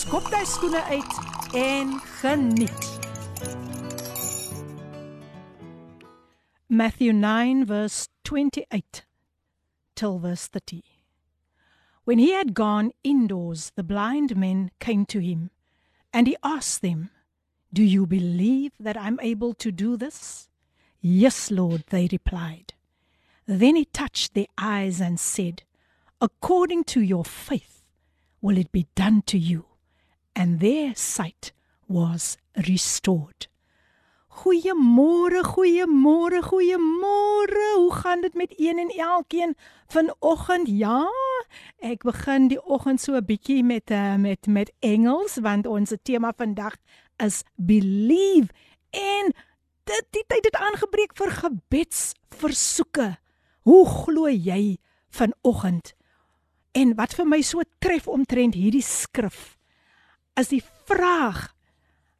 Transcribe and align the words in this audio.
skop 0.00 0.30
jy 0.32 0.40
skoene 0.48 0.80
uit 0.88 1.16
en 1.60 1.90
geniet. 2.20 2.86
Matthew 6.68 7.12
9 7.12 7.66
verse 7.66 8.08
28 8.24 9.04
till 9.94 10.18
verse 10.18 10.46
30. 10.48 10.82
When 12.04 12.18
he 12.18 12.32
had 12.32 12.54
gone 12.54 12.92
indoors, 13.04 13.72
the 13.76 13.82
blind 13.82 14.36
men 14.36 14.70
came 14.78 15.04
to 15.06 15.20
him, 15.20 15.50
and 16.14 16.26
he 16.26 16.36
asked 16.42 16.80
them, 16.80 17.10
Do 17.70 17.82
you 17.82 18.06
believe 18.06 18.72
that 18.80 18.96
I'm 18.96 19.20
able 19.20 19.52
to 19.54 19.70
do 19.70 19.98
this? 19.98 20.48
Yes, 21.02 21.50
Lord, 21.50 21.84
they 21.90 22.08
replied. 22.10 22.72
Then 23.46 23.76
he 23.76 23.84
touched 23.84 24.32
their 24.32 24.52
eyes 24.56 25.00
and 25.00 25.20
said, 25.20 25.64
According 26.22 26.84
to 26.84 27.02
your 27.02 27.24
faith 27.24 27.82
will 28.40 28.56
it 28.56 28.72
be 28.72 28.86
done 28.94 29.22
to 29.26 29.38
you. 29.38 29.69
And 30.32 30.60
their 30.60 30.92
sight 30.94 31.52
was 31.86 32.36
restored. 32.54 33.48
Goeiemôre, 34.30 35.42
goeiemôre, 35.44 36.40
goeiemôre. 36.42 37.74
Hoe 37.76 37.92
gaan 37.92 38.20
dit 38.20 38.34
met 38.34 38.54
een 38.56 38.78
en 38.78 38.88
elkeen 38.88 39.56
vanoggend? 39.86 40.68
Ja, 40.68 41.06
ek 41.78 42.06
begin 42.06 42.48
die 42.48 42.60
oggend 42.62 43.00
so 43.00 43.16
'n 43.16 43.24
bietjie 43.26 43.64
met 43.64 43.90
uh, 43.90 44.16
met 44.16 44.46
met 44.46 44.72
Engels 44.78 45.36
want 45.42 45.66
ons 45.66 45.92
tema 46.02 46.32
vandag 46.36 46.76
is 47.16 47.42
believe 47.56 48.48
en 48.90 49.34
dit 49.84 50.06
die 50.10 50.24
tyd 50.26 50.44
het 50.44 50.56
aangebreek 50.56 51.12
vir 51.14 51.30
gebedsversoeke. 51.30 53.18
Hoe 53.62 53.86
glo 53.86 54.28
jy 54.28 54.78
vanoggend? 55.10 55.94
En 56.72 56.94
wat 56.94 57.14
vir 57.14 57.26
my 57.26 57.42
so 57.42 57.60
tref 57.78 58.08
omtrent 58.08 58.54
hierdie 58.54 58.82
skrif 58.82 59.59
is 60.40 60.50
die 60.52 60.64
vraag 60.88 61.50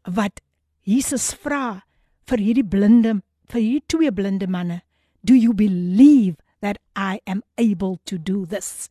wat 0.04 0.42
Jesus 0.84 1.32
vra 1.42 1.82
vir 2.28 2.42
hierdie 2.44 2.66
blinde 2.66 3.20
vir 3.50 3.60
hierdie 3.60 3.86
twee 3.90 4.12
blinde 4.14 4.46
manne. 4.46 4.80
Do 5.26 5.34
you 5.34 5.52
believe 5.54 6.36
that 6.60 6.78
i 6.94 7.18
am 7.26 7.42
able 7.58 7.98
to 8.04 8.18
do 8.18 8.46
this? 8.46 8.90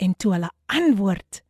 En 0.00 0.14
toe 0.16 0.34
hulle 0.34 0.50
antwoord 0.72 1.42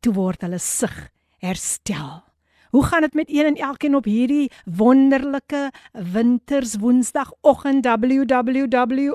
toe 0.00 0.14
word 0.14 0.46
hulle 0.46 0.62
sig 0.62 0.94
herstel. 1.42 2.22
Hoe 2.70 2.84
gaan 2.84 3.06
dit 3.06 3.14
met 3.14 3.30
een 3.30 3.46
en 3.46 3.58
elkeen 3.68 3.96
op 3.96 4.04
hierdie 4.04 4.50
wonderlike 4.64 5.70
winters 5.92 6.76
woensdagoggend 6.82 7.86
www 7.86 9.06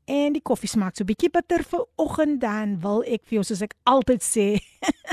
En 0.06 0.34
die 0.34 0.42
koffie 0.42 0.70
smaak 0.70 0.96
so 0.96 1.04
bietjie 1.04 1.30
bitter 1.30 1.64
vir 1.64 1.86
oggend 1.96 2.42
dan 2.42 2.80
wil 2.82 3.04
ek 3.04 3.22
vir 3.26 3.42
jou 3.42 3.44
soos 3.44 3.62
ek 3.62 3.74
altyd 3.84 4.22
sê 4.22 4.60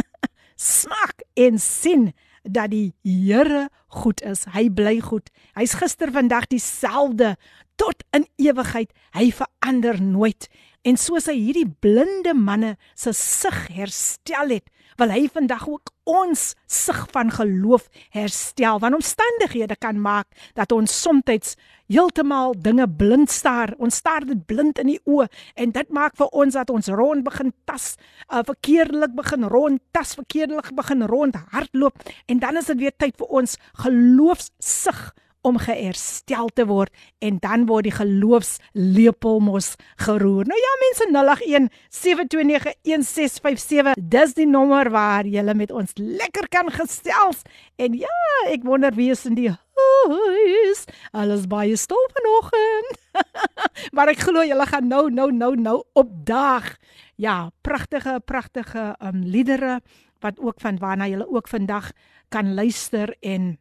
smaak 0.56 1.22
en 1.34 1.58
sien 1.58 2.12
dat 2.42 2.70
die 2.70 2.94
Here 3.04 3.68
goed 3.86 4.22
is. 4.22 4.44
Hy 4.44 4.68
bly 4.70 5.00
goed. 5.00 5.30
Hy's 5.54 5.76
gister 5.78 6.12
vandag 6.12 6.48
dieselfde 6.48 7.36
tot 7.78 8.02
in 8.16 8.26
ewigheid. 8.36 8.90
Hy 9.16 9.30
verander 9.32 10.02
nooit. 10.02 10.48
En 10.86 10.98
soos 10.98 11.26
hy 11.28 11.36
hierdie 11.36 11.68
blinde 11.82 12.34
manne 12.34 12.76
se 12.96 13.12
sig 13.16 13.66
herstel 13.74 14.54
het, 14.54 14.68
wil 14.98 15.10
hy 15.12 15.26
vandag 15.30 15.66
ook 15.68 15.90
ons 16.08 16.54
sig 16.66 17.00
van 17.12 17.30
geloof 17.34 17.88
herstel. 18.14 18.78
Want 18.82 18.98
omstandighede 18.98 19.76
kan 19.76 19.98
maak 20.00 20.26
dat 20.56 20.72
ons 20.72 20.94
soms 21.02 21.56
heeltemal 21.88 22.54
dinge 22.56 22.86
blind 22.88 23.30
staar. 23.30 23.74
Ons 23.78 24.00
staar 24.00 24.24
dit 24.26 24.40
blind 24.46 24.78
in 24.78 24.94
die 24.94 25.00
oë 25.04 25.28
en 25.60 25.74
dit 25.74 25.92
maak 25.94 26.16
vir 26.16 26.32
ons 26.32 26.56
dat 26.56 26.70
ons 26.70 26.90
rond 26.94 27.24
begin 27.26 27.52
tas, 27.68 27.94
uh, 28.32 28.42
verkeerdelik 28.46 29.14
begin 29.18 29.48
rond 29.48 29.82
tas, 29.92 30.14
verkeerdelik 30.18 30.72
begin 30.76 31.06
rond 31.08 31.36
hardloop 31.52 32.00
en 32.26 32.42
dan 32.42 32.60
is 32.60 32.70
dit 32.72 32.84
weer 32.86 32.96
tyd 32.96 33.16
vir 33.18 33.40
ons 33.40 33.56
geloofsig 33.84 35.00
om 35.46 35.58
geherstel 35.58 36.48
te 36.54 36.66
word 36.66 36.90
en 37.24 37.38
dan 37.42 37.66
word 37.68 37.84
die 37.88 37.94
geloofslepel 37.94 39.40
mos 39.44 39.74
geroer. 39.96 40.44
Nou 40.48 40.58
ja 40.58 40.72
mense 40.82 41.04
081 41.14 41.68
7291657 41.94 43.94
dis 43.98 44.34
die 44.38 44.48
nommer 44.48 44.90
waar 44.90 45.26
jy 45.26 45.42
met 45.54 45.70
ons 45.70 45.92
lekker 45.96 46.48
kan 46.48 46.70
gesels 46.72 47.42
en 47.76 47.94
ja 47.98 48.18
ek 48.48 48.64
wonder 48.66 48.94
wie 48.94 49.10
is 49.10 49.26
in 49.26 49.34
die 49.38 49.50
huis. 49.50 50.84
Alles 51.12 51.46
baie 51.46 51.76
stil 51.76 52.08
vanoggend. 52.16 52.98
maar 53.94 54.08
ek 54.12 54.22
glo 54.26 54.44
julle 54.46 54.66
gaan 54.66 54.88
nou 54.90 55.08
nou 55.10 55.30
nou 55.32 55.54
nou 55.56 55.82
opdaag. 55.98 56.76
Ja, 57.16 57.50
pragtige 57.62 58.20
pragtige 58.24 58.94
um 59.02 59.22
liedere 59.22 59.80
wat 60.22 60.38
ook 60.38 60.60
van 60.60 60.78
waarna 60.78 61.06
julle 61.06 61.28
ook 61.30 61.48
vandag 61.48 61.90
kan 62.28 62.54
luister 62.54 63.16
en 63.20 63.58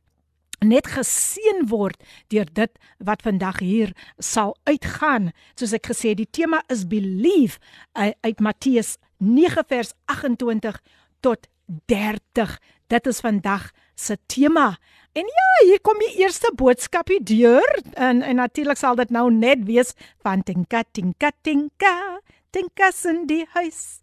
net 0.65 0.87
geseën 0.89 1.65
word 1.69 2.01
deur 2.33 2.47
dit 2.53 2.71
wat 3.03 3.21
vandag 3.25 3.59
hier 3.59 3.93
sal 4.17 4.55
uitgaan. 4.69 5.31
Soos 5.55 5.75
ek 5.77 5.91
gesê 5.91 6.15
die 6.17 6.29
tema 6.29 6.63
is 6.73 6.87
believe 6.89 7.59
uit 7.93 8.39
Matteus 8.39 8.97
9 9.17 9.63
vers 9.67 9.93
28 10.05 10.79
tot 11.21 11.47
30. 11.91 12.57
Dit 12.87 13.07
is 13.07 13.19
vandag 13.19 13.71
se 13.95 14.17
tema. 14.27 14.77
En 15.17 15.25
ja, 15.25 15.49
hier 15.65 15.81
kom 15.81 15.97
die 15.99 16.21
eerste 16.21 16.51
boodskapie 16.55 17.19
deur 17.23 17.79
en 17.93 18.21
en 18.21 18.35
natuurlik 18.35 18.77
sal 18.77 18.95
dit 18.95 19.09
nou 19.09 19.31
net 19.33 19.65
wees 19.65 19.93
van 20.25 20.43
tinka 20.43 20.83
tinka 20.91 21.31
tinka 21.41 22.21
tinka 22.51 22.91
in 23.09 23.25
die 23.27 23.45
huis. 23.53 23.99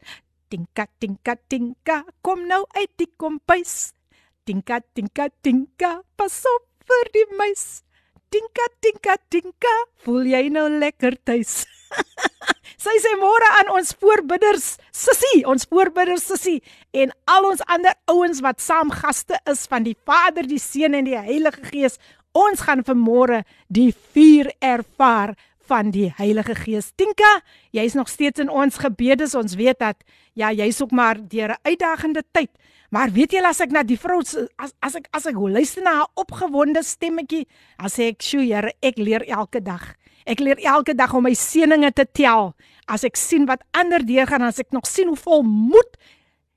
Tinka 0.48 0.86
tinka 0.98 1.36
tinka 1.46 2.04
kom 2.20 2.46
nou 2.46 2.64
uit 2.74 2.90
die 2.96 3.10
kompuis. 3.16 3.94
Tinka 4.44 4.80
tinka 4.92 5.30
tinka, 5.40 6.02
pas 6.20 6.34
op 6.44 6.64
vir 6.84 7.08
die 7.14 7.24
muis. 7.38 7.80
Tinka 8.28 8.66
tinka 8.84 9.14
tinka, 9.32 9.72
voel 10.04 10.26
jy 10.28 10.42
nou 10.52 10.66
lekker 10.68 11.16
tuis? 11.24 11.62
Sy 12.84 12.92
sê 13.00 13.14
môre 13.16 13.48
aan 13.60 13.70
ons 13.72 13.94
voorbidders, 14.02 14.66
sussie, 14.92 15.46
ons 15.48 15.64
voorbidders 15.70 16.26
sussie 16.28 16.58
en 16.92 17.14
al 17.30 17.48
ons 17.48 17.62
ander 17.72 17.96
ouens 18.12 18.42
wat 18.44 18.60
saam 18.60 18.92
gaste 18.92 19.38
is 19.48 19.64
van 19.70 19.86
die 19.86 19.96
Vader, 20.04 20.44
die 20.44 20.60
Seun 20.60 20.98
en 20.98 21.08
die 21.08 21.16
Heilige 21.16 21.64
Gees. 21.70 21.96
Ons 22.36 22.66
gaan 22.66 22.84
vanmôre 22.84 23.44
die 23.72 23.94
vuur 24.12 24.52
ervaar 24.60 25.32
van 25.64 25.94
die 25.94 26.10
Heilige 26.18 26.58
Gees. 26.58 26.90
Tinka, 27.00 27.38
jy's 27.72 27.96
nog 27.96 28.12
steeds 28.12 28.44
in 28.44 28.52
ons 28.52 28.76
gebedes. 28.82 29.32
Ons 29.38 29.56
weet 29.56 29.80
dat 29.80 30.04
ja, 30.36 30.52
jy's 30.52 30.82
ook 30.84 30.92
maar 30.92 31.16
deur 31.16 31.56
'n 31.56 31.64
uitdagende 31.64 32.26
tyd. 32.32 32.52
Maar 32.94 33.10
weet 33.10 33.32
jy 33.34 33.42
as 33.42 33.58
ek 33.64 33.72
na 33.74 33.82
die 33.82 33.98
vrou 33.98 34.20
as 34.22 34.70
as 34.78 34.94
ek 34.94 35.08
as 35.16 35.26
ek 35.26 35.34
luister 35.34 35.82
na 35.82 35.96
haar 35.98 36.20
opgewonde 36.20 36.82
stemmetjie, 36.86 37.48
dan 37.80 37.90
sê 37.90 38.10
ek, 38.14 38.22
"Sjoe, 38.22 38.46
Here, 38.46 38.72
ek 38.82 38.98
leer 38.98 39.24
elke 39.26 39.60
dag. 39.60 39.96
Ek 40.26 40.38
leer 40.38 40.58
elke 40.62 40.94
dag 40.94 41.12
om 41.12 41.24
my 41.24 41.34
seëninge 41.34 41.92
te 41.92 42.06
tel. 42.06 42.54
As 42.86 43.04
ek 43.04 43.16
sien 43.16 43.46
wat 43.46 43.62
ander 43.72 43.98
deurgaan, 43.98 44.42
as 44.42 44.60
ek 44.60 44.72
nog 44.72 44.86
sien 44.86 45.08
hoe 45.08 45.16
vol 45.16 45.42
moed 45.42 45.96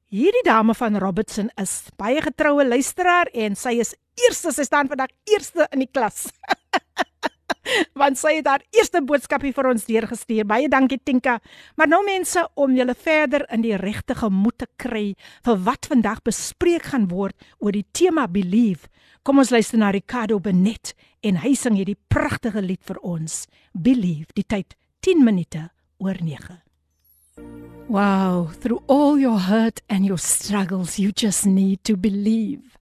Hierdie 0.08 0.46
dame 0.46 0.72
van 0.72 0.96
Robertson 0.96 1.50
is 1.60 1.90
baie 2.00 2.22
getroue 2.24 2.64
luisteraar 2.64 3.28
en 3.34 3.58
sy 3.60 3.74
is 3.84 3.90
eerste, 4.16 4.54
sy 4.56 4.64
staan 4.64 4.88
vandag 4.88 5.12
eerste 5.28 5.68
in 5.76 5.80
die 5.84 5.90
klas. 5.92 6.30
Want 8.00 8.20
sy 8.20 8.38
het 8.40 8.50
haar 8.50 8.64
eerste 8.76 9.02
boodskapie 9.06 9.54
vir 9.56 9.70
ons 9.72 9.88
deurgestuur. 9.88 10.46
Baie 10.48 10.70
dankie 10.72 11.00
Tinka. 11.04 11.38
Maar 11.80 11.92
nou 11.92 12.02
mense 12.06 12.44
om 12.56 12.76
julle 12.76 12.96
verder 12.96 13.46
in 13.54 13.64
die 13.66 13.76
regte 13.80 14.18
gemoed 14.18 14.60
te 14.64 14.70
kry 14.80 15.06
vir 15.46 15.64
wat 15.68 15.90
vandag 15.92 16.24
bespreek 16.28 16.92
gaan 16.92 17.10
word 17.12 17.36
oor 17.60 17.76
die 17.76 17.88
tema 17.92 18.28
believe. 18.28 18.90
Kom 19.28 19.42
ons 19.44 19.52
luister 19.52 19.80
na 19.80 19.92
Ricardo 19.92 20.40
Benet 20.40 20.94
en 21.26 21.42
hy 21.44 21.56
sing 21.58 21.76
hierdie 21.76 22.00
pragtige 22.12 22.64
lied 22.64 22.84
vir 22.88 23.02
ons. 23.04 23.46
Believe. 23.74 24.32
Die 24.36 24.48
tyd 24.48 24.78
10 25.04 25.26
minute 25.26 25.70
oor 26.00 26.16
9. 26.22 26.62
Wow, 27.88 28.52
through 28.60 28.84
all 28.88 29.18
your 29.18 29.40
hurt 29.40 29.82
and 29.88 30.06
your 30.06 30.18
struggles, 30.18 31.00
you 31.00 31.12
just 31.12 31.46
need 31.46 31.84
to 31.86 31.96
believe. 31.96 32.78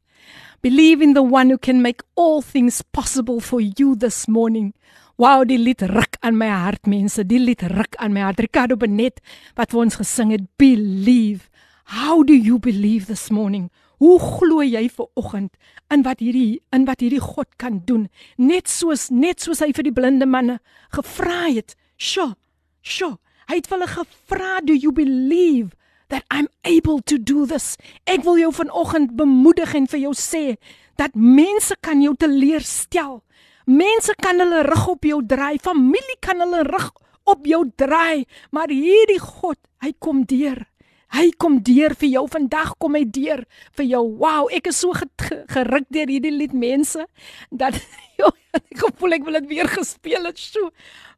Believe 0.62 1.02
in 1.02 1.14
the 1.14 1.22
one 1.22 1.50
who 1.50 1.58
can 1.58 1.82
make 1.82 2.02
all 2.14 2.42
things 2.42 2.82
possible 2.82 3.40
for 3.40 3.60
you 3.60 3.94
this 3.94 4.26
morning. 4.26 4.74
Wow, 5.18 5.44
die 5.44 5.58
lied 5.58 5.82
ruk 5.82 6.16
aan 6.20 6.36
my 6.36 6.48
hart 6.48 6.86
mense, 6.86 7.22
die 7.24 7.38
lied 7.40 7.62
ruk 7.72 7.96
aan 7.96 8.12
my 8.12 8.20
hart. 8.20 8.40
Ricardo 8.40 8.76
Benet 8.76 9.20
wat 9.56 9.72
vir 9.72 9.84
ons 9.84 9.96
gesing 10.00 10.32
het, 10.34 10.44
believe. 10.60 11.48
How 11.92 12.22
do 12.24 12.34
you 12.34 12.58
believe 12.58 13.06
this 13.06 13.30
morning? 13.30 13.70
Hoe 14.00 14.18
glo 14.20 14.60
jy 14.60 14.88
vir 14.92 15.06
oggend 15.16 15.54
in 15.92 16.02
wat 16.04 16.20
hierdie 16.20 16.60
in 16.74 16.84
wat 16.88 17.00
hierdie 17.00 17.22
God 17.22 17.48
kan 17.60 17.80
doen? 17.88 18.08
Net 18.36 18.68
soos 18.68 19.08
net 19.08 19.40
soos 19.44 19.62
hy 19.64 19.70
vir 19.76 19.88
die 19.88 19.94
blinde 19.96 20.28
manne 20.28 20.58
gevra 20.92 21.46
het. 21.46 21.76
Sjoe. 21.96 22.34
Sjoe. 22.84 23.16
Hy 23.48 23.60
het 23.60 23.70
hulle 23.70 23.86
gevra, 23.86 24.60
"Do 24.60 24.74
you 24.74 24.92
believe 24.92 25.72
that 26.08 26.24
I'm 26.30 26.48
able 26.64 27.00
to 27.02 27.18
do 27.18 27.46
this?" 27.46 27.76
Ek 28.04 28.24
wil 28.24 28.38
jou 28.38 28.52
vanoggend 28.52 29.16
bemoedig 29.16 29.74
en 29.74 29.86
vir 29.86 30.00
jou 30.00 30.14
sê 30.14 30.56
dat 30.96 31.14
mense 31.14 31.76
kan 31.80 32.02
jou 32.02 32.14
teleurstel. 32.16 33.22
Mense 33.66 34.14
kan 34.22 34.38
hulle 34.38 34.62
rug 34.62 34.88
op 34.88 35.04
jou 35.04 35.20
draai, 35.26 35.58
familie 35.58 36.16
kan 36.20 36.40
hulle 36.40 36.62
rug 36.62 36.92
op 37.24 37.46
jou 37.46 37.64
draai, 37.76 38.24
maar 38.50 38.70
hierdie 38.70 39.18
God, 39.18 39.58
hy 39.82 39.92
kom 39.98 40.22
deur. 40.24 40.62
Hy 41.14 41.30
kom 41.38 41.60
deur 41.62 41.94
vir 41.94 42.08
jou 42.10 42.24
vandag 42.30 42.72
kom 42.82 42.96
hy 42.98 43.04
deur 43.06 43.44
vir 43.78 43.86
jou. 43.86 44.02
Wow, 44.20 44.48
ek 44.52 44.70
is 44.72 44.80
so 44.82 44.92
geruk 44.92 45.86
deur 45.94 46.10
hierdie 46.10 46.34
lied 46.34 46.56
mense 46.56 47.06
dat 47.50 47.78
joh, 48.20 48.32
ek 48.58 48.82
voel 48.98 49.18
ek 49.18 49.26
wil 49.28 49.38
dit 49.40 49.48
weer 49.54 49.70
gespeel 49.70 50.26
het 50.26 50.40
so. 50.40 50.72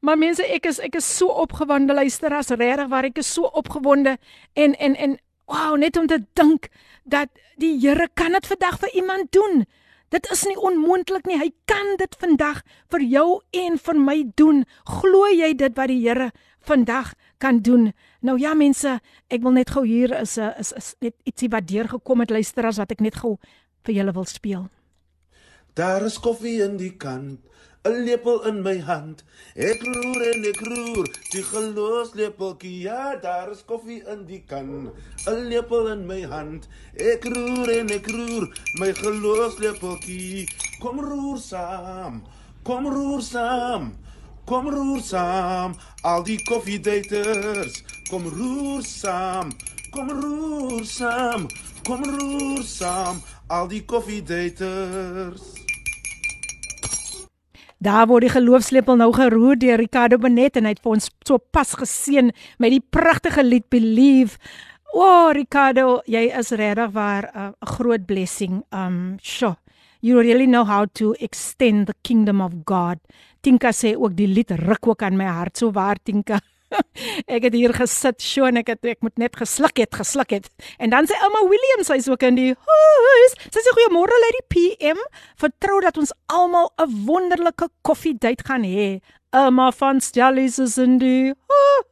Maar 0.04 0.20
mense, 0.20 0.44
ek 0.44 0.68
is 0.68 0.82
ek 0.84 1.00
is 1.00 1.08
so 1.08 1.32
opgewonde 1.44 1.96
luister 1.96 2.34
as 2.36 2.52
regtig 2.52 2.92
waar 2.92 3.08
ek 3.08 3.22
is 3.22 3.32
so 3.32 3.48
opgewonde 3.48 4.18
en 4.54 4.76
en 4.76 4.96
en 4.96 5.18
wow, 5.48 5.76
net 5.80 5.96
om 5.96 6.06
te 6.06 6.20
dink 6.36 6.68
dat 7.08 7.32
die 7.56 7.78
Here 7.80 8.08
kan 8.14 8.36
dit 8.36 8.46
vandag 8.46 8.78
vir 8.84 8.92
iemand 9.00 9.32
doen. 9.32 9.64
Dit 10.12 10.28
is 10.32 10.44
nie 10.48 10.56
onmoontlik 10.56 11.26
nie. 11.28 11.38
Hy 11.40 11.50
kan 11.68 11.96
dit 12.00 12.14
vandag 12.20 12.62
vir 12.92 13.04
jou 13.04 13.40
en 13.56 13.80
vir 13.80 13.98
my 14.00 14.18
doen. 14.40 14.62
Glo 14.88 15.28
jy 15.32 15.52
dit 15.56 15.74
wat 15.76 15.90
die 15.92 16.00
Here 16.04 16.30
vandag 16.64 17.14
kan 17.40 17.60
doen? 17.64 17.90
Nou 18.20 18.34
ja 18.38 18.54
mense, 18.58 18.96
ek 19.30 19.44
wil 19.44 19.54
net 19.54 19.70
gou 19.70 19.84
hier 19.86 20.10
is 20.20 20.38
'n 20.38 20.52
is, 20.58 20.72
is 20.72 20.94
net 21.00 21.14
ietsie 21.24 21.48
wat 21.48 21.68
deurgekom 21.68 22.20
het 22.20 22.30
luister 22.30 22.66
as 22.66 22.78
wat 22.78 22.90
ek 22.90 23.00
net 23.00 23.14
gou 23.14 23.38
vir 23.84 23.94
julle 23.94 24.12
wil 24.12 24.24
speel. 24.24 24.68
Daar 25.74 26.02
is 26.02 26.18
koffie 26.18 26.62
in 26.62 26.76
die 26.76 26.96
kan. 26.96 27.38
'n 27.84 28.04
lepel 28.04 28.42
in 28.50 28.62
my 28.62 28.80
hand. 28.80 29.22
Ek 29.54 29.80
roer 29.82 30.22
en 30.34 30.44
ek 30.50 30.60
roer, 30.66 31.06
die 31.32 31.42
gelos 31.42 32.10
lepeltjie. 32.14 32.80
Ja, 32.82 33.16
daar 33.16 33.52
is 33.52 33.62
koffie 33.64 34.02
in 34.12 34.26
die 34.26 34.42
kan. 34.46 34.90
'n 35.26 35.48
lepel 35.48 35.86
in 35.92 36.06
my 36.06 36.22
hand. 36.22 36.68
Ek 36.96 37.24
roer 37.24 37.70
en 37.78 37.88
ek 37.90 38.10
roer, 38.10 38.50
my 38.80 38.92
gelos 38.92 39.58
lepeltjie. 39.58 40.48
Kom 40.80 41.00
roer 41.00 41.38
saam. 41.38 42.22
Kom 42.64 42.86
roer 42.86 43.22
saam. 43.22 43.94
Kom 44.48 44.68
roer 44.72 45.02
saam. 45.04 45.74
Al 46.08 46.22
die 46.24 46.38
koffiedaters, 46.48 47.82
kom 48.08 48.24
roer 48.32 48.80
saam. 48.80 49.50
Kom 49.92 50.08
roer 50.08 50.86
saam. 50.88 51.44
Kom 51.84 52.00
roer 52.00 52.62
saam. 52.64 53.20
Al 53.52 53.68
die 53.68 53.82
koffiedaters. 53.84 55.44
Daar 57.78 58.08
word 58.08 58.24
die 58.24 58.32
geloofslepel 58.32 58.96
nou 58.96 59.10
geroer 59.12 59.60
deur 59.60 59.78
Ricardo 59.78 60.16
Benet 60.18 60.56
en 60.56 60.64
hy 60.64 60.72
het 60.74 60.82
vir 60.82 60.96
ons 60.96 61.12
so 61.28 61.36
pas 61.52 61.76
geseën 61.78 62.32
met 62.58 62.72
die 62.72 62.82
pragtige 62.82 63.44
lied 63.44 63.68
Believe. 63.68 64.40
O, 64.96 65.04
oh, 65.04 65.28
Ricardo, 65.36 66.00
jy 66.08 66.24
is 66.32 66.56
regtig 66.56 66.96
waar 66.96 67.28
'n 67.28 67.52
uh, 67.52 67.72
groot 67.76 68.06
blessing. 68.06 68.64
Um, 68.72 69.18
sure. 69.20 69.58
You 70.00 70.20
really 70.22 70.46
know 70.46 70.64
how 70.64 70.86
to 70.94 71.14
extend 71.18 71.86
the 71.86 71.94
kingdom 72.02 72.40
of 72.40 72.64
God. 72.64 72.98
Tinka 73.43 73.73
sê 73.75 73.95
ook 73.95 74.15
die 74.15 74.27
lied 74.27 74.51
ruk 74.51 74.87
ook 74.87 75.03
aan 75.03 75.17
my 75.17 75.25
hart 75.25 75.57
so 75.57 75.71
waar 75.71 75.99
Tinka. 76.03 76.39
ek 77.35 77.47
het 77.47 77.55
hier 77.55 77.73
gesit, 77.75 78.21
so 78.21 78.47
en 78.49 78.59
ek 78.61 78.73
het 78.73 78.91
ek 78.95 79.01
moet 79.05 79.17
net 79.21 79.35
gesluk 79.37 79.77
het, 79.81 79.93
gesluk 79.95 80.33
het. 80.33 80.49
En 80.81 80.93
dan 80.93 81.07
sê 81.09 81.17
Emma 81.25 81.43
Williams, 81.49 81.89
sy's 81.91 82.09
ook 82.11 82.25
in 82.27 82.39
die 82.39 82.51
huis. 82.53 83.35
Sy 83.49 83.63
sê 83.63 83.75
goeiemôre 83.77 84.19
uit 84.27 84.37
die 84.39 84.45
PM. 84.55 85.01
Vertrou 85.41 85.81
dat 85.85 85.99
ons 86.01 86.13
almal 86.33 86.71
'n 86.81 87.05
wonderlike 87.07 87.69
koffiedייט 87.81 88.45
gaan 88.47 88.65
hê. 88.65 89.01
Emma 89.30 89.72
van 89.72 90.00
Stellies 90.00 90.58
is 90.58 90.78
in 90.78 90.96
die 90.98 91.34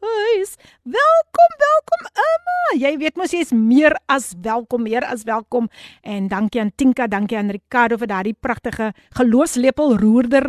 huis. 0.01 0.55
Welkom, 0.83 1.51
welkom 1.61 2.07
Emma. 2.13 2.55
Jy 2.81 2.93
weet 3.03 3.19
mos 3.21 3.35
jy 3.35 3.43
is 3.45 3.53
meer 3.53 3.93
as 4.09 4.31
welkom, 4.41 4.87
meer 4.89 5.05
as 5.05 5.27
welkom. 5.29 5.69
En 6.01 6.31
dankie 6.33 6.63
aan 6.63 6.73
Tinka, 6.75 7.05
dankie 7.13 7.37
aan 7.37 7.53
Ricardo 7.53 8.01
vir 8.01 8.09
daardie 8.09 8.33
pragtige 8.41 8.95
geloofslepel 9.21 9.99
roerder 10.01 10.49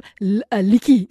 liedjie. 0.64 1.10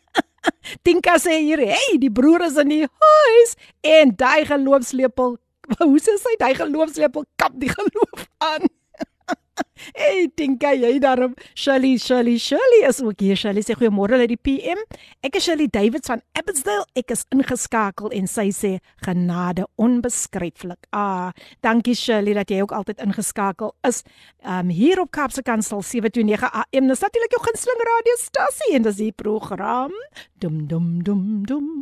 Tinka 0.84 1.16
sê 1.16 1.40
hier, 1.40 1.64
"Hey, 1.72 1.96
die 1.96 2.12
broer 2.12 2.44
is 2.50 2.60
in 2.60 2.68
die 2.68 2.84
huis 2.84 3.56
en 3.80 4.12
daai 4.16 4.44
geloofslepel, 4.44 5.38
hoe 5.88 6.00
sê 6.04 6.20
sy, 6.20 6.36
daai 6.36 6.54
geloofslepel 6.54 7.24
kap 7.40 7.56
die 7.56 7.72
geloof 7.72 8.28
aan." 8.44 8.68
Hey, 9.98 10.28
dink 10.36 10.62
jy 10.62 10.98
daarom 11.02 11.34
Shirley 11.58 11.96
Shirley 12.00 12.38
Shirley 12.40 12.82
is 12.88 13.00
ook 13.02 13.20
hier. 13.20 13.36
Shirley 13.36 13.64
sê 13.64 13.76
goeiemôre 13.76 14.20
uit 14.22 14.32
die 14.32 14.40
PM. 14.40 14.80
Ek 15.24 15.36
is 15.38 15.46
Shirley 15.46 15.68
Davids 15.72 16.10
van 16.10 16.22
Abbotsdale. 16.38 16.86
Ek 16.98 17.12
is 17.14 17.24
ingeskakel 17.34 18.12
en 18.16 18.28
sy 18.30 18.48
sê 18.54 18.72
genade 19.04 19.66
onbeskryflik. 19.82 20.88
Ah, 20.94 21.32
dankie 21.64 21.96
Shirley 21.98 22.36
dat 22.38 22.52
jy 22.52 22.62
ook 22.64 22.74
altyd 22.76 23.02
ingeskakel 23.04 23.74
is. 23.88 24.02
Um 24.46 24.72
hier 24.72 25.02
op 25.02 25.12
Kaapse 25.14 25.44
Kansel 25.46 25.82
729 25.82 26.48
AM. 26.62 26.90
Dis 26.92 27.04
natuurlik 27.04 27.36
jou 27.36 27.42
gunsteling 27.44 27.86
radiostasie 27.92 28.74
en 28.78 28.88
dis 28.88 29.00
die 29.02 29.12
program. 29.12 29.96
Dum 30.42 30.66
dum 30.70 31.02
dum 31.04 31.42
dum. 31.48 31.72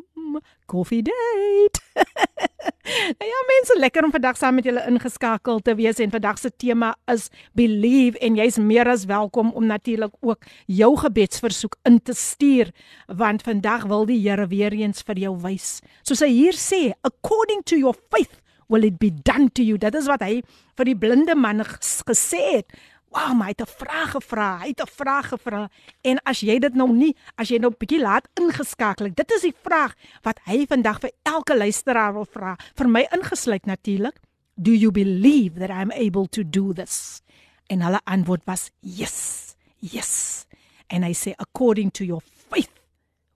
Coffee 0.66 1.02
date. 1.02 1.80
Nou 2.90 3.28
ja 3.28 3.40
mense, 3.46 3.76
lekker 3.78 4.04
om 4.04 4.10
vandag 4.10 4.36
saam 4.36 4.56
met 4.58 4.66
julle 4.66 4.82
ingeskakel 4.88 5.60
te 5.64 5.74
wees 5.78 6.00
en 6.02 6.10
vandag 6.10 6.38
se 6.40 6.50
tema 6.50 6.90
is 7.12 7.28
believe 7.56 8.18
en 8.18 8.36
jy's 8.38 8.58
meer 8.58 8.88
as 8.90 9.04
welkom 9.06 9.52
om 9.56 9.66
natuurlik 9.68 10.16
ook 10.20 10.48
jou 10.66 10.90
gebedsversoek 10.98 11.76
in 11.88 12.00
te 12.02 12.16
stuur 12.16 12.72
want 13.06 13.46
vandag 13.46 13.86
wil 13.90 14.06
die 14.08 14.18
Here 14.20 14.46
weer 14.50 14.74
eens 14.74 15.04
vir 15.06 15.22
jou 15.22 15.36
wys. 15.44 15.80
Soos 16.02 16.24
hy 16.24 16.32
hier 16.32 16.58
sê, 16.58 16.90
according 17.06 17.62
to 17.64 17.78
your 17.78 17.96
faith 18.10 18.40
will 18.70 18.84
it 18.84 18.98
be 18.98 19.10
done 19.10 19.50
to 19.54 19.62
you. 19.62 19.78
Dit 19.78 19.94
is 19.98 20.08
wat 20.08 20.22
hy 20.24 20.40
vir 20.78 20.88
die 20.88 20.96
blinde 20.96 21.34
man 21.36 21.64
gesê 21.66 22.42
het. 22.54 22.80
Wow, 23.10 23.34
my 23.34 23.48
het 23.50 23.60
'n 23.60 23.66
vraag 23.66 24.10
gevra. 24.10 24.58
Hy 24.58 24.68
het 24.68 24.80
'n 24.80 24.86
vraag 24.86 25.28
gevra. 25.28 25.70
En 26.00 26.22
as 26.22 26.40
jy 26.40 26.58
dit 26.58 26.74
nou 26.74 26.92
nie, 26.92 27.16
as 27.34 27.48
jy 27.48 27.58
nou 27.58 27.70
'n 27.70 27.76
bietjie 27.78 28.00
laat 28.00 28.28
ingeskakel 28.34 29.14
dit 29.14 29.30
is 29.30 29.40
die 29.42 29.54
vraag 29.62 29.94
wat 30.22 30.38
hy 30.44 30.66
vandag 30.66 31.00
vir 31.00 31.10
elke 31.22 31.56
luisteraar 31.56 32.12
wil 32.12 32.24
vra, 32.24 32.56
vir 32.74 32.88
my 32.88 33.06
ingesluit 33.10 33.66
natuurlik. 33.66 34.16
Do 34.54 34.70
you 34.70 34.92
believe 34.92 35.58
that 35.58 35.70
I'm 35.70 35.90
able 35.90 36.26
to 36.28 36.42
do 36.42 36.72
this? 36.72 37.22
En 37.66 37.80
hulle 37.80 38.00
antwoord 38.04 38.44
was 38.44 38.70
yes. 38.80 39.56
Yes. 39.78 40.46
And 40.88 41.04
I 41.04 41.12
say 41.12 41.34
according 41.38 41.90
to 41.92 42.04
your 42.04 42.22
faith 42.48 42.70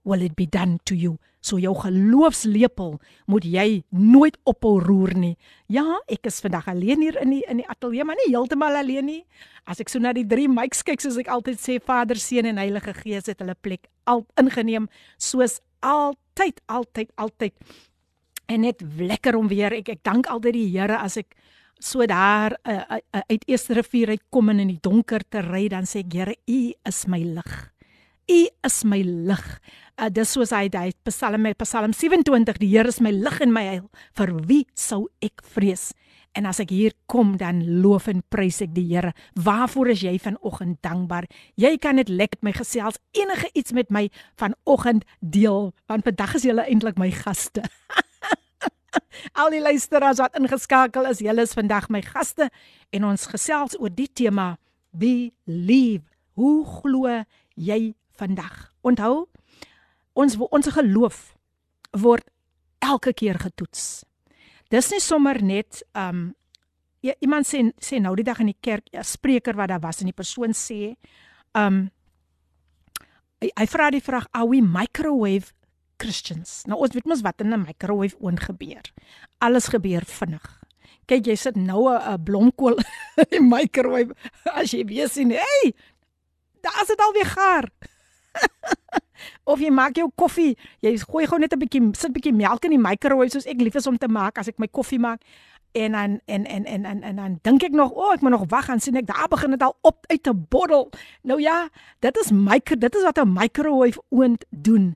will 0.03 0.21
it 0.21 0.35
be 0.35 0.45
done 0.45 0.79
to 0.83 0.95
you. 0.95 1.17
So 1.45 1.59
jou 1.61 1.75
geloofslepel 1.77 2.95
moet 3.29 3.45
jy 3.45 3.67
nooit 3.93 4.37
ophou 4.49 4.79
roer 4.81 5.13
nie. 5.13 5.35
Ja, 5.69 5.83
ek 6.09 6.25
is 6.31 6.39
vandag 6.41 6.71
alleen 6.71 7.03
hier 7.05 7.19
in 7.21 7.35
die 7.35 7.43
in 7.51 7.61
die 7.61 7.67
ateljee, 7.69 8.05
maar 8.07 8.17
nie 8.17 8.31
heeltemal 8.31 8.79
alleen 8.79 9.05
nie. 9.05 9.21
As 9.69 9.81
ek 9.83 9.91
so 9.93 10.01
na 10.01 10.13
die 10.15 10.25
drie 10.25 10.47
mics 10.49 10.81
kyk, 10.85 11.03
soos 11.03 11.19
ek 11.21 11.29
altyd 11.29 11.61
sê, 11.61 11.77
Vader, 11.81 12.17
Seun 12.17 12.49
en 12.49 12.61
Heilige 12.61 12.95
Gees 12.97 13.29
het 13.29 13.43
hulle 13.43 13.57
plek 13.61 13.85
al 14.09 14.25
ingeneem 14.41 14.89
soos 15.21 15.59
altyd, 15.85 16.63
altyd, 16.65 17.13
altyd. 17.21 17.53
En 18.49 18.65
net 18.65 18.81
lekker 18.81 19.37
om 19.37 19.49
weer 19.49 19.77
ek 19.81 19.93
ek 19.97 20.01
dank 20.05 20.29
altyd 20.33 20.57
die 20.57 20.69
Here 20.73 20.97
as 20.97 21.19
ek 21.21 21.37
so 21.81 22.05
daar 22.09 22.57
uh, 22.65 22.81
uh, 22.97 23.21
uit 23.29 23.45
Eerste 23.45 23.77
rivier 23.77 24.15
uit 24.15 24.25
kom 24.33 24.49
en 24.49 24.63
in 24.63 24.73
die 24.73 24.81
donker 24.81 25.21
te 25.29 25.45
ry 25.45 25.67
dan 25.69 25.85
sê 25.85 26.01
ek 26.01 26.13
Here 26.13 26.37
u 26.49 26.59
is 26.89 27.05
my 27.05 27.21
lig. 27.21 27.74
U 28.25 28.47
is 28.65 28.83
my 28.83 29.01
lig. 29.05 29.43
Uh, 29.95 30.09
dis 30.09 30.31
soos 30.33 30.51
hy 30.55 30.65
daai 30.73 30.95
Psalm 31.07 31.45
Psalm 31.61 31.93
27 31.93 32.57
die 32.59 32.71
Here 32.71 32.89
is 32.89 32.97
my 33.03 33.11
lig 33.13 33.37
en 33.43 33.53
my 33.53 33.63
heil. 33.67 33.85
Vir 34.17 34.33
wie 34.49 34.63
sou 34.73 35.05
ek 35.23 35.43
vrees? 35.45 35.91
En 36.35 36.47
as 36.49 36.59
ek 36.59 36.73
hier 36.73 36.95
kom 37.07 37.35
dan 37.39 37.61
loof 37.83 38.09
en 38.11 38.23
prys 38.33 38.63
ek 38.65 38.73
die 38.75 38.87
Here. 38.89 39.13
Waarvoor 39.37 39.93
is 39.93 40.01
jy 40.03 40.15
vanoggend 40.19 40.81
dankbaar? 40.83 41.29
Jy 41.61 41.75
kan 41.81 42.01
dit 42.01 42.09
lekker 42.09 42.41
met 42.41 42.49
my 42.49 42.53
gesels 42.57 42.97
enige 43.15 43.51
iets 43.53 43.75
met 43.77 43.93
my 43.93 44.07
vanoggend 44.41 45.05
deel 45.21 45.71
want 45.85 46.07
vandag 46.07 46.35
is 46.39 46.47
julle 46.49 46.65
eintlik 46.65 46.97
my 46.97 47.11
gaste. 47.13 47.61
Al 49.39 49.53
die 49.53 49.61
luisteraars 49.61 50.21
wat 50.23 50.39
ingeskakel 50.39 51.05
is, 51.11 51.21
julle 51.21 51.45
is 51.45 51.53
vandag 51.53 51.91
my 51.93 52.01
gaste 52.01 52.49
en 52.89 53.05
ons 53.05 53.29
gesels 53.29 53.77
oor 53.77 53.93
die 53.93 54.09
tema 54.09 54.55
believe. 54.95 56.09
Hoe 56.35 56.65
glo 56.81 57.21
jy 57.53 57.93
vandag? 58.17 58.71
Onthou, 58.81 59.27
ons 60.13 60.37
ons 60.49 60.71
geloof 60.77 61.35
word 61.91 62.27
elke 62.79 63.13
keer 63.13 63.39
getoets. 63.41 64.03
Dis 64.71 64.89
nie 64.91 65.01
sommer 65.03 65.41
net 65.43 65.83
um 65.93 66.33
ja, 67.05 67.13
iemand 67.21 67.45
sê 67.45 67.61
sê 67.81 67.99
nou 68.01 68.15
die 68.17 68.25
dag 68.25 68.39
in 68.41 68.49
die 68.49 68.61
kerk 68.61 68.87
'n 68.89 68.97
ja, 68.97 69.03
spreker 69.03 69.55
wat 69.55 69.69
daar 69.69 69.83
was 69.83 70.01
en 70.01 70.09
die 70.09 70.19
persoon 70.21 70.53
sê 70.53 70.95
um 71.53 71.89
hy, 73.41 73.51
hy 73.55 73.65
vra 73.67 73.91
die 73.91 74.01
vraag 74.01 74.27
are 74.33 74.47
we 74.47 74.61
microwave 74.61 75.53
Christians? 75.97 76.65
Nou 76.67 76.79
ons 76.81 76.93
weet 76.93 77.05
mos 77.05 77.21
wat 77.21 77.41
in 77.41 77.53
'n 77.53 77.61
microwave 77.61 78.15
oon 78.19 78.37
gebeur. 78.37 78.83
Alles 79.39 79.67
gebeur 79.67 80.03
vinnig. 80.05 80.61
Kyk 81.07 81.27
jy 81.27 81.35
sit 81.35 81.55
nou 81.55 81.89
'n 81.89 82.23
blomkool 82.23 82.79
in 83.21 83.29
die 83.31 83.41
microwave 83.41 84.15
as 84.53 84.71
jy 84.71 84.85
weer 84.85 85.09
sien 85.09 85.31
hey 85.31 85.73
daar's 86.65 86.87
dit 86.87 86.99
alweer 86.99 87.25
gaar. 87.25 87.69
of 89.51 89.59
jy 89.59 89.71
maak 89.71 89.97
jou 89.97 90.09
koffie, 90.15 90.55
jy 90.81 90.95
gooi 91.01 91.25
gou 91.29 91.39
net 91.39 91.53
'n 91.53 91.59
bietjie 91.59 91.81
sit 91.97 92.13
bietjie 92.13 92.33
melk 92.33 92.65
in 92.65 92.75
die 92.75 92.81
microwave 92.81 93.31
soos 93.31 93.45
ek 93.45 93.61
lief 93.61 93.75
is 93.75 93.87
om 93.87 93.97
te 93.97 94.07
maak 94.07 94.37
as 94.37 94.47
ek 94.47 94.59
my 94.59 94.67
koffie 94.67 94.99
maak. 94.99 95.21
En 95.75 95.91
dan 95.91 96.19
en 96.25 96.45
en 96.45 96.65
en 96.65 96.85
en 96.85 97.01
en 97.03 97.15
dan 97.15 97.39
dink 97.41 97.63
ek 97.63 97.71
nog, 97.75 97.91
o, 97.91 98.07
oh, 98.07 98.13
ek 98.13 98.21
moet 98.21 98.31
nog 98.31 98.47
wag 98.47 98.69
en 98.69 98.79
sien 98.79 98.95
ek 98.95 99.07
daar 99.07 99.27
begin 99.27 99.51
dit 99.51 99.61
al 99.61 99.75
op 99.81 100.05
uit 100.07 100.27
'n 100.27 100.45
bottel. 100.49 100.89
Nou 101.21 101.41
ja, 101.41 101.69
dit 101.99 102.17
is 102.17 102.31
micro 102.31 102.77
dit 102.77 102.95
is 102.95 103.03
wat 103.03 103.19
'n 103.19 103.33
microwave 103.33 104.01
oond 104.09 104.45
doen. 104.49 104.95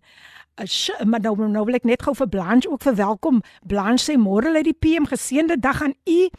Uh, 0.60 1.05
maar 1.05 1.19
nou 1.19 1.48
nou 1.48 1.65
wil 1.65 1.77
ek 1.77 1.84
net 1.84 2.01
gou 2.03 2.15
vir 2.15 2.27
Blanche 2.29 2.69
ook 2.69 2.81
verwelkom. 2.81 3.41
Blanche 3.67 4.12
sê 4.12 4.17
môre 4.19 4.51
lê 4.51 4.62
die 4.62 4.75
PM 4.75 5.08
geseënde 5.08 5.60
dag 5.60 5.81
aan 5.81 5.93
u 6.05 6.29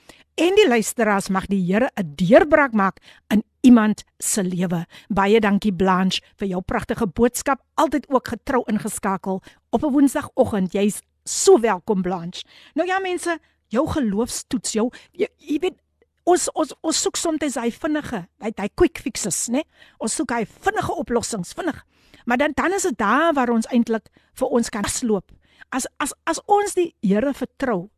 en 0.40 0.56
die 0.56 0.68
luisteraars 0.68 1.28
mag 1.28 1.47
die 1.52 1.61
Here 1.61 1.90
'n 1.97 2.14
deurbraak 2.16 2.73
maak 2.73 2.97
in 3.28 3.42
iemand 3.61 4.04
se 4.18 4.42
lewe. 4.42 4.87
Baie 5.09 5.40
dankie 5.40 5.73
Blanche 5.73 6.23
vir 6.37 6.49
jou 6.49 6.62
pragtige 6.62 7.06
boodskap. 7.06 7.61
Altyd 7.75 8.09
ook 8.09 8.28
getrou 8.28 8.62
ingeskakel 8.66 9.42
op 9.70 9.85
'n 9.85 9.92
Woensdagoggend. 9.92 10.73
Jy's 10.73 11.02
so 11.25 11.61
welkom 11.61 12.02
Blanche. 12.02 12.44
Nou 12.75 12.88
ja 12.88 12.99
mense, 12.99 13.38
jou 13.68 13.88
geloofstoets 13.88 14.73
jou 14.73 14.90
jy, 15.12 15.28
jy 15.37 15.59
weet 15.59 15.78
ons 16.25 16.52
ons 16.52 16.75
ons 16.80 17.02
soek 17.02 17.16
soms 17.16 17.54
hy 17.54 17.70
vinnige, 17.70 18.28
hy 18.40 18.52
hy 18.56 18.68
quick 18.75 18.99
fixes, 18.99 19.49
né? 19.49 19.62
Ons 19.99 20.14
soek 20.14 20.30
hy 20.30 20.47
vinnige 20.47 20.94
oplossings, 20.94 21.52
vinnig. 21.52 21.85
Maar 22.25 22.37
dan 22.37 22.52
dan 22.54 22.73
is 22.73 22.82
dit 22.82 22.99
daar 22.99 23.32
waar 23.32 23.50
ons 23.50 23.66
eintlik 23.66 24.09
vir 24.35 24.49
ons 24.49 24.68
kan 24.68 24.85
sloop. 24.85 25.32
As 25.70 25.87
as 25.99 26.14
as 26.25 26.40
ons 26.47 26.75
die 26.75 26.94
Here 27.02 27.35
vertrou. 27.35 27.90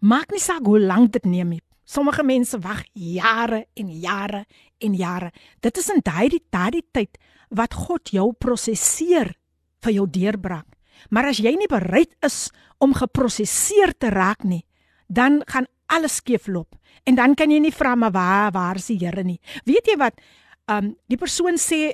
Maak 0.00 0.32
nie 0.32 0.42
saak 0.42 0.66
hoe 0.66 0.80
lank 0.80 1.12
dit 1.12 1.24
neem 1.24 1.56
nie. 1.56 1.62
Sommige 1.84 2.24
mense 2.24 2.58
wag 2.64 2.82
jare 2.92 3.66
en 3.76 3.90
jare 3.92 4.44
en 4.80 4.94
jare. 4.96 5.30
Dit 5.60 5.76
is 5.78 5.90
in 5.92 6.00
daai 6.04 6.40
daai 6.50 6.80
tyd 6.92 7.18
wat 7.50 7.74
God 7.74 8.08
jou 8.08 8.32
prosesseer 8.32 9.34
vir 9.84 9.92
jou 9.92 10.06
deurbraak. 10.08 10.66
Maar 11.10 11.28
as 11.32 11.40
jy 11.42 11.52
nie 11.58 11.68
bereid 11.68 12.14
is 12.24 12.48
om 12.80 12.94
geprosesseer 12.96 13.92
te 13.98 14.08
raak 14.14 14.44
nie, 14.44 14.64
dan 15.08 15.42
gaan 15.46 15.68
alles 15.92 16.20
skeefloop. 16.22 16.74
En 17.04 17.18
dan 17.18 17.34
kan 17.36 17.52
jy 17.52 17.60
nie 17.60 17.74
vra 17.74 17.94
maar 17.94 18.14
waar 18.14 18.52
waar 18.52 18.80
is 18.80 18.88
die 18.88 18.98
Here 18.98 19.24
nie. 19.24 19.40
Weet 19.64 19.86
jy 19.86 19.98
wat? 20.00 20.16
Um 20.70 20.94
die 21.12 21.20
persoon 21.20 21.60
sê 21.60 21.92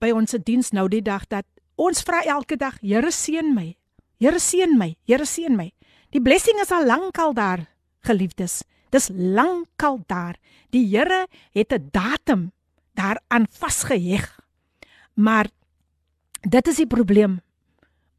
by 0.00 0.12
ons 0.12 0.34
se 0.34 0.38
diens 0.38 0.72
nou 0.76 0.88
die 0.92 1.02
dag 1.02 1.24
dat 1.28 1.46
ons 1.80 2.02
vra 2.04 2.20
elke 2.28 2.56
dag, 2.56 2.76
Here 2.82 3.10
seën 3.10 3.54
my. 3.54 3.74
Here 4.20 4.38
seën 4.38 4.76
my. 4.78 4.94
Here 5.08 5.24
seën 5.24 5.56
my. 5.56 5.72
Die 6.14 6.22
blessing 6.22 6.60
is 6.62 6.70
al 6.70 6.86
lankal 6.86 7.32
daar, 7.34 7.64
geliefdes. 8.06 8.62
Dis 8.94 9.08
lankal 9.10 9.98
daar. 10.06 10.36
Die 10.70 10.86
Here 10.86 11.26
het 11.50 11.72
'n 11.72 11.88
datum 11.90 12.52
daaraan 12.94 13.46
vasgeheg. 13.50 14.40
Maar 15.14 15.50
dit 16.40 16.68
is 16.68 16.76
die 16.76 16.86
probleem. 16.86 17.40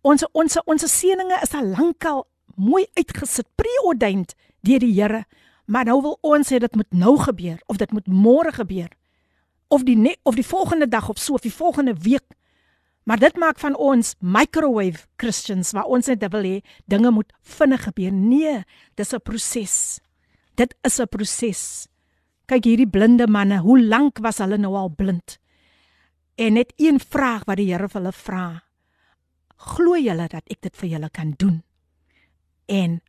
Ons 0.01 0.27
ons 0.31 0.63
ons 0.63 0.99
seëninge 0.99 1.39
is 1.41 1.53
al 1.53 1.65
lankal 1.65 2.27
mooi 2.55 2.85
uitgesit, 2.93 3.47
preordained 3.55 4.35
deur 4.59 4.79
die 4.79 5.01
Here. 5.01 5.25
Maar 5.65 5.85
nou 5.85 6.01
wil 6.01 6.17
ons 6.21 6.49
hê 6.49 6.57
dit 6.57 6.75
moet 6.75 6.91
nou 6.91 7.17
gebeur 7.17 7.61
of 7.65 7.77
dit 7.77 7.91
moet 7.91 8.07
môre 8.07 8.51
gebeur. 8.51 8.89
Of 9.67 9.83
die 9.83 9.97
ne 9.97 10.17
of 10.23 10.35
die 10.35 10.47
volgende 10.47 10.87
dag 10.87 11.09
of 11.09 11.17
so 11.17 11.33
of 11.33 11.41
die 11.41 11.53
volgende 11.53 11.93
week. 11.93 12.27
Maar 13.05 13.21
dit 13.21 13.35
maak 13.37 13.59
van 13.61 13.75
ons 13.77 14.15
microwave 14.19 15.05
Christians 15.21 15.71
waar 15.77 15.85
ons 15.85 16.09
net 16.09 16.23
wil 16.33 16.45
hê 16.45 16.55
dinge 16.89 17.11
moet 17.13 17.33
vinnig 17.41 17.83
gebeur. 17.85 18.11
Nee, 18.11 18.63
dis 18.97 19.13
'n 19.13 19.21
proses. 19.21 19.99
Dit 20.55 20.75
is 20.81 20.99
'n 20.99 21.07
proses. 21.07 21.87
Kyk 22.45 22.63
hierdie 22.63 22.89
blinde 22.89 23.27
manne, 23.27 23.59
hoe 23.59 23.81
lank 23.81 24.17
was 24.17 24.37
hulle 24.37 24.57
nou 24.57 24.75
al 24.75 24.89
blind? 24.89 25.39
En 26.35 26.53
net 26.53 26.73
een 26.77 26.99
vraag 26.99 27.45
wat 27.45 27.57
die 27.57 27.71
Here 27.71 27.87
vir 27.89 28.01
hulle 28.01 28.11
vra. 28.11 28.63
Glo 29.55 29.97
julle 29.97 30.27
dat 30.27 30.43
ek 30.49 30.61
dit 30.61 30.75
vir 30.75 30.89
julle 30.89 31.09
kan 31.09 31.33
doen? 31.37 31.63
En 32.65 33.01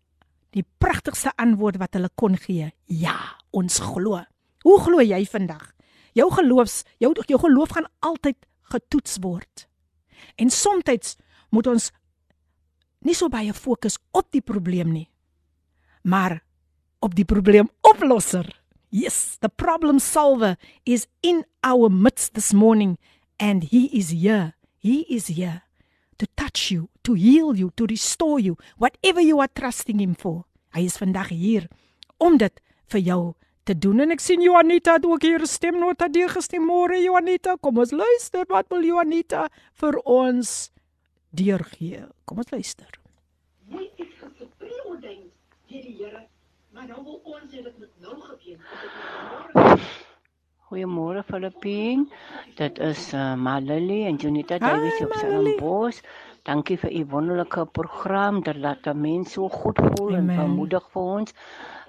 die 0.51 0.65
pragtigste 0.79 1.33
antwoord 1.37 1.77
wat 1.77 1.95
hulle 1.95 2.11
kon 2.15 2.37
gee, 2.37 2.73
ja, 2.85 3.17
ons 3.51 3.79
glo. 3.79 4.23
Hoe 4.63 4.81
glo 4.81 5.01
jy 5.01 5.25
vandag? 5.27 5.73
Jou 6.13 6.31
geloofs, 6.33 6.85
jou 6.99 7.13
jou 7.27 7.39
geloof 7.39 7.69
gaan 7.77 7.89
altyd 8.01 8.37
getoets 8.73 9.19
word. 9.21 9.67
En 10.37 10.51
soms 10.51 11.17
moet 11.51 11.67
ons 11.67 11.93
nie 13.01 13.15
so 13.15 13.29
baie 13.29 13.53
fokus 13.55 13.99
op 14.13 14.31
die 14.35 14.43
probleem 14.43 14.93
nie, 14.93 15.09
maar 16.03 16.41
op 17.01 17.15
die 17.15 17.25
probleemoplosser. 17.25 18.49
Yes, 18.91 19.37
the 19.41 19.49
problem 19.49 19.99
solver 19.99 20.57
is 20.85 21.07
in 21.23 21.45
our 21.63 21.91
midst 21.91 22.35
this 22.35 22.53
morning 22.53 22.97
and 23.39 23.65
he 23.71 23.89
is 23.93 24.11
here. 24.11 24.55
He 24.79 25.05
is 25.09 25.27
here 25.29 25.63
to 26.19 26.27
touch 26.35 26.71
you, 26.71 26.89
to 27.03 27.15
heal 27.15 27.57
you, 27.57 27.71
to 27.77 27.87
restore 27.87 28.41
you, 28.41 28.57
whatever 28.79 29.21
you 29.21 29.41
are 29.41 29.51
trusting 29.53 30.01
him 30.01 30.15
for. 30.15 30.45
Hy 30.73 30.87
is 30.87 30.99
vandag 30.99 31.33
hier 31.35 31.69
om 32.23 32.39
dit 32.41 32.63
vir 32.93 33.03
jou 33.03 33.21
te 33.67 33.75
doen 33.87 34.05
en 34.05 34.15
ek 34.15 34.23
sien 34.23 34.45
Juanita 34.45 34.97
het 34.99 35.07
ook 35.07 35.27
hier 35.27 35.43
'n 35.43 35.53
stemnota 35.57 36.09
deur 36.09 36.31
gestem 36.39 36.63
môre 36.63 37.01
Juanita 37.03 37.57
kom 37.61 37.79
ons 37.79 37.93
luister 37.93 38.47
wat 38.49 38.71
wil 38.71 38.85
Juanita 38.85 39.49
vir 39.83 40.01
ons 40.05 40.71
deurgee 41.31 42.07
kom 42.25 42.39
ons 42.39 42.51
luister 42.51 42.89
Jy 43.69 43.91
het 43.99 44.15
gespreek 44.23 44.87
oor 44.87 45.01
ding 45.01 45.23
hierdie 45.67 45.97
Here 45.99 46.27
Maar 46.77 46.91
nou 46.93 47.03
wil 47.05 47.21
ons 47.25 47.53
hê 47.57 47.63
dit 47.65 47.77
moet 47.81 47.93
nou 48.05 48.15
gebeur. 48.21 49.85
Goeiemôre 50.69 51.23
Filippin. 51.25 52.03
Dit 52.59 52.81
is 52.85 53.07
uh, 53.17 53.31
Malili 53.41 54.03
en 54.05 54.19
Junita 54.21 54.59
Davies 54.61 55.01
op 55.07 55.15
Stellenbosch. 55.17 56.03
Dankie 56.45 56.77
vir 56.83 56.93
u 56.99 57.05
wonderlike 57.15 57.65
program 57.79 58.43
dat 58.45 58.61
laat 58.61 58.91
mense 58.93 59.39
so 59.39 59.49
goed 59.49 59.81
voel 59.87 60.19
Amen. 60.19 60.37
en 60.37 60.43
bemoedig 60.43 60.85
vir 60.93 61.09
ons. 61.17 61.33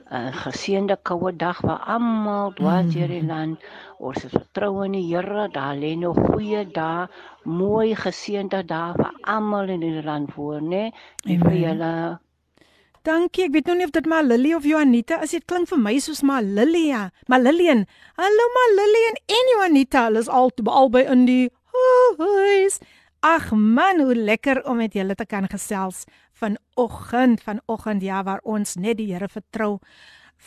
'n 0.10 0.32
Geseënde 0.32 0.96
koue 1.04 1.32
dag 1.36 1.58
vir 1.60 1.80
almal 1.94 2.54
dwars 2.56 2.94
deur 2.94 3.10
die 3.12 3.24
mm. 3.24 3.28
land. 3.28 3.66
Ons 4.00 4.24
is 4.24 4.32
vertrou 4.32 4.86
in 4.86 4.94
die 4.96 5.04
Here. 5.08 5.48
Daar 5.52 5.76
lê 5.76 5.96
nog 6.00 6.16
goeie 6.30 6.64
dae, 6.78 7.08
mooi 7.44 7.96
geseënde 7.96 8.62
dae 8.70 8.94
vir 8.96 9.12
almal 9.36 9.74
in 9.76 9.84
die 9.84 10.04
land 10.04 10.32
voor, 10.36 10.62
né? 10.62 10.86
Nee? 11.26 11.40
Vir 11.44 11.58
julle 11.64 11.92
Dankie. 13.08 13.46
Ek 13.48 13.54
weet 13.56 13.68
nou 13.70 13.78
nie 13.80 13.86
of 13.88 13.94
dit 13.96 14.08
maar 14.08 14.24
Lily 14.24 14.54
of 14.56 14.66
Juanita 14.68 15.22
is. 15.24 15.32
Dit 15.36 15.46
klink 15.48 15.70
vir 15.70 15.80
my 15.80 15.96
soos 16.04 16.24
maar 16.28 16.44
Lilia. 16.44 17.10
Maar 17.28 17.40
Lillian. 17.40 17.86
Hallo 18.20 18.48
maar 18.56 18.72
Lillian 18.80 19.20
en 19.40 19.52
Juanita. 19.54 20.06
Hulle 20.08 20.24
is 20.24 20.28
al 20.28 20.52
albei 20.66 21.06
in 21.08 21.26
die 21.28 21.50
huis. 22.18 22.80
Ag 23.20 23.52
man, 23.52 24.00
hoe 24.04 24.16
lekker 24.16 24.60
om 24.68 24.78
met 24.78 24.94
julle 24.94 25.16
te 25.16 25.26
kan 25.26 25.48
gesels 25.48 26.04
vanoggend, 26.38 27.42
vanoggend 27.44 28.04
ja 28.06 28.24
waar 28.24 28.42
ons 28.44 28.76
net 28.76 28.98
die 28.98 29.10
Here 29.12 29.30
vertrou 29.30 29.78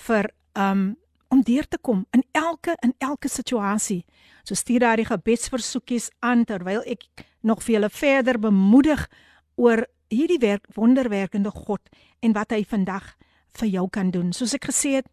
vir 0.07 0.31
um 0.55 0.97
om 1.31 1.45
deur 1.47 1.67
te 1.69 1.79
kom 1.79 2.07
in 2.11 2.25
elke 2.35 2.75
in 2.83 2.95
elke 2.99 3.29
situasie. 3.29 4.05
So 4.43 4.55
stuur 4.55 4.83
daai 4.83 5.05
gebedsversoekies 5.07 6.11
aan 6.27 6.45
terwyl 6.45 6.83
ek 6.83 7.07
nog 7.47 7.63
vir 7.63 7.77
julle 7.77 7.91
verder 7.91 8.39
bemoedig 8.43 9.07
oor 9.55 9.85
hierdie 10.11 10.41
werk 10.43 10.67
wonderwerkende 10.75 11.53
God 11.55 11.81
en 12.21 12.35
wat 12.35 12.51
hy 12.51 12.65
vandag 12.67 13.15
vir 13.61 13.71
jou 13.71 13.87
kan 13.89 14.11
doen. 14.11 14.33
Soos 14.35 14.57
ek 14.59 14.67
gesê 14.73 14.97
het, 14.99 15.07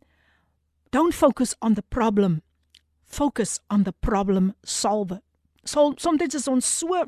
don't 0.89 1.13
focus 1.13 1.53
on 1.61 1.77
the 1.77 1.85
problem. 1.93 2.41
Focus 3.05 3.59
on 3.69 3.85
the 3.85 3.93
problem 4.01 4.53
solver. 4.63 5.21
So 5.63 5.93
soms 5.97 6.33
is 6.33 6.47
ons 6.47 6.65
so 6.65 7.05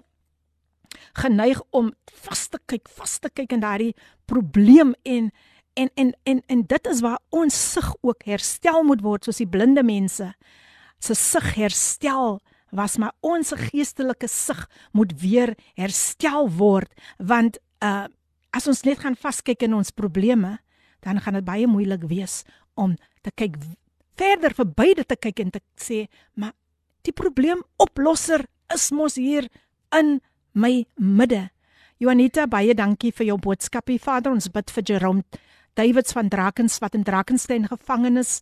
geneig 1.21 1.61
om 1.69 1.93
vas 2.25 2.47
te 2.47 2.59
kyk, 2.65 2.89
vas 2.97 3.19
te 3.19 3.29
kyk 3.29 3.55
in 3.55 3.63
daardie 3.63 3.95
probleem 4.25 4.95
en 5.03 5.31
en 5.79 5.89
en 5.95 6.13
en 6.23 6.41
en 6.47 6.61
dit 6.67 6.87
is 6.87 7.01
waar 7.01 7.19
ons 7.29 7.55
sig 7.73 7.89
ook 8.01 8.25
herstel 8.25 8.83
moet 8.83 9.01
word 9.01 9.23
soos 9.23 9.39
die 9.39 9.47
blinde 9.47 9.83
mense. 9.83 10.33
Se 10.99 11.15
sig 11.15 11.55
herstel 11.55 12.39
was 12.71 12.97
maar 12.97 13.13
ons 13.25 13.53
geestelike 13.55 14.27
sig 14.27 14.59
moet 14.91 15.13
weer 15.21 15.55
herstel 15.77 16.49
word 16.49 16.91
want 17.17 17.59
uh 17.83 18.07
as 18.49 18.65
ons 18.65 18.81
net 18.81 18.97
gaan 18.97 19.13
vaskyk 19.13 19.61
in 19.61 19.75
ons 19.77 19.91
probleme 19.93 20.55
dan 21.05 21.19
gaan 21.21 21.35
dit 21.37 21.45
baie 21.45 21.67
moeilik 21.69 22.07
wees 22.09 22.41
om 22.73 22.95
te 23.21 23.29
kyk 23.37 23.59
verder 24.17 24.55
verby 24.57 24.95
dit 24.97 25.07
te 25.07 25.15
kyk 25.15 25.43
en 25.43 25.51
te 25.53 25.61
sê 25.77 25.99
maar 26.33 26.55
die 27.05 27.13
probleemoplosser 27.13 28.47
is 28.73 28.89
mos 28.91 29.19
hier 29.21 29.45
in 29.95 30.17
my 30.59 30.85
midde 30.97 31.49
Juanita 31.99 32.47
baie 32.47 32.75
dankie 32.75 33.11
vir 33.11 33.31
jou 33.31 33.37
boodskapie 33.37 33.99
Vader 33.99 34.31
ons 34.31 34.51
bid 34.51 34.71
vir 34.75 34.83
Jerome 34.91 35.23
Davids 35.79 36.15
van 36.15 36.29
Drakens 36.29 36.79
wat 36.83 36.95
in 36.95 37.03
Drakenstein 37.07 37.67
gevangenes 37.71 38.39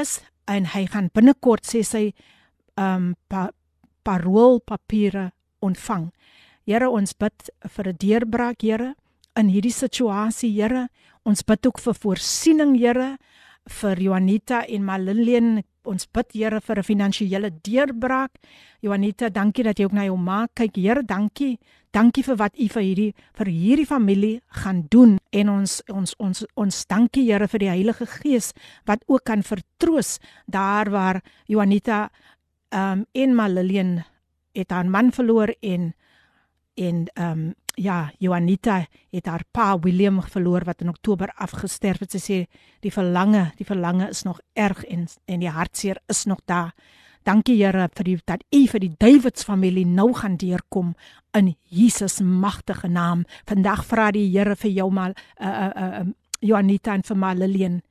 is 0.00 0.20
en 0.50 0.66
hy 0.74 0.86
gaan 0.92 1.10
binnekort 1.14 1.66
sê 1.66 1.82
sy 1.86 2.04
ehm 2.74 2.94
um, 2.94 3.14
pa, 3.30 3.48
paroolpapiere 4.04 5.30
ontvang. 5.64 6.10
Here, 6.68 6.88
ons 6.88 7.14
bid 7.16 7.50
vir 7.76 7.88
'n 7.88 7.96
deurbraak, 7.96 8.62
Here, 8.62 8.94
in 9.36 9.48
hierdie 9.48 9.72
situasie, 9.72 10.52
Here. 10.52 10.88
Ons 11.24 11.42
bid 11.42 11.66
ook 11.66 11.78
vir 11.80 11.94
voorsiening, 11.94 12.76
Here, 12.78 13.18
vir 13.68 13.96
Juanita 13.96 14.64
en 14.68 14.84
Malilien. 14.84 15.64
Ons 15.84 16.06
bid, 16.06 16.32
Here, 16.32 16.60
vir 16.60 16.78
'n 16.78 16.82
finansiële 16.82 17.50
deurbraak. 17.62 18.30
Juanita, 18.80 19.28
dankie 19.28 19.64
dat 19.64 19.78
jy 19.78 19.84
ook 19.84 19.92
na 19.92 20.04
jou 20.04 20.16
ma 20.16 20.46
kyk. 20.54 20.76
Here, 20.76 21.02
dankie. 21.02 21.58
Dankie 21.94 22.24
vir 22.26 22.36
wat 22.36 22.56
U 22.58 22.66
vir 22.68 22.82
hierdie 22.82 23.14
vir 23.38 23.46
hierdie 23.46 23.86
familie 23.86 24.40
gaan 24.48 24.86
doen 24.90 25.18
en 25.30 25.48
ons 25.48 25.82
ons 25.92 26.14
ons 26.18 26.44
ons 26.58 26.86
dankie 26.90 27.22
Here 27.28 27.46
vir 27.48 27.62
die 27.62 27.70
Heilige 27.70 28.06
Gees 28.06 28.52
wat 28.84 29.04
ook 29.06 29.22
kan 29.24 29.42
vertroos 29.46 30.18
daar 30.50 30.90
waar 30.90 31.22
Juanita 31.46 32.10
um 32.74 33.06
en 33.12 33.34
Malilien 33.34 34.02
het 34.54 34.70
haar 34.70 34.90
man 34.90 35.12
verloor 35.12 35.54
en 35.62 35.92
en 36.74 37.06
um 37.14 37.54
ja 37.76 38.10
Juanita 38.18 38.84
het 39.10 39.26
haar 39.26 39.44
pa 39.50 39.78
William 39.78 40.22
verloor 40.22 40.64
wat 40.64 40.80
in 40.80 40.88
Oktober 40.88 41.32
afgesterf 41.34 42.00
het. 42.04 42.14
Sy 42.14 42.20
sê 42.20 42.38
die 42.80 42.92
verlange 42.92 43.50
die 43.58 43.66
verlange 43.66 44.08
is 44.08 44.22
nog 44.22 44.40
erg 44.52 44.84
en 44.84 45.06
en 45.26 45.40
die 45.40 45.50
hartseer 45.50 46.00
is 46.08 46.24
nog 46.24 46.40
daar. 46.44 46.74
Dankie 47.24 47.56
Here 47.56 47.88
vir 47.96 48.04
die 48.04 48.18
dat 48.26 48.42
u 48.52 48.66
vir 48.68 48.80
die 48.80 48.94
Davids 48.98 49.44
familie 49.44 49.86
nou 49.86 50.12
gaan 50.12 50.36
deurkom 50.36 50.94
in 51.32 51.54
Jesus 51.68 52.20
magtige 52.20 52.88
naam. 52.88 53.24
Vandag 53.48 53.84
vra 53.84 54.10
die 54.12 54.28
Here 54.28 54.56
vir 54.56 54.70
jou 54.70 54.90
mal 54.90 55.14
uh, 55.40 55.46
uh, 55.46 55.70
uh, 55.76 56.00
uh, 56.00 56.06
Juanita 56.40 56.94
en 56.94 57.02
vir 57.02 57.16
Malilien 57.16 57.82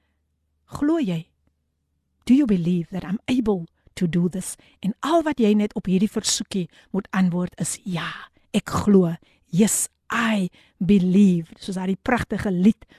glo 0.65 0.99
jy? 0.99 1.25
Do 2.25 2.33
you 2.33 2.45
believe 2.45 2.89
that 2.91 3.03
i'm 3.03 3.19
able 3.27 3.65
to 3.95 4.07
do 4.07 4.29
this? 4.29 4.55
En 4.79 4.93
al 5.01 5.23
wat 5.23 5.41
jy 5.41 5.53
net 5.57 5.73
op 5.73 5.89
hierdie 5.89 6.11
versoekie 6.11 6.69
moet 6.91 7.09
antwoord 7.11 7.57
is 7.59 7.79
ja 7.83 8.07
ek 8.53 8.69
glo 8.85 9.15
yes 9.53 9.87
i 10.13 10.49
believe. 10.77 11.53
Soos 11.61 11.77
daai 11.79 11.95
pragtige 12.01 12.51
lied 12.51 12.89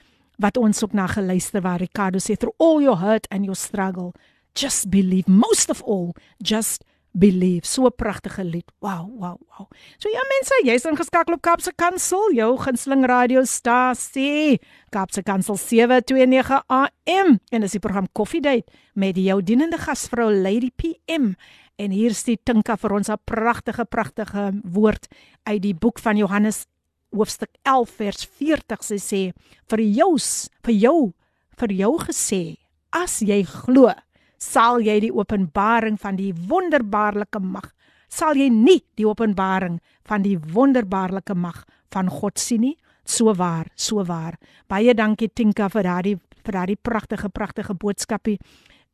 wat 0.41 0.57
ons 0.59 0.83
ook 0.83 0.95
na 0.95 1.07
geluister 1.07 1.63
waar 1.63 1.79
Ricardo 1.79 2.19
sê 2.19 2.35
through 2.35 2.55
all 2.59 2.81
your 2.83 2.99
hurt 2.99 3.27
and 3.31 3.45
your 3.45 3.55
struggle 3.55 4.11
just 4.55 4.89
believe. 4.89 5.27
Most 5.31 5.69
of 5.69 5.83
all 5.83 6.15
just 6.43 6.83
believe. 7.15 7.65
So 7.65 7.85
'n 7.85 7.95
pragtige 7.95 8.43
lied. 8.43 8.71
Wow 8.79 9.07
wow 9.07 9.39
wow. 9.49 9.67
So 9.97 10.09
ja 10.09 10.21
mense 10.31 10.55
jy's 10.63 10.85
ingeskakel 10.85 11.33
op 11.33 11.41
Kapse 11.41 11.71
Kansel 11.75 12.33
jou 12.33 12.57
gunsteling 12.57 13.05
radiostasie 13.05 14.59
Kapse 14.89 15.23
Kansel 15.23 15.57
729 15.57 16.63
AM 16.67 17.39
en 17.51 17.61
dis 17.61 17.71
die 17.71 17.79
program 17.79 18.07
Coffee 18.11 18.41
Date 18.41 18.71
met 18.93 19.15
jou 19.15 19.43
dienende 19.43 19.77
gasvrou 19.77 20.31
Lady 20.31 20.71
PM 20.75 21.35
en 21.77 21.91
hier 21.91 22.11
is 22.11 22.23
die 22.23 22.37
Tinka 22.37 22.77
vir 22.77 22.93
ons 22.93 23.09
'n 23.09 23.17
pragtige 23.25 23.85
pragtige 23.85 24.51
woord 24.63 25.07
uit 25.43 25.61
die 25.61 25.73
boek 25.73 25.99
van 25.99 26.17
Johannes 26.17 26.67
hoofstuk 27.11 27.49
11 27.63 27.89
vers 27.89 28.25
40 28.25 28.83
sy 28.83 28.97
sê 28.97 29.33
vir 29.69 29.79
jou 29.79 30.17
vir 30.63 30.73
jou 30.73 31.13
vir 31.57 31.71
jou 31.71 31.97
gesê 31.99 32.57
as 32.91 33.21
jy 33.21 33.43
glo 33.43 33.93
sal 34.37 34.79
jy 34.79 34.99
die 34.99 35.13
openbaring 35.13 35.97
van 35.97 36.15
die 36.15 36.33
wonderbaarlike 36.33 37.39
mag 37.39 37.71
sal 38.09 38.37
jy 38.37 38.49
nie 38.49 38.81
die 38.95 39.07
openbaring 39.07 39.79
van 40.07 40.23
die 40.25 40.37
wonderbaarlike 40.37 41.35
mag 41.35 41.65
van 41.95 42.09
God 42.11 42.39
sien 42.39 42.65
nie. 42.65 42.77
So 43.05 43.33
waar 43.37 43.67
so 43.75 44.03
waar. 44.05 44.39
Baie 44.67 44.95
dankie 44.97 45.29
Tinka 45.29 45.69
vir 45.69 45.85
daardie 45.85 46.15
vir 46.45 46.53
daardie 46.53 46.77
pragtige 46.77 47.29
pragtige 47.29 47.73
boodskapie 47.73 48.39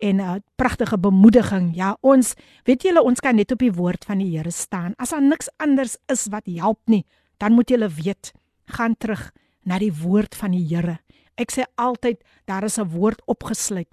en 0.01 0.15
'n 0.15 0.19
uh, 0.19 0.35
pragtige 0.55 0.99
bemoediging. 0.99 1.75
Ja 1.75 1.97
ons 2.01 2.33
weet 2.63 2.83
julle 2.83 3.03
ons 3.03 3.19
kan 3.19 3.35
net 3.35 3.51
op 3.51 3.59
die 3.59 3.73
woord 3.73 4.05
van 4.05 4.17
die 4.17 4.37
Here 4.37 4.51
staan. 4.51 4.93
As 4.97 5.09
daar 5.09 5.21
niks 5.21 5.49
anders 5.57 5.97
is 6.07 6.27
wat 6.29 6.45
help 6.45 6.79
nie 6.85 7.05
dan 7.41 7.53
moet 7.57 7.69
julle 7.69 7.89
weet 7.89 8.33
gaan 8.65 8.95
terug 8.97 9.31
na 9.65 9.79
die 9.81 9.93
woord 9.93 10.35
van 10.37 10.53
die 10.53 10.65
Here. 10.69 10.99
Ek 11.41 11.53
sê 11.53 11.65
altyd 11.75 12.21
daar 12.45 12.63
is 12.63 12.77
'n 12.77 12.89
woord 12.93 13.21
opgesluit. 13.25 13.89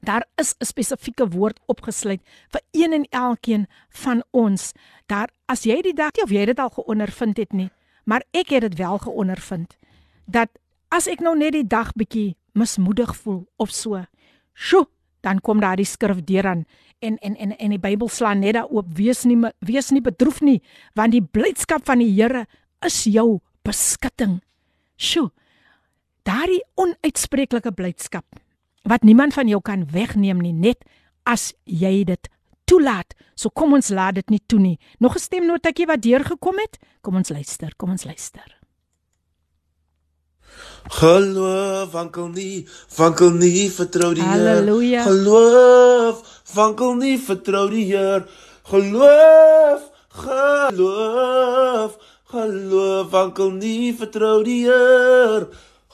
Daar 0.00 0.24
is 0.36 0.54
'n 0.58 0.64
spesifieke 0.64 1.28
woord 1.28 1.60
opgesluit 1.66 2.22
vir 2.48 2.62
een 2.70 2.92
en 2.92 3.06
elkeen 3.10 3.66
van 3.88 4.22
ons. 4.30 4.72
Daar 5.06 5.28
as 5.46 5.62
jy 5.64 5.82
die 5.82 5.94
dag 5.94 6.12
of 6.22 6.30
jy 6.30 6.44
dit 6.44 6.58
al 6.58 6.70
geondervind 6.70 7.36
het 7.36 7.52
nie, 7.52 7.70
maar 8.04 8.22
ek 8.30 8.48
het 8.48 8.60
dit 8.60 8.74
wel 8.74 8.98
geondervind 8.98 9.76
dat 10.26 10.48
as 10.88 11.06
ek 11.06 11.20
nou 11.20 11.36
net 11.36 11.52
die 11.52 11.66
dag 11.66 11.92
bietjie 11.92 12.36
mismoedig 12.52 13.16
voel 13.16 13.46
of 13.56 13.70
so, 13.70 14.04
sjo, 14.54 14.86
dan 15.20 15.40
kom 15.40 15.60
daar 15.60 15.76
die 15.76 15.88
skrif 15.88 16.24
deur 16.24 16.46
aan 16.46 16.64
en 16.98 17.18
en 17.18 17.36
en 17.36 17.56
en 17.56 17.70
die 17.70 17.78
Bybel 17.78 18.08
slaan 18.08 18.40
net 18.40 18.54
daarop 18.54 18.86
wees 18.96 19.24
nie 19.24 19.38
wees 19.58 19.90
nie 19.90 20.02
bedroef 20.04 20.40
nie 20.40 20.60
want 20.94 21.12
die 21.12 21.22
blydskap 21.24 21.84
van 21.84 21.98
die 21.98 22.12
Here 22.12 22.46
is 22.86 23.04
jou 23.04 23.40
beskutting. 23.62 24.40
Sjo. 24.96 25.30
Daardie 26.24 26.62
onuitspreeklike 26.80 27.72
blydskap 27.72 28.40
wat 28.88 29.04
niemand 29.04 29.34
van 29.36 29.48
jou 29.48 29.60
kan 29.60 29.84
wegneem 29.92 30.40
nie 30.40 30.52
net 30.56 30.84
as 31.28 31.52
jy 31.64 32.04
dit 32.04 32.30
toelaat. 32.64 33.14
So 33.34 33.50
kom 33.50 33.74
ons 33.76 33.90
laat 33.90 34.20
dit 34.20 34.30
nie 34.30 34.42
toe 34.46 34.60
nie. 34.60 34.78
Nog 34.98 35.16
'n 35.16 35.18
stemnotetjie 35.18 35.86
wat 35.86 36.02
deurgekom 36.02 36.58
het. 36.58 36.78
Kom 37.00 37.16
ons 37.16 37.28
luister, 37.28 37.72
kom 37.76 37.90
ons 37.90 38.04
luister. 38.04 38.59
Geloof, 40.90 41.92
wankel 41.92 42.28
nie, 42.34 42.66
wankel 42.96 43.30
nie, 43.30 43.70
vertrou 43.70 44.14
die 44.14 44.22
Heer. 44.22 44.30
Halleluja. 44.30 45.02
Geloof, 45.04 46.22
wankel 46.54 46.94
nie, 46.94 47.18
vertrou 47.18 47.68
die 47.70 47.84
Heer. 47.84 48.24
Geloof, 48.70 49.82
geloof, 50.08 51.98
geloof, 52.30 53.10
wankel 53.10 53.50
nie, 53.50 53.92
vertrou 53.94 54.42
die 54.44 54.64
Heer. 54.64 55.46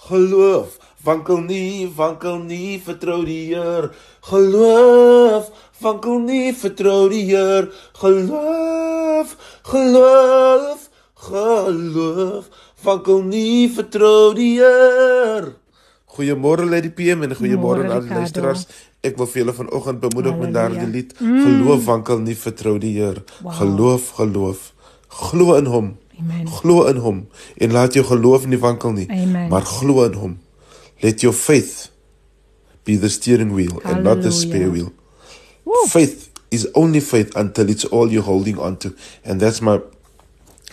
Geloof, 0.09 0.79
wankel 1.05 1.41
nie, 1.41 1.89
wankel 1.97 2.39
nie, 2.39 2.79
vertrou 2.79 3.25
die 3.25 3.55
Heer. 3.55 3.91
Geloof, 4.31 5.51
wankel 5.81 6.19
nie, 6.19 6.53
vertrou 6.55 7.09
die 7.09 7.25
Heer. 7.31 7.69
Geloof, 8.01 9.37
geloof, 9.63 10.89
geloof, 11.15 12.45
wankel 12.87 13.23
nie, 13.27 13.69
vertrou 13.75 14.35
die 14.37 14.55
Heer. 14.61 15.51
Goeiemôre 16.17 16.65
Lady 16.69 16.91
PM 16.97 17.27
en 17.27 17.35
goeiemôre 17.37 17.85
aan 17.85 17.99
al 17.99 18.07
die 18.07 18.15
luisteraars. 18.17 18.65
Ek 19.05 19.19
wil 19.21 19.29
vir 19.29 19.43
julle 19.43 19.55
vanoggend 19.59 20.01
bemoedig 20.01 20.39
met 20.41 20.55
daardie 20.55 20.87
lied. 20.89 21.13
Mm. 21.21 21.43
Geloof 21.45 21.85
wankel 21.91 22.23
nie, 22.25 22.37
vertrou 22.39 22.79
die 22.83 22.95
Heer. 22.97 23.21
Wow. 23.43 23.53
Geloof, 23.59 24.09
geloof. 24.21 24.71
Glo 25.21 25.55
in 25.59 25.69
hom. 25.71 25.93
Amen. 26.17 26.47
Glo 26.49 26.87
in 26.89 26.97
hom 27.05 27.19
en 27.61 27.73
laat 27.77 27.93
jou 27.97 28.05
geloof 28.09 28.47
nie 28.49 28.59
wankel 28.59 28.95
nie, 28.97 29.05
Amen. 29.13 29.51
maar 29.53 29.67
glo 29.69 30.07
in 30.07 30.15
hom. 30.17 30.39
Let 31.05 31.21
your 31.21 31.35
faith 31.37 31.91
be 32.89 32.97
the 32.97 33.11
steering 33.13 33.53
wheel 33.53 33.75
Hallelujah. 33.83 33.97
and 33.97 34.05
not 34.05 34.23
the 34.23 34.33
spare 34.33 34.71
wheel. 34.73 34.93
Woo. 35.65 35.85
Faith 35.93 36.31
is 36.51 36.65
only 36.73 37.01
faith 37.01 37.37
until 37.37 37.69
it's 37.69 37.85
all 37.85 38.09
you're 38.11 38.25
holding 38.25 38.57
on 38.59 38.79
to. 38.79 38.95
And 39.25 39.41
that's 39.41 39.61
my 39.61 39.81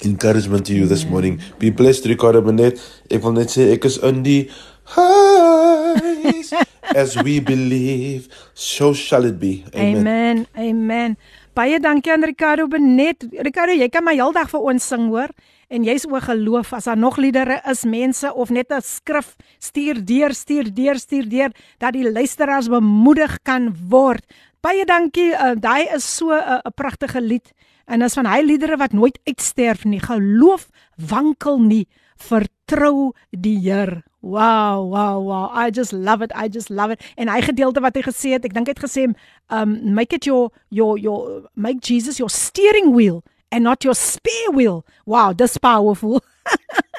encouragement 0.05 0.65
to 0.65 0.73
you 0.73 0.85
this 0.87 1.05
morning. 1.05 1.39
Be 1.59 1.69
blessed, 1.69 2.05
Ricardo 2.05 2.41
Benet. 2.41 2.79
Ek 3.09 3.23
wil 3.23 3.35
net 3.37 3.53
sê 3.53 3.71
ek 3.73 3.85
is 3.89 3.97
in 4.03 4.23
die 4.25 4.49
highs 4.95 6.53
as 7.03 7.15
we 7.23 7.39
believe, 7.39 8.27
so 8.53 8.93
shall 8.93 9.25
it 9.25 9.39
be. 9.39 9.63
Amen. 9.73 9.97
Amen. 10.03 10.45
Amen. 10.57 11.17
Baie 11.53 11.79
dankie 11.79 12.11
aan 12.11 12.23
Ricardo 12.25 12.67
Benet. 12.67 13.27
Ricardo, 13.45 13.73
jy 13.77 13.89
kan 13.89 14.05
my 14.05 14.15
heeldag 14.17 14.49
vir 14.53 14.71
ons 14.73 14.91
sing, 14.93 15.09
hoor? 15.13 15.33
en 15.73 15.85
jy's 15.87 16.05
o 16.05 16.19
geloof 16.21 16.73
as 16.77 16.85
daar 16.89 16.99
nog 16.99 17.17
liedere 17.17 17.59
is 17.69 17.83
mense 17.83 18.29
of 18.33 18.49
net 18.49 18.69
'n 18.71 18.81
skrif 18.81 19.35
stuur 19.59 20.05
deur 20.05 20.33
stuur 20.33 20.73
deur 20.73 20.99
stuur 20.99 21.29
deur 21.29 21.51
dat 21.79 21.93
die 21.93 22.11
luisteraars 22.11 22.67
bemoedig 22.67 23.39
kan 23.43 23.75
word. 23.89 24.23
Baie 24.61 24.85
dankie. 24.85 25.31
Uh, 25.33 25.55
Daai 25.59 25.87
is 25.95 26.15
so 26.15 26.29
'n 26.29 26.39
uh, 26.39 26.59
pragtige 26.75 27.21
lied 27.21 27.51
en 27.85 28.01
is 28.01 28.13
van 28.13 28.25
hy 28.25 28.41
liedere 28.41 28.77
wat 28.77 28.93
nooit 28.93 29.19
uitsterf 29.23 29.83
nie. 29.83 29.99
Geloof 29.99 30.69
wankel 30.97 31.59
nie. 31.59 31.87
vertrou 32.23 33.13
die 33.31 33.57
Here. 33.59 34.03
Wow, 34.21 34.87
wow, 34.87 35.19
wow. 35.19 35.51
I 35.51 35.69
just 35.71 35.91
love 35.91 36.23
it. 36.23 36.31
I 36.35 36.47
just 36.47 36.69
love 36.69 36.93
it. 36.93 37.01
En 37.17 37.27
hy 37.27 37.41
gedeelte 37.43 37.83
wat 37.83 37.97
hy 37.99 38.05
gesê 38.05 38.35
het, 38.37 38.45
ek 38.47 38.55
dink 38.55 38.69
hy 38.69 38.75
het 38.75 38.83
gesê, 38.83 39.09
um 39.51 39.75
make 39.95 40.15
it 40.15 40.27
your 40.29 40.51
your 40.71 40.95
your 40.99 41.49
make 41.55 41.83
Jesus 41.83 42.21
your 42.21 42.31
steering 42.31 42.93
wheel 42.95 43.21
and 43.51 43.67
not 43.67 43.83
your 43.83 43.95
spare 43.97 44.53
wheel. 44.55 44.83
Wow, 45.05 45.35
dis 45.35 45.59
powerful. 45.59 46.23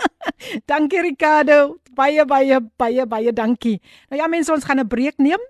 dankie 0.71 1.01
Ricardo. 1.01 1.81
Baie 1.97 2.27
baie 2.29 2.61
baie 2.77 3.09
baie 3.09 3.33
dankie. 3.33 3.79
Nou 4.11 4.21
ja 4.21 4.29
mense, 4.29 4.53
ons 4.53 4.67
gaan 4.67 4.85
'n 4.85 4.89
breek 4.89 5.17
neem. 5.17 5.41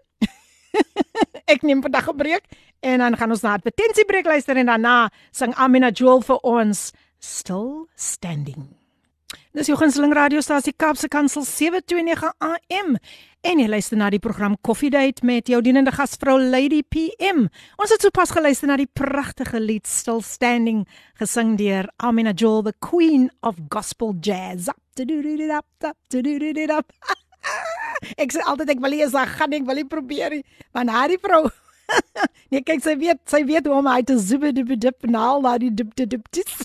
ek 1.53 1.67
neem 1.67 1.83
vandag 1.83 2.07
'n 2.07 2.17
breek 2.17 2.47
en 2.85 3.01
dan 3.01 3.17
gaan 3.17 3.31
ons 3.33 3.43
na 3.43 3.51
'n 3.51 3.59
advertensiebreek 3.59 4.27
luister 4.27 4.57
en 4.57 4.67
daarna 4.67 5.11
sing 5.31 5.55
Amina 5.55 5.91
Joel 5.91 6.21
vir 6.21 6.39
ons 6.43 6.93
Still 7.19 7.89
Standing. 7.97 8.77
Dis 9.53 9.67
jou 9.67 9.77
gunsteling 9.79 10.13
radiostasie 10.13 10.75
Kapse 10.77 11.09
Kansel 11.09 11.45
729 11.45 12.33
AM. 12.39 12.97
En 13.41 13.59
jy 13.59 13.69
luister 13.69 13.97
na 13.97 14.11
die 14.11 14.19
program 14.19 14.57
Coffee 14.61 14.91
Date 14.91 15.25
met 15.25 15.49
jou 15.49 15.61
dienende 15.63 15.93
gasvrou 15.93 16.39
Lady 16.41 16.83
PM. 16.83 17.47
Ons 17.77 17.91
het 17.91 18.01
sopas 18.01 18.31
geluister 18.31 18.67
na 18.69 18.77
die 18.77 18.91
pragtige 18.93 19.61
lied 19.61 19.87
Still 19.87 20.23
Standing 20.23 20.87
gesing 21.15 21.57
deur 21.57 21.89
Amina 21.97 22.33
Joel, 22.33 22.63
the 22.63 22.75
Queen 22.81 23.31
of 23.43 23.57
Gospel 23.69 24.15
Jazz. 24.21 24.69
Ek 28.17 28.33
sê 28.33 28.41
altyd 28.45 28.71
ek 28.71 28.81
wil 28.81 28.93
eers 28.93 29.15
gaan 29.39 29.53
ek 29.53 29.67
wil 29.67 29.85
probeer, 29.87 30.43
want 30.73 30.91
haar 30.91 31.09
die 31.09 31.19
vrou 31.21 31.49
Nee, 32.51 32.63
kyk 32.63 32.83
sy 32.85 32.95
weet, 33.01 33.19
sy 33.27 33.41
weet 33.49 33.67
hoe 33.67 33.79
om 33.81 33.89
hy 33.91 34.03
te 34.07 34.15
zoebe 34.21 34.53
dip 34.55 34.71
dip 34.81 35.07
naal 35.11 35.43
na 35.43 35.57
die 35.59 35.73
dip 35.75 35.95
dip 35.97 36.13
dip. 36.31 36.51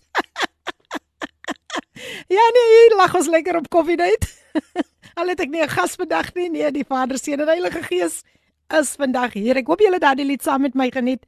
Ja 2.29 2.45
nee, 2.55 2.67
hier 2.71 2.95
lag 2.97 3.15
ons 3.17 3.27
lekker 3.27 3.57
op 3.59 3.69
koffie 3.73 3.97
date. 3.99 4.27
Al 5.19 5.31
het 5.33 5.41
ek 5.43 5.51
nie 5.51 5.63
'n 5.63 5.71
gas 5.71 5.95
vandag 5.99 6.33
nie. 6.35 6.49
Nee, 6.49 6.71
die 6.71 6.85
Vader, 6.87 7.17
Seun 7.17 7.41
en 7.41 7.51
Heilige 7.51 7.83
Gees 7.83 8.23
is 8.79 8.95
vandag 8.95 9.33
hier. 9.33 9.57
Ek 9.57 9.67
hoop 9.67 9.81
julle 9.81 9.99
daardie 9.99 10.25
lied 10.25 10.43
saam 10.43 10.61
met 10.61 10.75
my 10.75 10.89
geniet. 10.91 11.25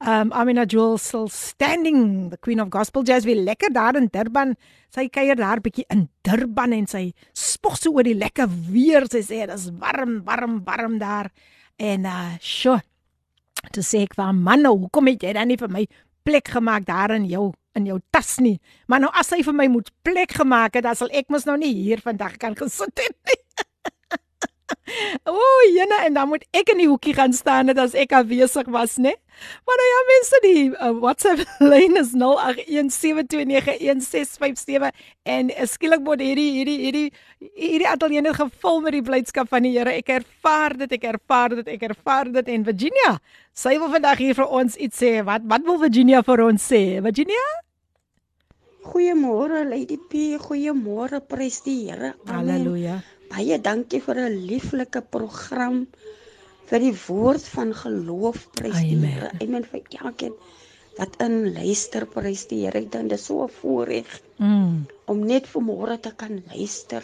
Um 0.00 0.32
Amina 0.32 0.64
Jewel 0.64 0.98
still 0.98 1.28
standing, 1.28 2.30
the 2.30 2.36
Queen 2.38 2.60
of 2.60 2.70
Gospel 2.70 3.02
Jazz, 3.02 3.24
wie 3.24 3.36
lekker 3.36 3.72
daar 3.72 3.96
in 3.96 4.08
Durban. 4.12 4.56
Sy 4.94 5.08
kuier 5.08 5.36
daar 5.36 5.60
bietjie 5.60 5.84
in 5.90 6.08
Durban 6.22 6.72
en 6.72 6.86
sy 6.86 7.12
spog 7.32 7.76
so 7.76 7.92
oor 7.92 8.04
die 8.04 8.16
lekker 8.16 8.48
weer. 8.48 9.06
Sy 9.10 9.22
sê 9.22 9.46
dit 9.46 9.54
is 9.54 9.70
warm, 9.78 10.22
warm, 10.24 10.62
warm 10.64 10.98
daar. 10.98 11.30
En 11.76 12.04
uh 12.04 12.34
sjoe. 12.40 12.80
Toe 13.72 13.82
sê 13.82 14.04
ek 14.04 14.16
vir 14.18 14.32
man, 14.34 14.62
nou, 14.62 14.76
hoekom 14.84 15.12
het 15.12 15.22
jy 15.22 15.34
dan 15.36 15.48
nie 15.48 15.60
vir 15.60 15.72
my 15.72 15.84
plek 16.24 16.48
gemaak 16.48 16.86
daar 16.88 17.14
in 17.16 17.28
jou 17.28 17.52
in 17.74 17.88
jou 17.90 17.98
tas 18.14 18.36
nie. 18.38 18.58
Maar 18.86 19.04
nou 19.04 19.10
as 19.18 19.32
hy 19.34 19.42
vir 19.42 19.56
my 19.56 19.66
moet 19.72 19.90
plek 20.06 20.36
gemaak 20.38 20.78
het, 20.78 20.86
dan 20.86 20.98
sal 20.98 21.10
ek 21.12 21.30
mos 21.32 21.46
nou 21.48 21.56
nie 21.58 21.72
hier 21.74 22.02
vandag 22.04 22.38
kan 22.42 22.54
gesit 22.58 23.02
het 23.02 23.16
nie. 23.30 23.40
Ooh, 25.28 25.62
jene 25.72 25.96
en 26.06 26.14
dan 26.16 26.28
moet 26.28 26.44
ek 26.56 26.68
in 26.72 26.78
die 26.82 26.88
hoekie 26.88 27.14
gaan 27.16 27.32
staan 27.36 27.66
net 27.68 27.78
as 27.80 27.94
ek 27.98 28.12
afwesig 28.16 28.68
was, 28.72 28.96
né? 29.00 29.12
Maar 29.66 29.76
nou 29.80 29.88
ja, 29.90 30.00
mense, 30.10 30.36
die 30.44 30.62
uh, 30.70 30.92
WhatsApp 31.02 31.40
lyn 31.72 31.94
is 32.00 32.10
0817291657 32.20 34.88
en 35.34 35.44
skielik 35.70 36.02
word 36.06 36.20
hierdie 36.24 36.52
hierdie 36.60 36.80
hierdie 36.84 37.10
hierdie 37.52 37.88
ateljee 37.88 38.22
net 38.24 38.36
gevul 38.38 38.80
met 38.84 38.94
die 38.96 39.02
blydskap 39.04 39.50
van 39.50 39.66
die 39.66 39.74
Here. 39.76 39.92
Ek 39.92 40.08
ervaar 40.08 40.76
dit, 40.78 40.94
ek 40.96 41.04
ervaar 41.10 41.56
dit, 41.58 41.68
ek 41.74 41.82
ervaar 41.90 42.30
dit 42.32 42.48
en 42.54 42.64
Virginia, 42.64 43.12
sy 43.52 43.76
wil 43.82 43.92
vandag 43.92 44.22
hier 44.22 44.38
vir 44.38 44.56
ons 44.60 44.76
iets 44.76 45.02
sê. 45.02 45.12
Wat 45.26 45.44
wat 45.50 45.66
wil 45.66 45.78
Virginia 45.82 46.22
vir 46.26 46.44
ons 46.46 46.70
sê? 46.72 46.82
Virginia? 47.04 47.44
Goeiemôre 48.84 49.62
Lady 49.68 49.96
P, 49.96 50.36
goeiemôre 50.40 51.22
prys 51.24 51.62
die 51.64 51.78
Here. 51.88 52.14
Halleluja. 52.28 52.98
Baie 53.32 53.58
dankie 53.58 54.00
vir 54.00 54.20
'n 54.26 54.40
lieflike 54.48 55.00
program 55.00 55.86
vir 56.68 56.80
die 56.80 56.96
woord 57.06 57.44
van 57.54 57.72
geloof 57.72 58.48
prys 58.52 58.80
die 58.84 59.00
Here. 59.00 59.32
Amen 59.40 59.64
vir 59.64 59.82
elkeen 60.00 60.36
wat 60.98 61.16
in 61.24 61.54
luister 61.56 62.06
prys 62.06 62.46
die 62.50 62.62
Here. 62.64 62.78
Ek 62.84 62.92
dink 62.92 63.10
dit 63.10 63.18
is 63.18 63.26
so 63.26 63.44
'n 63.44 63.54
voorreg 63.60 64.20
mm. 64.38 64.86
om 65.06 65.26
net 65.26 65.48
vanmôre 65.48 66.00
te 66.00 66.12
kan 66.16 66.42
luister. 66.52 67.02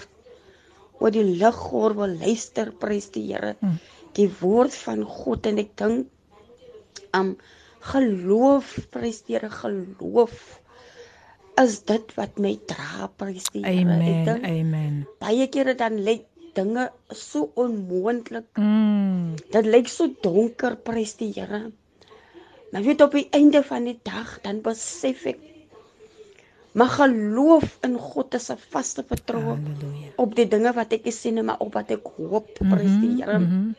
Oor 1.00 1.12
die 1.14 1.24
liggordel 1.24 2.18
luister 2.20 2.72
prys 2.76 3.10
die 3.14 3.26
Here. 3.30 3.56
Mm. 3.60 3.78
Die 4.18 4.28
woord 4.40 4.74
van 4.84 5.04
God 5.08 5.46
en 5.48 5.60
ek 5.62 5.76
dink 5.80 6.08
um, 7.16 7.34
geloof 7.92 8.76
prys 8.92 9.22
die 9.26 9.38
Here 9.38 9.50
geloof 9.52 10.58
is 11.60 11.80
dit 11.88 12.12
wat 12.16 12.38
my 12.40 12.54
dra 12.68 13.08
prys 13.20 13.48
die 13.54 13.64
Here. 13.64 13.96
Amen. 13.96 14.44
Amen. 14.44 15.00
Baie 15.22 15.48
kere 15.52 15.76
dan 15.78 16.00
lyk 16.06 16.26
dinge 16.56 16.88
so 17.14 17.50
onmoontlik. 17.60 18.48
Mm. 18.58 19.36
Dit 19.54 19.68
lyk 19.68 19.88
so 19.88 20.10
donker 20.24 20.76
prys 20.84 21.16
die 21.20 21.32
Here. 21.36 21.68
Maar 22.70 22.86
weet 22.86 23.02
op 23.02 23.14
die 23.16 23.28
einde 23.34 23.62
van 23.66 23.88
die 23.88 23.98
dag 24.06 24.36
dan 24.44 24.60
besef 24.62 25.24
ek 25.32 25.49
maar 26.72 26.92
geloof 26.94 27.78
in 27.86 27.96
God 27.98 28.34
is 28.34 28.50
'n 28.50 28.58
vaste 28.70 29.02
vertroue 29.06 29.58
op 30.16 30.34
die 30.34 30.48
dinge 30.48 30.72
wat 30.72 30.92
ek 30.92 31.10
sien 31.12 31.38
en 31.38 31.44
maar 31.44 31.60
op 31.60 31.74
wat 31.74 31.90
ek 31.90 32.06
hoop 32.16 32.48
prys 32.58 32.90
mm 32.90 33.00
-hmm, 33.00 33.00
die 33.00 33.24
Here. 33.24 33.38
Mm 33.38 33.46
-hmm. 33.46 33.74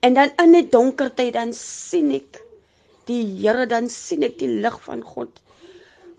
En 0.00 0.14
dan 0.14 0.30
in 0.44 0.52
die 0.52 0.68
donker 0.68 1.14
tyd 1.14 1.32
dan 1.32 1.52
sien 1.52 2.10
ek 2.10 2.42
die 3.04 3.24
Here 3.42 3.66
dan 3.66 3.88
sien 3.88 4.22
ek 4.22 4.38
die 4.38 4.48
lig 4.48 4.82
van 4.82 5.02
God 5.02 5.40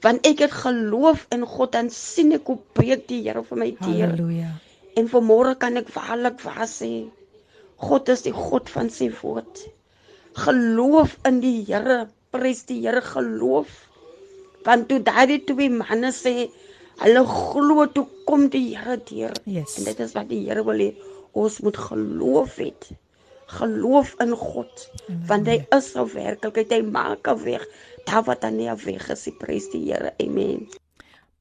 want 0.01 0.25
ek 0.25 0.39
het 0.39 0.53
geloof 0.63 1.25
in 1.29 1.45
God 1.45 1.75
en 1.77 1.89
sien 1.93 2.33
ek 2.37 2.47
hoe 2.49 2.57
breek 2.73 3.07
die 3.07 3.21
Here 3.27 3.43
vir 3.45 3.57
my 3.57 3.69
deur. 3.79 4.09
Halleluja. 4.09 4.51
En 4.97 5.07
vanmôre 5.07 5.55
kan 5.61 5.77
ek 5.79 5.91
waarlik 5.93 6.41
waar 6.43 6.67
sê 6.67 7.07
God 7.81 8.09
is 8.13 8.25
die 8.25 8.33
God 8.35 8.69
van 8.69 8.89
sy 8.93 9.09
woord. 9.21 9.63
Geloof 10.41 11.15
in 11.27 11.39
die 11.43 11.61
Here, 11.67 12.05
prys 12.33 12.65
die 12.69 12.81
Here 12.83 13.01
geloof. 13.05 13.69
Want 14.63 14.87
toe 14.87 14.99
daardie 15.03 15.43
twee 15.43 15.69
manne 15.69 16.11
sê 16.15 16.49
hulle 17.01 17.23
glo 17.25 17.87
toe 17.93 18.07
kom 18.25 18.49
die 18.53 18.75
Here 18.75 18.97
deur. 19.09 19.33
Yes. 19.45 19.77
En 19.77 19.89
dit 19.89 19.99
is 19.99 20.13
wat 20.17 20.29
die 20.29 20.43
Here 20.47 20.63
wil 20.63 20.83
hê 20.85 20.91
ons 21.33 21.61
moet 21.65 21.77
geloof 21.77 22.59
het. 22.61 22.91
Geloof 23.51 24.13
in 24.23 24.31
God, 24.31 24.73
Halleluja. 25.07 25.27
want 25.27 25.47
hy 25.47 25.57
is 25.75 25.95
al 25.99 26.07
werklikheid, 26.07 26.71
hy 26.71 26.81
maak 26.87 27.27
'n 27.27 27.43
weg 27.43 27.65
daar 28.05 28.23
wat 28.23 28.41
dan 28.41 28.55
nie 28.55 28.69
weg 28.85 29.09
is, 29.09 29.27
prys 29.39 29.69
die 29.71 29.91
Here. 29.91 30.13
Amen. 30.19 30.67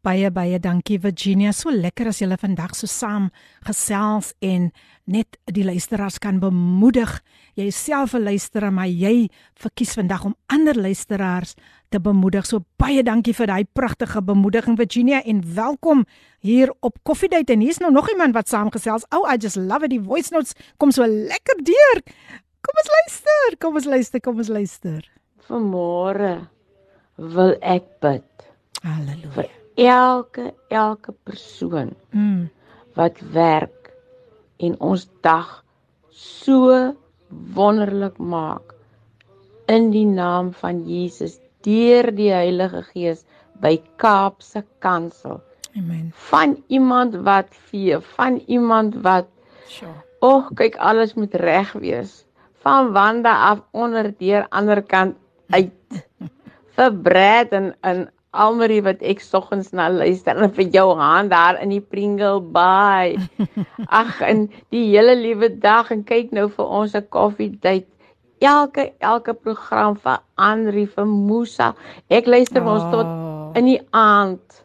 Baie 0.01 0.31
baie 0.31 0.57
dankie 0.59 0.97
Virginia. 0.99 1.53
So 1.53 1.71
lekker 1.71 2.09
as 2.09 2.23
julle 2.23 2.39
vandag 2.41 2.73
so 2.75 2.89
saam 2.89 3.27
gesels 3.69 4.33
en 4.41 4.71
net 5.05 5.37
die 5.45 5.65
luisteraars 5.65 6.17
kan 6.19 6.39
bemoedig. 6.41 7.21
Jy 7.55 7.71
self 7.71 8.15
'n 8.15 8.25
luisteraar, 8.25 8.73
maar 8.73 8.89
jy 8.89 9.29
verkies 9.55 9.93
vandag 9.95 10.25
om 10.25 10.35
ander 10.47 10.75
luisteraars 10.75 11.55
te 11.91 12.01
bemoedig. 12.01 12.47
So 12.49 12.65
baie 12.81 13.03
dankie 13.07 13.35
vir 13.37 13.51
daai 13.51 13.65
pragtige 13.65 14.23
bemoediging 14.23 14.79
Virginia 14.81 15.23
en 15.23 15.43
welkom 15.55 16.07
hier 16.41 16.73
op 16.81 16.99
Coffee 17.03 17.29
Date. 17.29 17.53
En 17.53 17.61
hier's 17.67 17.83
nou 17.83 17.93
nog 17.93 18.11
iemand 18.11 18.35
wat 18.35 18.49
saamgesels. 18.49 19.07
Oh, 19.11 19.27
I 19.27 19.37
just 19.37 19.61
love 19.61 19.85
it. 19.85 19.91
Die 19.91 20.03
voice 20.03 20.35
notes 20.35 20.55
kom 20.79 20.91
so 20.95 21.07
lekker 21.07 21.65
deur. 21.65 22.05
Kom 22.61 22.85
ons 22.85 22.93
luister. 22.97 23.57
Kom 23.59 23.81
ons 23.81 23.91
luister. 23.91 24.21
Kom 24.21 24.39
ons 24.39 24.49
luister 24.49 25.11
vanmôre 25.51 26.35
wil 27.35 27.55
ek 27.61 27.87
bid. 28.05 28.27
Halleluja. 28.87 29.33
Vir 29.35 29.49
elke 29.91 30.47
elke 30.73 31.15
persoon 31.27 31.93
mm. 32.15 32.49
wat 32.99 33.21
werk 33.35 33.91
en 34.63 34.77
ons 34.93 35.07
dag 35.27 35.61
so 36.15 36.95
wonderlik 37.57 38.19
maak 38.19 38.75
in 39.71 39.91
die 39.95 40.07
naam 40.09 40.53
van 40.63 40.83
Jesus 40.89 41.39
deur 41.67 42.11
die 42.13 42.31
Heilige 42.33 42.83
Gees 42.93 43.25
by 43.61 43.77
Kaapse 43.97 44.65
Kansel. 44.79 45.41
Amen. 45.77 46.11
Van 46.31 46.57
iemand 46.67 47.15
wat 47.27 47.49
vee, 47.71 47.99
van 48.17 48.43
iemand 48.47 48.97
wat 49.05 49.29
Sjoe. 49.69 49.95
Och, 50.21 50.51
kyk 50.55 50.77
alles 50.77 51.15
moet 51.17 51.35
reg 51.41 51.73
wees. 51.81 52.25
Van 52.61 52.93
Wanda 52.93 53.33
af 53.49 53.63
onder 53.73 54.11
deur 54.19 54.45
ander 54.53 54.83
kant 54.83 55.17
uit 55.49 56.03
vir 56.77 56.97
Brad 57.05 57.55
en 57.57 57.71
en 57.81 58.09
Almarie 58.31 58.83
wat 58.87 59.01
ek 59.03 59.19
soggens 59.25 59.73
na 59.75 59.89
luister 59.91 60.39
en 60.39 60.53
vir 60.55 60.69
jou 60.71 60.93
hand 60.95 61.33
daar 61.33 61.57
in 61.63 61.73
die 61.75 61.81
Pringle 61.83 62.39
Bay. 62.41 63.17
Ag 64.01 64.21
en 64.23 64.45
die 64.71 64.85
hele 64.93 65.17
liewe 65.19 65.49
dag 65.65 65.91
en 65.91 66.05
kyk 66.07 66.31
nou 66.37 66.47
vir 66.53 66.69
ons 66.81 66.95
'n 66.95 67.09
koffie 67.11 67.51
tyd. 67.65 67.89
Elke 68.41 68.93
elke 69.05 69.35
program 69.35 69.97
vir 70.01 70.21
Andri 70.37 70.87
vir 70.89 71.07
Musa. 71.07 71.75
Ek 72.09 72.27
luister 72.27 72.65
oh. 72.65 72.73
ons 72.75 72.87
tot 72.93 73.07
oh. 73.07 73.53
in 73.59 73.69
die 73.69 73.81
aand. 73.93 74.63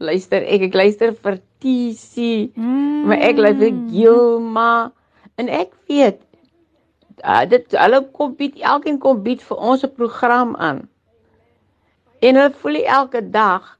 Luister 0.00 0.46
ek 0.46 0.70
ek 0.70 0.78
luister 0.80 1.12
vir 1.12 1.40
TC. 1.60 2.24
Mm. 2.56 3.04
Maar 3.10 3.26
ek 3.28 3.42
luister 3.44 3.76
Gilma 3.92 4.72
en 5.40 5.52
ek 5.52 5.74
weet 5.88 6.22
uh, 7.24 7.44
dit 7.48 7.76
hulle 7.76 8.00
kom 8.16 8.32
bied 8.38 8.56
elkeen 8.60 8.98
kom 9.00 9.20
bied 9.24 9.44
vir 9.44 9.60
ons 9.72 9.84
'n 9.84 9.92
program 9.96 10.56
aan. 10.56 10.88
En 12.20 12.36
hulle 12.36 12.56
voel 12.62 12.82
elke 12.84 13.20
dag 13.30 13.76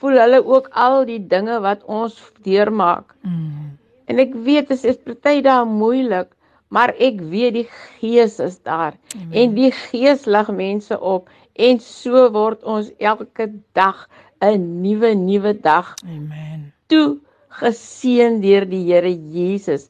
voel 0.00 0.20
hulle 0.20 0.40
ook 0.44 0.68
al 0.72 1.04
die 1.08 1.20
dinge 1.20 1.60
wat 1.60 1.84
ons 1.84 2.16
deurmaak. 2.44 3.14
Mm. 3.22 3.76
En 4.04 4.18
ek 4.20 4.34
weet 4.34 4.68
dit 4.68 4.84
is 4.84 5.00
party 5.00 5.40
dae 5.44 5.64
moeilik, 5.64 6.33
maar 6.74 6.90
ek 6.98 7.20
weet 7.30 7.54
die 7.60 7.68
Gees 8.00 8.40
is 8.42 8.58
daar 8.66 8.96
Amen. 9.14 9.32
en 9.40 9.54
die 9.58 9.70
Gees 9.72 10.26
lig 10.26 10.50
mense 10.50 10.98
op 10.98 11.30
en 11.54 11.78
so 11.80 12.26
word 12.34 12.64
ons 12.66 12.90
elke 12.98 13.46
dag 13.78 14.08
'n 14.42 14.82
nuwe 14.82 15.14
nuwe 15.14 15.52
dag. 15.60 15.94
Amen. 16.04 16.72
Toe 16.90 17.20
geseën 17.60 18.40
deur 18.42 18.66
die 18.66 18.82
Here 18.90 19.12
Jesus 19.36 19.88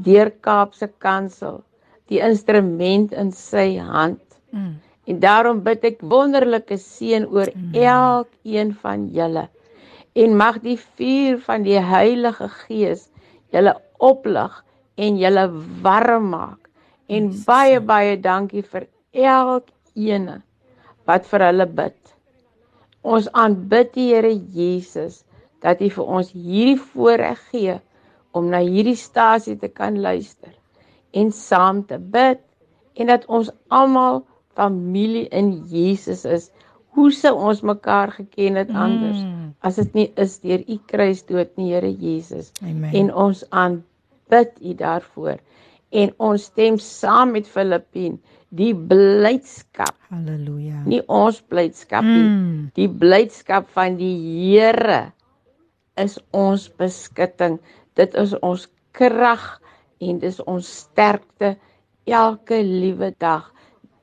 deur 0.00 0.30
Kaapse 0.40 0.88
Kansel 0.98 1.60
die 2.08 2.20
instrument 2.20 3.12
in 3.12 3.32
sy 3.32 3.76
hand. 3.78 4.20
Mm. 4.50 4.80
En 5.04 5.20
daarom 5.20 5.62
bid 5.66 5.84
ek 5.84 6.00
wonderlike 6.00 6.76
seën 6.80 7.26
oor 7.28 7.50
mm. 7.54 7.74
elkeen 7.74 8.74
van 8.82 9.08
julle. 9.12 9.48
En 10.12 10.36
mag 10.36 10.60
die 10.64 10.78
vuur 10.78 11.40
van 11.46 11.64
die 11.66 11.80
Heilige 11.80 12.48
Gees 12.64 13.08
julle 13.52 13.76
oplig 13.98 14.64
en 14.96 15.18
julle 15.18 15.46
warm 15.82 16.30
maak. 16.34 16.70
En 17.08 17.30
yes. 17.30 17.44
baie 17.48 17.80
baie 17.80 18.16
dankie 18.20 18.62
vir 18.62 18.88
elkeen 19.12 20.28
wat 21.08 21.26
vir 21.28 21.46
hulle 21.48 21.66
bid. 21.66 21.98
Ons 23.02 23.28
aanbid 23.34 23.92
die 23.96 24.08
Here 24.12 24.32
Jesus 24.32 25.22
dat 25.62 25.82
hy 25.82 25.90
vir 25.94 26.10
ons 26.18 26.32
hierdie 26.34 26.78
voorreg 26.78 27.40
gee 27.50 27.78
om 28.32 28.48
na 28.50 28.62
hierdie 28.64 28.98
stasie 28.98 29.56
te 29.58 29.68
kan 29.68 29.98
luister 30.00 30.52
en 31.12 31.32
saam 31.36 31.82
te 31.86 31.98
bid 31.98 32.40
en 32.96 33.10
dat 33.12 33.26
ons 33.28 33.50
almal 33.68 34.22
familie 34.56 35.28
in 35.32 35.54
Jesus 35.68 36.24
is. 36.24 36.50
Hoe 36.92 37.08
sou 37.16 37.32
ons 37.36 37.62
mekaar 37.64 38.12
geken 38.12 38.58
het 38.60 38.70
anders 38.70 39.20
mm. 39.20 39.52
as 39.64 39.78
dit 39.80 39.94
nie 39.96 40.08
is 40.20 40.38
deur 40.44 40.60
u 40.68 40.76
kruisdood 40.86 41.56
nie, 41.56 41.72
Here 41.72 41.92
Jesus. 41.92 42.52
Amen. 42.62 42.92
En 42.92 43.14
ons 43.28 43.44
aanbid 43.50 43.88
u 44.60 44.74
daarvoor. 44.74 45.40
En 45.92 46.12
ons 46.16 46.44
stem 46.48 46.78
saam 46.80 47.34
met 47.36 47.48
Filippien 47.48 48.16
die 48.52 48.72
blydskap. 48.76 49.96
Halleluja. 50.12 50.82
Nie 50.88 51.00
ons 51.08 51.40
blydskap 51.48 52.04
nie, 52.04 52.28
mm. 52.28 52.62
die 52.76 52.88
blydskap 52.88 53.68
van 53.76 53.96
die 54.00 54.14
Here 54.52 55.12
is 56.00 56.18
ons 56.36 56.68
beskutting. 56.80 57.58
Dit 57.96 58.16
is 58.20 58.34
ons 58.44 58.66
krag 58.96 59.44
en 60.02 60.20
dis 60.20 60.40
ons 60.48 60.68
sterkte 60.82 61.54
elke 62.08 62.60
liewe 62.64 63.12
dag. 63.22 63.48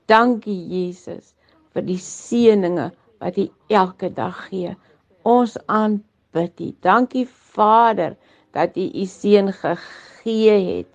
Dankie 0.09 0.59
Jesus 0.71 1.35
vir 1.73 1.85
die 1.85 1.99
seëninge 2.01 2.89
wat 3.21 3.37
U 3.37 3.45
elke 3.69 4.09
dag 4.13 4.47
gee. 4.49 4.73
Ons 5.27 5.57
aanbid 5.69 6.63
U. 6.65 6.71
Dankie 6.85 7.27
Vader 7.53 8.15
dat 8.51 8.77
U 8.77 8.85
U 8.93 9.05
seun 9.05 9.53
gegee 9.53 10.77
het. 10.77 10.88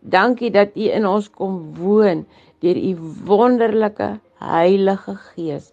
Dankie 0.00 0.50
dat 0.50 0.76
U 0.76 0.88
in 0.88 1.06
ons 1.06 1.30
kom 1.30 1.74
woon 1.74 2.26
deur 2.60 2.76
U 2.76 2.96
wonderlike 3.24 4.20
Heilige 4.40 5.14
Gees. 5.14 5.72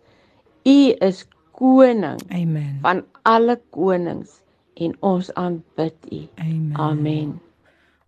U 0.68 0.94
is 1.00 1.26
koning. 1.52 2.20
Amen. 2.32 2.78
Van 2.82 3.06
alle 3.24 3.60
konings 3.70 4.42
en 4.74 4.96
ons 5.00 5.34
aanbid 5.34 5.96
U. 6.12 6.28
Amen. 6.36 6.76
Amen. 6.76 7.40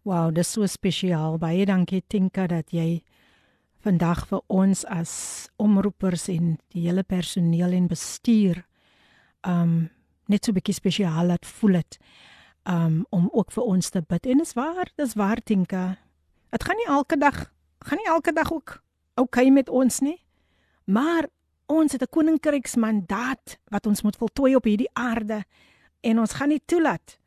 Wow, 0.02 0.34
dis 0.34 0.52
so 0.52 0.65
spesiaal. 0.65 1.38
Baie 1.38 1.65
dankie 1.65 2.04
Tinka 2.08 2.48
dat 2.48 2.72
jy 2.72 3.02
vandag 3.84 4.26
vir 4.28 4.42
ons 4.52 4.84
as 4.92 5.13
omroepers 5.62 6.28
en 6.32 6.58
die 6.74 6.88
hele 6.88 7.04
personeel 7.08 7.76
en 7.78 7.88
bestuur 7.88 8.63
um 9.48 9.89
net 10.30 10.46
so 10.46 10.52
'n 10.52 10.58
bietjie 10.60 10.76
spesiaal 10.76 11.26
laat 11.32 11.46
voel 11.46 11.80
dit 11.80 11.98
um 12.63 13.06
om 13.10 13.30
ook 13.32 13.52
vir 13.52 13.63
ons 13.63 13.89
te 13.89 14.02
bid. 14.02 14.26
En 14.26 14.38
dis 14.38 14.54
waar, 14.54 14.91
dis 14.95 15.13
waar 15.13 15.43
Tinka. 15.43 15.98
Dit 16.50 16.63
gaan 16.63 16.76
nie 16.76 16.88
elke 16.88 17.17
dag 17.17 17.52
gaan 17.80 17.98
nie 17.98 18.08
elke 18.08 18.34
dag 18.34 18.52
ook 18.52 18.84
okay 19.15 19.50
met 19.50 19.69
ons 19.69 20.00
nie. 20.00 20.26
Maar 20.84 21.28
ons 21.65 21.91
het 21.91 22.02
'n 22.02 22.10
koninkryksmandaat 22.10 23.60
wat 23.67 23.86
ons 23.86 24.02
moet 24.02 24.15
voltooi 24.15 24.56
op 24.56 24.63
hierdie 24.63 24.89
aarde 24.93 25.43
en 26.02 26.19
ons 26.19 26.34
gaan 26.34 26.50
nie 26.50 26.62
toelaat 26.65 27.19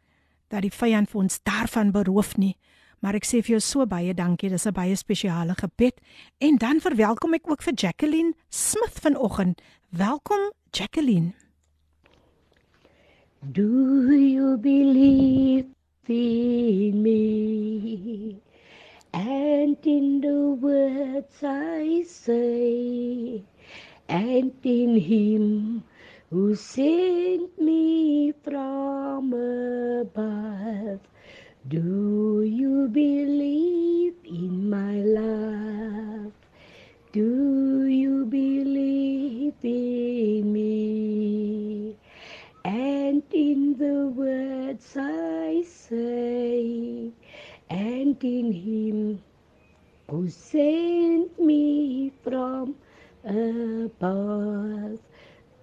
dat 0.49 0.63
die 0.63 0.73
vyand 0.73 1.11
vir 1.11 1.21
ons 1.21 1.41
daarvan 1.43 1.91
beroof 1.91 2.37
nie. 2.37 2.57
Maar 2.99 3.15
ek 3.15 3.25
sê 3.25 3.43
vir 3.43 3.59
jou 3.59 3.61
so 3.61 3.87
baie 3.87 4.15
dankie. 4.15 4.49
Dis 4.49 4.67
'n 4.67 4.73
baie 4.73 4.97
spesiale 4.97 5.55
gebed. 5.55 6.01
En 6.39 6.57
dan 6.57 6.81
verwelkom 6.81 7.35
ek 7.35 7.51
ook 7.51 7.63
vir 7.63 7.75
Jacqueline 7.75 8.35
Smith 8.49 9.01
vanoggend. 9.01 9.61
Welkom 9.91 10.53
Jacqueline. 10.71 11.35
Do 13.51 14.13
you 14.13 14.57
believe 14.57 15.67
in 16.07 17.03
me? 17.03 18.41
And 19.13 19.77
in 19.85 20.21
the 20.21 20.57
words 20.63 21.43
I 21.43 22.05
say, 22.07 23.43
and 24.09 24.53
in 24.63 24.97
him 24.97 25.83
who 26.31 26.55
sent 26.55 27.61
me 27.61 28.33
from 28.45 29.33
above. 29.33 31.01
Do 31.67 32.43
you 32.43 32.87
believe 32.93 34.15
in 34.25 34.71
my 34.71 35.01
love? 35.01 36.33
Do 37.11 37.87
you 37.89 38.25
believe 38.25 39.55
in 39.65 40.53
me? 40.53 41.97
And 42.65 43.23
in 43.33 43.77
the 43.79 44.09
words 44.09 44.97
I 44.97 45.63
say, 45.67 47.13
and 47.71 48.25
in 48.25 48.53
him 48.53 49.23
who 50.09 50.29
sent 50.29 51.39
me 51.41 52.13
from 52.23 52.75
above. 53.25 54.99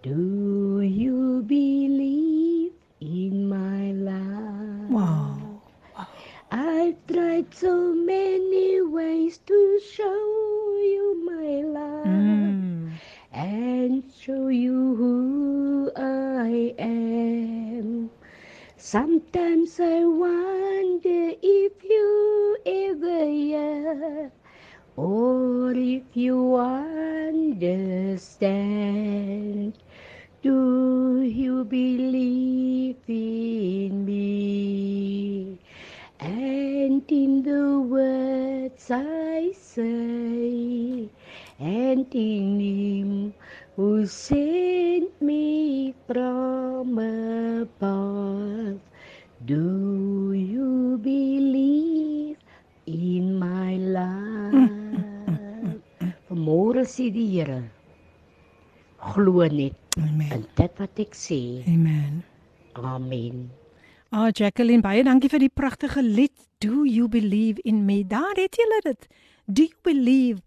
Do 0.01 0.81
you 0.81 1.43
believe 1.43 2.73
in 2.99 3.47
my 3.49 3.91
love? 3.91 4.89
Wow. 4.89 5.61
I've 6.51 6.95
tried 7.07 7.53
so 7.53 7.93
many 7.93 8.81
ways 8.81 9.37
to 9.39 9.79
show 9.93 10.77
you 10.81 11.23
my 11.25 11.61
love 11.79 12.05
mm. 12.07 12.78
And 13.31 14.03
show 14.11 14.47
you 14.47 14.95
who 14.95 15.91
I 15.95 16.73
am. 16.79 18.09
Sometimes 18.77 19.79
I 19.79 20.03
wonder 20.05 21.33
if 21.41 21.83
you 21.83 22.57
ever 22.65 23.25
hear 23.25 24.31
or 24.95 25.71
if 25.73 26.03
you 26.13 26.55
understand. 26.55 28.09
Do 30.41 31.21
you 31.21 31.65
believe 31.65 32.97
in 33.07 34.05
me? 34.05 35.59
And 36.19 37.03
in 37.09 37.43
the 37.43 37.79
words 37.79 38.89
I 38.89 39.51
say, 39.53 41.09
and 41.59 42.07
in 42.15 42.59
Him 42.59 43.33
who 43.75 44.05
sent 44.05 45.21
me 45.21 45.93
from 46.07 46.97
above, 46.97 48.79
do 49.45 50.33
you 50.33 50.97
believe 51.03 52.37
in 52.87 53.37
my 53.37 53.75
love? 53.75 54.55
Vanmôre 56.29 56.85
sê 56.85 57.09
die 57.11 57.27
Here, 57.27 57.63
glo 59.13 59.45
net 59.47 59.75
Amen. 59.99 60.31
En 60.31 60.45
dit 60.55 60.77
wat 60.79 60.99
ek 61.01 61.15
sê. 61.17 61.39
Amen. 61.67 62.21
Amen. 62.79 63.49
Ah 64.09 64.27
oh, 64.27 64.29
Jacqueline, 64.33 64.81
baie 64.81 65.03
dankie 65.03 65.29
vir 65.29 65.43
die 65.43 65.51
pragtige 65.53 66.01
lied 66.05 66.33
Do 66.63 66.85
You 66.87 67.09
Believe 67.11 67.61
in 67.67 67.83
Me? 67.85 68.03
Daar 68.07 68.37
het 68.39 68.55
jy 68.57 68.79
dit. 68.85 69.07
Do 69.45 69.65
you 69.67 69.77
believe 69.83 70.41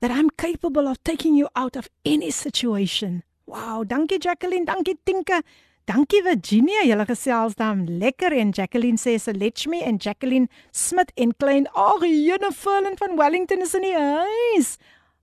that 0.00 0.10
I'm 0.10 0.30
capable 0.30 0.88
of 0.88 1.02
taking 1.04 1.34
you 1.34 1.48
out 1.54 1.76
of 1.76 1.88
any 2.04 2.30
situation? 2.30 3.22
Wow, 3.46 3.84
dankie 3.84 4.20
Jacqueline, 4.20 4.66
dankie 4.66 4.96
Tinka. 5.04 5.42
Dankie 5.86 6.22
Virginia, 6.22 6.84
julle 6.86 7.04
gesels 7.08 7.56
dan 7.58 7.86
lekker 7.98 8.32
en 8.38 8.52
Jacqueline 8.54 9.00
sê 9.00 9.16
se 9.18 9.32
let 9.32 9.66
me 9.66 9.80
en 9.82 9.98
Jacqueline 9.98 10.46
Smit 10.70 11.10
en 11.16 11.32
Klein. 11.34 11.66
Ag, 11.74 12.04
Jennifer 12.04 12.94
van 12.98 13.16
Wellington 13.16 13.62
is 13.62 13.74
in 13.74 13.82
die 13.82 13.96
huis. 13.96 14.76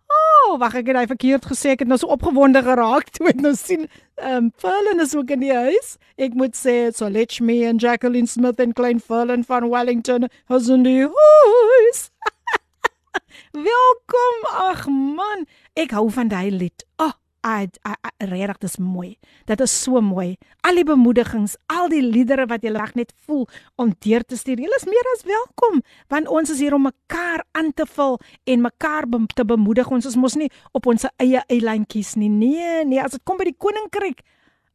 Oh, 0.08 0.58
wag 0.60 0.76
ek 0.80 0.90
het 0.92 1.00
hy 1.00 1.06
verkeerd 1.08 1.48
gesê. 1.48 1.74
Ek 1.76 1.84
het 1.84 1.90
nou 1.92 1.98
so 2.00 2.12
opgewonde 2.12 2.62
geraak 2.64 3.10
toe 3.16 3.30
ek 3.32 3.42
nou 3.44 3.54
sien 3.60 3.88
ehm 4.18 4.48
um, 4.48 4.52
Ferlin 4.60 5.04
is 5.04 5.16
ook 5.16 5.32
in 5.36 5.44
die 5.44 5.54
huis. 5.54 5.96
Ek 6.18 6.36
moet 6.36 6.56
sê 6.58 6.90
so 6.96 7.08
let 7.12 7.40
me 7.40 7.62
and 7.68 7.84
Jacqueline 7.84 8.28
Smith 8.28 8.60
and 8.64 8.76
Klein 8.76 9.00
Ferlin 9.04 9.44
van 9.48 9.70
Wellington 9.72 10.28
is 10.50 10.70
in 10.74 10.84
die 10.88 11.04
huis. 11.06 12.10
Welkom. 13.52 14.44
Ag 14.68 14.88
man, 14.88 15.48
ek 15.74 15.96
hou 15.98 16.10
van 16.14 16.32
daai 16.32 16.52
lied. 16.52 16.86
Oh, 17.02 17.14
I, 17.48 17.68
I, 17.88 17.94
I 18.20 18.28
regtig 18.28 18.60
dis 18.66 18.78
mooi. 18.82 19.18
Dit 19.48 19.62
is 19.64 19.72
so 19.72 20.02
mooi. 20.02 20.36
Al 20.68 20.80
die 20.80 20.86
bemoedigings, 20.88 21.56
al 21.72 21.88
die 21.92 22.02
liedere 22.04 22.48
wat 22.50 22.66
jy 22.66 22.74
reg 22.76 22.96
net 22.98 23.14
voel 23.28 23.46
om 23.80 23.94
deur 24.04 24.26
te 24.28 24.38
stuur. 24.40 24.60
Julle 24.64 24.80
is 24.80 24.88
meer 24.90 25.12
as 25.14 25.24
welkom 25.28 25.82
want 26.12 26.32
ons 26.34 26.52
is 26.52 26.62
hier 26.64 26.76
om 26.76 26.88
mekaar 26.90 27.46
aan 27.58 27.72
te 27.74 27.86
vul 27.88 28.18
en 28.46 28.66
mekaar 28.66 29.08
be 29.08 29.22
te 29.36 29.46
bemoedig. 29.48 29.92
Ons 29.92 30.10
is 30.10 30.18
mos 30.20 30.36
nie 30.40 30.50
op 30.76 30.90
ons 30.90 31.08
eie 31.24 31.44
eilandjies 31.48 32.16
nie. 32.20 32.32
Nee, 32.32 32.84
nee, 32.86 33.00
as 33.04 33.16
dit 33.16 33.24
kom 33.24 33.40
by 33.40 33.48
die 33.48 33.58
koninkryk, 33.58 34.26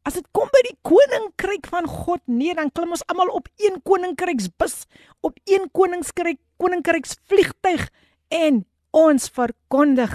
as 0.07 0.17
dit 0.17 0.25
kom 0.35 0.49
by 0.51 0.63
die 0.67 0.77
koninkryk 0.87 1.69
van 1.71 1.87
God, 1.89 2.23
nee, 2.25 2.55
dan 2.57 2.71
klim 2.73 2.95
ons 2.95 3.05
almal 3.11 3.31
op 3.37 3.51
een 3.61 3.77
koninkryksbus, 3.85 4.83
op 5.21 5.37
een 5.45 5.69
koningskryk, 5.71 6.41
koninkryksvliegtyg 6.63 7.85
en 8.33 8.63
ons 8.93 9.29
verkondig 9.29 10.13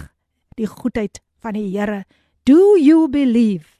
die 0.58 0.66
goedheid 0.66 1.20
van 1.42 1.54
die 1.58 1.68
Here. 1.70 2.04
Do 2.48 2.76
you 2.76 3.08
believe? 3.08 3.78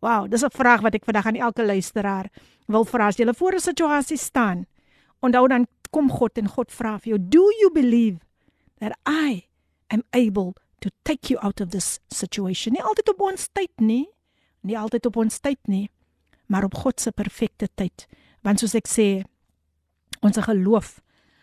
Wow, 0.00 0.30
dis 0.30 0.44
'n 0.44 0.50
vraag 0.50 0.80
wat 0.80 0.94
ek 0.94 1.04
vandag 1.04 1.26
aan 1.26 1.36
elke 1.36 1.64
luisteraar 1.64 2.30
wil 2.66 2.84
vra 2.84 3.06
as 3.06 3.16
jy 3.16 3.26
voor 3.34 3.54
'n 3.54 3.60
situasie 3.60 4.16
staan. 4.16 4.66
Onthou 5.20 5.48
dan 5.48 5.66
kom 5.90 6.10
God 6.10 6.38
en 6.38 6.48
God 6.48 6.72
vra 6.72 6.98
vir 6.98 7.08
jou, 7.08 7.18
"Do 7.18 7.50
you 7.60 7.70
believe 7.72 8.18
that 8.78 8.92
I 9.06 9.48
am 9.88 10.02
able 10.10 10.54
to 10.80 10.90
take 11.02 11.28
you 11.28 11.38
out 11.42 11.60
of 11.60 11.68
this 11.68 11.98
situation?" 12.08 12.72
Nie 12.72 12.82
altyd 12.82 13.08
op 13.08 13.20
ons 13.20 13.48
tyd 13.52 13.72
nie, 13.76 14.08
nie 14.60 14.78
altyd 14.78 15.06
op 15.06 15.16
ons 15.16 15.38
tyd 15.38 15.58
nie, 15.66 15.90
maar 16.46 16.64
op 16.64 16.74
God 16.74 17.00
se 17.00 17.10
perfekte 17.12 17.68
tyd. 17.74 18.06
Want 18.42 18.58
soos 18.58 18.74
ek 18.74 18.88
sê, 18.88 19.24
ons 20.22 20.36
geloof 20.36 21.00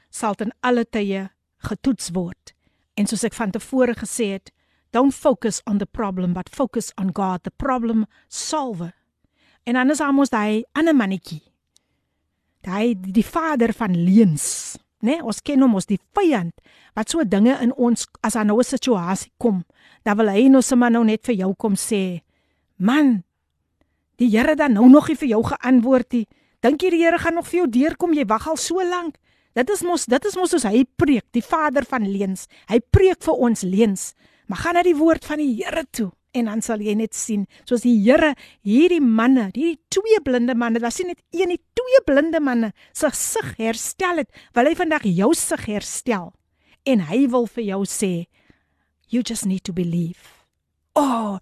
sal 0.09 0.33
ten 0.33 0.51
alle 0.61 0.85
tye 0.85 1.29
getoets 1.67 2.11
word. 2.15 2.53
En 2.97 3.05
soos 3.05 3.25
ek 3.27 3.35
van 3.37 3.51
tevore 3.53 3.93
gesê 3.97 4.31
het, 4.37 4.51
don't 4.95 5.13
focus 5.13 5.61
on 5.69 5.77
the 5.77 5.85
problem 5.85 6.33
but 6.33 6.49
focus 6.49 6.91
on 6.97 7.11
God, 7.13 7.43
the 7.43 7.51
problem 7.51 8.05
solver. 8.27 8.93
En 9.67 9.73
dan 9.73 9.91
is 9.91 10.01
almos 10.01 10.31
daai 10.31 10.63
ander 10.71 10.95
mannetjie. 10.95 11.43
Daai 12.65 12.95
die, 12.95 13.25
vader 13.25 13.73
van 13.75 13.93
leuns, 13.95 14.77
né? 15.03 15.17
Nee, 15.17 15.23
ons 15.23 15.43
ken 15.45 15.61
hom 15.61 15.75
as 15.77 15.85
die 15.87 15.99
vyand 16.17 16.55
wat 16.97 17.11
so 17.13 17.21
dinge 17.21 17.53
in 17.61 17.73
ons 17.75 18.07
as 18.25 18.35
aan 18.35 18.47
nou 18.49 18.57
'n 18.59 18.65
situasie 18.65 19.31
kom, 19.37 19.63
dan 20.03 20.17
wil 20.17 20.29
hy 20.33 20.47
nou 20.49 20.61
sommer 20.61 20.89
nou 20.89 21.03
net 21.03 21.23
vir 21.25 21.35
jou 21.35 21.53
kom 21.53 21.75
sê, 21.75 22.21
"Man, 22.77 23.23
die 24.17 24.29
Here 24.29 24.55
dan 24.55 24.73
nou 24.73 24.89
nog 24.89 25.07
nie 25.07 25.15
vir 25.15 25.29
jou 25.29 25.43
geantwoord 25.43 26.11
nie. 26.13 26.27
Dink 26.61 26.81
jy 26.81 26.89
die 26.89 27.03
Here 27.03 27.19
gaan 27.19 27.35
nog 27.35 27.47
vir 27.47 27.59
jou 27.59 27.69
deurkom? 27.69 28.13
Jy 28.13 28.25
wag 28.25 28.47
al 28.47 28.57
so 28.57 28.75
lank." 28.75 29.17
Dit 29.57 29.71
is 29.73 29.81
mos 29.81 30.05
dit 30.05 30.25
is 30.29 30.35
mos 30.37 30.51
soos 30.53 30.67
hy 30.69 30.83
preek, 31.01 31.25
die 31.33 31.41
vader 31.41 31.87
van 31.89 32.05
leuns. 32.05 32.45
Hy 32.69 32.77
preek 32.93 33.23
vir 33.25 33.43
ons 33.47 33.65
leuns. 33.65 34.11
Maar 34.47 34.61
gaan 34.61 34.77
na 34.77 34.83
die 34.85 34.97
woord 34.97 35.25
van 35.25 35.41
die 35.41 35.55
Here 35.57 35.83
toe 35.91 36.11
en 36.37 36.45
dan 36.51 36.61
sal 36.61 36.83
jy 36.83 36.93
net 36.97 37.15
sien 37.17 37.47
soos 37.65 37.81
die 37.81 37.95
Here 38.03 38.33
hierdie 38.67 39.01
manne, 39.01 39.47
hierdie 39.55 39.79
twee 39.93 40.19
blinde 40.23 40.53
manne, 40.53 40.81
daar 40.83 40.93
sien 40.93 41.09
net 41.09 41.23
een 41.33 41.55
die 41.55 41.61
twee 41.77 42.01
blinde 42.05 42.41
manne 42.43 42.71
se 42.93 43.09
sig 43.17 43.55
herstel 43.57 44.21
het, 44.21 44.29
wil 44.53 44.69
hy 44.69 44.75
vandag 44.77 45.07
jou 45.09 45.31
sig 45.35 45.65
herstel. 45.65 46.31
En 46.85 47.07
hy 47.09 47.25
wil 47.31 47.49
vir 47.57 47.65
jou 47.71 47.81
sê 47.89 48.27
you 49.09 49.23
just 49.23 49.47
need 49.47 49.63
to 49.63 49.73
believe. 49.73 50.21
Oh, 50.95 51.39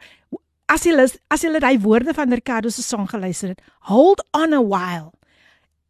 as 0.71 0.85
jy 0.87 0.95
as 0.95 1.43
jy 1.43 1.51
daai 1.59 1.77
woorde 1.83 2.15
van 2.15 2.31
Ricardo 2.31 2.69
se 2.69 2.83
song 2.85 3.09
geluister 3.11 3.53
het, 3.53 3.61
hold 3.91 4.23
on 4.33 4.53
a 4.53 4.61
while. 4.61 5.11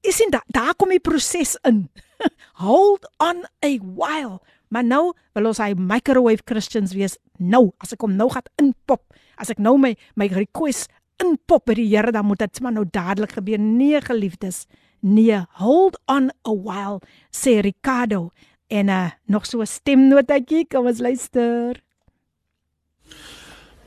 Is 0.05 0.17
dit 0.21 0.35
daar 0.53 0.75
kom 0.77 0.91
die 0.93 1.01
proses 1.01 1.55
in. 1.65 1.87
Hold 2.65 3.07
on 3.17 3.45
a 3.65 3.77
while. 3.81 4.39
Maar 4.69 4.85
nou 4.85 5.13
wil 5.33 5.49
ons 5.51 5.61
hy 5.61 5.73
microwave 5.77 6.45
Christians 6.45 6.93
wees. 6.93 7.17
Nou, 7.37 7.71
as 7.83 7.95
ek 7.95 8.05
hom 8.05 8.15
nou 8.17 8.29
gaan 8.33 8.47
inpop, 8.61 9.03
as 9.41 9.51
ek 9.53 9.61
nou 9.61 9.77
my 9.81 9.95
my 10.19 10.29
request 10.33 10.91
inpop 11.23 11.65
by 11.69 11.77
die 11.79 11.87
Here, 11.89 12.11
dan 12.11 12.27
moet 12.27 12.43
dit 12.43 12.61
maar 12.61 12.75
nou 12.75 12.85
dadelik 12.85 13.37
gebeur. 13.37 13.61
Nee, 13.61 14.01
geliefdes. 14.03 14.65
Nee, 15.05 15.43
hold 15.61 15.97
on 16.11 16.31
a 16.47 16.53
while, 16.53 16.99
sê 17.31 17.59
Ricardo. 17.61 18.31
En 18.67 18.89
uh, 18.89 19.11
nog 19.29 19.45
so 19.45 19.61
'n 19.61 19.67
stemnotetjie, 19.67 20.67
kom 20.67 20.87
ons 20.87 20.99
luister. 20.99 21.81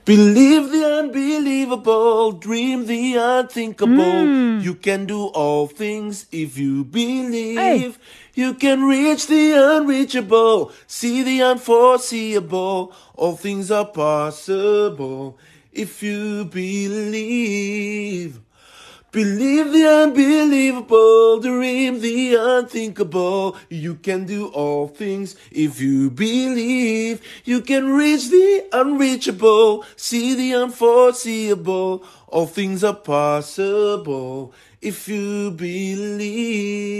Believe 0.09 0.71
the 0.71 0.87
unbelievable, 0.87 2.33
dream 2.33 2.87
the 2.87 3.17
unthinkable. 3.17 3.93
Mm. 3.93 4.63
You 4.63 4.75
can 4.75 5.05
do 5.05 5.27
all 5.27 5.67
things 5.67 6.25
if 6.33 6.57
you 6.57 6.83
believe. 6.85 7.59
Hey. 7.59 7.93
You 8.33 8.55
can 8.55 8.85
reach 8.85 9.27
the 9.27 9.53
unreachable, 9.53 10.73
see 10.87 11.23
the 11.23 11.43
unforeseeable. 11.43 12.95
All 13.17 13.37
things 13.37 13.71
are 13.71 13.85
possible 13.85 15.37
if 15.75 16.03
you 16.03 16.47
believe. 16.47 18.41
Believe 19.11 19.73
the 19.73 19.89
unbelievable, 19.89 21.41
dream 21.41 22.01
the 22.01 22.35
unthinkable. 22.35 23.57
You 23.71 23.95
can 23.95 24.27
do 24.27 24.49
all 24.49 24.87
things 24.87 25.35
if 25.51 25.81
you 25.81 26.11
believe. 26.11 27.23
You 27.45 27.63
can 27.63 27.89
reach 27.89 28.29
the 28.29 28.67
unreachable, 28.71 29.87
see 29.97 30.35
the 30.35 30.53
unforeseeable. 30.57 32.05
All 32.27 32.47
things 32.47 32.85
are 32.85 32.93
possible 32.93 34.53
if 34.83 35.09
you 35.09 35.53
believe. 35.53 36.93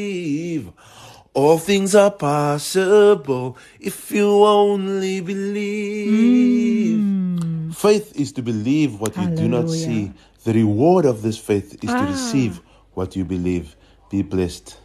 All 1.35 1.59
things 1.59 1.95
are 1.95 2.11
possible 2.11 3.59
if 3.79 4.11
you 4.11 4.45
only 4.45 5.21
believe. 5.21 6.99
Mm. 6.99 7.75
Faith 7.77 8.19
is 8.19 8.33
to 8.33 8.43
believe 8.43 8.99
what 8.99 9.15
Hallelujah. 9.15 9.37
you 9.37 9.43
do 9.43 9.49
not 9.49 9.69
see 9.69 10.13
The 10.49 10.55
reward 10.55 11.05
of 11.05 11.21
this 11.21 11.37
faith 11.37 11.77
is 11.85 11.91
ah. 11.91 12.01
to 12.01 12.05
receive 12.09 12.63
what 12.97 13.15
you 13.15 13.23
believe. 13.29 13.77
Be 14.09 14.23
blessed. 14.23 14.79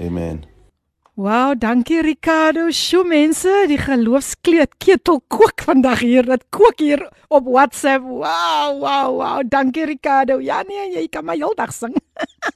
Amen. 0.00 0.46
Wow, 1.12 1.52
dankie 1.52 2.00
Ricardo. 2.00 2.70
Sjoe 2.72 3.04
mense, 3.04 3.52
die 3.68 3.76
geloofskleed 3.76 4.78
ketel 4.80 5.20
kook 5.28 5.60
vandag 5.68 6.00
hier. 6.08 6.24
Dit 6.24 6.46
kook 6.48 6.80
hier 6.80 7.04
op 7.28 7.44
WhatsApp. 7.44 8.00
Wow, 8.00 8.80
wow, 8.80 9.12
wow. 9.20 9.44
Dankie 9.44 9.84
Ricardo. 9.92 10.40
Ja 10.40 10.62
nee, 10.64 10.88
jy 10.94 11.04
kan 11.12 11.28
my 11.28 11.36
heeldag 11.36 11.76
sing. 11.76 12.00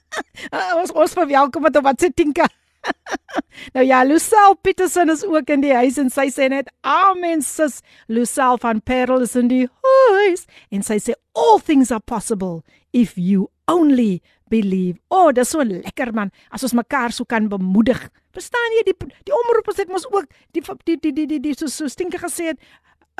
ons 0.81 0.97
ons 0.97 1.21
verwelkom 1.21 1.69
met 1.69 1.77
wat 1.85 2.01
se 2.01 2.09
tinka. 2.17 2.49
nou 3.75 3.85
ja, 3.87 4.03
Lucille 4.05 4.57
Petersen 4.63 5.11
is 5.11 5.25
ook 5.25 5.51
in 5.51 5.65
die 5.65 5.75
huis 5.75 5.99
en 6.01 6.11
sy 6.13 6.29
sê 6.33 6.49
net 6.53 6.71
amen 6.81 7.43
sis. 7.43 7.81
Lucille 8.07 8.61
van 8.63 8.83
Perel 8.83 9.25
is 9.27 9.37
in 9.37 9.51
die 9.53 9.67
huis 9.87 10.47
en 10.71 10.85
sy 10.87 11.01
sê 11.03 11.17
all 11.35 11.61
things 11.61 11.93
are 11.95 12.05
possible 12.05 12.63
if 12.93 13.19
you 13.19 13.51
only 13.71 14.23
believe. 14.51 14.99
O, 15.11 15.27
oh, 15.27 15.33
dis 15.35 15.51
so 15.51 15.65
lekker 15.65 16.13
man 16.15 16.33
as 16.55 16.65
ons 16.67 16.77
mekaar 16.77 17.15
so 17.15 17.27
kan 17.29 17.49
bemoedig. 17.53 18.01
Verstaan 18.35 18.79
jy 18.79 18.89
die 18.91 18.97
die 19.29 19.35
omroep 19.35 19.71
het 19.75 19.93
mos 19.93 20.07
ook 20.11 20.27
die 20.55 20.63
die 20.63 20.99
die 20.99 21.13
die 21.13 21.29
die, 21.35 21.41
die 21.49 21.55
so 21.59 21.71
so 21.71 21.89
stinke 21.91 22.21
gesê 22.23 22.53
het 22.53 22.61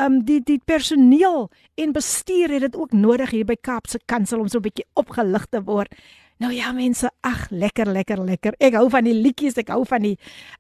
um 0.03 0.19
die 0.27 0.41
die 0.43 0.59
personeel 0.59 1.49
en 1.79 1.95
bestuur 1.95 2.51
het 2.51 2.65
dit 2.67 2.77
ook 2.77 2.93
nodig 2.93 3.31
hier 3.31 3.47
by 3.47 3.55
Kaapse 3.55 4.01
Kansel 4.11 4.43
om 4.43 4.49
so 4.49 4.59
'n 4.59 4.67
bietjie 4.67 4.87
opgelig 4.95 5.47
te 5.51 5.63
word. 5.63 5.95
Nou 6.43 6.51
ja 6.53 6.73
mense, 6.75 7.11
ag 7.23 7.47
lekker 7.51 7.87
lekker 7.87 8.21
lekker. 8.25 8.57
Ek 8.59 8.75
hou 8.75 8.89
van 8.91 9.07
die 9.07 9.15
liedjies, 9.15 9.59
ek 9.61 9.71
hou 9.71 9.85
van 9.87 10.03
die 10.03 10.17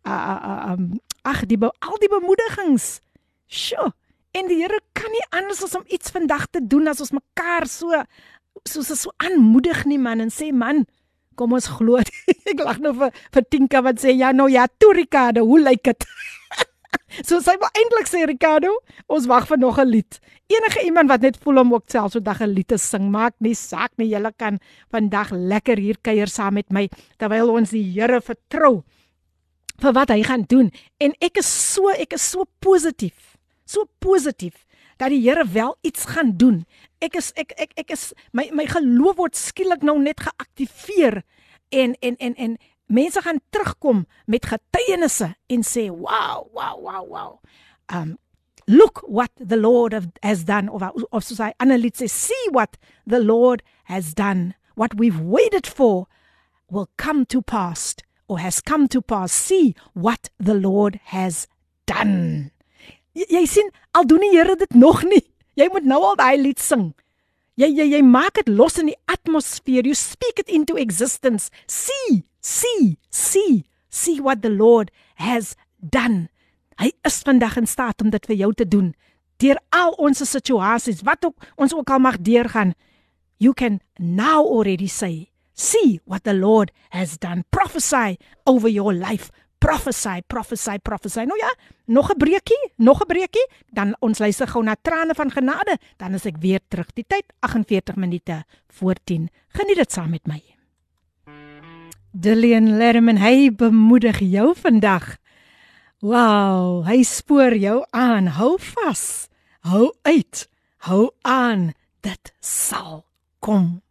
uh 0.06 0.14
uh 0.14 0.72
um 0.74 0.92
ag 1.26 1.44
die 1.50 1.58
al 1.58 1.98
die 2.02 2.10
bemoedigings. 2.12 3.00
Sjoe. 3.50 3.90
En 4.34 4.48
die 4.50 4.58
Here 4.62 4.80
kan 4.92 5.10
nie 5.14 5.24
anders 5.30 5.62
as 5.62 5.74
om 5.78 5.84
iets 5.87 6.10
vandag 6.10 6.46
te 6.50 6.60
doen 6.62 6.88
as 6.90 7.00
ons 7.00 7.14
mekaar 7.14 7.66
so 7.70 8.02
so 8.64 8.82
so, 8.82 8.94
so 8.94 9.10
aanmoedig 9.18 9.84
nie 9.84 9.98
man 9.98 10.20
en 10.20 10.30
sê 10.30 10.52
man, 10.52 10.84
kom 11.34 11.52
ons 11.52 11.66
glo. 11.76 11.98
ek 12.52 12.62
lag 12.62 12.78
nou 12.82 12.94
vir 12.98 13.14
vir 13.34 13.46
Tinka 13.50 13.82
wat 13.82 14.02
sê 14.02 14.14
ja 14.14 14.32
nou 14.32 14.48
ja, 14.50 14.66
Turikade, 14.78 15.42
hoe 15.42 15.60
lyk 15.62 15.82
dit? 15.90 16.06
So 17.22 17.40
sy 17.44 17.55
wil 17.61 17.70
eintlik 17.79 18.09
sê 18.11 18.24
Ricardo, 18.27 18.72
ons 19.07 19.29
wag 19.31 19.46
vir 19.46 19.59
nog 19.59 19.79
'n 19.79 19.88
lied. 19.88 20.18
Enige 20.48 20.85
iemand 20.85 21.09
wat 21.09 21.20
net 21.20 21.37
voel 21.37 21.59
om 21.59 21.74
ook 21.74 21.85
self 21.87 22.12
so 22.12 22.18
'n 22.18 22.24
dag 22.24 22.40
'n 22.40 22.55
lied 22.55 22.68
te 22.68 22.79
sing, 22.79 23.11
maak 23.11 23.35
nie 23.38 23.55
saak 23.55 23.92
nie. 23.96 24.09
Julle 24.09 24.33
kan 24.37 24.59
vandag 24.90 25.31
lekker 25.31 25.79
hier 25.79 25.96
kuier 26.03 26.29
saam 26.29 26.54
met 26.54 26.71
my 26.71 26.88
terwyl 27.19 27.50
ons 27.50 27.71
die 27.71 27.92
Here 27.94 28.21
vertrou 28.21 28.83
vir 29.79 29.92
wat 29.92 30.08
hy 30.08 30.23
gaan 30.23 30.44
doen. 30.46 30.71
En 31.00 31.15
ek 31.21 31.38
is 31.38 31.46
so 31.46 31.88
ek 31.88 32.15
is 32.15 32.31
so 32.31 32.44
positief. 32.60 33.37
So 33.65 33.85
positief 33.98 34.67
dat 34.98 35.10
die 35.10 35.21
Here 35.21 35.44
wel 35.44 35.77
iets 35.83 36.06
gaan 36.06 36.37
doen. 36.37 36.65
Ek 37.00 37.17
is 37.17 37.33
ek 37.37 37.52
ek 37.58 37.73
ek 37.77 37.90
is 37.90 38.12
my 38.33 38.50
my 38.52 38.67
geloof 38.67 39.17
word 39.17 39.37
skielik 39.37 39.83
nou 39.83 39.98
net 39.98 40.21
geaktiveer 40.21 41.23
en 41.71 41.96
en 42.00 42.17
en 42.17 42.35
en 42.35 42.56
mense 42.87 43.20
gaan 43.22 43.40
terugkom 43.50 44.04
met 44.26 44.46
getuienisse 44.46 45.35
en 45.46 45.64
sê 45.64 45.88
wow 45.90 46.46
wow 46.52 46.76
wow 46.80 47.04
wow. 47.08 47.32
Um 47.88 48.18
look 48.66 49.04
what 49.06 49.30
the 49.37 49.56
lord 49.56 49.92
has 50.22 50.44
done 50.44 50.70
of 50.70 50.82
of 51.10 51.24
soos 51.24 51.40
hy 51.42 51.52
analit 51.60 52.00
sê 52.00 52.08
see 52.08 52.48
what 52.50 52.78
the 53.06 53.20
lord 53.20 53.62
has 53.85 54.14
done. 54.14 54.54
What 54.74 54.96
we've 54.98 55.20
waited 55.20 55.66
for 55.66 56.06
will 56.70 56.88
come 56.96 57.24
to 57.26 57.42
pass 57.42 57.94
or 58.26 58.40
has 58.40 58.60
come 58.60 58.88
to 58.88 59.02
pass. 59.02 59.32
See 59.32 59.74
what 59.92 60.30
the 60.38 60.54
lord 60.54 61.00
has 61.14 61.46
done. 61.87 62.50
Jy, 63.14 63.28
jy 63.30 63.44
sien 63.46 63.70
al 63.94 64.08
doen 64.10 64.24
die 64.24 64.35
Here 64.35 64.56
dit 64.58 64.74
nog 64.74 65.04
nie 65.06 65.22
Jy 65.54 65.68
moet 65.70 65.87
nou 65.87 66.00
al 66.02 66.16
daai 66.18 66.37
lied 66.40 66.62
sing. 66.62 66.92
Jy 67.55 67.69
jy 67.71 67.85
jy 67.92 68.00
maak 68.02 68.35
dit 68.40 68.48
los 68.50 68.81
in 68.83 68.90
die 68.90 68.98
atmosfeer. 69.07 69.87
You 69.87 69.94
speak 69.94 70.40
it 70.42 70.48
into 70.50 70.75
existence. 70.77 71.50
See, 71.71 72.25
see, 72.40 72.98
see, 73.11 73.65
see 73.88 74.21
what 74.21 74.42
the 74.42 74.50
Lord 74.50 74.90
has 75.23 75.55
done. 75.79 76.29
Hy 76.83 76.90
is 77.07 77.23
vandag 77.23 77.57
in 77.61 77.71
staat 77.71 78.02
om 78.02 78.11
dit 78.11 78.27
vir 78.27 78.40
jou 78.42 78.50
te 78.59 78.67
doen. 78.67 78.90
Deur 79.38 79.61
al 79.75 79.94
ons 80.02 80.23
situasies, 80.27 81.05
wat 81.07 81.23
ook 81.27 81.46
ons 81.55 81.75
ook 81.75 81.90
al 81.90 82.02
mag 82.02 82.19
deurgaan, 82.19 82.75
you 83.38 83.55
can 83.55 83.81
now 83.98 84.42
already 84.42 84.88
say, 84.90 85.31
see 85.55 86.00
what 86.05 86.25
the 86.25 86.35
Lord 86.35 86.73
has 86.90 87.19
done. 87.19 87.44
Prophesy 87.50 88.19
over 88.46 88.69
your 88.69 88.94
life 88.94 89.31
prophesy, 89.65 90.21
prophesy, 90.27 90.79
prophesy. 90.79 91.25
Nou 91.25 91.38
ja, 91.38 91.54
nog 91.85 92.10
'n 92.12 92.17
breekie, 92.17 92.73
nog 92.77 93.00
'n 93.00 93.06
breekie, 93.06 93.48
dan 93.73 93.96
ons 93.98 94.19
luister 94.19 94.48
gou 94.48 94.65
na 94.65 94.77
trane 94.83 95.15
van 95.15 95.31
genade, 95.31 95.79
dan 95.96 96.15
is 96.15 96.25
ek 96.25 96.37
weer 96.37 96.60
terug. 96.69 96.92
Die 96.92 97.04
tyd 97.06 97.25
48 97.40 97.96
minute 97.96 98.44
voor 98.69 98.94
10. 99.04 99.31
Geniet 99.48 99.77
dit 99.77 99.92
saam 99.92 100.10
met 100.10 100.27
my. 100.27 100.42
Dillian 102.12 102.77
Lerman, 102.77 103.17
hy 103.17 103.50
bemoedig 103.50 104.19
jou 104.19 104.54
vandag. 104.56 105.17
Wow, 106.00 106.87
hy 106.87 107.02
spoor 107.02 107.56
jou 107.56 107.87
aan. 107.90 108.27
Hou 108.27 108.58
vas. 108.58 109.29
Hou 109.60 109.94
uit. 110.02 110.48
Hou 110.77 111.10
aan. 111.23 111.73
Dit 112.00 112.33
sal 112.40 113.04
kom. 113.38 113.83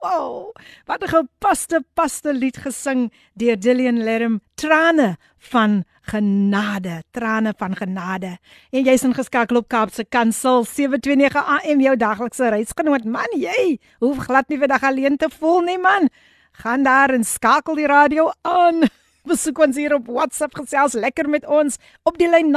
Wow, 0.00 0.56
wat 0.88 1.02
'n 1.04 1.08
gepaste 1.08 1.84
paste 1.94 2.32
lied 2.32 2.56
gesing 2.56 3.12
deur 3.34 3.60
Dillian 3.60 4.02
Lerm, 4.02 4.40
trane 4.54 5.16
van 5.38 5.84
genade, 6.00 7.02
trane 7.10 7.54
van 7.56 7.76
genade. 7.76 8.38
En 8.70 8.84
jy's 8.84 9.02
ingeskakel 9.02 9.56
op 9.56 9.68
Kaapse 9.68 10.04
Kansel 10.08 10.64
729 10.64 11.44
AM 11.44 11.80
jou 11.80 11.96
daglikse 11.96 12.48
reisgenoot. 12.48 13.04
Man, 13.04 13.28
jy 13.36 13.78
hoef 13.98 14.16
glad 14.16 14.48
nie 14.48 14.58
vandag 14.58 14.82
alleen 14.82 15.16
te 15.16 15.28
voel 15.38 15.60
nie, 15.60 15.78
man. 15.78 16.08
Gaan 16.52 16.82
daar 16.82 17.10
en 17.10 17.24
skakel 17.24 17.74
die 17.74 17.86
radio 17.86 18.30
aan. 18.40 18.82
Besoek 19.30 19.58
ons 19.58 19.76
hier 19.76 19.94
op 19.94 20.06
WhatsApp 20.06 20.54
gesels 20.54 20.92
lekker 20.92 21.28
met 21.28 21.46
ons 21.46 21.76
op 22.02 22.18
die 22.18 22.28
lyn 22.28 22.56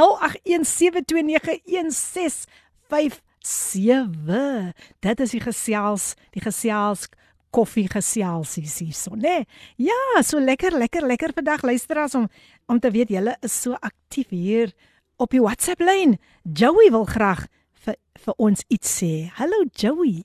Dit 5.00 5.20
is 5.20 5.30
die 5.30 5.40
gesels, 5.44 6.14
die 6.32 6.40
gesels 6.40 7.08
koffiegeselsies 7.54 8.80
hierso, 8.82 9.14
né? 9.14 9.22
Nee? 9.22 9.46
Ja, 9.88 10.22
so 10.22 10.40
lekker, 10.42 10.74
lekker, 10.78 11.06
lekker 11.06 11.34
vandag 11.36 11.62
luisteraars 11.62 12.14
om 12.18 12.28
om 12.66 12.80
te 12.80 12.90
weet 12.90 13.12
julle 13.12 13.36
is 13.44 13.54
so 13.62 13.76
aktief 13.80 14.28
hier 14.32 14.72
op 15.16 15.30
die 15.30 15.42
WhatsApp 15.42 15.80
lyn. 15.84 16.18
Joey 16.42 16.90
wil 16.90 17.04
graag 17.04 17.46
vir 17.84 17.96
vir 18.24 18.34
ons 18.40 18.64
iets 18.72 18.94
sê. 19.00 19.30
Hallo 19.38 19.64
Joey. 19.72 20.24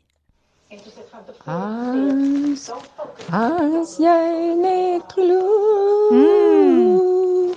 As, 1.45 2.71
as 3.33 3.97
jy 3.99 4.55
net 4.61 5.13
glo. 5.13 5.41
Mm. 6.13 7.53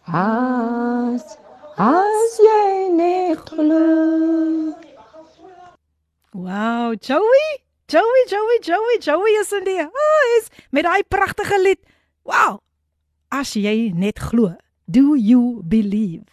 as 0.08 1.38
as 1.76 2.40
jy 2.40 2.88
net 2.96 3.38
glo. 3.50 4.72
Wow, 6.32 6.96
Joey, 6.96 7.60
Joey, 7.92 8.24
Joey, 8.32 8.60
Joey, 8.64 8.98
Joey 9.04 9.32
is 9.42 9.52
in 9.52 9.66
die 9.68 9.84
huis 9.84 10.48
met 10.72 10.88
daai 10.88 11.04
pragtige 11.04 11.60
lied. 11.60 11.84
Wow. 12.24 12.64
As 13.28 13.52
jy 13.60 13.92
net 13.92 14.20
glo, 14.20 14.56
do 14.88 15.16
you 15.20 15.60
believe? 15.68 16.24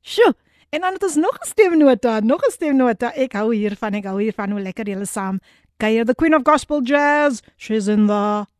Sjoe. 0.00 0.32
En 0.72 0.80
dan 0.80 0.92
het 0.96 1.02
ons 1.04 1.20
nog 1.20 1.36
'n 1.36 1.46
stemnota, 1.46 2.20
nog 2.20 2.40
'n 2.46 2.50
stemnota. 2.50 3.12
Ek 3.12 3.32
hou 3.32 3.54
hiervan, 3.54 3.94
ek 3.94 4.04
hou 4.04 4.22
hiervan 4.22 4.50
hoe 4.50 4.60
lekker 4.60 4.88
julle 4.88 5.06
saam 5.06 5.40
kuier. 5.76 6.04
The 6.04 6.14
Queen 6.14 6.34
of 6.34 6.42
Gospel 6.44 6.80
Jazz, 6.80 7.42
she's 7.56 7.88
in 7.88 8.06
the. 8.06 8.51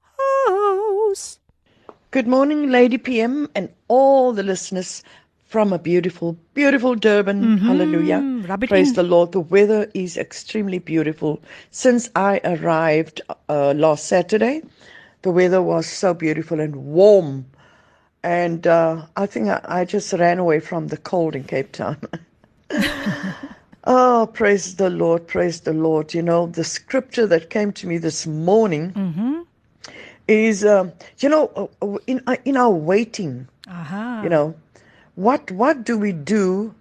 Good 2.13 2.29
morning, 2.29 2.71
Lady 2.71 2.99
PM, 2.99 3.49
and 3.55 3.71
all 3.89 4.35
the 4.35 4.43
listeners 4.43 5.03
from 5.47 5.73
a 5.73 5.79
beautiful, 5.79 6.37
beautiful 6.53 6.95
Durban. 6.95 7.43
Mm-hmm. 7.43 7.67
Hallelujah. 7.67 8.47
Rabbit 8.47 8.69
Praise 8.69 8.91
in. 8.91 8.97
the 8.97 9.03
Lord. 9.03 9.33
The 9.33 9.41
weather 9.41 9.91
is 9.95 10.19
extremely 10.19 10.79
beautiful. 10.79 11.41
Since 11.71 12.11
I 12.15 12.43
arrived 12.45 13.23
uh, 13.49 13.73
last 13.73 14.09
Saturday, 14.09 14.61
the 15.23 15.31
weather 15.31 15.63
was 15.63 15.87
so 15.87 16.13
beautiful 16.13 16.61
and 16.61 16.77
warm. 16.77 17.47
And 18.23 18.67
uh, 18.67 19.07
I 19.17 19.25
think 19.25 19.49
I, 19.49 19.63
I 19.65 19.85
just 19.87 20.13
ran 20.13 20.39
away 20.39 20.61
from 20.61 20.89
the 20.89 20.99
cold 20.99 21.35
in 21.35 21.45
Cape 21.45 21.73
Town. 21.73 21.97
Oh, 23.85 24.31
praise 24.33 24.77
the 24.77 24.91
Lord, 24.91 25.27
praise 25.27 25.63
the 25.63 25.73
Lord. 25.73 26.15
You 26.15 26.23
know, 26.23 26.47
the 26.47 26.63
scripture 26.63 27.27
that 27.27 27.51
came 27.51 27.73
to 27.73 27.89
me 27.89 27.99
this 27.99 28.29
morning 28.29 28.93
mm-hmm 28.93 29.42
is 30.29 30.65
um, 30.65 30.93
you 31.19 31.29
know 31.29 31.51
uh, 31.57 31.67
uh, 31.85 31.99
in 32.07 32.23
uh, 32.27 32.37
in 32.45 32.57
our 32.57 32.71
waiting 32.71 33.49
uh-huh. 33.69 34.21
you 34.23 34.29
know 34.29 34.55
what 35.15 35.51
what 35.51 35.85
do 35.85 35.99
we 35.99 36.13
do 36.13 36.75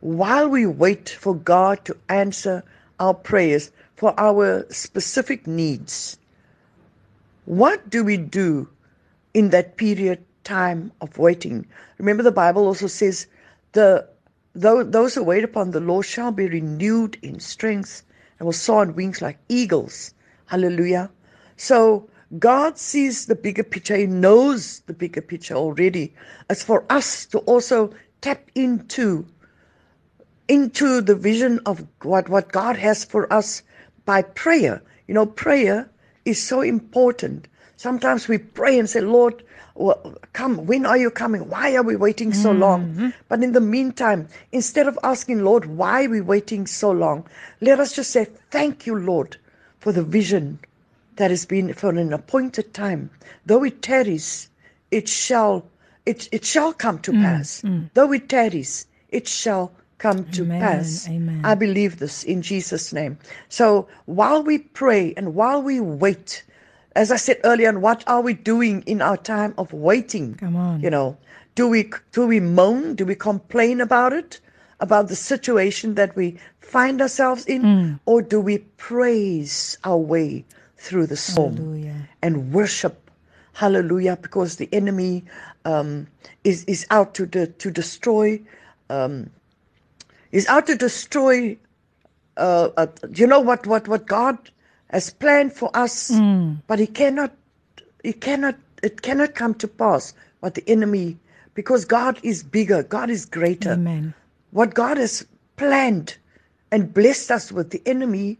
while 0.00 0.48
we 0.48 0.66
wait 0.66 1.08
for 1.08 1.34
God 1.34 1.84
to 1.84 1.96
answer 2.08 2.64
our 2.98 3.14
prayers 3.14 3.70
for 3.96 4.18
our 4.18 4.66
specific 4.70 5.46
needs? 5.46 6.18
What 7.44 7.90
do 7.90 8.02
we 8.02 8.16
do 8.16 8.68
in 9.34 9.50
that 9.50 9.76
period 9.76 10.24
time 10.42 10.90
of 11.00 11.18
waiting? 11.18 11.66
Remember 11.98 12.22
the 12.22 12.32
bible 12.32 12.66
also 12.66 12.86
says 12.86 13.26
the 13.72 14.08
those 14.54 15.14
who 15.14 15.22
wait 15.22 15.44
upon 15.44 15.70
the 15.70 15.80
lord 15.80 16.04
shall 16.06 16.32
be 16.32 16.48
renewed 16.48 17.16
in 17.22 17.38
strength 17.38 18.02
and 18.38 18.46
will 18.46 18.52
soar 18.52 18.80
on 18.80 18.96
wings 18.96 19.22
like 19.22 19.38
eagles. 19.48 20.12
Hallelujah. 20.46 21.10
So 21.56 22.08
God 22.38 22.78
sees 22.78 23.26
the 23.26 23.34
bigger 23.34 23.64
picture. 23.64 23.96
He 23.96 24.06
knows 24.06 24.80
the 24.80 24.92
bigger 24.92 25.20
picture 25.20 25.54
already. 25.54 26.14
It's 26.48 26.62
for 26.62 26.84
us 26.88 27.26
to 27.26 27.38
also 27.40 27.92
tap 28.20 28.50
into 28.54 29.26
into 30.48 31.00
the 31.00 31.14
vision 31.14 31.60
of 31.64 31.86
what, 32.02 32.28
what 32.28 32.50
God 32.50 32.76
has 32.76 33.04
for 33.04 33.32
us 33.32 33.62
by 34.04 34.22
prayer. 34.22 34.82
You 35.06 35.14
know, 35.14 35.26
prayer 35.26 35.88
is 36.24 36.42
so 36.42 36.60
important. 36.60 37.46
Sometimes 37.76 38.26
we 38.26 38.38
pray 38.38 38.78
and 38.78 38.90
say, 38.90 39.00
Lord, 39.00 39.44
well, 39.76 40.16
come, 40.32 40.66
when 40.66 40.84
are 40.84 40.96
you 40.96 41.10
coming? 41.10 41.48
Why 41.48 41.76
are 41.76 41.84
we 41.84 41.94
waiting 41.94 42.32
so 42.32 42.50
long? 42.50 42.88
Mm-hmm. 42.88 43.08
But 43.28 43.44
in 43.44 43.52
the 43.52 43.60
meantime, 43.60 44.28
instead 44.50 44.88
of 44.88 44.98
asking, 45.04 45.44
Lord, 45.44 45.66
why 45.66 46.04
are 46.04 46.10
we 46.10 46.20
waiting 46.20 46.66
so 46.66 46.90
long? 46.90 47.26
Let 47.60 47.78
us 47.78 47.94
just 47.94 48.10
say, 48.10 48.26
Thank 48.50 48.86
you, 48.86 48.96
Lord, 48.96 49.36
for 49.78 49.92
the 49.92 50.02
vision 50.02 50.58
that 51.20 51.30
has 51.30 51.44
been 51.44 51.74
for 51.74 51.90
an 51.90 52.14
appointed 52.14 52.72
time. 52.72 53.10
Though 53.44 53.62
it 53.62 53.82
tarries, 53.82 54.48
it 54.90 55.06
shall 55.06 55.66
it, 56.06 56.30
it 56.32 56.46
shall 56.46 56.72
come 56.72 56.98
to 57.00 57.12
mm, 57.12 57.20
pass. 57.20 57.60
Mm. 57.60 57.90
Though 57.92 58.10
it 58.12 58.30
tarries, 58.30 58.86
it 59.10 59.28
shall 59.28 59.70
come 59.98 60.20
Amen, 60.20 60.32
to 60.32 60.44
pass. 60.46 61.06
Amen. 61.10 61.42
I 61.44 61.54
believe 61.54 61.98
this 61.98 62.24
in 62.24 62.40
Jesus' 62.40 62.90
name. 62.94 63.18
So 63.50 63.86
while 64.06 64.42
we 64.42 64.56
pray 64.56 65.12
and 65.14 65.34
while 65.34 65.60
we 65.60 65.78
wait, 65.78 66.42
as 66.96 67.12
I 67.12 67.16
said 67.16 67.38
earlier, 67.44 67.68
and 67.68 67.82
what 67.82 68.02
are 68.06 68.22
we 68.22 68.32
doing 68.32 68.82
in 68.86 69.02
our 69.02 69.18
time 69.18 69.52
of 69.58 69.74
waiting? 69.74 70.36
Come 70.36 70.56
on. 70.56 70.80
You 70.80 70.88
know, 70.88 71.18
do 71.54 71.68
we 71.68 71.90
do 72.12 72.26
we 72.26 72.40
moan? 72.40 72.94
Do 72.94 73.04
we 73.04 73.14
complain 73.14 73.82
about 73.82 74.14
it? 74.14 74.40
About 74.80 75.08
the 75.08 75.16
situation 75.16 75.96
that 75.96 76.16
we 76.16 76.38
find 76.60 77.02
ourselves 77.02 77.44
in? 77.44 77.62
Mm. 77.62 78.00
Or 78.06 78.22
do 78.22 78.40
we 78.40 78.56
praise 78.78 79.76
our 79.84 79.98
way 79.98 80.46
through 80.80 81.06
the 81.06 81.16
storm 81.16 81.56
Hallelujah. 81.56 82.08
and 82.22 82.52
worship. 82.52 83.10
Hallelujah, 83.52 84.16
because 84.16 84.56
the 84.56 84.68
enemy 84.72 85.24
um, 85.64 86.06
is 86.44 86.64
is 86.64 86.86
out 86.90 87.14
to 87.14 87.26
de- 87.26 87.48
to 87.48 87.70
destroy, 87.70 88.40
um, 88.88 89.30
is 90.32 90.46
out 90.48 90.66
to 90.66 90.74
destroy. 90.74 91.56
Uh, 92.36 92.70
uh, 92.76 92.86
you 93.14 93.26
know 93.26 93.40
what 93.40 93.66
what 93.66 93.86
what 93.88 94.06
God 94.06 94.38
has 94.88 95.10
planned 95.10 95.52
for 95.52 95.70
us, 95.74 96.10
mm. 96.10 96.56
but 96.66 96.78
He 96.78 96.86
cannot, 96.86 97.32
He 98.02 98.14
cannot, 98.14 98.56
it 98.82 99.02
cannot 99.02 99.34
come 99.34 99.54
to 99.54 99.68
pass. 99.68 100.14
What 100.40 100.54
the 100.54 100.64
enemy, 100.66 101.18
because 101.52 101.84
God 101.84 102.18
is 102.22 102.42
bigger, 102.42 102.82
God 102.82 103.10
is 103.10 103.26
greater. 103.26 103.72
Amen. 103.72 104.14
What 104.52 104.72
God 104.72 104.96
has 104.96 105.26
planned 105.56 106.16
and 106.72 106.94
blessed 106.94 107.30
us 107.30 107.52
with, 107.52 107.70
the 107.70 107.82
enemy 107.84 108.38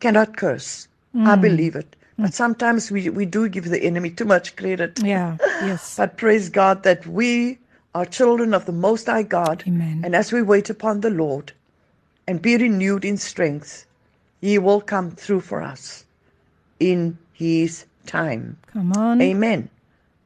cannot 0.00 0.36
curse. 0.36 0.88
Mm. 1.14 1.26
I 1.26 1.36
believe 1.36 1.76
it. 1.76 1.96
But 2.18 2.34
sometimes 2.34 2.90
we, 2.90 3.08
we 3.08 3.24
do 3.24 3.48
give 3.48 3.64
the 3.64 3.82
enemy 3.82 4.10
too 4.10 4.26
much 4.26 4.54
credit. 4.56 5.02
Yeah, 5.02 5.38
yes. 5.40 5.96
but 5.96 6.18
praise 6.18 6.50
God 6.50 6.82
that 6.82 7.06
we 7.06 7.58
are 7.94 8.04
children 8.04 8.52
of 8.52 8.66
the 8.66 8.72
Most 8.72 9.06
High 9.06 9.22
God. 9.22 9.64
Amen. 9.66 10.02
And 10.04 10.14
as 10.14 10.30
we 10.30 10.42
wait 10.42 10.68
upon 10.68 11.00
the 11.00 11.10
Lord 11.10 11.52
and 12.28 12.42
be 12.42 12.56
renewed 12.56 13.04
in 13.04 13.16
strength, 13.16 13.86
He 14.42 14.58
will 14.58 14.82
come 14.82 15.10
through 15.10 15.40
for 15.40 15.62
us 15.62 16.04
in 16.78 17.16
His 17.32 17.86
time. 18.04 18.58
Come 18.66 18.92
on. 18.92 19.22
Amen. 19.22 19.70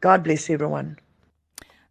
God 0.00 0.24
bless 0.24 0.50
everyone. 0.50 0.98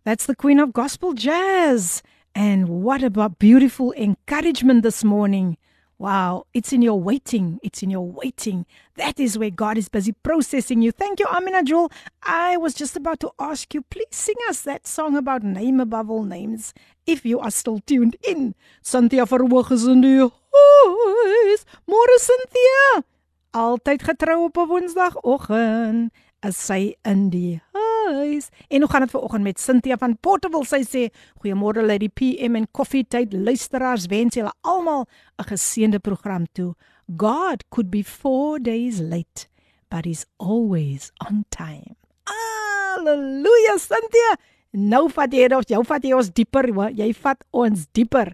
That's 0.03 0.25
the 0.25 0.35
Queen 0.35 0.59
of 0.59 0.73
Gospel 0.73 1.13
Jazz. 1.13 2.03
And 2.35 2.67
what 2.67 3.03
about 3.03 3.39
beautiful 3.39 3.93
encouragement 3.93 4.83
this 4.83 5.03
morning? 5.03 5.57
Wow, 6.03 6.47
it's 6.53 6.73
in 6.73 6.81
your 6.81 6.99
waiting. 6.99 7.61
It's 7.63 7.81
in 7.81 7.89
your 7.89 8.05
waiting. 8.05 8.65
That 8.97 9.21
is 9.21 9.39
where 9.39 9.49
God 9.49 9.77
is 9.77 9.87
busy 9.87 10.11
processing 10.11 10.81
you. 10.81 10.91
Thank 10.91 11.21
you, 11.21 11.25
Amina 11.27 11.63
Jewel. 11.63 11.93
I 12.21 12.57
was 12.57 12.73
just 12.73 12.97
about 12.97 13.21
to 13.21 13.31
ask 13.39 13.73
you, 13.73 13.83
please 13.83 14.11
sing 14.11 14.35
us 14.49 14.59
that 14.63 14.85
song 14.85 15.15
about 15.15 15.43
name 15.43 15.79
above 15.79 16.09
all 16.11 16.25
names 16.25 16.73
if 17.07 17.25
you 17.25 17.39
are 17.39 17.51
still 17.51 17.79
tuned 17.79 18.17
in. 18.21 18.53
Cynthia 18.81 19.25
Verhoog 19.25 19.71
is 19.71 19.87
in 19.87 20.01
die 20.01 20.27
huis. 20.27 21.63
Môre 21.87 22.19
Cynthia. 22.19 23.05
Altyd 23.53 24.03
getrou 24.03 24.43
op 24.43 24.57
'n 24.57 24.67
Woensdagoggend. 24.67 26.11
Is 26.43 26.57
sy 26.59 26.91
in 27.07 27.29
die 27.31 27.61
huis? 27.71 28.49
En 28.67 28.83
hoe 28.83 28.89
gaan 28.91 29.05
dit 29.05 29.11
vanoggend 29.13 29.43
met 29.43 29.59
Cynthia 29.59 29.95
van 29.97 30.17
Portable? 30.19 30.65
Sy 30.65 30.81
sê, 30.83 31.09
"Goeiemôre 31.39 31.83
lê 31.85 31.97
die 31.97 32.09
PM 32.09 32.55
en 32.55 32.67
koffietyd 32.71 33.33
luisteraars. 33.33 34.05
Wens 34.05 34.35
julle 34.35 34.51
almal 34.61 35.07
'n 35.39 35.45
geseënde 35.45 35.99
program 35.99 36.45
toe. 36.51 36.75
God 37.17 37.63
could 37.69 37.89
be 37.89 38.03
4 38.03 38.59
days 38.59 38.99
late, 38.99 39.47
but 39.89 40.05
he's 40.05 40.25
always 40.37 41.11
on 41.29 41.45
time." 41.49 41.95
Halleluja, 42.23 43.77
Cynthia. 43.77 44.37
Nou 44.71 45.09
vat 45.09 45.31
jy 45.31 45.47
ons, 45.53 45.67
jou 45.67 45.83
vat 45.83 46.03
jy 46.03 46.13
ons 46.13 46.29
dieper, 46.29 46.91
jy 46.95 47.13
vat 47.13 47.43
ons 47.51 47.87
dieper. 47.91 48.33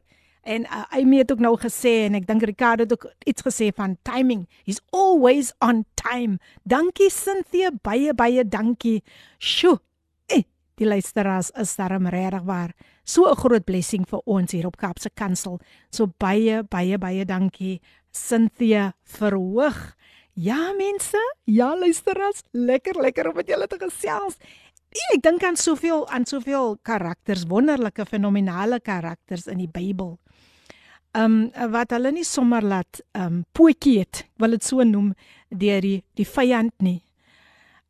En 0.49 0.65
uh, 0.65 0.83
Amy 0.89 1.17
het 1.17 1.31
ook 1.31 1.43
nou 1.45 1.53
gesê 1.61 1.91
en 2.07 2.15
ek 2.17 2.25
dink 2.25 2.41
Ricardo 2.49 2.87
het 2.87 2.93
ook 2.95 3.05
iets 3.29 3.43
gesê 3.45 3.67
van 3.75 3.99
timing. 4.07 4.47
He's 4.65 4.79
always 4.89 5.51
on 5.61 5.83
time. 5.99 6.39
Dankie 6.65 7.11
Cynthia, 7.13 7.69
baie 7.85 8.15
baie 8.17 8.41
dankie. 8.41 9.03
Sjoe. 9.37 9.77
Eh, 10.33 10.41
die 10.81 10.87
luisteraars 10.89 11.51
is 11.53 11.75
darem 11.77 12.07
regtig 12.09 12.47
waar. 12.49 12.73
So 13.05 13.29
'n 13.29 13.37
groot 13.37 13.65
blessing 13.65 14.07
vir 14.09 14.21
ons 14.25 14.51
hier 14.51 14.65
op 14.65 14.77
Kaapse 14.77 15.11
Kansel. 15.13 15.59
So 15.91 16.07
baie 16.17 16.63
baie 16.63 16.97
baie 16.97 17.25
dankie 17.25 17.79
Cynthia 18.11 18.93
verhoog. 19.03 19.93
Ja 20.33 20.73
mense, 20.73 21.19
ja 21.45 21.75
luisteraars, 21.77 22.41
lekker 22.51 23.01
lekker 23.01 23.29
om 23.29 23.35
met 23.35 23.47
julle 23.47 23.67
te 23.67 23.77
gesels. 23.77 24.37
Nee, 24.89 25.17
ek 25.17 25.21
dink 25.21 25.43
aan 25.43 25.57
soveel 25.57 26.07
aan 26.07 26.25
soveel 26.25 26.77
karakters, 26.81 27.45
wonderlike 27.45 28.05
fenominale 28.05 28.79
karakters 28.79 29.45
in 29.45 29.57
die 29.57 29.69
Bybel 29.69 30.17
um 31.17 31.51
wat 31.73 31.91
hulle 31.95 32.11
nie 32.11 32.25
sommer 32.27 32.65
laat 32.65 33.01
um 33.17 33.43
poetjie 33.53 33.99
het, 33.99 34.25
wil 34.37 34.55
dit 34.55 34.63
so 34.63 34.83
noem 34.83 35.13
deur 35.49 35.81
die 35.81 36.03
die 36.19 36.27
vyand 36.27 36.73
nie. 36.85 37.01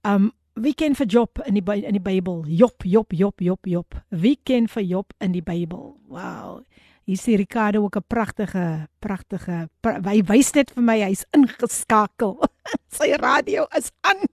Um 0.08 0.32
wie 0.60 0.74
ken 0.76 0.96
vir 0.96 1.08
Job 1.08 1.40
in 1.46 1.56
die 1.56 1.64
in 1.86 1.96
die 1.96 2.04
Bybel? 2.04 2.44
Job, 2.48 2.84
Job, 2.84 3.14
Job, 3.14 3.42
Job, 3.42 3.66
Job. 3.66 3.96
Wie 4.10 4.36
ken 4.44 4.68
vir 4.68 4.84
Job 4.84 5.14
in 5.20 5.32
die 5.32 5.42
Bybel? 5.42 5.96
Wow. 6.08 6.64
Hier 7.06 7.18
sien 7.18 7.38
Ricardo 7.38 7.84
ook 7.84 7.96
'n 7.96 8.04
pragtige 8.08 8.88
pragtige 9.00 9.70
pra, 9.82 10.00
hy 10.04 10.22
wys 10.24 10.54
net 10.54 10.72
vir 10.72 10.84
my 10.84 11.00
hy's 11.02 11.26
ingeskakel. 11.32 12.38
sy 12.98 13.16
radio 13.18 13.66
is 13.78 13.92
aan. 14.02 14.28